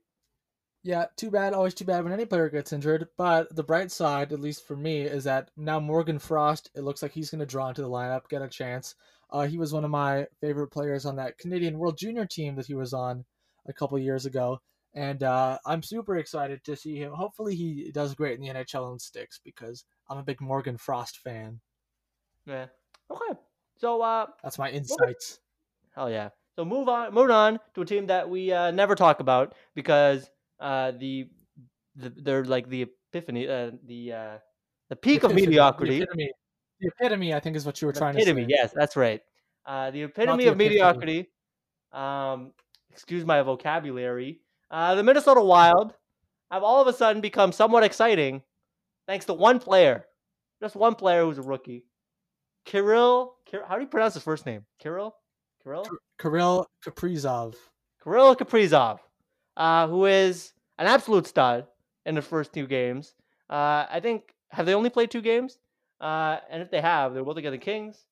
Yeah, 0.84 1.06
too 1.16 1.30
bad. 1.30 1.52
Always 1.52 1.74
too 1.74 1.84
bad 1.84 2.02
when 2.02 2.12
any 2.12 2.24
player 2.24 2.48
gets 2.48 2.72
injured. 2.72 3.08
But 3.16 3.54
the 3.54 3.62
bright 3.62 3.92
side, 3.92 4.32
at 4.32 4.40
least 4.40 4.66
for 4.66 4.76
me, 4.76 5.02
is 5.02 5.24
that 5.24 5.50
now 5.56 5.78
Morgan 5.78 6.18
Frost. 6.18 6.70
It 6.74 6.82
looks 6.82 7.02
like 7.02 7.12
he's 7.12 7.30
going 7.30 7.38
to 7.38 7.46
draw 7.46 7.68
into 7.68 7.82
the 7.82 7.88
lineup, 7.88 8.28
get 8.28 8.42
a 8.42 8.48
chance. 8.48 8.96
Uh, 9.30 9.46
he 9.46 9.58
was 9.58 9.72
one 9.72 9.84
of 9.84 9.90
my 9.90 10.26
favorite 10.40 10.68
players 10.68 11.06
on 11.06 11.16
that 11.16 11.38
Canadian 11.38 11.78
World 11.78 11.96
Junior 11.96 12.26
team 12.26 12.56
that 12.56 12.66
he 12.66 12.74
was 12.74 12.92
on 12.92 13.24
a 13.66 13.72
couple 13.72 13.98
years 13.98 14.26
ago, 14.26 14.58
and 14.94 15.22
uh, 15.22 15.58
I'm 15.64 15.82
super 15.82 16.18
excited 16.18 16.64
to 16.64 16.76
see 16.76 16.96
him. 16.96 17.12
Hopefully, 17.12 17.54
he 17.54 17.90
does 17.94 18.14
great 18.14 18.38
in 18.38 18.42
the 18.42 18.52
NHL 18.52 18.90
and 18.90 19.00
sticks 19.00 19.40
because 19.42 19.84
I'm 20.10 20.18
a 20.18 20.22
big 20.22 20.40
Morgan 20.40 20.76
Frost 20.76 21.18
fan. 21.18 21.60
Yeah. 22.44 22.66
Okay. 23.10 23.38
So 23.78 24.02
uh, 24.02 24.26
That's 24.42 24.58
my 24.58 24.70
insights. 24.70 25.38
Hell 25.94 26.10
yeah. 26.10 26.30
So 26.56 26.64
move 26.64 26.88
on, 26.88 27.14
move 27.14 27.30
on 27.30 27.58
to 27.74 27.80
a 27.80 27.86
team 27.86 28.08
that 28.08 28.28
we 28.28 28.52
uh, 28.52 28.70
never 28.70 28.94
talk 28.94 29.20
about 29.20 29.54
because 29.74 30.28
uh, 30.62 30.92
the, 30.92 31.28
the 31.96 32.10
they're 32.16 32.44
like 32.44 32.68
the 32.68 32.82
epiphany, 32.82 33.48
uh, 33.48 33.72
the 33.84 34.12
uh, 34.12 34.38
the 34.88 34.96
peak 34.96 35.24
of 35.24 35.34
mediocrity. 35.34 35.98
The 35.98 36.04
epitome, 36.04 36.32
the 36.80 36.88
epitome, 36.88 37.34
I 37.34 37.40
think, 37.40 37.56
is 37.56 37.66
what 37.66 37.80
you 37.82 37.86
were 37.86 37.92
The 37.92 37.98
trying 38.00 38.16
epitome, 38.16 38.42
to 38.42 38.48
say. 38.48 38.56
yes, 38.56 38.72
that's 38.74 38.96
right. 38.96 39.20
Uh, 39.66 39.90
the 39.90 40.02
epitome 40.04 40.46
of 40.46 40.56
mediocrity. 40.56 41.30
Um, 41.92 42.52
excuse 42.90 43.24
my 43.24 43.42
vocabulary. 43.42 44.40
Uh, 44.70 44.94
the 44.94 45.02
Minnesota 45.02 45.42
Wild 45.42 45.92
have 46.50 46.62
all 46.62 46.80
of 46.80 46.86
a 46.88 46.92
sudden 46.92 47.20
become 47.20 47.52
somewhat 47.52 47.82
exciting, 47.84 48.42
thanks 49.06 49.26
to 49.26 49.34
one 49.34 49.58
player, 49.58 50.06
just 50.62 50.74
one 50.76 50.94
player 50.94 51.24
who's 51.24 51.38
a 51.38 51.42
rookie, 51.42 51.84
Kirill. 52.64 53.34
Kir- 53.46 53.64
how 53.68 53.74
do 53.76 53.82
you 53.82 53.88
pronounce 53.88 54.14
his 54.14 54.22
first 54.22 54.46
name? 54.46 54.64
Kirill. 54.78 55.14
Kirill. 55.62 55.86
Kirill 56.18 56.66
Kaprizov. 56.84 57.54
Kirill 58.02 58.34
Kaprizov, 58.36 58.98
uh, 59.56 59.86
who 59.88 60.06
is 60.06 60.52
an 60.78 60.86
absolute 60.86 61.26
stud 61.26 61.66
in 62.06 62.14
the 62.14 62.22
first 62.22 62.52
two 62.52 62.66
games. 62.66 63.14
Uh, 63.48 63.86
I 63.90 64.00
think 64.02 64.34
have 64.50 64.66
they 64.66 64.74
only 64.74 64.90
played 64.90 65.10
two 65.10 65.22
games? 65.22 65.58
Uh, 66.00 66.38
and 66.50 66.62
if 66.62 66.70
they 66.70 66.80
have, 66.80 67.14
they're 67.14 67.24
both 67.24 67.36
against 67.36 67.52
the 67.52 67.58
Kings. 67.58 68.04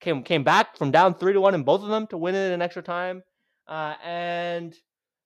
Came 0.00 0.22
came 0.22 0.44
back 0.44 0.76
from 0.76 0.90
down 0.90 1.14
three 1.14 1.32
to 1.32 1.40
one 1.40 1.54
in 1.54 1.62
both 1.62 1.82
of 1.82 1.88
them 1.88 2.06
to 2.08 2.18
win 2.18 2.34
it 2.34 2.48
in 2.48 2.52
an 2.52 2.62
extra 2.62 2.82
time. 2.82 3.22
Uh, 3.66 3.94
and 4.04 4.74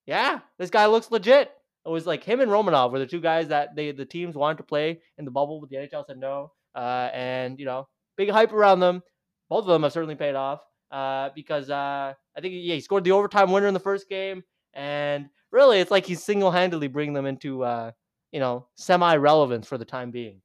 yeah, 0.07 0.41
this 0.59 0.71
guy 0.71 0.87
looks 0.87 1.11
legit. 1.11 1.51
It 1.85 1.89
was 1.89 2.07
like 2.07 2.23
him 2.23 2.41
and 2.41 2.51
Romanov 2.51 2.93
were 2.93 2.99
the 2.99 3.07
two 3.07 3.21
guys 3.21 3.49
that 3.49 3.75
they 3.75 3.91
the 3.91 4.05
teams 4.05 4.37
wanted 4.37 4.59
to 4.59 4.63
play 4.63 5.01
in 5.19 5.25
the 5.25 5.31
bubble, 5.31 5.61
but 5.61 5.71
the 5.71 5.77
NHL 5.77 6.07
said 6.07 6.19
no. 6.19 6.53
Uh, 6.75 7.09
and 7.13 7.59
you 7.59 7.65
know, 7.65 7.89
big 8.17 8.31
hype 8.31 8.53
around 8.53 8.81
them. 8.81 9.03
Both 9.49 9.63
of 9.63 9.69
them 9.69 9.83
have 9.83 9.93
certainly 9.93 10.15
paid 10.15 10.37
off 10.37 10.61
uh, 10.93 11.31
because 11.35 11.71
I 11.71 12.15
think 12.41 12.55
yeah, 12.57 12.75
he 12.75 12.81
scored 12.81 13.03
the 13.03 13.13
overtime 13.13 13.51
winner 13.51 13.67
in 13.67 13.75
the 13.75 13.81
first 13.81 14.09
game, 14.09 14.45
and 14.73 15.29
really, 15.51 15.81
it's 15.81 15.91
like 15.91 16.07
he's 16.07 16.23
single 16.23 16.51
handedly 16.51 16.89
bringing 16.89 17.15
them 17.15 17.27
into 17.27 17.63
uh, 17.65 17.93
you 18.33 18.41
know 18.41 18.67
semi 18.75 19.17
relevance 19.17 19.67
for 19.67 19.79
the 19.79 19.85
time 19.85 20.11
being. 20.11 20.41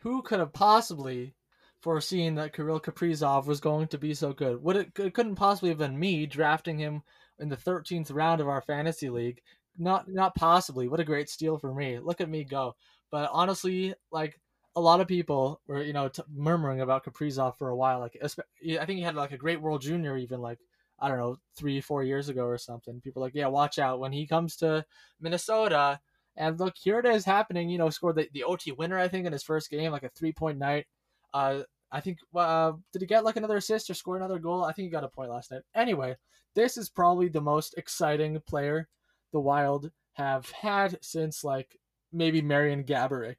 Who 0.00 0.22
could 0.22 0.40
have 0.40 0.52
possibly 0.52 1.34
foreseen 1.80 2.34
that 2.36 2.54
Kirill 2.54 2.80
Kaprizov 2.80 3.46
was 3.46 3.60
going 3.60 3.88
to 3.88 3.98
be 3.98 4.14
so 4.14 4.32
good? 4.32 4.62
Would 4.62 4.76
it, 4.76 4.92
it 4.98 5.14
couldn't 5.14 5.36
possibly 5.36 5.68
have 5.70 5.78
been 5.78 5.98
me 5.98 6.26
drafting 6.26 6.78
him 6.78 7.02
in 7.42 7.48
the 7.48 7.56
13th 7.56 8.14
round 8.14 8.40
of 8.40 8.48
our 8.48 8.62
fantasy 8.62 9.10
league. 9.10 9.40
Not 9.76 10.08
not 10.08 10.34
possibly. 10.34 10.88
What 10.88 11.00
a 11.00 11.04
great 11.04 11.28
steal 11.28 11.58
for 11.58 11.74
me. 11.74 11.98
Look 11.98 12.20
at 12.20 12.28
me 12.30 12.44
go. 12.44 12.76
But 13.10 13.30
honestly, 13.32 13.94
like 14.10 14.40
a 14.76 14.80
lot 14.80 15.00
of 15.00 15.08
people 15.08 15.60
were, 15.66 15.82
you 15.82 15.92
know, 15.92 16.08
t- 16.08 16.22
murmuring 16.32 16.80
about 16.80 17.04
Kaprizov 17.04 17.58
for 17.58 17.68
a 17.68 17.76
while. 17.76 17.98
Like, 17.98 18.16
I 18.22 18.28
think 18.28 18.98
he 18.98 19.02
had 19.02 19.16
like 19.16 19.32
a 19.32 19.36
great 19.36 19.60
World 19.60 19.82
Junior, 19.82 20.16
even 20.16 20.40
like 20.40 20.58
I 21.02 21.08
don't 21.08 21.18
know, 21.18 21.36
three, 21.56 21.80
four 21.80 22.04
years 22.04 22.28
ago 22.28 22.44
or 22.44 22.56
something. 22.56 23.00
People 23.00 23.20
like, 23.20 23.34
yeah, 23.34 23.48
watch 23.48 23.80
out 23.80 23.98
when 23.98 24.12
he 24.12 24.24
comes 24.24 24.56
to 24.58 24.84
Minnesota. 25.20 26.00
And 26.36 26.58
look, 26.60 26.74
here 26.80 27.00
it 27.00 27.06
is 27.06 27.24
happening. 27.24 27.68
You 27.68 27.78
know, 27.78 27.90
scored 27.90 28.16
the, 28.16 28.28
the 28.32 28.44
OT 28.44 28.70
winner, 28.70 28.98
I 28.98 29.08
think, 29.08 29.26
in 29.26 29.32
his 29.32 29.42
first 29.42 29.68
game, 29.68 29.90
like 29.90 30.04
a 30.04 30.08
three 30.10 30.32
point 30.32 30.58
night. 30.58 30.86
Uh, 31.34 31.62
I 31.90 32.00
think, 32.00 32.18
uh, 32.34 32.72
did 32.92 33.02
he 33.02 33.06
get 33.06 33.24
like 33.24 33.36
another 33.36 33.56
assist 33.56 33.90
or 33.90 33.94
score 33.94 34.16
another 34.16 34.38
goal? 34.38 34.64
I 34.64 34.72
think 34.72 34.86
he 34.86 34.90
got 34.90 35.04
a 35.04 35.08
point 35.08 35.30
last 35.30 35.50
night. 35.50 35.62
Anyway, 35.74 36.16
this 36.54 36.76
is 36.76 36.88
probably 36.88 37.28
the 37.28 37.40
most 37.40 37.74
exciting 37.76 38.40
player 38.46 38.88
the 39.32 39.40
Wild 39.40 39.90
have 40.14 40.48
had 40.50 40.98
since 41.02 41.42
like 41.42 41.76
maybe 42.12 42.40
Marian 42.40 42.84
Gaborik. 42.84 43.38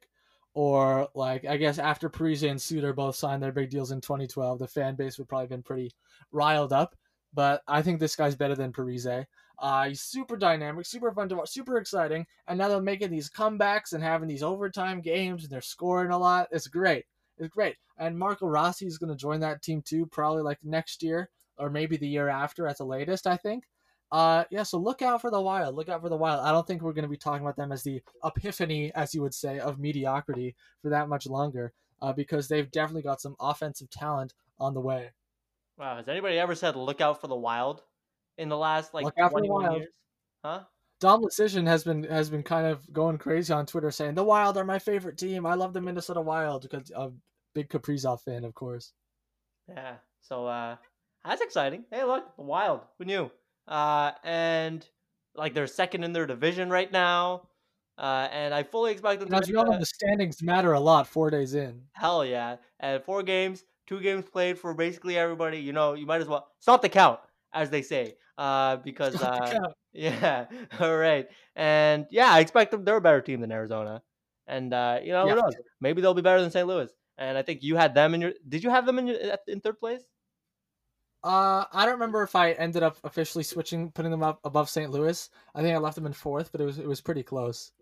Or 0.52 1.08
like 1.16 1.44
I 1.44 1.56
guess 1.56 1.78
after 1.80 2.08
Parise 2.08 2.48
and 2.48 2.62
Suter 2.62 2.92
both 2.92 3.16
signed 3.16 3.42
their 3.42 3.50
big 3.50 3.70
deals 3.70 3.90
in 3.90 4.00
2012, 4.00 4.60
the 4.60 4.68
fan 4.68 4.94
base 4.94 5.18
would 5.18 5.28
probably 5.28 5.48
been 5.48 5.64
pretty 5.64 5.90
riled 6.30 6.72
up. 6.72 6.94
But 7.34 7.62
I 7.66 7.82
think 7.82 7.98
this 7.98 8.16
guy's 8.16 8.36
better 8.36 8.54
than 8.54 8.72
Parise. 8.72 9.26
Uh, 9.58 9.88
he's 9.88 10.00
super 10.00 10.36
dynamic, 10.36 10.86
super 10.86 11.12
fun 11.12 11.28
to 11.28 11.36
watch, 11.36 11.50
super 11.50 11.78
exciting. 11.78 12.26
And 12.46 12.58
now 12.58 12.68
they're 12.68 12.80
making 12.80 13.10
these 13.10 13.30
comebacks 13.30 13.92
and 13.92 14.02
having 14.02 14.28
these 14.28 14.42
overtime 14.42 15.00
games, 15.00 15.42
and 15.42 15.52
they're 15.52 15.60
scoring 15.60 16.10
a 16.10 16.18
lot. 16.18 16.48
It's 16.50 16.66
great. 16.66 17.06
It's 17.38 17.52
great. 17.52 17.76
And 17.98 18.18
Marco 18.18 18.46
Rossi 18.46 18.86
is 18.86 18.98
going 18.98 19.10
to 19.10 19.16
join 19.16 19.40
that 19.40 19.62
team 19.62 19.82
too, 19.82 20.06
probably 20.06 20.42
like 20.42 20.58
next 20.64 21.02
year 21.02 21.30
or 21.58 21.70
maybe 21.70 21.96
the 21.96 22.08
year 22.08 22.28
after 22.28 22.66
at 22.66 22.78
the 22.78 22.84
latest, 22.84 23.26
I 23.26 23.36
think. 23.36 23.64
Uh, 24.10 24.44
yeah, 24.50 24.62
so 24.62 24.78
look 24.78 25.02
out 25.02 25.20
for 25.20 25.30
the 25.30 25.40
Wild. 25.40 25.74
Look 25.74 25.88
out 25.88 26.02
for 26.02 26.08
the 26.08 26.16
Wild. 26.16 26.44
I 26.44 26.52
don't 26.52 26.66
think 26.66 26.82
we're 26.82 26.92
going 26.92 27.04
to 27.04 27.08
be 27.08 27.16
talking 27.16 27.42
about 27.42 27.56
them 27.56 27.72
as 27.72 27.82
the 27.82 28.02
epiphany, 28.24 28.92
as 28.94 29.14
you 29.14 29.22
would 29.22 29.34
say, 29.34 29.58
of 29.58 29.78
mediocrity 29.78 30.54
for 30.82 30.88
that 30.90 31.08
much 31.08 31.26
longer, 31.26 31.72
uh, 32.02 32.12
because 32.12 32.48
they've 32.48 32.70
definitely 32.70 33.02
got 33.02 33.20
some 33.20 33.36
offensive 33.40 33.90
talent 33.90 34.34
on 34.60 34.74
the 34.74 34.80
way. 34.80 35.10
Wow, 35.78 35.96
has 35.96 36.08
anybody 36.08 36.38
ever 36.38 36.54
said 36.54 36.76
"look 36.76 37.00
out 37.00 37.20
for 37.20 37.26
the 37.26 37.36
wild" 37.36 37.82
in 38.38 38.48
the 38.48 38.56
last 38.56 38.94
like 38.94 39.04
Look 39.04 39.18
out 39.18 39.32
for 39.32 39.40
the 39.40 39.46
21 39.48 39.62
Wild. 39.62 39.78
years? 39.78 39.92
Huh? 40.44 40.60
Dom 41.00 41.22
Luszczyszyn 41.22 41.66
has 41.66 41.84
been 41.84 42.04
has 42.04 42.30
been 42.30 42.42
kind 42.42 42.66
of 42.66 42.90
going 42.92 43.18
crazy 43.18 43.52
on 43.52 43.66
Twitter 43.66 43.90
saying 43.90 44.14
the 44.14 44.24
Wild 44.24 44.56
are 44.56 44.64
my 44.64 44.78
favorite 44.78 45.18
team. 45.18 45.46
I 45.46 45.54
love 45.54 45.72
the 45.72 45.80
Minnesota 45.80 46.20
Wild 46.20 46.62
because 46.62 46.90
I'm 46.94 47.02
a 47.02 47.12
big 47.54 47.68
Kaprizov 47.68 48.22
fan, 48.22 48.44
of 48.44 48.54
course. 48.54 48.92
Yeah. 49.68 49.96
So 50.22 50.46
uh 50.46 50.76
that's 51.24 51.42
exciting. 51.42 51.84
Hey, 51.90 52.04
look, 52.04 52.36
the 52.36 52.42
Wild. 52.42 52.82
Who 52.98 53.04
knew? 53.06 53.30
Uh, 53.66 54.12
and 54.22 54.86
like 55.34 55.54
they're 55.54 55.66
second 55.66 56.04
in 56.04 56.12
their 56.12 56.26
division 56.26 56.68
right 56.70 56.90
now. 56.92 57.48
Uh, 57.96 58.28
and 58.30 58.52
I 58.52 58.62
fully 58.64 58.92
expect 58.92 59.20
them 59.20 59.32
as 59.32 59.48
all 59.54 59.64
know, 59.66 59.72
a- 59.72 59.78
the 59.78 59.86
standings 59.86 60.42
matter 60.42 60.72
a 60.72 60.80
lot 60.80 61.06
four 61.06 61.30
days 61.30 61.54
in. 61.54 61.82
Hell 61.92 62.24
yeah! 62.24 62.56
And 62.80 63.02
four 63.04 63.22
games, 63.22 63.64
two 63.86 64.00
games 64.00 64.24
played 64.28 64.58
for 64.58 64.74
basically 64.74 65.16
everybody. 65.16 65.58
You 65.58 65.72
know, 65.72 65.94
you 65.94 66.06
might 66.06 66.20
as 66.20 66.28
well 66.28 66.48
stop 66.60 66.82
the 66.82 66.88
count, 66.88 67.20
as 67.52 67.70
they 67.70 67.82
say. 67.82 68.16
Uh, 68.36 68.76
because 68.76 69.14
uh, 69.22 69.50
count. 69.52 69.74
yeah, 69.92 70.46
all 70.80 70.96
right, 70.96 71.28
and 71.54 72.06
yeah, 72.10 72.32
I 72.32 72.40
expect 72.40 72.70
them. 72.72 72.84
They're 72.84 72.96
a 72.96 73.00
better 73.00 73.20
team 73.20 73.40
than 73.40 73.52
Arizona, 73.52 74.02
and 74.46 74.72
uh, 74.74 74.98
you 75.02 75.12
know, 75.12 75.26
Yeah. 75.26 75.34
who 75.34 75.40
knows? 75.42 75.54
Maybe 75.80 76.02
they'll 76.02 76.14
be 76.14 76.22
better 76.22 76.40
than 76.40 76.50
St. 76.50 76.66
Louis. 76.66 76.90
And 77.16 77.38
I 77.38 77.42
think 77.42 77.62
you 77.62 77.76
had 77.76 77.94
them 77.94 78.12
in 78.14 78.20
your. 78.20 78.32
Did 78.48 78.64
you 78.64 78.70
have 78.70 78.86
them 78.86 78.98
in 78.98 79.06
your 79.06 79.16
in 79.46 79.60
third 79.60 79.78
place? 79.78 80.02
Uh, 81.22 81.64
I 81.72 81.84
don't 81.84 81.94
remember 81.94 82.22
if 82.22 82.36
I 82.36 82.52
ended 82.52 82.82
up 82.82 82.98
officially 83.04 83.44
switching, 83.44 83.90
putting 83.92 84.10
them 84.10 84.22
up 84.22 84.40
above 84.44 84.68
St. 84.68 84.90
Louis. 84.90 85.30
I 85.54 85.62
think 85.62 85.74
I 85.74 85.78
left 85.78 85.94
them 85.94 86.06
in 86.06 86.12
fourth, 86.12 86.52
but 86.52 86.60
it 86.60 86.64
was 86.64 86.78
it 86.78 86.86
was 86.86 87.00
pretty 87.00 87.22
close. 87.22 87.72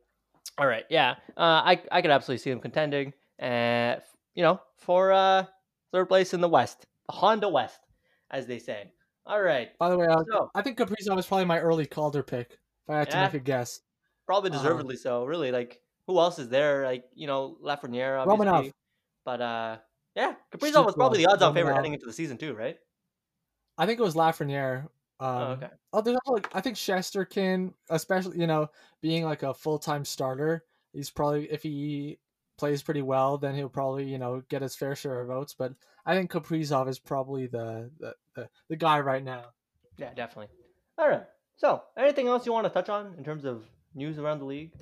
All 0.59 0.67
right, 0.67 0.85
yeah, 0.91 1.13
uh, 1.37 1.63
I 1.65 1.83
I 1.91 2.03
could 2.03 2.11
absolutely 2.11 2.43
see 2.43 2.51
them 2.51 2.61
contending, 2.61 3.15
uh, 3.41 3.97
you 4.35 4.43
know, 4.43 4.61
for 4.77 5.13
uh, 5.13 5.47
third 5.93 6.07
place 6.09 6.35
in 6.35 6.41
the 6.41 6.49
West, 6.49 6.87
the 7.07 7.13
Honda 7.13 7.49
West, 7.49 7.81
as 8.31 8.47
they 8.47 8.59
say. 8.59 8.93
All 9.25 9.41
right, 9.41 9.71
By 9.79 9.89
the 9.89 9.97
way, 9.97 10.07
uh, 10.07 10.25
so 10.31 10.51
I 10.55 10.63
think 10.63 10.79
Kaprizov 10.79 11.15
was 11.15 11.27
probably 11.27 11.45
my 11.45 11.61
early 11.61 11.87
Calder 11.87 12.25
pick. 12.25 12.59
If 12.87 12.91
I 12.93 12.99
had 12.99 13.11
to 13.11 13.17
make 13.23 13.35
a 13.35 13.39
guess, 13.39 13.81
probably 14.27 14.51
Um, 14.51 14.57
deservedly 14.57 14.97
so. 14.97 15.25
Really, 15.25 15.53
like 15.53 15.81
who 16.09 16.19
else 16.19 16.41
is 16.41 16.49
there? 16.49 16.85
Like 16.85 17.05
you 17.15 17.29
know, 17.29 17.57
Lafreniere, 17.63 18.19
obviously. 18.21 18.47
Romanov. 18.47 18.73
but 19.25 19.41
uh, 19.41 19.77
yeah, 20.17 20.35
Kaprizov 20.53 20.85
was 20.87 20.95
probably 20.97 21.19
the 21.19 21.27
odds-on 21.31 21.55
favorite 21.55 21.75
heading 21.77 21.95
into 21.95 22.07
the 22.07 22.13
season 22.13 22.37
too, 22.37 22.55
right? 22.55 22.77
I 23.79 23.87
think 23.87 24.01
it 24.01 24.03
was 24.03 24.15
Lafreniere. 24.17 24.89
Um, 25.21 25.29
oh, 25.29 25.43
okay. 25.53 25.69
Oh, 25.93 26.01
there's 26.01 26.17
also, 26.27 26.33
like 26.35 26.49
I 26.53 26.61
think 26.61 26.77
Shesterkin, 26.77 27.73
especially 27.91 28.41
you 28.41 28.49
know, 28.49 28.69
being 29.03 29.25
like 29.25 29.45
a 29.45 29.55
full 29.55 29.79
time 29.79 30.05
starter, 30.05 30.65
he's 30.93 31.11
probably 31.11 31.45
if 31.51 31.63
he 31.63 32.19
plays 32.59 32.83
pretty 32.83 33.03
well, 33.03 33.39
then 33.39 33.55
he'll 33.55 33.69
probably 33.69 34.05
you 34.05 34.19
know 34.19 34.43
get 34.49 34.63
his 34.63 34.75
fair 34.75 34.95
share 34.95 35.21
of 35.21 35.29
votes. 35.29 35.55
But 35.59 35.73
I 36.07 36.15
think 36.15 36.31
Kaprizov 36.31 36.89
is 36.89 36.99
probably 36.99 37.47
the 37.47 37.91
the, 37.99 38.15
the, 38.35 38.49
the 38.69 38.77
guy 38.77 39.01
right 39.01 39.25
now. 39.25 39.47
Yeah, 39.97 40.13
definitely. 40.15 40.49
All 40.99 41.09
right. 41.09 41.25
So, 41.57 41.83
anything 41.97 42.27
else 42.29 42.47
you 42.47 42.53
want 42.53 42.67
to 42.67 42.71
touch 42.73 42.89
on 42.89 43.15
in 43.19 43.25
terms 43.25 43.45
of 43.45 43.65
news 43.95 44.19
around 44.19 44.39
the 44.41 44.45
league? 44.47 44.73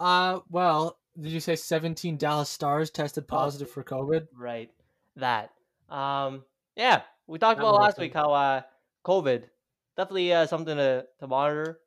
Uh, 0.00 0.40
well, 0.48 0.98
did 1.20 1.30
you 1.32 1.40
say 1.40 1.56
17 1.56 2.16
Dallas 2.16 2.48
Stars 2.50 2.90
tested 2.90 3.24
Oh. 3.24 3.36
positive 3.36 3.70
for 3.70 3.84
COVID? 3.84 4.26
Right. 4.36 4.70
That. 5.16 5.50
Um. 5.88 6.44
Yeah, 6.76 7.02
we 7.26 7.38
talked 7.38 7.60
about 7.60 7.74
last 7.74 7.98
week 7.98 8.14
how 8.14 8.32
uh 8.32 8.62
COVID 9.06 9.44
definitely 9.96 10.32
uh, 10.32 10.46
something 10.46 10.76
to 10.76 11.06
to 11.20 11.26
monitor 11.26 11.78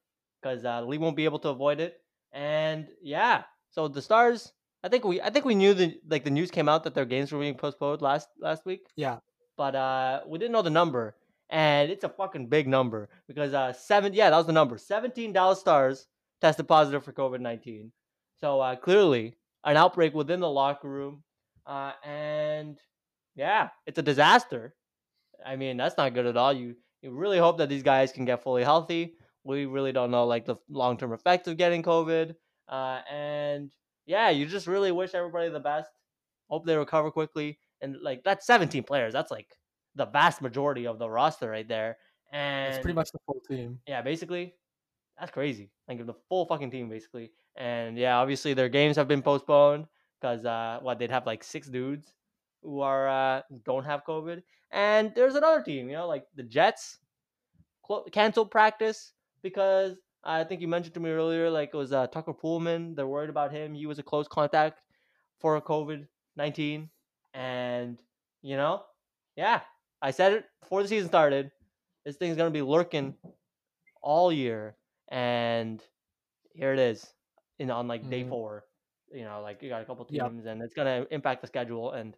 because 0.42 0.64
uh, 0.64 0.82
the 0.82 0.88
league 0.88 1.02
won't 1.02 1.18
be 1.18 1.26
able 1.26 1.40
to 1.40 1.50
avoid 1.50 1.80
it. 1.82 2.00
And 2.32 2.88
yeah, 3.02 3.44
so 3.78 3.88
the 3.88 4.02
Stars. 4.02 4.54
I 4.84 4.90
think 4.90 5.06
we 5.06 5.22
I 5.22 5.30
think 5.30 5.46
we 5.46 5.54
knew 5.54 5.74
the 5.76 6.00
like 6.10 6.24
the 6.24 6.32
news 6.32 6.50
came 6.50 6.68
out 6.68 6.84
that 6.84 6.96
their 6.96 7.06
games 7.06 7.32
were 7.32 7.40
being 7.40 7.54
postponed 7.56 8.02
last 8.02 8.28
last 8.40 8.66
week. 8.66 8.88
Yeah. 8.96 9.20
but 9.56 9.76
uh, 9.76 10.22
we 10.28 10.40
didn't 10.40 10.54
know 10.54 10.64
the 10.64 10.70
number, 10.70 11.16
and 11.50 11.92
it's 11.92 12.04
a 12.04 12.10
fucking 12.10 12.48
big 12.48 12.68
number 12.68 13.10
because 13.28 13.54
uh, 13.54 13.74
seven. 13.74 14.14
Yeah, 14.14 14.30
that 14.32 14.38
was 14.38 14.48
the 14.48 14.54
number. 14.54 14.78
Seventeen 14.78 15.32
Dallas 15.34 15.60
Stars 15.60 16.08
tested 16.42 16.68
positive 16.68 17.04
for 17.04 17.14
COVID 17.14 17.40
nineteen. 17.40 17.92
So 18.40 18.60
uh, 18.62 18.76
clearly, 18.76 19.36
an 19.64 19.78
outbreak 19.78 20.14
within 20.14 20.40
the 20.40 20.50
locker 20.50 20.90
room, 20.90 21.24
uh, 21.66 21.94
and 22.04 22.80
yeah, 23.36 23.70
it's 23.86 24.00
a 24.00 24.04
disaster. 24.04 24.74
I 25.46 25.56
mean, 25.56 25.78
that's 25.78 25.98
not 25.98 26.14
good 26.16 26.26
at 26.26 26.38
all. 26.38 26.54
You 26.54 26.76
you 27.04 27.12
really 27.12 27.38
hope 27.40 27.58
that 27.60 27.70
these 27.70 27.84
guys 27.84 28.12
can 28.12 28.26
get 28.26 28.42
fully 28.44 28.64
healthy. 28.64 29.16
We 29.44 29.66
really 29.66 29.92
don't 29.92 30.12
know 30.12 30.26
like 30.26 30.46
the 30.46 30.56
long 30.70 30.98
term 30.98 31.14
effects 31.14 31.48
of 31.48 31.58
getting 31.58 31.84
COVID, 31.84 32.36
uh, 32.70 33.02
and 33.10 33.72
yeah, 34.06 34.30
you 34.30 34.46
just 34.46 34.68
really 34.68 34.92
wish 34.92 35.14
everybody 35.14 35.50
the 35.50 35.60
best. 35.60 35.90
Hope 36.50 36.66
they 36.66 36.76
recover 36.78 37.12
quickly. 37.12 37.60
And 37.82 37.98
like 38.02 38.24
that's 38.24 38.46
17 38.46 38.84
players. 38.84 39.14
That's 39.14 39.32
like 39.32 39.58
the 39.96 40.06
vast 40.06 40.42
majority 40.42 40.88
of 40.88 41.00
the 41.00 41.10
roster 41.10 41.50
right 41.50 41.68
there. 41.68 41.98
And 42.32 42.74
It's 42.74 42.82
pretty 42.82 42.96
much 42.96 43.12
the 43.12 43.20
full 43.26 43.42
team. 43.48 43.80
yeah, 43.88 44.02
basically, 44.02 44.54
that's 45.20 45.32
crazy. 45.32 45.72
Like 45.88 46.06
the 46.06 46.14
full 46.30 46.46
fucking 46.46 46.72
team, 46.72 46.90
basically. 46.90 47.32
And 47.56 47.98
yeah, 47.98 48.18
obviously 48.18 48.54
their 48.54 48.70
games 48.70 48.96
have 48.98 49.08
been 49.08 49.22
postponed 49.22 49.88
because 50.20 50.46
uh, 50.46 50.80
what 50.82 51.00
they'd 51.00 51.12
have 51.12 51.26
like 51.26 51.44
six 51.44 51.68
dudes 51.68 52.14
who 52.62 52.82
are 52.82 53.08
uh, 53.08 53.42
don't 53.64 53.86
have 53.86 54.04
COVID. 54.06 54.44
And 54.72 55.14
there's 55.16 55.36
another 55.36 55.62
team, 55.64 55.90
you 55.90 55.96
know, 55.96 56.08
like 56.08 56.26
the 56.36 56.44
Jets 56.44 57.00
clo- 57.84 58.04
canceled 58.12 58.52
practice 58.52 59.14
because 59.42 59.96
I 60.24 60.44
think 60.44 60.62
you 60.62 60.68
mentioned 60.68 60.94
to 60.96 61.00
me 61.00 61.10
earlier, 61.10 61.50
like 61.50 61.70
it 61.74 61.78
was 61.78 61.94
uh, 61.94 62.08
Tucker 62.08 62.34
Poolman. 62.34 62.96
They're 62.96 63.08
worried 63.08 63.30
about 63.30 63.52
him. 63.52 63.74
He 63.74 63.86
was 63.86 64.00
a 64.00 64.04
close 64.04 64.28
contact 64.28 64.82
for 65.40 65.60
COVID 65.62 66.08
nineteen, 66.36 66.90
and 67.34 68.02
you 68.42 68.58
know, 68.58 68.84
yeah, 69.36 69.62
I 70.02 70.12
said 70.12 70.34
it 70.34 70.46
before 70.62 70.82
the 70.82 70.90
season 70.90 71.08
started. 71.10 71.52
This 72.06 72.18
thing's 72.18 72.38
gonna 72.38 72.52
be 72.52 72.62
lurking 72.62 73.16
all 74.02 74.32
year, 74.32 74.78
and 75.10 75.84
here 76.54 76.74
it 76.74 76.80
is, 76.80 77.14
in 77.60 77.72
on 77.72 77.88
like 77.88 78.10
day 78.10 78.24
Mhm. 78.24 78.30
four. 78.30 78.66
You 79.12 79.24
know, 79.26 79.42
like 79.42 79.62
you 79.62 79.70
got 79.70 79.82
a 79.82 79.86
couple 79.86 80.06
Yep. 80.10 80.32
teams, 80.32 80.46
and 80.46 80.62
it's 80.62 80.74
gonna 80.74 81.08
impact 81.12 81.42
the 81.42 81.48
schedule, 81.48 81.92
and 81.92 82.18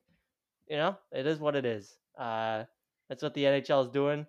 you 0.68 0.78
know, 0.78 0.98
it 1.12 1.28
is 1.28 1.40
what 1.40 1.56
it 1.56 1.66
is. 1.66 2.00
Uh, 2.18 2.66
that's 3.10 3.24
what 3.24 3.34
the 3.34 3.46
NHL 3.46 3.84
is 3.84 3.90
doing. 3.90 4.28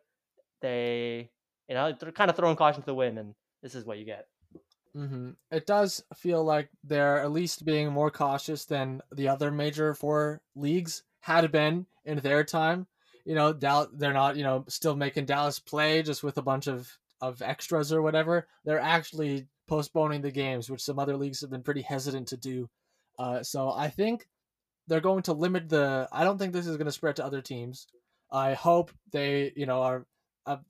They, 0.61 1.31
you 1.69 1.75
know, 1.75 1.93
they're 1.93 2.13
kind 2.13 2.31
of 2.31 2.37
throwing 2.37 2.57
caution 2.57 2.83
to 2.83 2.87
the 2.87 2.95
wind, 2.95 3.19
and 3.19 3.35
this 3.63 3.75
is 3.75 3.85
what 3.85 3.99
you 3.99 4.05
get. 4.05 4.27
hmm 4.95 5.31
It 5.51 5.67
does 5.67 6.03
feel 6.17 6.45
like 6.45 6.69
they're 6.85 7.21
at 7.21 7.33
least 7.33 7.65
being 7.65 7.91
more 7.93 8.11
cautious 8.11 8.65
than 8.65 9.01
the 9.13 9.29
other 9.29 9.51
major 9.51 9.95
four 9.95 10.41
leagues 10.55 11.03
had 11.21 11.51
been 11.53 11.87
in 12.05 12.19
their 12.19 12.45
time. 12.45 12.87
You 13.25 13.35
know, 13.35 13.53
Dal- 13.53 13.91
they're 13.93 14.13
not, 14.13 14.37
you 14.37 14.43
know, 14.43 14.65
still 14.69 14.97
making 14.97 15.27
Dallas 15.27 15.59
play 15.59 16.03
just 16.03 16.23
with 16.23 16.39
a 16.39 16.43
bunch 16.43 16.67
of, 16.67 16.99
of 17.21 17.43
extras 17.43 17.93
or 17.93 18.03
whatever. 18.03 18.49
They're 18.65 18.81
actually 18.81 19.47
postponing 19.69 20.23
the 20.23 20.31
games, 20.33 20.71
which 20.71 20.83
some 20.83 20.99
other 20.99 21.17
leagues 21.17 21.43
have 21.43 21.51
been 21.51 21.63
pretty 21.63 21.83
hesitant 21.83 22.29
to 22.29 22.37
do. 22.37 22.69
Uh, 23.19 23.43
so 23.43 23.71
I 23.71 23.89
think 23.91 24.27
they're 24.89 25.01
going 25.01 25.23
to 25.25 25.35
limit 25.35 25.69
the. 25.69 26.09
I 26.11 26.25
don't 26.25 26.39
think 26.39 26.53
this 26.53 26.67
is 26.67 26.77
going 26.77 26.87
to 26.87 26.93
spread 26.93 27.17
to 27.17 27.25
other 27.25 27.43
teams. 27.43 27.87
I 28.33 28.55
hope 28.55 28.91
they, 29.13 29.53
you 29.55 29.67
know, 29.67 29.83
are 29.83 30.07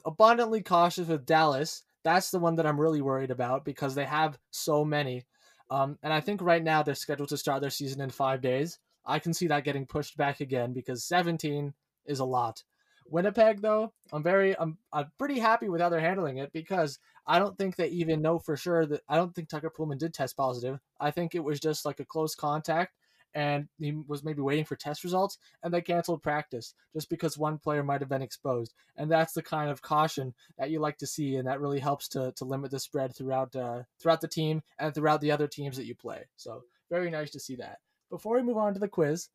abundantly 0.05 0.63
cautious 0.63 1.09
with 1.09 1.25
Dallas. 1.25 1.83
That's 2.05 2.31
the 2.31 2.39
one 2.39 2.57
that 2.57 2.67
I'm 2.67 2.81
really 2.81 3.03
worried 3.03 3.31
about 3.31 3.65
because 3.65 3.95
they 3.95 4.05
have 4.05 4.39
so 4.51 4.85
many. 4.85 5.27
Um, 5.71 5.99
and 6.03 6.13
I 6.13 6.21
think 6.21 6.43
right 6.43 6.63
now 6.63 6.83
they're 6.83 6.95
scheduled 6.95 7.29
to 7.29 7.37
start 7.37 7.61
their 7.61 7.71
season 7.71 8.01
in 8.01 8.11
five 8.11 8.41
days. 8.41 8.79
I 9.07 9.19
can 9.19 9.33
see 9.33 9.47
that 9.49 9.65
getting 9.65 9.87
pushed 9.87 10.17
back 10.17 10.41
again 10.41 10.73
because 10.73 11.05
17 11.05 11.73
is 12.07 12.21
a 12.21 12.25
lot. 12.25 12.63
Winnipeg, 13.07 13.61
though, 13.61 13.93
I'm 14.13 14.23
very, 14.23 14.57
I'm, 14.59 14.79
I'm 14.93 15.11
pretty 15.19 15.39
happy 15.39 15.69
with 15.69 15.81
how 15.81 15.89
they're 15.89 16.01
handling 16.01 16.39
it 16.39 16.53
because 16.53 16.99
I 17.27 17.39
don't 17.39 17.59
think 17.59 17.75
they 17.77 17.89
even 17.89 18.23
know 18.23 18.39
for 18.39 18.57
sure 18.57 18.87
that 18.87 19.03
I 19.09 19.17
don't 19.17 19.35
think 19.35 19.49
Tucker 19.49 19.73
Poolman 19.77 19.99
did 19.99 20.15
test 20.15 20.37
positive. 20.37 20.79
I 21.01 21.11
think 21.11 21.35
it 21.35 21.43
was 21.43 21.59
just 21.59 21.85
like 21.85 21.99
a 22.01 22.05
close 22.05 22.35
contact 22.35 22.95
and 23.35 23.69
he 23.79 23.93
was 23.93 24.25
maybe 24.25 24.43
waiting 24.43 24.65
for 24.65 24.77
test 24.77 25.05
results 25.05 25.39
and 25.63 25.73
they 25.73 25.81
canceled 25.81 26.23
practice 26.23 26.75
just 26.95 27.09
because 27.09 27.39
one 27.39 27.59
player 27.59 27.83
might 27.83 28.01
have 28.01 28.09
been 28.09 28.23
exposed. 28.23 28.75
And 28.97 29.11
that's 29.11 29.33
the 29.33 29.43
kind 29.43 29.71
of 29.71 29.83
caution 29.83 30.35
that 30.59 30.71
you 30.71 30.81
like 30.81 30.99
to 30.99 31.07
see, 31.07 31.37
and 31.37 31.47
that 31.49 31.61
really 31.61 31.79
helps 31.79 32.09
to, 32.09 32.33
to 32.37 32.45
limit 32.45 32.71
the 32.71 32.81
spread 32.81 33.15
throughout 33.15 33.55
uh, 33.55 33.83
throughout 34.01 34.21
the 34.21 34.29
team 34.29 34.63
and 34.79 34.95
throughout 34.95 35.21
the 35.21 35.33
other 35.33 35.47
teams 35.47 35.77
that 35.77 35.87
you 35.87 35.95
play. 35.95 36.25
So 36.37 36.63
very 36.91 37.11
nice 37.11 37.31
to 37.31 37.41
see 37.41 37.57
that. 37.57 37.79
Before 38.11 38.37
we 38.37 38.43
move 38.43 38.57
on 38.57 38.75
to 38.75 38.81
the 38.81 38.89
quiz, 38.89 39.29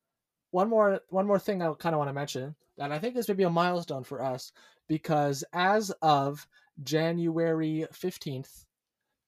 one 0.52 0.70
more 0.70 1.00
one 1.10 1.28
more 1.28 1.40
thing 1.40 1.62
I 1.62 1.72
kind 1.74 1.96
of 1.96 2.00
want 2.00 2.10
to 2.10 2.14
mention 2.14 2.56
that 2.78 2.92
I 2.92 3.00
think 3.00 3.16
this 3.16 3.28
may 3.28 3.34
be 3.34 3.44
a 3.44 3.50
milestone 3.50 4.04
for 4.04 4.22
us 4.22 4.52
because 4.88 5.44
as 5.54 5.92
of 6.02 6.46
January 6.84 7.86
fifteenth, 7.94 8.66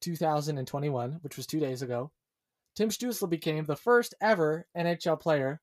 two 0.01 0.15
thousand 0.15 0.57
and 0.57 0.67
twenty-one, 0.67 1.19
which 1.21 1.37
was 1.37 1.47
two 1.47 1.59
days 1.59 1.81
ago, 1.81 2.11
Tim 2.77 2.89
Stutzle 2.89 3.27
became 3.27 3.65
the 3.65 3.75
first 3.75 4.13
ever 4.21 4.67
NHL 4.77 5.19
player 5.19 5.59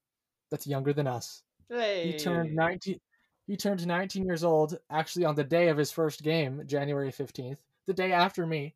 that's 0.50 0.66
younger 0.66 0.92
than 0.92 1.06
us. 1.06 1.44
Hey, 1.68 2.10
He 2.10 2.18
turned 2.18 2.54
19 2.54 3.00
he 3.46 3.56
turned 3.56 3.86
19 3.86 4.24
years 4.24 4.42
old 4.42 4.76
actually 4.90 5.24
on 5.24 5.34
the 5.36 5.44
day 5.44 5.68
of 5.68 5.76
his 5.76 5.92
first 5.92 6.22
game, 6.22 6.62
January 6.66 7.12
15th, 7.12 7.58
the 7.86 7.92
day 7.94 8.10
after 8.10 8.44
me. 8.46 8.74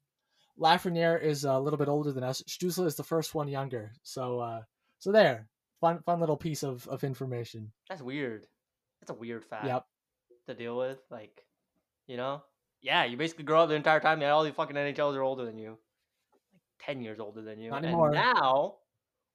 Lafreniere 0.60 1.20
is 1.20 1.44
a 1.44 1.58
little 1.58 1.78
bit 1.78 1.88
older 1.88 2.12
than 2.12 2.22
us. 2.22 2.42
Stutzle 2.42 2.86
is 2.86 2.94
the 2.94 3.02
first 3.02 3.34
one 3.34 3.48
younger. 3.48 3.92
So 4.04 4.38
uh 4.38 4.62
so 5.00 5.10
there. 5.10 5.48
Fun 5.80 6.00
fun 6.06 6.20
little 6.20 6.36
piece 6.36 6.62
of, 6.62 6.86
of 6.86 7.02
information. 7.02 7.72
That's 7.88 8.02
weird. 8.02 8.46
That's 9.00 9.10
a 9.10 9.14
weird 9.14 9.44
fact 9.44 9.66
Yep. 9.66 9.84
to 10.46 10.54
deal 10.54 10.76
with. 10.78 10.98
Like, 11.10 11.44
you 12.06 12.16
know, 12.16 12.42
Yeah, 12.82 13.04
you 13.04 13.16
basically 13.16 13.44
grow 13.44 13.62
up 13.62 13.68
the 13.68 13.74
entire 13.74 14.00
time. 14.00 14.22
And 14.22 14.30
all 14.30 14.44
the 14.44 14.52
fucking 14.52 14.76
NHLs 14.76 15.16
are 15.16 15.22
older 15.22 15.44
than 15.44 15.58
you, 15.58 15.78
like 16.78 16.86
ten 16.86 17.02
years 17.02 17.18
older 17.20 17.42
than 17.42 17.58
you. 17.60 17.70
Not 17.70 17.78
and 17.78 17.86
anymore. 17.86 18.10
now 18.10 18.76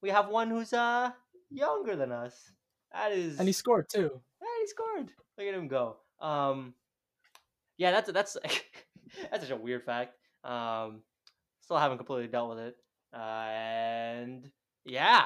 we 0.01 0.09
have 0.09 0.27
one 0.29 0.49
who's 0.49 0.73
uh 0.73 1.11
younger 1.51 1.95
than 1.95 2.11
us. 2.11 2.51
That 2.93 3.11
is, 3.11 3.39
And 3.39 3.47
he 3.47 3.53
scored 3.53 3.89
too. 3.89 4.21
yeah, 4.41 4.47
he 4.61 4.67
scored. 4.67 5.09
Look 5.37 5.47
at 5.47 5.53
him 5.55 5.67
go. 5.67 5.97
Um, 6.19 6.73
yeah, 7.77 7.91
that's 7.91 8.11
that's 8.11 8.37
that's 9.31 9.43
such 9.43 9.51
a 9.51 9.55
weird 9.55 9.83
fact. 9.83 10.15
Um, 10.43 11.01
still 11.61 11.77
haven't 11.77 11.97
completely 11.97 12.27
dealt 12.27 12.49
with 12.49 12.59
it. 12.59 12.75
Uh, 13.13 13.47
and 13.49 14.49
yeah, 14.85 15.25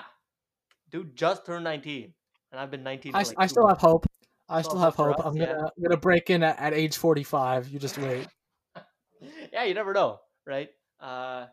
dude 0.92 1.16
just 1.16 1.46
turned 1.46 1.64
nineteen, 1.64 2.14
and 2.52 2.60
I've 2.62 2.72
been 2.72 2.84
nineteen. 2.84 3.16
I, 3.16 3.20
like 3.24 3.34
I 3.38 3.48
still 3.48 3.68
have 3.68 3.80
hope. 3.80 4.06
I 4.50 4.62
Still 4.62 4.72
still 4.72 4.82
have 4.82 4.96
hope 4.96 5.16
hope. 5.18 5.20
us, 5.20 5.26
I'm 5.26 5.36
yeah. 5.36 5.46
gonna 5.48 5.64
I'm 5.66 5.84
gonna 5.84 5.98
break 5.98 6.30
in 6.30 6.42
at, 6.42 6.58
at 6.58 6.74
age 6.74 6.96
45. 6.96 7.68
You 7.68 7.80
just 7.80 7.98
wait. 7.98 8.28
yeah, 9.52 9.66
you 9.66 9.74
never 9.74 9.92
know, 9.94 10.20
right? 10.46 10.70
Uh, 11.02 11.48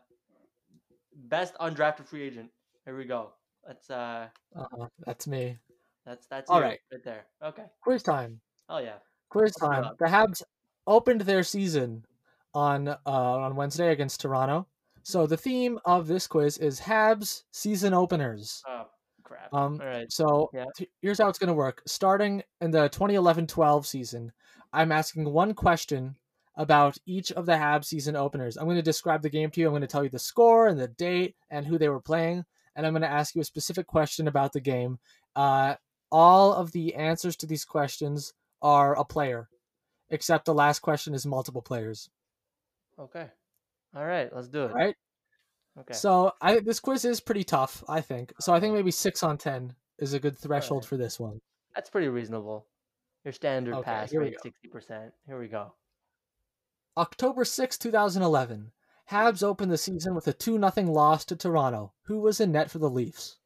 best 1.29 1.55
undrafted 1.55 2.07
free 2.07 2.23
agent. 2.23 2.49
Here 2.85 2.95
we 2.97 3.05
go. 3.05 3.31
That's 3.65 3.89
uh, 3.89 4.27
uh-huh. 4.55 4.87
that's 5.05 5.27
me. 5.27 5.57
that's 6.05 6.27
that's 6.27 6.49
All 6.49 6.57
you 6.59 6.63
right. 6.63 6.79
right 6.91 7.03
there. 7.03 7.25
Okay. 7.43 7.63
Quiz 7.81 8.03
time. 8.03 8.39
Oh 8.69 8.77
yeah. 8.77 8.97
Quiz 9.29 9.53
time. 9.55 9.85
The 9.99 10.05
Habs 10.05 10.43
opened 10.87 11.21
their 11.21 11.43
season 11.43 12.05
on 12.53 12.87
uh, 12.87 12.97
on 13.05 13.55
Wednesday 13.55 13.91
against 13.91 14.21
Toronto. 14.21 14.67
So 15.03 15.27
the 15.27 15.37
theme 15.37 15.79
of 15.85 16.07
this 16.07 16.25
quiz 16.27 16.57
is 16.57 16.79
Habs 16.79 17.43
season 17.51 17.93
openers. 17.93 18.63
Oh 18.67 18.85
crap. 19.23 19.53
Um, 19.53 19.79
All 19.81 19.87
right. 19.87 20.11
So 20.11 20.49
Yeah. 20.53 20.65
t- 20.75 20.89
here's 21.01 21.19
how 21.19 21.27
it's 21.29 21.39
going 21.39 21.47
to 21.49 21.53
work. 21.53 21.81
Starting 21.85 22.43
in 22.61 22.71
the 22.71 22.89
2011-12 22.89 23.85
season, 23.85 24.31
I'm 24.73 24.91
asking 24.91 25.31
one 25.31 25.53
question 25.53 26.15
about 26.57 26.97
each 27.05 27.31
of 27.33 27.45
the 27.45 27.53
Habs 27.53 27.85
season 27.85 28.15
openers. 28.15 28.57
I'm 28.57 28.65
going 28.65 28.77
to 28.77 28.81
describe 28.81 29.21
the 29.21 29.29
game 29.29 29.51
to 29.51 29.59
you. 29.59 29.67
I'm 29.67 29.73
going 29.73 29.81
to 29.81 29.87
tell 29.87 30.03
you 30.03 30.09
the 30.09 30.19
score 30.19 30.67
and 30.67 30.79
the 30.79 30.87
date 30.87 31.35
and 31.49 31.65
who 31.65 31.77
they 31.77 31.89
were 31.89 32.01
playing, 32.01 32.45
and 32.75 32.85
I'm 32.85 32.93
going 32.93 33.01
to 33.01 33.11
ask 33.11 33.35
you 33.35 33.41
a 33.41 33.45
specific 33.45 33.87
question 33.87 34.27
about 34.27 34.53
the 34.53 34.61
game. 34.61 34.99
Uh, 35.35 35.75
all 36.11 36.53
of 36.53 36.71
the 36.71 36.95
answers 36.95 37.35
to 37.37 37.45
these 37.45 37.65
questions 37.65 38.33
are 38.61 38.97
a 38.97 39.03
player, 39.03 39.49
except 40.09 40.45
the 40.45 40.53
last 40.53 40.79
question 40.79 41.13
is 41.13 41.25
multiple 41.25 41.61
players. 41.61 42.09
Okay. 42.97 43.27
All 43.95 44.05
right. 44.05 44.33
Let's 44.33 44.47
do 44.47 44.63
it. 44.63 44.71
All 44.71 44.77
right. 44.77 44.95
Okay. 45.77 45.93
So 45.93 46.31
I 46.41 46.59
this 46.59 46.79
quiz 46.79 47.03
is 47.03 47.19
pretty 47.19 47.43
tough. 47.43 47.83
I 47.89 47.99
think. 47.99 48.33
So 48.39 48.53
I 48.53 48.61
think 48.61 48.73
maybe 48.73 48.91
six 48.91 49.23
on 49.23 49.37
ten 49.37 49.75
is 49.99 50.13
a 50.13 50.19
good 50.19 50.37
threshold 50.37 50.83
Alright. 50.83 50.89
for 50.89 50.97
this 50.97 51.19
one. 51.19 51.41
That's 51.75 51.89
pretty 51.89 52.07
reasonable. 52.07 52.65
Your 53.25 53.33
standard 53.33 53.73
Okay, 53.73 53.83
pass 53.83 54.13
rate, 54.13 54.37
sixty 54.41 54.69
percent. 54.69 55.11
Here 55.27 55.37
we 55.37 55.47
go. 55.47 55.73
October 56.97 57.43
6, 57.43 57.77
2011. 57.77 58.71
Habs 59.11 59.43
opened 59.43 59.71
the 59.71 59.77
season 59.77 60.15
with 60.15 60.27
a 60.27 60.33
2 60.33 60.59
0 60.59 60.91
loss 60.91 61.25
to 61.25 61.35
Toronto. 61.35 61.93
Who 62.03 62.19
was 62.19 62.39
in 62.39 62.51
net 62.51 62.71
for 62.71 62.79
the 62.79 62.89
Leafs? 62.89 63.37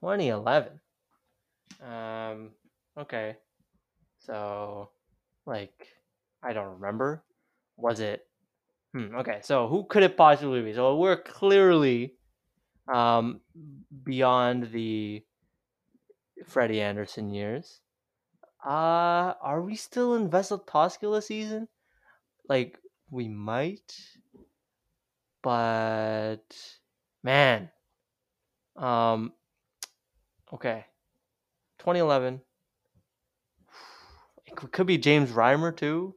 2011. 0.00 0.80
Um. 1.82 2.50
Okay. 2.96 3.36
So, 4.20 4.90
like, 5.44 5.88
I 6.42 6.52
don't 6.52 6.74
remember. 6.74 7.22
Was 7.76 8.00
it? 8.00 8.26
Hmm. 8.94 9.14
Okay. 9.16 9.40
So, 9.42 9.68
who 9.68 9.84
could 9.84 10.02
it 10.02 10.16
possibly 10.16 10.62
be? 10.62 10.72
So 10.72 10.96
we're 10.96 11.20
clearly, 11.20 12.14
um, 12.92 13.40
beyond 14.04 14.70
the 14.70 15.22
Freddie 16.46 16.80
Andersen 16.80 17.30
years. 17.30 17.80
Uh, 18.64 19.34
are 19.40 19.60
we 19.62 19.76
still 19.76 20.14
in 20.14 20.30
Vesa 20.30 20.64
Toskala 20.64 21.22
season? 21.22 21.68
Like, 22.48 22.78
we 23.10 23.28
might, 23.28 23.94
but 25.42 26.44
man, 27.22 27.70
um, 28.76 29.32
okay, 30.52 30.84
2011. 31.78 32.40
It 34.46 34.72
could- 34.72 34.86
be 34.86 34.96
James 34.96 35.30
Reimer 35.32 35.76
too. 35.76 36.14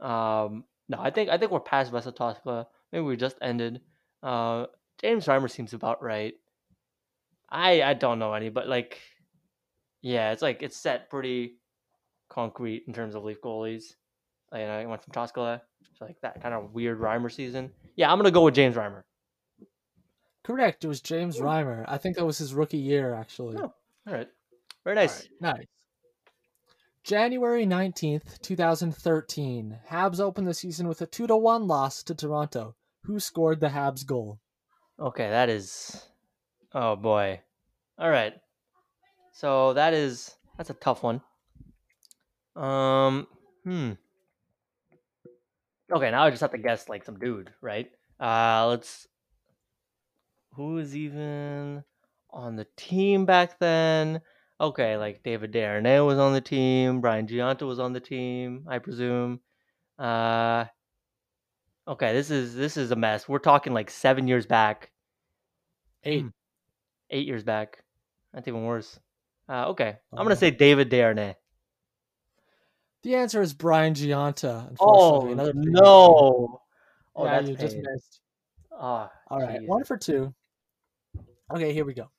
Um, 0.00 0.64
no, 0.88 0.98
I 0.98 1.10
think 1.10 1.30
I 1.30 1.38
think 1.38 1.52
we're 1.52 1.60
past 1.60 1.92
Vesa 1.92 2.12
Toskala. 2.14 2.66
Maybe 2.92 3.02
we 3.04 3.16
just 3.16 3.36
ended. 3.40 3.80
Uh, 4.22 4.66
James 5.00 5.26
Reimer 5.26 5.50
seems 5.50 5.72
about 5.72 6.02
right. 6.02 6.34
I 7.48 7.82
I 7.82 7.94
don't 7.94 8.18
know 8.18 8.32
any, 8.34 8.48
but 8.48 8.68
like, 8.68 9.00
yeah, 10.02 10.32
it's 10.32 10.42
like 10.42 10.62
it's 10.62 10.76
set 10.76 11.08
pretty 11.10 11.58
concrete 12.28 12.84
in 12.86 12.92
terms 12.92 13.14
of 13.14 13.24
Leaf 13.24 13.40
goalies. 13.40 13.94
You 14.52 14.60
know, 14.60 14.78
I 14.78 14.86
went 14.86 15.02
from 15.02 15.12
Toskala, 15.12 15.60
so 15.98 16.04
like 16.04 16.20
that 16.22 16.40
kind 16.42 16.54
of 16.54 16.72
weird 16.72 17.00
Reimer 17.00 17.30
season. 17.30 17.70
Yeah, 17.96 18.10
I'm 18.12 18.18
gonna 18.18 18.30
go 18.30 18.44
with 18.44 18.54
James 18.54 18.76
Reimer. 18.76 19.02
Correct. 20.44 20.84
It 20.84 20.88
was 20.88 21.00
James. 21.00 21.38
Reimer. 21.38 21.84
I 21.88 21.98
think 21.98 22.16
that 22.16 22.26
was 22.26 22.38
his 22.38 22.54
rookie 22.54 22.76
year, 22.76 23.14
actually. 23.14 23.56
Oh, 23.56 23.72
All 24.06 24.14
right, 24.14 24.28
very 24.84 24.96
nice. 24.96 25.28
right, 25.40 25.56
nice. 25.56 25.66
January 27.02 27.66
19th, 27.66 28.40
2013. 28.40 29.78
Habs 29.90 30.20
opened 30.20 30.46
the 30.46 30.54
season 30.54 30.88
with 30.88 31.02
a 31.02 31.06
2 31.06 31.26
to 31.26 31.36
1 31.36 31.66
loss 31.66 32.02
to 32.04 32.14
Toronto. 32.14 32.76
Who 33.02 33.20
scored 33.20 33.60
the 33.60 33.68
Habs 33.68 34.06
goal? 34.06 34.40
Okay, 34.98 35.28
that 35.28 35.50
is. 35.50 36.06
Oh 36.72 36.96
boy. 36.96 37.40
All 37.98 38.08
right. 38.10 38.34
So 39.32 39.74
that 39.74 39.92
is 39.92 40.34
that's 40.56 40.70
a 40.70 40.74
tough 40.74 41.02
one. 41.02 41.20
Um. 42.56 43.26
Hmm. 43.64 43.92
Okay, 45.92 46.10
now 46.10 46.24
I 46.24 46.30
just 46.30 46.40
have 46.40 46.52
to 46.52 46.58
guess 46.58 46.88
like 46.88 47.04
some 47.04 47.18
dude, 47.18 47.50
right? 47.60 47.90
Uh, 48.18 48.66
let's. 48.68 49.06
Who 50.54 50.78
is 50.78 50.96
even 50.96 51.82
on 52.30 52.56
the 52.56 52.66
team 52.76 53.26
back 53.26 53.58
then? 53.58 54.20
Okay, 54.60 54.96
like 54.96 55.22
David 55.22 55.52
Desharnais 55.52 56.06
was 56.06 56.18
on 56.18 56.32
the 56.32 56.40
team. 56.40 57.00
Brian 57.00 57.26
Gionta 57.26 57.66
was 57.66 57.80
on 57.80 57.92
the 57.92 58.00
team, 58.00 58.64
I 58.68 58.78
presume. 58.78 59.40
Uh. 59.98 60.66
Okay, 61.86 62.14
this 62.14 62.30
is 62.30 62.54
this 62.54 62.76
is 62.76 62.90
a 62.90 62.96
mess. 62.96 63.28
We're 63.28 63.38
talking 63.38 63.74
like 63.74 63.90
seven 63.90 64.26
years 64.26 64.46
back. 64.46 64.90
8. 66.04 66.20
Hmm. 66.20 66.28
eight 67.10 67.26
years 67.26 67.44
back. 67.44 67.82
That's 68.32 68.48
even 68.48 68.64
worse. 68.64 68.98
Uh, 69.48 69.68
okay, 69.68 69.96
I'm 70.12 70.24
gonna 70.24 70.36
say 70.36 70.50
David 70.50 70.90
Desharnais. 70.90 71.34
The 73.04 73.14
answer 73.16 73.42
is 73.42 73.52
Brian 73.52 73.92
Gionta. 73.92 74.74
Oh 74.80 75.30
another 75.30 75.52
no! 75.54 76.62
Oh, 77.14 77.24
yeah, 77.24 77.32
that's 77.32 77.48
you 77.50 77.56
just 77.56 77.76
missed. 77.76 78.20
Ah, 78.72 79.10
All 79.28 79.40
right, 79.40 79.62
one 79.66 79.84
for 79.84 79.98
two. 79.98 80.34
Okay, 81.54 81.74
here 81.74 81.84
we 81.84 81.92
go. 81.92 82.10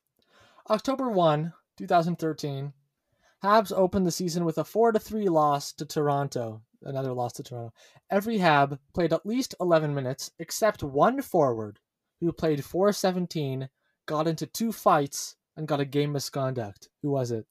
October 0.69 1.09
1, 1.09 1.51
2013. 1.77 2.71
Habs 3.43 3.73
opened 3.75 4.05
the 4.05 4.11
season 4.11 4.45
with 4.45 4.59
a 4.59 4.63
4 4.63 4.91
to 4.91 4.99
3 4.99 5.27
loss 5.27 5.73
to 5.73 5.85
Toronto. 5.85 6.61
Another 6.83 7.13
loss 7.13 7.33
to 7.33 7.43
Toronto. 7.43 7.73
Every 8.11 8.37
Hab 8.37 8.79
played 8.93 9.11
at 9.11 9.25
least 9.25 9.55
11 9.59 9.93
minutes, 9.93 10.31
except 10.37 10.83
one 10.83 11.21
forward 11.21 11.79
who 12.19 12.31
played 12.31 12.63
417, 12.63 13.69
got 14.05 14.27
into 14.27 14.45
two 14.45 14.71
fights, 14.71 15.35
and 15.57 15.67
got 15.67 15.79
a 15.79 15.85
game 15.85 16.11
misconduct. 16.11 16.89
Who 17.01 17.09
was 17.09 17.31
it? 17.31 17.45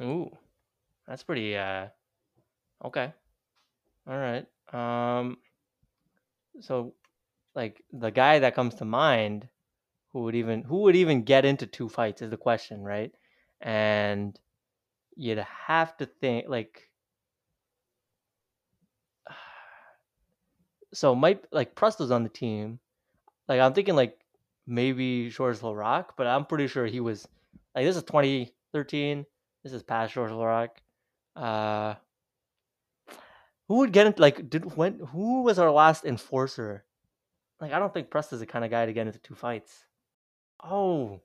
Ooh, 0.00 0.30
that's 1.06 1.24
pretty. 1.24 1.56
Uh, 1.56 1.88
okay. 2.84 3.12
All 4.06 4.16
right. 4.16 4.46
Um. 4.72 5.38
So, 6.60 6.94
like 7.54 7.82
the 7.92 8.10
guy 8.10 8.40
that 8.40 8.54
comes 8.54 8.74
to 8.76 8.84
mind, 8.84 9.48
who 10.12 10.20
would 10.22 10.34
even 10.34 10.62
who 10.62 10.82
would 10.82 10.96
even 10.96 11.22
get 11.22 11.44
into 11.44 11.66
two 11.66 11.88
fights 11.88 12.22
is 12.22 12.30
the 12.30 12.36
question, 12.36 12.82
right? 12.82 13.12
And 13.60 14.38
you'd 15.16 15.38
have 15.38 15.96
to 15.98 16.06
think 16.06 16.46
like. 16.48 16.88
So 20.94 21.14
might 21.14 21.42
like 21.50 21.74
Prust's 21.74 22.10
on 22.10 22.22
the 22.22 22.28
team. 22.28 22.78
Like 23.48 23.60
I'm 23.60 23.72
thinking 23.72 23.96
like 23.96 24.18
maybe 24.66 25.30
Georges 25.30 25.62
Laraque, 25.62 26.10
but 26.18 26.26
I'm 26.26 26.44
pretty 26.44 26.66
sure 26.66 26.86
he 26.86 27.00
was 27.00 27.26
like 27.74 27.84
this 27.86 27.96
is 27.96 28.02
2013. 28.02 29.24
This 29.64 29.72
is 29.72 29.82
past 29.82 30.12
Georges 30.12 30.36
Laraque. 30.36 30.76
Uh, 31.34 31.94
who 33.68 33.76
would 33.78 33.92
get 33.92 34.06
into 34.06 34.20
like 34.20 34.48
did 34.50 34.76
when 34.76 34.98
who 34.98 35.42
was 35.42 35.58
our 35.58 35.70
last 35.70 36.04
enforcer? 36.04 36.84
Like 37.60 37.72
I 37.72 37.78
don't 37.78 37.92
think 37.94 38.10
Prust's 38.10 38.38
the 38.38 38.46
kind 38.46 38.64
of 38.64 38.70
guy 38.70 38.86
to 38.86 38.92
get 38.92 39.06
into 39.06 39.18
two 39.18 39.34
fights. 39.34 39.84
Oh, 40.62 41.20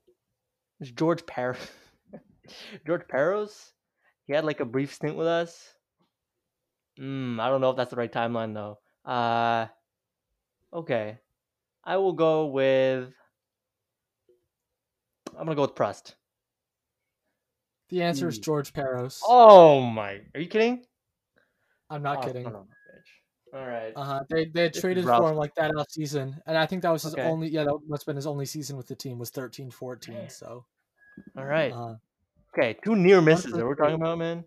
it's 0.80 0.91
George 0.91 1.26
Par 1.26 1.57
George 2.85 3.07
Parros. 3.07 3.72
He 4.26 4.34
had 4.34 4.45
like 4.45 4.59
a 4.59 4.65
brief 4.65 4.93
stint 4.93 5.15
with 5.15 5.27
us. 5.27 5.73
Hmm, 6.97 7.39
I 7.39 7.49
don't 7.49 7.61
know 7.61 7.69
if 7.72 7.77
that's 7.77 7.91
the 7.91 7.95
right 7.97 8.11
timeline 8.11 8.53
though. 8.53 8.80
Uh, 9.09 9.68
okay, 10.73 11.19
I 11.84 11.97
will 11.97 12.14
go 12.14 12.47
with. 12.47 13.14
I'm 15.38 15.45
gonna 15.45 15.55
go 15.55 15.61
with 15.61 15.76
Prust. 15.76 16.15
The 17.89 18.01
answer 18.03 18.27
is 18.27 18.38
Hmm. 18.38 18.41
George 18.43 18.73
Parros. 18.73 19.22
Oh 19.26 19.81
my! 19.81 20.22
Are 20.34 20.39
you 20.41 20.47
kidding? 20.47 20.84
I'm 21.89 22.01
not 22.03 22.19
Oh, 22.19 22.27
kidding. 22.27 22.43
son 22.43 22.55
of 22.55 22.61
a. 23.53 23.57
All 23.57 23.65
right. 23.65 23.93
Uh 23.95 24.03
huh. 24.03 24.23
They 24.30 24.45
they 24.45 24.64
had 24.64 24.73
traded 24.73 25.05
rough. 25.05 25.19
for 25.19 25.31
him 25.31 25.38
like 25.38 25.55
that 25.55 25.72
off 25.76 25.89
season, 25.89 26.41
and 26.45 26.57
I 26.57 26.65
think 26.65 26.81
that 26.81 26.89
was 26.91 27.03
his 27.03 27.14
Okay. 27.14 27.23
only. 27.23 27.47
Yeah, 27.47 27.64
that 27.64 27.80
must 27.88 28.01
have 28.03 28.07
been 28.07 28.18
his 28.18 28.27
only 28.27 28.45
season 28.45 28.76
with 28.76 28.88
the 28.88 28.95
team 28.95 29.18
was 29.19 29.31
13-14. 29.31 30.30
So. 30.31 30.65
All 31.38 31.45
right. 31.45 31.72
Uh, 31.72 31.95
Okay. 32.53 32.77
Two 32.84 32.95
near 32.95 33.22
misses 33.22 33.51
that 33.53 33.64
we're 33.65 33.76
talking 33.76 33.95
about, 33.95 34.18
man. 34.18 34.43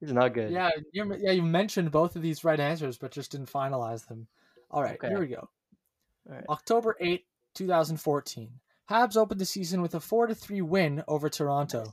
These 0.00 0.10
are 0.10 0.14
not 0.14 0.32
good. 0.32 0.50
yeah, 0.50 0.70
you 0.92 1.14
yeah 1.20 1.32
you 1.32 1.42
mentioned 1.42 1.90
both 1.90 2.16
of 2.16 2.22
these 2.22 2.42
right 2.42 2.58
answers, 2.58 2.96
but 2.96 3.12
just 3.12 3.32
didn't 3.32 3.52
finalize 3.52 4.06
them. 4.08 4.26
All 4.70 4.82
right, 4.82 4.94
Okay. 4.94 5.08
here 5.08 5.20
we 5.20 5.26
go. 5.26 5.48
All 6.28 6.34
right. 6.36 6.44
October 6.48 6.96
8, 7.00 7.24
2014. 7.54 8.50
Habs 8.88 9.16
opened 9.16 9.40
the 9.40 9.44
season 9.44 9.82
with 9.82 9.94
a 9.94 10.00
4 10.00 10.26
to 10.28 10.34
3 10.34 10.62
win 10.62 11.04
over 11.06 11.28
Toronto. 11.28 11.92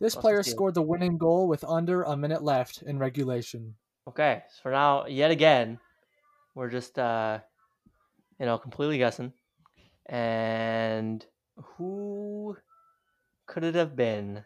This 0.00 0.14
Lots 0.14 0.22
player 0.22 0.42
scored 0.42 0.74
the 0.74 0.82
winning 0.82 1.18
goal 1.18 1.48
with 1.48 1.64
under 1.64 2.02
a 2.04 2.16
minute 2.16 2.42
left 2.42 2.82
in 2.82 2.98
regulation. 2.98 3.74
Okay. 4.08 4.42
So 4.48 4.62
for 4.62 4.72
now, 4.72 5.06
yet 5.06 5.30
again, 5.30 5.78
we're 6.54 6.70
just 6.70 6.98
uh, 6.98 7.38
you 8.38 8.46
know, 8.46 8.58
completely 8.58 8.98
guessing. 8.98 9.32
And 10.06 11.24
who 11.56 12.56
could 13.46 13.64
it 13.64 13.74
have 13.74 13.94
been? 13.94 14.44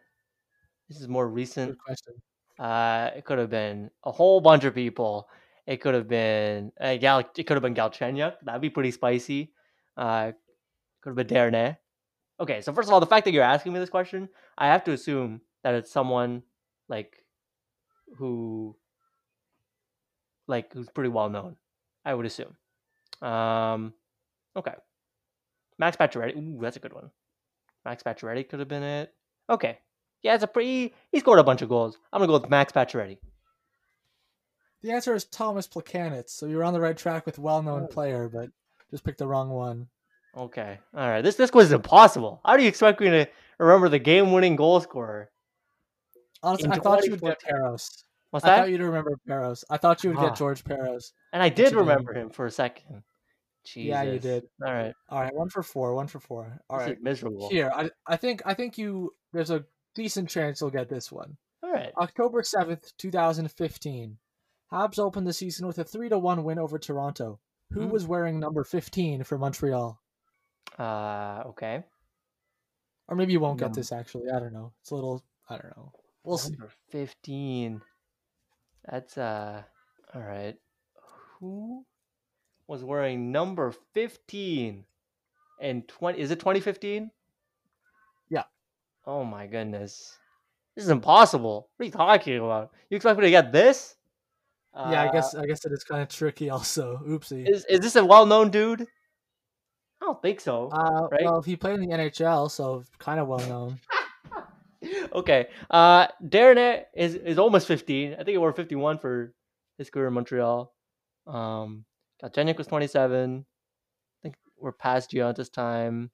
This 0.89 1.01
is 1.01 1.09
more 1.09 1.29
recent. 1.29 1.71
Good 1.73 1.79
question. 1.79 2.15
Uh, 2.59 3.11
it 3.17 3.25
could 3.25 3.39
have 3.39 3.51
been 3.51 3.91
a 4.05 4.13
whole 4.13 4.41
bunch 4.41 4.65
of 4.65 4.75
people. 4.75 5.29
It 5.67 5.79
could 5.81 5.95
have 5.95 6.09
been 6.09 6.73
uh, 6.81 6.97
Gal. 6.97 7.21
It 7.21 7.45
could 7.45 7.55
have 7.55 7.63
been 7.63 7.75
Galchenyuk. 7.75 8.35
That'd 8.43 8.61
be 8.61 8.71
pretty 8.71 8.91
spicy. 8.91 9.53
Uh, 9.97 10.33
could 11.01 11.11
have 11.11 11.17
been 11.17 11.27
Darnay. 11.27 11.77
Okay, 12.39 12.61
so 12.61 12.73
first 12.73 12.89
of 12.89 12.93
all, 12.93 13.01
the 13.01 13.07
fact 13.07 13.25
that 13.25 13.33
you're 13.33 13.43
asking 13.43 13.73
me 13.73 13.79
this 13.79 13.89
question, 13.89 14.29
I 14.59 14.67
have 14.67 14.85
to 14.85 14.93
assume 14.93 15.41
that 15.63 15.75
it's 15.75 15.91
someone 15.91 16.43
like 16.89 17.25
who, 18.19 18.77
like 20.47 20.73
who's 20.73 20.89
pretty 20.91 21.11
well 21.11 21.29
known. 21.29 21.57
I 22.05 22.15
would 22.15 22.27
assume. 22.27 22.57
Um, 23.23 23.93
okay. 24.57 24.75
Max 25.79 25.97
Pacioretty. 25.97 26.37
Ooh, 26.37 26.59
that's 26.61 26.77
a 26.77 26.81
good 26.81 26.93
one. 26.93 27.11
Max 27.85 28.03
Pacioretty 28.03 28.49
could 28.49 28.61
have 28.61 28.69
been 28.69 28.83
it. 28.83 29.13
Okay. 29.51 29.79
Yeah, 30.23 30.35
it's 30.35 30.45
a 30.45 30.47
pretty. 30.49 30.95
He 31.13 31.21
scored 31.21 31.39
a 31.39 31.45
bunch 31.45 31.63
of 31.63 31.69
goals. 31.69 31.99
I'm 32.13 32.21
gonna 32.21 32.29
go 32.29 32.39
with 32.41 32.51
Max 32.51 32.73
Pacioretty. 32.73 33.19
The 34.83 34.93
answer 34.93 35.15
is 35.15 35.25
Tomas 35.25 35.67
Plekanec, 35.67 36.29
so 36.29 36.47
you're 36.47 36.63
on 36.65 36.73
the 36.73 36.81
right 36.81 36.97
track 36.97 37.27
with 37.27 37.39
well-known 37.39 37.85
Oh. 37.85 37.87
player, 37.87 38.29
but 38.29 38.51
just 38.91 39.05
picked 39.05 39.19
the 39.19 39.27
wrong 39.27 39.51
one. 39.51 39.89
Okay. 40.37 40.79
All 40.95 41.09
right. 41.09 41.23
This 41.23 41.35
this 41.37 41.51
quiz 41.51 41.67
is 41.69 41.73
impossible. 41.73 42.41
How 42.45 42.57
do 42.57 42.63
you 42.63 42.69
expect 42.69 43.01
me 43.01 43.09
to 43.11 43.27
remember 43.59 43.89
the 43.89 43.99
game-winning 43.99 44.55
goal 44.57 44.81
scorer? 44.81 45.31
Honestly, 46.43 46.67
In 46.67 46.73
I 46.73 46.77
thought 46.77 47.05
you 47.05 47.11
would 47.13 47.21
2014. 47.21 47.21
get 47.21 47.63
Parros. 47.63 48.05
What's 48.31 48.45
I 48.45 48.49
that? 48.49 48.57
thought 48.59 48.71
you'd 48.71 48.81
remember 48.81 49.19
Parros. 49.29 49.65
I 49.71 49.77
thought 49.77 50.03
you 50.05 50.11
would 50.11 50.19
Ah. 50.19 50.29
get 50.29 50.37
George 50.37 50.65
Parros. 50.65 51.13
and 51.33 51.43
I 51.43 51.49
did 51.49 51.57
didn't. 51.65 51.79
remember 51.79 52.13
him 52.13 52.31
for 52.31 52.47
a 52.47 52.51
second. 52.51 53.03
Jesus. 53.65 53.89
Yeah, 53.89 54.03
you 54.03 54.19
did. 54.21 54.45
All 54.65 54.73
right. 54.73 54.95
All 55.09 55.21
right, 55.21 55.35
one 55.35 55.49
for 55.49 55.63
four. 55.63 55.95
One 55.95 56.07
for 56.07 56.21
four. 56.21 56.59
All 56.71 56.79
this 56.79 56.89
right, 56.89 56.97
is 56.99 57.03
miserable. 57.03 57.49
here. 57.51 57.71
I 57.75 57.91
I 58.07 58.17
think 58.17 58.43
I 58.45 58.55
think 58.55 58.79
you. 58.79 59.13
There's 59.33 59.51
a 59.51 59.65
decent 59.95 60.29
chance 60.29 60.61
you'll 60.61 60.71
get 60.71 60.89
this 60.89 61.11
one. 61.11 61.37
All 61.63 61.73
right. 61.73 61.93
October 61.97 62.43
seventh, 62.45 62.93
two 62.97 63.11
thousand 63.11 63.51
fifteen. 63.51 64.19
Habs 64.73 64.99
opened 64.99 65.27
the 65.27 65.33
season 65.33 65.67
with 65.67 65.79
a 65.79 65.85
three 65.85 66.09
to 66.09 66.19
one 66.19 66.45
win 66.45 66.59
over 66.59 66.79
Toronto. 66.79 67.41
Who 67.73 67.83
Hmm. 67.87 67.91
was 67.91 68.07
wearing 68.07 68.39
number 68.39 68.63
fifteen 68.63 69.25
for 69.25 69.37
Montreal? 69.39 70.01
Uh. 70.79 71.43
Okay. 71.47 71.83
Or 73.09 73.17
maybe 73.17 73.33
you 73.33 73.41
won't 73.41 73.59
get 73.59 73.73
this. 73.73 73.91
Actually, 73.93 74.31
I 74.31 74.39
don't 74.39 74.53
know. 74.53 74.73
It's 74.83 74.91
a 74.91 74.95
little. 74.95 75.25
I 75.49 75.59
don't 75.59 75.77
know. 75.77 75.93
We'll 76.25 76.39
see. 76.39 76.51
Number 76.53 76.73
fifteen. 76.91 77.81
That's 78.91 79.19
uh. 79.19 79.63
All 80.15 80.23
right. 80.23 80.57
Who 81.41 81.85
was 82.69 82.83
wearing 82.85 83.33
number 83.33 83.73
fifteen 83.95 84.85
and 85.61 85.87
twenty? 85.89 86.21
Is 86.21 86.31
it 86.31 86.41
twenty 86.41 86.61
fifteen? 86.61 87.11
Yeah. 88.29 88.45
Oh 89.07 89.25
my 89.25 89.47
goodness. 89.47 90.17
This 90.75 90.85
is 90.85 90.91
impossible. 90.91 91.69
What 91.77 91.85
are 91.85 91.87
you 91.87 91.93
talking 91.93 92.37
about? 92.37 92.71
You 92.91 92.97
expect 92.97 93.19
me 93.19 93.25
to 93.25 93.31
get 93.31 93.53
this? 93.53 93.97
yeah, 94.75 95.03
I 95.03 95.07
Uh, 95.09 95.13
guess 95.13 95.35
I 95.35 95.47
guess 95.47 95.65
it 95.65 95.73
is 95.73 95.85
kind 95.85 96.03
of 96.03 96.09
tricky. 96.09 96.51
Also, 96.51 97.01
oopsie. 97.07 97.49
Is 97.49 97.65
is 97.69 97.81
this 97.81 97.97
a 97.97 98.05
well 98.05 98.27
known 98.27 98.51
dude? 98.51 98.83
I 98.83 100.05
don't 100.05 100.21
think 100.21 100.41
so. 100.41 100.69
Uh, 100.69 101.09
right? 101.11 101.25
well, 101.25 101.41
he 101.41 101.57
played 101.57 101.81
in 101.81 101.89
the 101.89 101.97
NHL, 101.97 102.51
so 102.51 102.85
kind 102.99 103.19
of 103.19 103.27
well 103.29 103.41
known. 103.49 103.81
Okay. 105.13 105.49
Uh 105.71 106.09
Darren 106.23 106.85
is 106.95 107.15
is 107.15 107.39
almost 107.39 107.67
15. 107.67 108.15
I 108.15 108.17
think 108.19 108.29
he 108.31 108.39
wore 108.39 108.53
51 108.53 108.99
for 108.99 109.35
his 109.79 109.91
career 109.91 110.09
in 110.09 110.15
Montreal. 110.15 110.73
Um 111.27 111.85
Galchenyuk 112.23 112.59
was 112.59 112.67
27. 112.67 113.45
I 113.45 114.19
think 114.23 114.37
we're 114.59 114.73
past 114.73 115.11
Gionta's 115.11 115.49
time. 115.51 116.11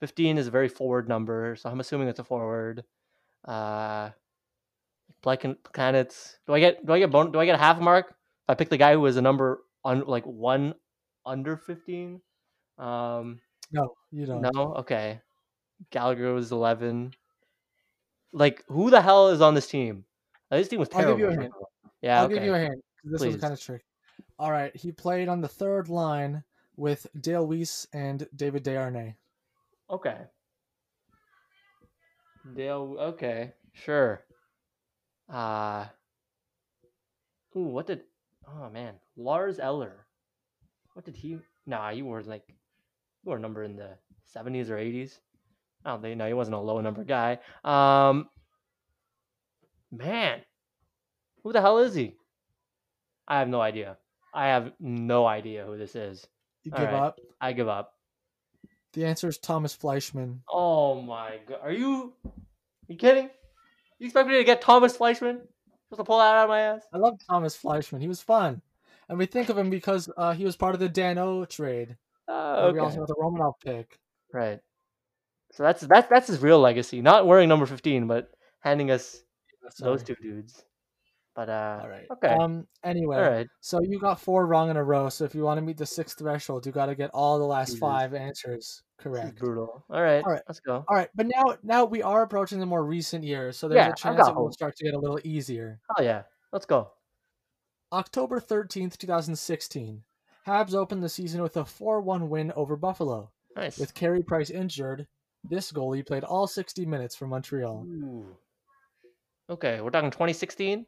15 0.00 0.38
is 0.38 0.46
a 0.46 0.50
very 0.50 0.68
forward 0.68 1.08
number, 1.08 1.56
so 1.56 1.70
I'm 1.70 1.80
assuming 1.80 2.08
it's 2.08 2.20
a 2.20 2.24
forward. 2.24 2.84
Uh 3.44 4.10
Plekan 5.22 5.56
Planets. 5.72 6.38
Do 6.46 6.54
I 6.54 6.60
get 6.60 6.84
do 6.86 6.92
I 6.92 6.98
get 6.98 7.10
bon- 7.10 7.32
do 7.32 7.38
I 7.40 7.46
get 7.46 7.54
a 7.54 7.58
half 7.58 7.80
mark 7.80 8.08
if 8.10 8.50
I 8.50 8.54
pick 8.54 8.68
the 8.70 8.76
guy 8.76 8.92
who 8.92 9.00
was 9.00 9.16
a 9.16 9.22
number 9.22 9.62
on 9.84 10.00
like 10.06 10.24
one 10.24 10.74
under 11.24 11.56
15? 11.56 12.20
Um 12.78 13.40
No, 13.72 13.94
you 14.10 14.26
don't. 14.26 14.42
no, 14.42 14.74
okay. 14.84 15.20
Gallagher 15.90 16.32
was 16.34 16.52
eleven. 16.52 17.12
Like, 18.36 18.62
who 18.68 18.90
the 18.90 19.00
hell 19.00 19.28
is 19.28 19.40
on 19.40 19.54
this 19.54 19.66
team? 19.66 20.04
Uh, 20.50 20.58
this 20.58 20.68
team 20.68 20.78
was 20.78 20.90
I'll 20.92 21.00
terrible. 21.00 21.16
give 21.30 21.32
you 21.32 21.40
a. 21.40 21.50
Yeah, 22.02 22.18
I'll 22.20 22.26
okay. 22.26 22.34
give 22.34 22.44
you 22.44 22.54
a 22.54 22.58
hint. 22.58 22.84
'cause 23.02 23.12
This 23.12 23.24
was 23.24 23.36
kind 23.36 23.54
of 23.54 23.60
tricky. 23.60 23.84
All 24.38 24.52
right, 24.52 24.76
he 24.76 24.92
played 24.92 25.28
on 25.28 25.40
the 25.40 25.48
third 25.48 25.88
line 25.88 26.44
with 26.76 27.06
Dale 27.18 27.46
Weise 27.46 27.86
and 27.94 28.28
David 28.36 28.62
Desharnais. 28.62 29.14
Okay. 29.88 30.18
Dale. 32.54 32.96
Okay, 33.00 33.54
sure. 33.72 34.22
Uh. 35.32 35.86
Ooh, 37.56 37.60
what 37.60 37.86
did? 37.86 38.02
Oh 38.46 38.68
man, 38.68 38.96
Lars 39.16 39.58
Eller. 39.58 40.06
What 40.92 41.06
did 41.06 41.16
he? 41.16 41.38
Nah, 41.64 41.88
you 41.88 42.04
were 42.04 42.22
like, 42.22 42.44
you 42.48 43.30
were 43.30 43.38
a 43.38 43.40
number 43.40 43.62
in 43.62 43.76
the 43.76 43.96
seventies 44.26 44.68
or 44.70 44.76
eighties. 44.76 45.20
I 45.86 45.90
don't 45.90 46.02
think. 46.02 46.18
No, 46.18 46.26
he 46.26 46.34
wasn't 46.34 46.56
a 46.56 46.60
low 46.60 46.80
number 46.80 47.04
guy. 47.04 47.38
Um. 47.64 48.28
Man, 49.92 50.40
who 51.44 51.52
the 51.52 51.60
hell 51.60 51.78
is 51.78 51.94
he? 51.94 52.16
I 53.28 53.38
have 53.38 53.48
no 53.48 53.60
idea. 53.60 53.96
I 54.34 54.48
have 54.48 54.72
no 54.80 55.26
idea 55.26 55.64
who 55.64 55.78
this 55.78 55.94
is. 55.94 56.26
You 56.64 56.72
All 56.74 56.80
give 56.80 56.88
right. 56.88 57.02
up. 57.02 57.20
I 57.40 57.52
give 57.52 57.68
up. 57.68 57.94
The 58.92 59.04
answer 59.04 59.28
is 59.28 59.38
Tomas 59.38 59.74
Fleischmann. 59.74 60.42
Oh 60.50 61.00
my 61.00 61.38
god. 61.46 61.60
Are 61.62 61.72
you 61.72 62.14
you 62.88 62.96
kidding? 62.96 63.30
You 63.98 64.06
expect 64.06 64.28
me 64.28 64.36
to 64.36 64.44
get 64.44 64.60
Tomas 64.60 64.96
Fleischmann? 64.96 65.40
Supposed 65.84 66.00
to 66.00 66.04
pull 66.04 66.18
that 66.18 66.34
out 66.34 66.44
of 66.44 66.48
my 66.48 66.60
ass? 66.60 66.82
I 66.92 66.98
love 66.98 67.18
Tomas 67.30 67.54
Fleischmann. 67.54 68.00
He 68.00 68.08
was 68.08 68.20
fun, 68.20 68.60
and 69.08 69.18
we 69.18 69.26
think 69.26 69.48
of 69.48 69.56
him 69.56 69.70
because 69.70 70.10
uh, 70.16 70.32
he 70.32 70.44
was 70.44 70.56
part 70.56 70.74
of 70.74 70.80
the 70.80 70.88
Danault 70.88 71.48
trade. 71.48 71.96
Oh, 72.26 72.64
where 72.64 72.72
We 72.72 72.78
also 72.80 72.98
have 72.98 73.06
the 73.06 73.14
Romanov 73.14 73.54
pick. 73.64 74.00
Right. 74.32 74.58
So 75.56 75.62
that's 75.62 75.80
that's 75.80 76.06
that's 76.08 76.26
his 76.26 76.40
real 76.42 76.60
legacy. 76.60 77.00
Not 77.00 77.26
wearing 77.26 77.48
number 77.48 77.64
fifteen, 77.64 78.06
but 78.06 78.30
handing 78.60 78.90
us 78.90 79.22
those 79.80 80.02
two 80.02 80.14
dudes. 80.20 80.62
But 81.34 81.48
uh 81.48 81.80
All 81.82 81.88
right. 81.88 82.06
okay. 82.12 82.28
Um. 82.28 82.66
Anyway, 82.84 83.16
All 83.16 83.22
right. 83.30 83.46
so 83.62 83.80
you 83.80 83.98
got 83.98 84.20
four 84.20 84.46
wrong 84.46 84.68
in 84.68 84.76
a 84.76 84.84
row. 84.84 85.08
So 85.08 85.24
if 85.24 85.34
you 85.34 85.42
want 85.42 85.56
to 85.56 85.62
meet 85.62 85.78
the 85.78 85.86
sixth 85.86 86.18
threshold, 86.18 86.66
you 86.66 86.72
got 86.72 86.86
to 86.86 86.94
get 86.94 87.10
all 87.14 87.38
the 87.38 87.46
last 87.46 87.68
Jesus. 87.68 87.80
five 87.80 88.12
answers 88.12 88.82
This 88.98 89.06
is 89.06 89.20
correct. 89.22 89.38
brutal. 89.38 89.82
All 89.88 90.02
right. 90.02 90.22
All 90.24 90.30
right. 90.32 90.42
Let's 90.46 90.60
go. 90.60 90.84
All 90.88 90.96
right, 90.96 91.08
but 91.14 91.26
now 91.26 91.56
now 91.62 91.86
we 91.86 92.02
are 92.02 92.22
approaching 92.22 92.60
the 92.60 92.66
more 92.66 92.84
recent 92.84 93.24
years, 93.24 93.56
so 93.56 93.66
there's 93.66 93.78
Yeah, 93.78 93.86
a 93.88 93.90
I've 93.92 93.96
chance 93.96 94.18
got 94.18 94.32
it 94.32 94.36
will 94.36 94.52
start 94.52 94.76
to 94.76 94.84
get 94.84 94.92
a 94.94 94.98
little 94.98 95.20
easier. 95.24 95.80
Oh 95.98 96.02
yeah. 96.02 96.24
Let's 96.52 96.66
go. 96.66 96.90
October 97.92 98.40
13th, 98.40 98.98
2016. 98.98 100.02
Habs 100.46 100.74
opened 100.74 101.02
the 101.02 101.08
season 101.08 101.42
with 101.42 101.56
a 101.56 101.62
4-1 101.64 102.28
win 102.28 102.52
over 102.56 102.76
Buffalo. 102.76 103.30
Nice. 103.56 103.78
With 103.78 103.94
Carey 103.94 104.22
Price 104.22 104.50
injured, 104.50 105.06
this 105.48 105.72
goalie 105.72 106.06
played 106.06 106.24
all 106.24 106.46
60 106.46 106.86
minutes 106.86 107.14
for 107.14 107.26
Montreal. 107.26 107.84
Ooh. 107.86 108.36
Okay, 109.48 109.80
we're 109.80 109.90
talking 109.90 110.10
2016. 110.10 110.86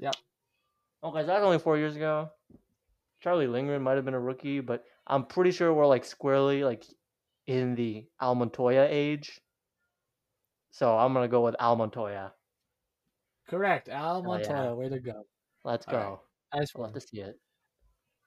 Yep. 0.00 0.14
Okay, 1.04 1.20
so 1.20 1.26
that's 1.26 1.44
only 1.44 1.58
four 1.58 1.78
years 1.78 1.96
ago. 1.96 2.30
Charlie 3.20 3.46
Lindgren 3.46 3.82
might 3.82 3.96
have 3.96 4.04
been 4.04 4.14
a 4.14 4.20
rookie, 4.20 4.60
but 4.60 4.84
I'm 5.06 5.24
pretty 5.24 5.50
sure 5.50 5.72
we're 5.72 5.86
like 5.86 6.04
squarely 6.04 6.64
like 6.64 6.84
in 7.46 7.74
the 7.74 8.06
Al 8.20 8.34
Montoya 8.34 8.86
age. 8.90 9.40
So 10.70 10.96
I'm 10.96 11.12
gonna 11.12 11.28
go 11.28 11.44
with 11.44 11.56
Al 11.60 11.76
Montoya. 11.76 12.32
Correct, 13.48 13.88
Al 13.88 14.22
Hell 14.22 14.40
yeah. 14.40 14.72
Way 14.72 14.88
to 14.88 14.98
go. 14.98 15.24
Let's 15.64 15.86
All 15.86 15.92
go. 15.92 15.98
right. 15.98 16.18
I 16.58 16.60
just 16.60 16.74
one. 16.74 16.92
to 16.92 17.00
see 17.00 17.20
it. 17.20 17.38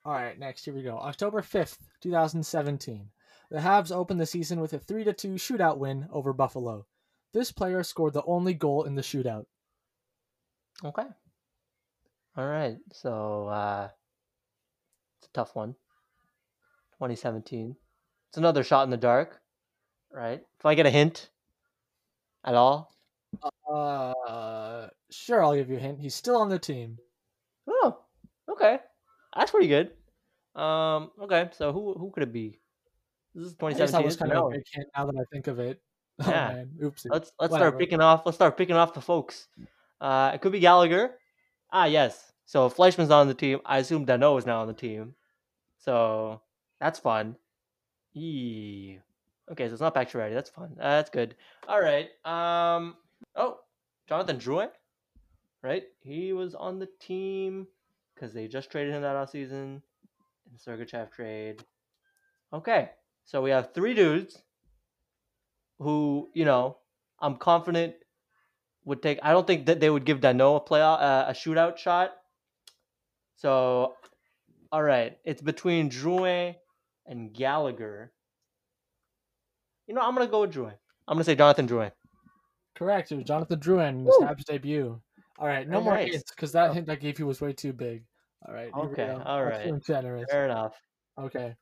All 0.05 0.13
right, 0.13 0.37
next 0.39 0.63
here 0.63 0.73
we 0.73 0.83
go. 0.83 0.97
October 0.97 1.41
5th, 1.41 1.77
2017. 2.01 3.09
The 3.49 3.59
Habs 3.59 3.91
opened 3.91 4.19
the 4.19 4.25
season 4.25 4.59
with 4.59 4.73
a 4.73 4.79
3 4.79 5.03
2 5.05 5.11
shootout 5.35 5.77
win 5.77 6.07
over 6.11 6.33
Buffalo. 6.33 6.85
This 7.33 7.51
player 7.51 7.83
scored 7.83 8.13
the 8.13 8.23
only 8.25 8.53
goal 8.53 8.83
in 8.83 8.95
the 8.95 9.01
shootout. 9.01 9.45
Okay. 10.83 11.05
All 12.35 12.47
right. 12.47 12.77
So 12.93 13.47
uh 13.47 13.89
it's 15.19 15.27
a 15.27 15.31
tough 15.33 15.55
one. 15.55 15.73
2017. 16.97 17.75
It's 18.29 18.37
another 18.37 18.63
shot 18.63 18.83
in 18.83 18.89
the 18.89 18.97
dark, 18.97 19.41
right? 20.11 20.41
If 20.59 20.65
I 20.65 20.75
get 20.75 20.85
a 20.85 20.91
hint 20.91 21.29
at 22.43 22.55
all. 22.55 22.93
Uh, 23.69 24.87
sure, 25.11 25.43
I'll 25.43 25.55
give 25.55 25.69
you 25.69 25.77
a 25.77 25.79
hint. 25.79 25.99
He's 25.99 26.15
still 26.15 26.37
on 26.37 26.49
the 26.49 26.59
team. 26.59 26.97
Oh, 27.67 27.99
okay. 28.49 28.79
That's 29.35 29.51
pretty 29.51 29.67
good. 29.67 29.91
Um, 30.55 31.11
okay, 31.21 31.49
so 31.53 31.71
who 31.71 31.93
who 31.93 32.11
could 32.11 32.23
it 32.23 32.33
be? 32.33 32.59
This 33.37 33.45
is 33.47 33.55
I 33.61 33.69
guess 33.73 33.91
that 33.91 34.01
2017. 34.01 34.05
was 34.05 34.15
kind 34.17 34.31
of 34.33 34.45
a 34.45 34.49
big 34.49 34.63
hint 34.73 34.87
now 34.97 35.05
that 35.05 35.15
I 35.15 35.23
think 35.31 35.47
of 35.47 35.59
it. 35.59 35.81
Oh, 36.19 36.29
Yeah. 36.31 36.47
man. 36.53 36.71
Oopsie. 36.81 37.05
Let's 37.11 37.31
let's 37.39 37.51
Whatever. 37.51 37.69
start 37.69 37.79
picking 37.79 38.01
off. 38.01 38.23
Let's 38.25 38.35
start 38.37 38.57
picking 38.57 38.75
off 38.75 38.93
the 38.95 39.01
folks. 39.01 39.47
Uh, 40.01 40.31
it 40.33 40.41
could 40.41 40.51
be 40.51 40.59
Gallagher. 40.59 41.11
Ah, 41.71 41.85
yes. 41.85 42.31
So 42.45 42.65
if 42.65 42.73
Fleischman's 42.73 43.09
not 43.09 43.21
on 43.21 43.27
the 43.27 43.35
team, 43.35 43.59
I 43.65 43.77
assume 43.77 44.05
Danault 44.07 44.39
is 44.39 44.45
now 44.47 44.61
on 44.61 44.67
the 44.67 44.73
team. 44.73 45.13
So 45.77 46.41
that's 46.79 46.97
fun. 46.97 47.35
Eee. 48.15 48.99
Okay, 49.51 49.67
so 49.67 49.73
it's 49.73 49.81
not 49.81 49.93
Pacioretty. 49.93 50.33
That's 50.33 50.49
fun. 50.49 50.75
Uh, 50.79 50.89
that's 50.97 51.09
good. 51.11 51.35
All 51.67 51.79
right. 51.79 52.09
Um. 52.25 52.95
Oh, 53.35 53.59
Jonathan 54.09 54.37
Drouin. 54.39 54.69
Right, 55.63 55.83
he 56.01 56.33
was 56.33 56.55
on 56.55 56.79
the 56.79 56.87
team 56.99 57.67
because 58.15 58.33
they 58.33 58.47
just 58.47 58.71
traded 58.71 58.93
him 58.93 59.01
that 59.01 59.15
off 59.15 59.31
season 59.31 59.81
in 60.45 60.51
the 60.53 60.59
Sergachev 60.59 61.11
trade. 61.11 61.63
Okay, 62.53 62.91
so 63.27 63.41
we 63.43 63.51
have 63.51 63.73
three 63.75 63.93
dudes 63.93 64.41
who 65.79 66.29
you 66.33 66.45
know 66.45 66.77
I'm 67.19 67.35
confident 67.37 67.93
would 68.85 69.03
take. 69.03 69.19
I 69.21 69.33
don't 69.33 69.45
think 69.45 69.67
that 69.67 69.79
they 69.79 69.89
would 69.89 70.05
give 70.05 70.21
Danault 70.21 70.57
a 70.57 70.59
play 70.61 70.81
uh, 70.81 71.29
a 71.29 71.33
shootout 71.33 71.77
shot. 71.77 72.15
So, 73.35 73.93
all 74.71 74.81
right, 74.81 75.17
it's 75.23 75.41
between 75.41 75.89
Drouin 75.91 76.55
and 77.05 77.33
Gallagher. 77.33 78.13
You 79.87 79.93
know, 79.93 80.01
I'm 80.01 80.15
gonna 80.15 80.27
go 80.27 80.41
with 80.41 80.53
Drouin. 80.53 80.73
I'm 81.07 81.15
gonna 81.15 81.23
say 81.23 81.35
Jonathan 81.35 81.67
Drouin. 81.67 81.91
Correct. 82.75 83.11
It 83.11 83.15
was 83.15 83.25
Jonathan 83.25 83.59
Drouin 83.59 83.89
in 83.89 84.05
his. 84.05 84.17
Habs 84.17 84.45
debut. 84.45 85.01
All 85.39 85.47
right, 85.47 85.67
no 85.67 85.77
Oh, 85.77 85.81
more 85.81 85.95
nice. 85.95 86.11
hints 86.11 86.31
because 86.31 86.51
that 86.53 86.69
Oh. 86.71 86.73
hint 86.73 86.89
I 86.89 86.95
gave 86.95 87.19
you 87.19 87.27
was 87.27 87.41
way 87.41 87.53
too 87.53 87.73
big. 87.73 88.05
All 88.47 88.53
right. 88.53 88.71
Okay, 88.73 89.09
all 89.09 89.43
right. 89.43 89.83
generous. 89.83 90.29
Fair 90.31 90.45
enough. 90.45 90.79
Okay. 91.17 91.55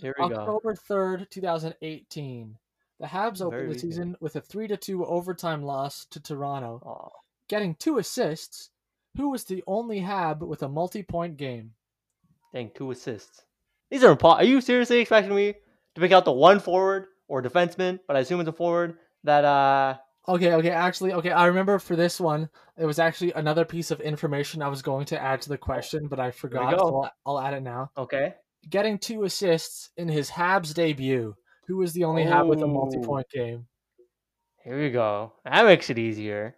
Here 0.00 0.14
we 0.18 0.28
go. 0.28 0.34
October 0.36 0.74
3rd, 0.74 1.30
2018. 1.30 2.58
The 3.00 3.06
Habs 3.06 3.38
Very 3.38 3.48
opened 3.48 3.74
the 3.74 3.78
season 3.78 4.16
with 4.20 4.36
a 4.36 4.40
3 4.40 4.68
to 4.68 4.76
2 4.76 5.04
overtime 5.04 5.62
loss 5.62 6.04
to 6.06 6.20
Toronto, 6.20 6.80
Oh, 6.84 7.10
getting 7.48 7.74
two 7.74 7.98
assists. 7.98 8.70
Who 9.16 9.30
was 9.30 9.44
the 9.44 9.62
only 9.66 9.98
Hab 9.98 10.42
with 10.42 10.62
a 10.62 10.68
multi 10.68 11.02
point 11.02 11.36
game? 11.36 11.74
dang, 12.52 12.70
two 12.74 12.90
assists. 12.90 13.42
These 13.90 14.04
are 14.04 14.14
impo- 14.16 14.36
Are 14.36 14.44
you 14.44 14.60
seriously 14.60 15.00
expecting 15.00 15.34
me 15.34 15.54
to 15.94 16.00
pick 16.00 16.12
out 16.12 16.24
the 16.24 16.32
one 16.32 16.60
forward 16.60 17.06
or 17.28 17.42
defenseman? 17.42 18.00
But 18.06 18.16
I 18.16 18.20
assume 18.20 18.40
it's 18.40 18.48
a 18.48 18.52
forward 18.52 18.98
that 19.24 19.44
uh 19.44 19.98
Okay, 20.28 20.52
okay, 20.54 20.70
actually, 20.70 21.12
okay, 21.14 21.32
I 21.32 21.46
remember 21.46 21.80
for 21.80 21.96
this 21.96 22.20
one, 22.20 22.48
it 22.78 22.86
was 22.86 23.00
actually 23.00 23.32
another 23.32 23.64
piece 23.64 23.90
of 23.90 24.00
information 24.00 24.62
I 24.62 24.68
was 24.68 24.80
going 24.80 25.04
to 25.06 25.20
add 25.20 25.42
to 25.42 25.48
the 25.48 25.58
question, 25.58 26.06
but 26.06 26.20
I 26.20 26.30
forgot, 26.30 26.78
so 26.78 27.02
I'll, 27.02 27.12
I'll 27.26 27.40
add 27.40 27.54
it 27.54 27.62
now. 27.62 27.90
okay. 27.98 28.34
Getting 28.68 28.98
two 28.98 29.24
assists 29.24 29.90
in 29.96 30.08
his 30.08 30.30
Habs 30.30 30.72
debut. 30.74 31.34
Who 31.66 31.76
was 31.78 31.92
the 31.92 32.04
only 32.04 32.24
Hab 32.24 32.46
with 32.46 32.60
a 32.60 32.64
Oh. 32.64 32.68
multi 32.68 32.98
point 33.00 33.28
game? 33.30 33.66
Here 34.64 34.80
we 34.80 34.90
go. 34.90 35.32
That 35.44 35.64
makes 35.64 35.90
it 35.90 35.98
easier. 35.98 36.56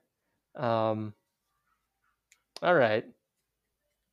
Um. 0.54 1.14
All 2.62 2.74
right. 2.74 3.04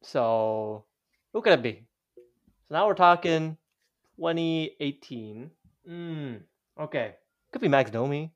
So, 0.03 0.85
who 1.33 1.41
could 1.41 1.53
it 1.53 1.61
be? 1.61 1.85
So 2.15 2.75
now 2.75 2.87
we're 2.87 2.93
talking 2.95 3.57
2018. 4.17 5.51
Hmm. 5.85 6.35
Okay. 6.79 7.15
Could 7.51 7.61
be 7.61 7.67
Max 7.67 7.91
Domi. 7.91 8.33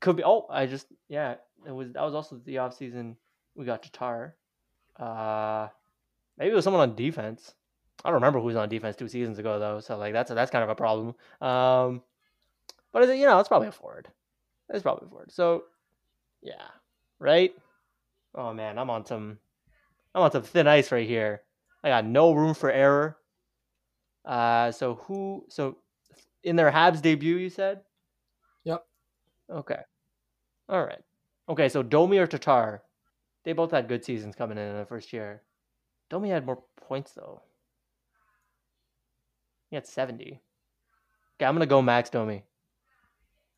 Could 0.00 0.16
be. 0.16 0.24
Oh, 0.24 0.46
I 0.50 0.66
just 0.66 0.86
yeah. 1.08 1.36
It 1.66 1.72
was 1.72 1.92
that 1.92 2.02
was 2.02 2.14
also 2.14 2.36
the 2.44 2.58
off 2.58 2.76
season. 2.76 3.16
We 3.54 3.64
got 3.64 3.82
Tatar. 3.82 4.36
Uh, 4.96 5.68
maybe 6.36 6.52
it 6.52 6.54
was 6.54 6.64
someone 6.64 6.88
on 6.88 6.94
defense. 6.94 7.54
I 8.04 8.08
don't 8.08 8.14
remember 8.14 8.38
who 8.38 8.46
was 8.46 8.56
on 8.56 8.68
defense 8.68 8.96
two 8.96 9.08
seasons 9.08 9.38
ago 9.38 9.58
though. 9.58 9.80
So 9.80 9.96
like 9.96 10.12
that's 10.12 10.30
that's 10.30 10.50
kind 10.50 10.64
of 10.64 10.70
a 10.70 10.74
problem. 10.74 11.14
Um, 11.40 12.02
but 12.92 13.02
is 13.02 13.10
it, 13.10 13.18
you 13.18 13.26
know 13.26 13.38
it's 13.38 13.48
probably 13.48 13.68
a 13.68 13.72
forward. 13.72 14.08
It's 14.68 14.82
probably 14.82 15.06
a 15.06 15.10
forward. 15.10 15.32
So 15.32 15.64
yeah, 16.42 16.68
right. 17.18 17.54
Oh 18.34 18.52
man, 18.52 18.78
I'm 18.78 18.90
on 18.90 19.04
some. 19.06 19.38
I'm 20.14 20.22
on 20.22 20.32
some 20.32 20.42
thin 20.42 20.66
ice 20.66 20.90
right 20.92 21.06
here. 21.06 21.42
I 21.82 21.88
got 21.88 22.04
no 22.04 22.32
room 22.32 22.54
for 22.54 22.70
error. 22.70 23.16
Uh, 24.24 24.72
so 24.72 24.94
who? 24.94 25.44
So 25.48 25.78
in 26.44 26.56
their 26.56 26.70
Habs 26.70 27.02
debut, 27.02 27.36
you 27.36 27.50
said. 27.50 27.80
Yep. 28.64 28.84
Okay. 29.50 29.80
All 30.68 30.84
right. 30.84 31.00
Okay, 31.48 31.68
so 31.68 31.82
Domi 31.82 32.18
or 32.18 32.26
Tatar, 32.26 32.82
they 33.44 33.54
both 33.54 33.70
had 33.70 33.88
good 33.88 34.04
seasons 34.04 34.36
coming 34.36 34.58
in 34.58 34.68
in 34.68 34.76
the 34.76 34.84
first 34.84 35.12
year. 35.12 35.42
Domi 36.10 36.28
had 36.28 36.44
more 36.44 36.62
points 36.76 37.12
though. 37.12 37.42
He 39.70 39.76
had 39.76 39.86
seventy. 39.86 40.40
Okay, 41.36 41.46
I'm 41.46 41.54
gonna 41.54 41.66
go 41.66 41.82
Max 41.82 42.10
Domi. 42.10 42.44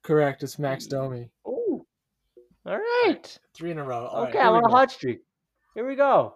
Correct, 0.02 0.42
it's 0.42 0.58
Max 0.58 0.86
Domi. 0.86 1.30
Ooh. 1.46 1.86
All 2.66 2.76
right. 2.78 3.38
Three 3.54 3.70
in 3.70 3.78
a 3.78 3.84
row. 3.84 4.06
All 4.06 4.22
right, 4.22 4.28
okay, 4.30 4.38
here 4.38 4.46
I'm 4.46 4.54
on 4.54 4.64
a 4.64 4.68
hot 4.70 4.90
streak. 4.90 5.20
Here 5.74 5.86
we 5.86 5.94
go. 5.96 6.34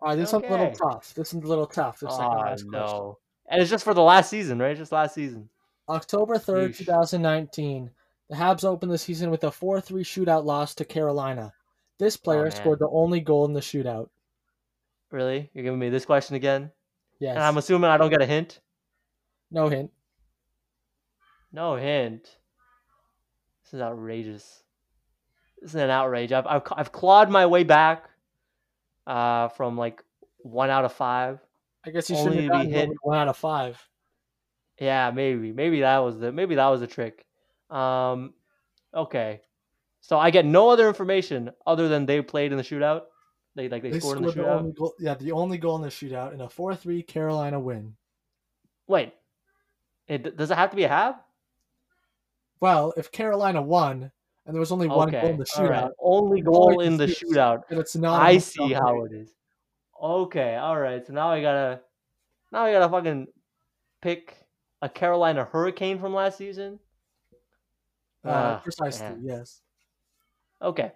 All 0.00 0.08
right, 0.08 0.16
this 0.16 0.32
one's 0.32 0.44
a 0.46 0.50
little 0.50 0.72
tough. 0.72 1.14
This 1.14 1.32
one's 1.32 1.44
a 1.44 1.48
little 1.48 1.66
tough. 1.66 1.98
Second 1.98 2.16
Oh 2.20 2.40
question. 2.40 2.70
no. 2.70 3.18
And 3.50 3.60
it's 3.60 3.70
just 3.70 3.84
for 3.84 3.94
the 3.94 4.02
last 4.02 4.30
season, 4.30 4.58
right? 4.58 4.76
Just 4.76 4.92
last 4.92 5.14
season. 5.14 5.48
October 5.88 6.36
3rd, 6.36 6.70
Yeesh. 6.70 6.78
2019. 6.78 7.90
The 8.30 8.36
Habs 8.36 8.64
opened 8.64 8.90
the 8.90 8.98
season 8.98 9.30
with 9.30 9.44
a 9.44 9.50
4 9.50 9.80
3 9.80 10.02
shootout 10.02 10.44
loss 10.44 10.74
to 10.76 10.84
Carolina. 10.84 11.52
This 11.98 12.16
player 12.16 12.46
Oh, 12.46 12.50
scored 12.50 12.78
the 12.78 12.88
only 12.90 13.20
goal 13.20 13.44
in 13.44 13.52
the 13.52 13.60
shootout. 13.60 14.08
Really? 15.10 15.50
You're 15.52 15.64
giving 15.64 15.78
me 15.78 15.90
this 15.90 16.06
question 16.06 16.36
again? 16.36 16.72
Yes. 17.20 17.36
And 17.36 17.44
I'm 17.44 17.58
assuming 17.58 17.90
I 17.90 17.98
don't 17.98 18.10
get 18.10 18.22
a 18.22 18.26
hint? 18.26 18.60
No 19.54 19.68
hint. 19.68 19.90
No 21.52 21.76
hint. 21.76 22.24
This 23.62 23.74
is 23.74 23.80
outrageous. 23.80 24.62
This 25.60 25.70
is 25.70 25.76
an 25.76 25.90
outrage. 25.90 26.32
I've 26.32 26.46
I've, 26.46 26.62
I've 26.72 26.92
clawed 26.92 27.30
my 27.30 27.46
way 27.46 27.62
back 27.64 28.10
uh, 29.06 29.48
from 29.48 29.78
like 29.78 30.02
one 30.38 30.68
out 30.70 30.84
of 30.84 30.92
five. 30.92 31.38
I 31.86 31.90
guess 31.90 32.10
you 32.10 32.16
shouldn't 32.16 32.36
be 32.36 32.48
gotten 32.48 32.70
hit. 32.70 32.90
one 33.02 33.16
out 33.16 33.28
of 33.28 33.36
five. 33.36 33.80
Yeah, 34.80 35.12
maybe. 35.14 35.52
Maybe 35.52 35.80
that 35.80 35.98
was 35.98 36.18
the 36.18 36.32
maybe 36.32 36.56
that 36.56 36.66
was 36.68 36.80
the 36.80 36.86
trick. 36.86 37.24
Um, 37.70 38.34
okay. 38.92 39.40
So 40.00 40.18
I 40.18 40.30
get 40.30 40.44
no 40.44 40.68
other 40.68 40.88
information 40.88 41.50
other 41.66 41.88
than 41.88 42.04
they 42.04 42.20
played 42.20 42.50
in 42.50 42.58
the 42.58 42.64
shootout. 42.64 43.02
They 43.54 43.68
like 43.68 43.82
they, 43.82 43.90
They 43.90 44.00
scored, 44.00 44.18
scored 44.18 44.18
in 44.18 44.24
the 44.24 44.42
the 44.42 44.48
shootout. 44.48 44.58
only 44.58 44.72
goal. 44.72 44.94
Yeah, 44.98 45.14
the 45.14 45.32
only 45.32 45.58
goal 45.58 45.76
in 45.76 45.82
the 45.82 45.88
shootout 45.88 46.34
in 46.34 46.40
a 46.40 46.48
4 46.48 46.74
3 46.74 47.02
Carolina 47.04 47.60
win. 47.60 47.94
Wait, 48.88 49.14
it 50.08 50.36
does 50.36 50.50
it 50.50 50.56
have 50.56 50.70
to 50.70 50.76
be 50.76 50.84
a 50.84 50.88
half? 50.88 51.16
Well, 52.60 52.94
if 52.96 53.12
Carolina 53.12 53.60
won 53.60 54.10
and 54.46 54.54
there 54.54 54.60
was 54.60 54.72
only 54.72 54.88
one 54.88 55.10
goal 55.10 55.30
in 55.30 55.38
the 55.38 55.46
all 55.56 55.68
right. 55.68 55.84
shootout, 55.84 55.90
Only 55.98 56.40
That's 56.42 56.56
all 56.56 56.70
I 56.70 56.72
goal 56.74 56.80
in 56.80 56.96
the 56.96 57.06
shootout. 57.06 57.62
then 57.68 57.78
it's 57.78 57.96
not. 57.96 58.20
I 58.22 58.38
see 58.38 58.72
how 58.72 59.04
it 59.04 59.12
is. 59.12 59.30
Okay, 60.02 60.56
all 60.56 60.78
right. 60.78 61.06
So 61.06 61.12
now 61.12 61.30
I 61.30 61.40
gotta, 61.40 61.80
now 62.52 62.64
I 62.64 62.72
gotta 62.72 62.88
fucking 62.90 63.26
pick 64.02 64.36
a 64.82 64.88
Carolina 64.88 65.44
Hurricane 65.44 65.98
from 65.98 66.14
last 66.14 66.36
season. 66.38 66.78
Uh, 68.24 68.28
Ah, 68.30 68.60
precisely, 68.62 69.06
man. 69.06 69.20
yes. 69.22 69.60
Okay, 70.60 70.92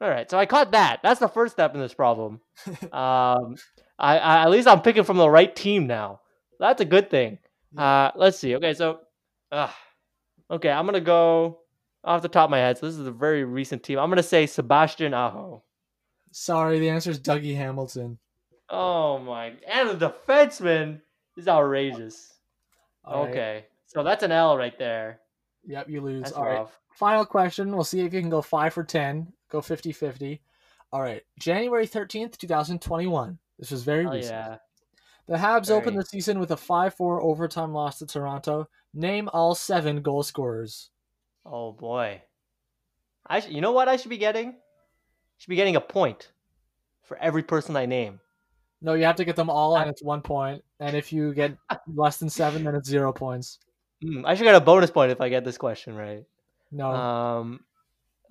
all 0.00 0.10
right. 0.10 0.28
So 0.30 0.38
I 0.38 0.46
caught 0.46 0.72
that. 0.72 1.00
That's 1.02 1.20
the 1.20 1.28
first 1.28 1.52
step 1.52 1.74
in 1.74 1.80
this 1.80 1.94
problem. 1.94 2.40
um, 2.92 3.56
I, 3.98 4.18
I 4.18 4.42
at 4.42 4.50
least 4.50 4.66
I'm 4.68 4.82
picking 4.82 5.04
from 5.04 5.16
the 5.16 5.28
right 5.30 5.54
team 5.54 5.86
now. 5.86 6.20
That's 6.58 6.80
a 6.80 6.84
good 6.84 7.10
thing. 7.10 7.38
Uh, 7.76 8.10
let's 8.16 8.38
see. 8.38 8.56
Okay, 8.56 8.74
so, 8.74 9.00
uh, 9.52 9.70
okay, 10.50 10.70
I'm 10.70 10.86
gonna 10.86 11.00
go 11.00 11.60
off 12.04 12.22
the 12.22 12.28
top 12.28 12.44
of 12.44 12.50
my 12.50 12.58
head. 12.58 12.78
So 12.78 12.86
this 12.86 12.96
is 12.96 13.06
a 13.06 13.12
very 13.12 13.44
recent 13.44 13.82
team. 13.82 13.98
I'm 13.98 14.08
gonna 14.10 14.22
say 14.22 14.46
Sebastian 14.46 15.14
Aho. 15.14 15.62
Sorry, 16.32 16.78
the 16.78 16.88
answer 16.88 17.10
is 17.10 17.20
Dougie 17.20 17.56
Hamilton. 17.56 18.18
Oh 18.68 19.18
my! 19.18 19.52
And 19.68 19.90
the 19.98 20.12
defenseman 20.12 21.00
is 21.36 21.48
outrageous. 21.48 22.34
All 23.04 23.24
right. 23.24 23.30
Okay, 23.30 23.64
so 23.86 24.02
that's 24.02 24.22
an 24.22 24.32
L 24.32 24.56
right 24.56 24.78
there. 24.78 25.20
Yep, 25.64 25.88
you 25.88 26.00
lose. 26.00 26.22
That's 26.22 26.32
All 26.32 26.44
right. 26.44 26.58
rough. 26.58 26.78
Final 26.94 27.24
question. 27.24 27.72
We'll 27.74 27.84
see 27.84 28.00
if 28.00 28.12
you 28.12 28.20
can 28.20 28.30
go 28.30 28.42
5 28.42 28.74
for 28.74 28.84
10. 28.84 29.32
Go 29.50 29.60
50 29.60 29.92
50. 29.92 30.40
All 30.92 31.00
right. 31.00 31.22
January 31.38 31.86
13th, 31.86 32.36
2021. 32.36 33.38
This 33.58 33.70
was 33.70 33.84
very 33.84 34.04
Hell 34.04 34.12
recent. 34.14 34.32
yeah! 34.34 34.56
The 35.30 35.36
Habs 35.36 35.68
Very. 35.68 35.78
opened 35.80 35.96
the 35.96 36.04
season 36.04 36.40
with 36.40 36.50
a 36.50 36.56
5 36.56 36.94
4 36.94 37.22
overtime 37.22 37.72
loss 37.72 38.00
to 38.00 38.06
Toronto. 38.06 38.68
Name 38.92 39.30
all 39.32 39.54
seven 39.54 40.02
goal 40.02 40.24
scorers. 40.24 40.90
Oh 41.46 41.70
boy, 41.72 42.20
I 43.26 43.38
sh- 43.38 43.48
you 43.48 43.60
know 43.60 43.70
what 43.70 43.88
I 43.88 43.94
should 43.96 44.10
be 44.10 44.18
getting? 44.18 44.48
I 44.48 44.54
Should 45.38 45.48
be 45.50 45.54
getting 45.56 45.76
a 45.76 45.80
point 45.80 46.32
for 47.04 47.16
every 47.18 47.44
person 47.44 47.76
I 47.76 47.86
name. 47.86 48.18
No, 48.82 48.94
you 48.94 49.04
have 49.04 49.16
to 49.16 49.24
get 49.24 49.36
them 49.36 49.48
all, 49.48 49.76
and 49.78 49.88
it's 49.88 50.02
one 50.02 50.20
point. 50.20 50.64
And 50.80 50.96
if 50.96 51.12
you 51.12 51.32
get 51.32 51.56
less 51.94 52.16
than 52.16 52.28
seven, 52.28 52.64
then 52.64 52.74
it's 52.74 52.88
zero 52.88 53.12
points. 53.12 53.60
Hmm, 54.02 54.26
I 54.26 54.34
should 54.34 54.44
get 54.44 54.54
a 54.56 54.60
bonus 54.60 54.90
point 54.90 55.12
if 55.12 55.20
I 55.20 55.28
get 55.28 55.44
this 55.44 55.58
question 55.58 55.94
right. 55.94 56.24
No, 56.72 56.90
Um, 56.90 57.60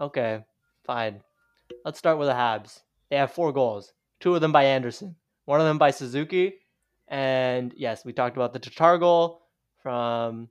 okay, 0.02 0.44
fine. 0.84 1.22
Let's 1.86 1.98
start 2.00 2.18
with 2.18 2.28
the 2.28 2.34
Habs. 2.34 2.82
They 3.10 3.16
have 3.18 3.32
four 3.32 3.54
goals. 3.54 3.94
Two 4.20 4.36
of 4.36 4.42
them 4.42 4.52
by 4.52 4.66
Anderson. 4.66 5.16
One 5.46 5.62
of 5.62 5.66
them 5.68 5.78
by 5.78 5.92
Suzuki. 5.92 6.56
And 7.10 7.74
yes, 7.76 8.06
we 8.06 8.14
talked 8.14 8.38
about 8.38 8.54
the 8.54 8.60
Tatar 8.60 9.00
goal 9.00 9.42
from 9.82 10.50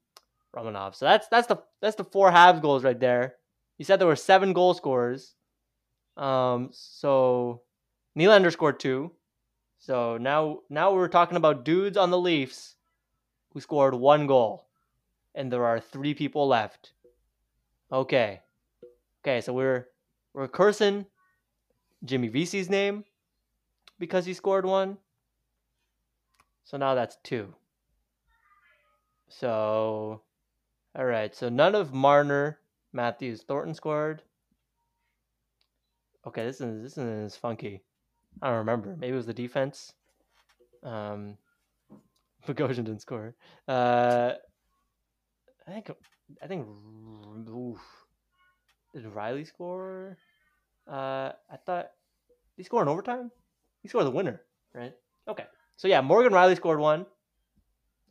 Romanov. 0.54 0.94
So 0.96 1.06
that's 1.06 1.28
that's 1.28 1.46
the 1.46 1.58
that's 1.80 1.96
the 1.96 2.04
four 2.04 2.30
Habs 2.30 2.60
goals 2.60 2.84
right 2.84 2.98
there. 2.98 3.36
You 3.78 3.84
said 3.84 4.00
there 4.00 4.08
were 4.08 4.16
seven 4.16 4.52
goal 4.52 4.74
scorers. 4.74 5.34
Um, 6.16 6.70
so 6.72 7.62
Nylander 8.18 8.52
scored 8.52 8.80
two. 8.80 9.12
So 9.78 10.16
now 10.18 10.60
now 10.68 10.92
we're 10.92 11.08
talking 11.08 11.36
about 11.36 11.64
dudes 11.64 11.96
on 11.96 12.10
the 12.10 12.18
Leafs 12.18 12.74
who 13.52 13.60
scored 13.60 13.94
one 13.94 14.26
goal, 14.26 14.66
and 15.34 15.52
there 15.52 15.64
are 15.64 15.78
three 15.78 16.14
people 16.14 16.48
left. 16.48 16.92
Okay, 17.92 18.40
okay, 19.22 19.40
so 19.40 19.52
we're 19.52 19.86
we're 20.34 20.48
cursing 20.48 21.06
Jimmy 22.04 22.28
Vesey's 22.28 22.68
name 22.68 23.04
because 24.00 24.26
he 24.26 24.34
scored 24.34 24.66
one. 24.66 24.98
So 26.68 26.76
now 26.76 26.94
that's 26.94 27.16
two. 27.24 27.54
So, 29.30 30.20
all 30.94 31.04
right. 31.06 31.34
So 31.34 31.48
none 31.48 31.74
of 31.74 31.94
Marner, 31.94 32.58
Matthews, 32.92 33.42
Thornton 33.42 33.74
scored. 33.74 34.20
Okay, 36.26 36.44
this 36.44 36.60
is 36.60 36.82
this 36.82 36.98
is 36.98 37.36
funky. 37.36 37.84
I 38.42 38.48
don't 38.48 38.58
remember. 38.58 38.94
Maybe 38.98 39.14
it 39.14 39.16
was 39.16 39.24
the 39.24 39.32
defense. 39.32 39.94
Um, 40.84 41.38
Bogosian 42.46 42.84
didn't 42.84 43.00
score. 43.00 43.34
Uh, 43.66 44.32
I 45.66 45.70
think 45.70 45.90
I 46.42 46.46
think 46.48 46.68
oof. 47.48 47.80
did 48.92 49.06
Rielly 49.06 49.46
score? 49.46 50.18
Uh, 50.86 51.32
I 51.50 51.56
thought 51.64 51.92
he 52.58 52.62
scored 52.62 52.86
in 52.86 52.92
overtime. 52.92 53.30
He 53.80 53.88
scored 53.88 54.04
the 54.04 54.10
winner, 54.10 54.42
right? 54.74 54.92
Okay. 55.26 55.44
So 55.78 55.88
yeah, 55.88 56.02
Morgan 56.02 56.32
Rielly 56.32 56.56
scored 56.56 56.78
one. 56.80 57.06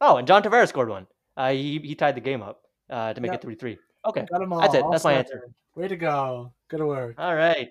Oh, 0.01 0.17
and 0.17 0.27
John 0.27 0.41
Tavares 0.41 0.69
scored 0.69 0.89
one. 0.89 1.05
Uh, 1.35 1.51
he 1.51 1.77
he 1.83 1.93
tied 1.93 2.15
the 2.15 2.21
game 2.21 2.41
up 2.41 2.61
uh, 2.89 3.13
to 3.13 3.21
make 3.21 3.29
Yep. 3.31 3.35
it 3.39 3.41
three 3.43 3.55
three. 3.55 3.77
Okay, 4.05 4.25
got 4.31 4.39
them 4.39 4.53
all. 4.53 4.61
that's 4.61 4.73
it. 4.73 4.83
all 4.83 4.91
That's 4.91 5.03
my 5.03 5.13
answer. 5.13 5.49
Way 5.75 5.87
to 5.89 5.97
go. 5.97 6.53
Good 6.69 6.81
work. 6.81 7.15
All 7.19 7.35
right. 7.35 7.69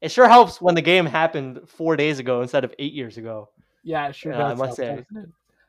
It 0.00 0.10
sure 0.10 0.26
helps 0.28 0.60
when 0.60 0.74
the 0.74 0.82
game 0.82 1.04
happened 1.06 1.60
four 1.68 1.94
days 1.94 2.18
ago 2.18 2.40
instead 2.40 2.64
of 2.64 2.74
eight 2.78 2.94
years 2.94 3.18
ago. 3.18 3.50
Yeah, 3.84 4.08
it 4.08 4.14
sure 4.14 4.32
Yeah, 4.32 4.46
I 4.46 4.54
must 4.54 4.80
help, 4.80 5.04
say. 5.12 5.22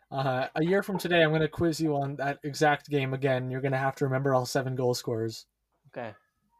Uh, 0.09 0.47
a 0.55 0.63
year 0.63 0.81
from 0.83 0.97
today, 0.97 1.21
I'm 1.21 1.29
going 1.29 1.41
to 1.41 1.47
quiz 1.47 1.79
you 1.79 1.95
on 1.95 2.15
that 2.17 2.39
exact 2.43 2.89
game 2.89 3.13
again. 3.13 3.49
You're 3.51 3.61
going 3.61 3.71
to 3.73 3.77
have 3.77 3.95
to 3.97 4.05
remember 4.05 4.33
all 4.33 4.45
seven 4.45 4.75
goal 4.75 4.93
scorers. 4.93 5.45
Okay, 5.89 6.13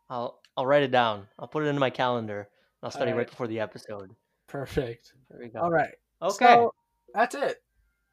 I'll 0.10 0.42
I'll 0.58 0.66
write 0.66 0.84
it 0.84 0.92
down. 0.92 1.28
I'll 1.40 1.48
put 1.48 1.64
it 1.64 1.68
into 1.68 1.80
my 1.80 1.90
calendar. 1.90 2.50
I'll 2.84 2.92
study 2.92 3.12
right 3.12 3.14
Alright. 3.14 3.30
before 3.30 3.48
the 3.48 3.60
episode. 3.62 4.14
Perfect. 4.48 5.14
There 5.30 5.40
we 5.40 5.48
go. 5.48 5.60
All 5.62 5.72
right. 5.72 5.94
Okay. 6.22 6.46
So 6.46 6.74
that's 7.14 7.36
it. 7.36 7.58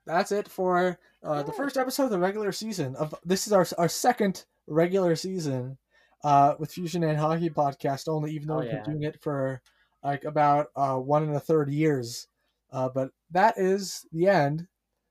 That's 0.07 0.33
it 0.33 0.49
for 0.49 0.99
uh, 1.23 1.43
the 1.43 1.53
first 1.53 1.77
episode 1.77 2.05
of 2.05 2.11
the 2.11 2.19
regular 2.19 2.53
season. 2.53 2.97
Of 2.97 3.15
this 3.25 3.47
is 3.47 3.53
our 3.53 3.67
our 3.77 3.89
second 3.89 4.45
regular 4.67 5.17
season 5.17 5.77
uh, 6.25 6.55
with 6.59 6.73
Fusion 6.73 7.05
and 7.05 7.19
Hockey 7.19 7.51
podcast. 7.51 8.09
Only, 8.09 8.33
even 8.33 8.49
though 8.49 8.57
Oh, 8.57 8.61
we've 8.61 8.69
yeah. 8.69 8.83
been 8.83 8.93
doing 8.95 9.03
it 9.03 9.21
for 9.21 9.61
like 10.03 10.25
about 10.25 10.69
uh, 10.77 10.97
one 10.97 11.25
and 11.25 11.35
a 11.37 11.41
third 11.41 11.71
years. 11.71 12.29
Uh, 12.73 12.89
but 12.89 13.11
that 13.31 13.59
is 13.59 14.07
the 14.13 14.29
end 14.29 14.67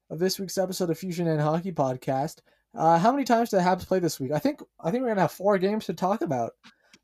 of 0.10 0.20
this 0.20 0.40
week's 0.40 0.58
episode 0.58 0.90
of 0.90 0.98
Fusion 0.98 1.28
and 1.28 1.42
Hockey 1.42 1.72
podcast. 1.72 2.38
Uh, 2.74 2.98
how 2.98 3.12
many 3.12 3.24
times 3.24 3.50
did 3.50 3.58
the 3.60 3.64
Habs 3.64 3.86
play 3.88 4.00
this 4.00 4.20
week? 4.20 4.32
I 4.32 4.40
think 4.40 4.62
I 4.80 4.90
think 4.92 5.02
we're 5.04 5.10
gonna 5.10 5.22
have 5.22 5.32
four 5.32 5.58
games 5.58 5.86
to 5.86 5.94
talk 5.94 6.22
about 6.22 6.54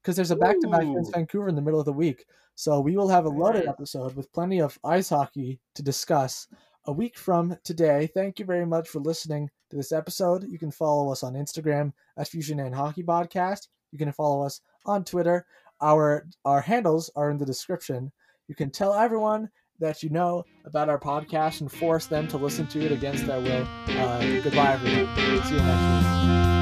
because 0.01 0.15
there's 0.15 0.31
a 0.31 0.35
back 0.35 0.55
to 0.61 0.67
back 0.67 0.81
against 0.81 1.13
Vancouver 1.13 1.47
in 1.47 1.55
the 1.55 1.61
middle 1.61 1.79
of 1.79 1.85
the 1.85 1.93
week. 1.93 2.25
So 2.55 2.79
we 2.79 2.95
will 2.95 3.07
have 3.09 3.25
a 3.25 3.29
loaded 3.29 3.67
episode 3.67 4.15
with 4.15 4.31
plenty 4.31 4.61
of 4.61 4.77
ice 4.83 5.09
hockey 5.09 5.59
to 5.75 5.81
discuss 5.81 6.47
a 6.85 6.91
week 6.91 7.17
from 7.17 7.57
today. 7.63 8.07
Thank 8.13 8.39
you 8.39 8.45
very 8.45 8.65
much 8.65 8.89
for 8.89 8.99
listening 8.99 9.49
to 9.69 9.75
this 9.75 9.91
episode. 9.91 10.43
You 10.43 10.59
can 10.59 10.71
follow 10.71 11.11
us 11.11 11.23
on 11.23 11.33
Instagram 11.33 11.93
at 12.17 12.27
Fusion 12.27 12.59
and 12.59 12.75
Hockey 12.75 13.03
Podcast. 13.03 13.67
You 13.91 13.97
can 13.97 14.11
follow 14.11 14.45
us 14.45 14.61
on 14.85 15.03
Twitter. 15.03 15.45
Our 15.81 16.27
our 16.45 16.61
handles 16.61 17.09
are 17.15 17.29
in 17.29 17.37
the 17.37 17.45
description. 17.45 18.11
You 18.47 18.55
can 18.55 18.69
tell 18.69 18.93
everyone 18.93 19.49
that 19.79 20.03
you 20.03 20.09
know 20.09 20.43
about 20.65 20.89
our 20.89 20.99
podcast 20.99 21.61
and 21.61 21.71
force 21.71 22.05
them 22.05 22.27
to 22.29 22.37
listen 22.37 22.67
to 22.67 22.81
it 22.81 22.91
against 22.91 23.25
their 23.25 23.39
will. 23.39 23.67
Uh, 23.87 24.41
goodbye, 24.41 24.73
everyone. 24.73 25.15
See 25.43 25.55
you 25.55 25.61
next 25.61 26.47
week. 26.47 26.52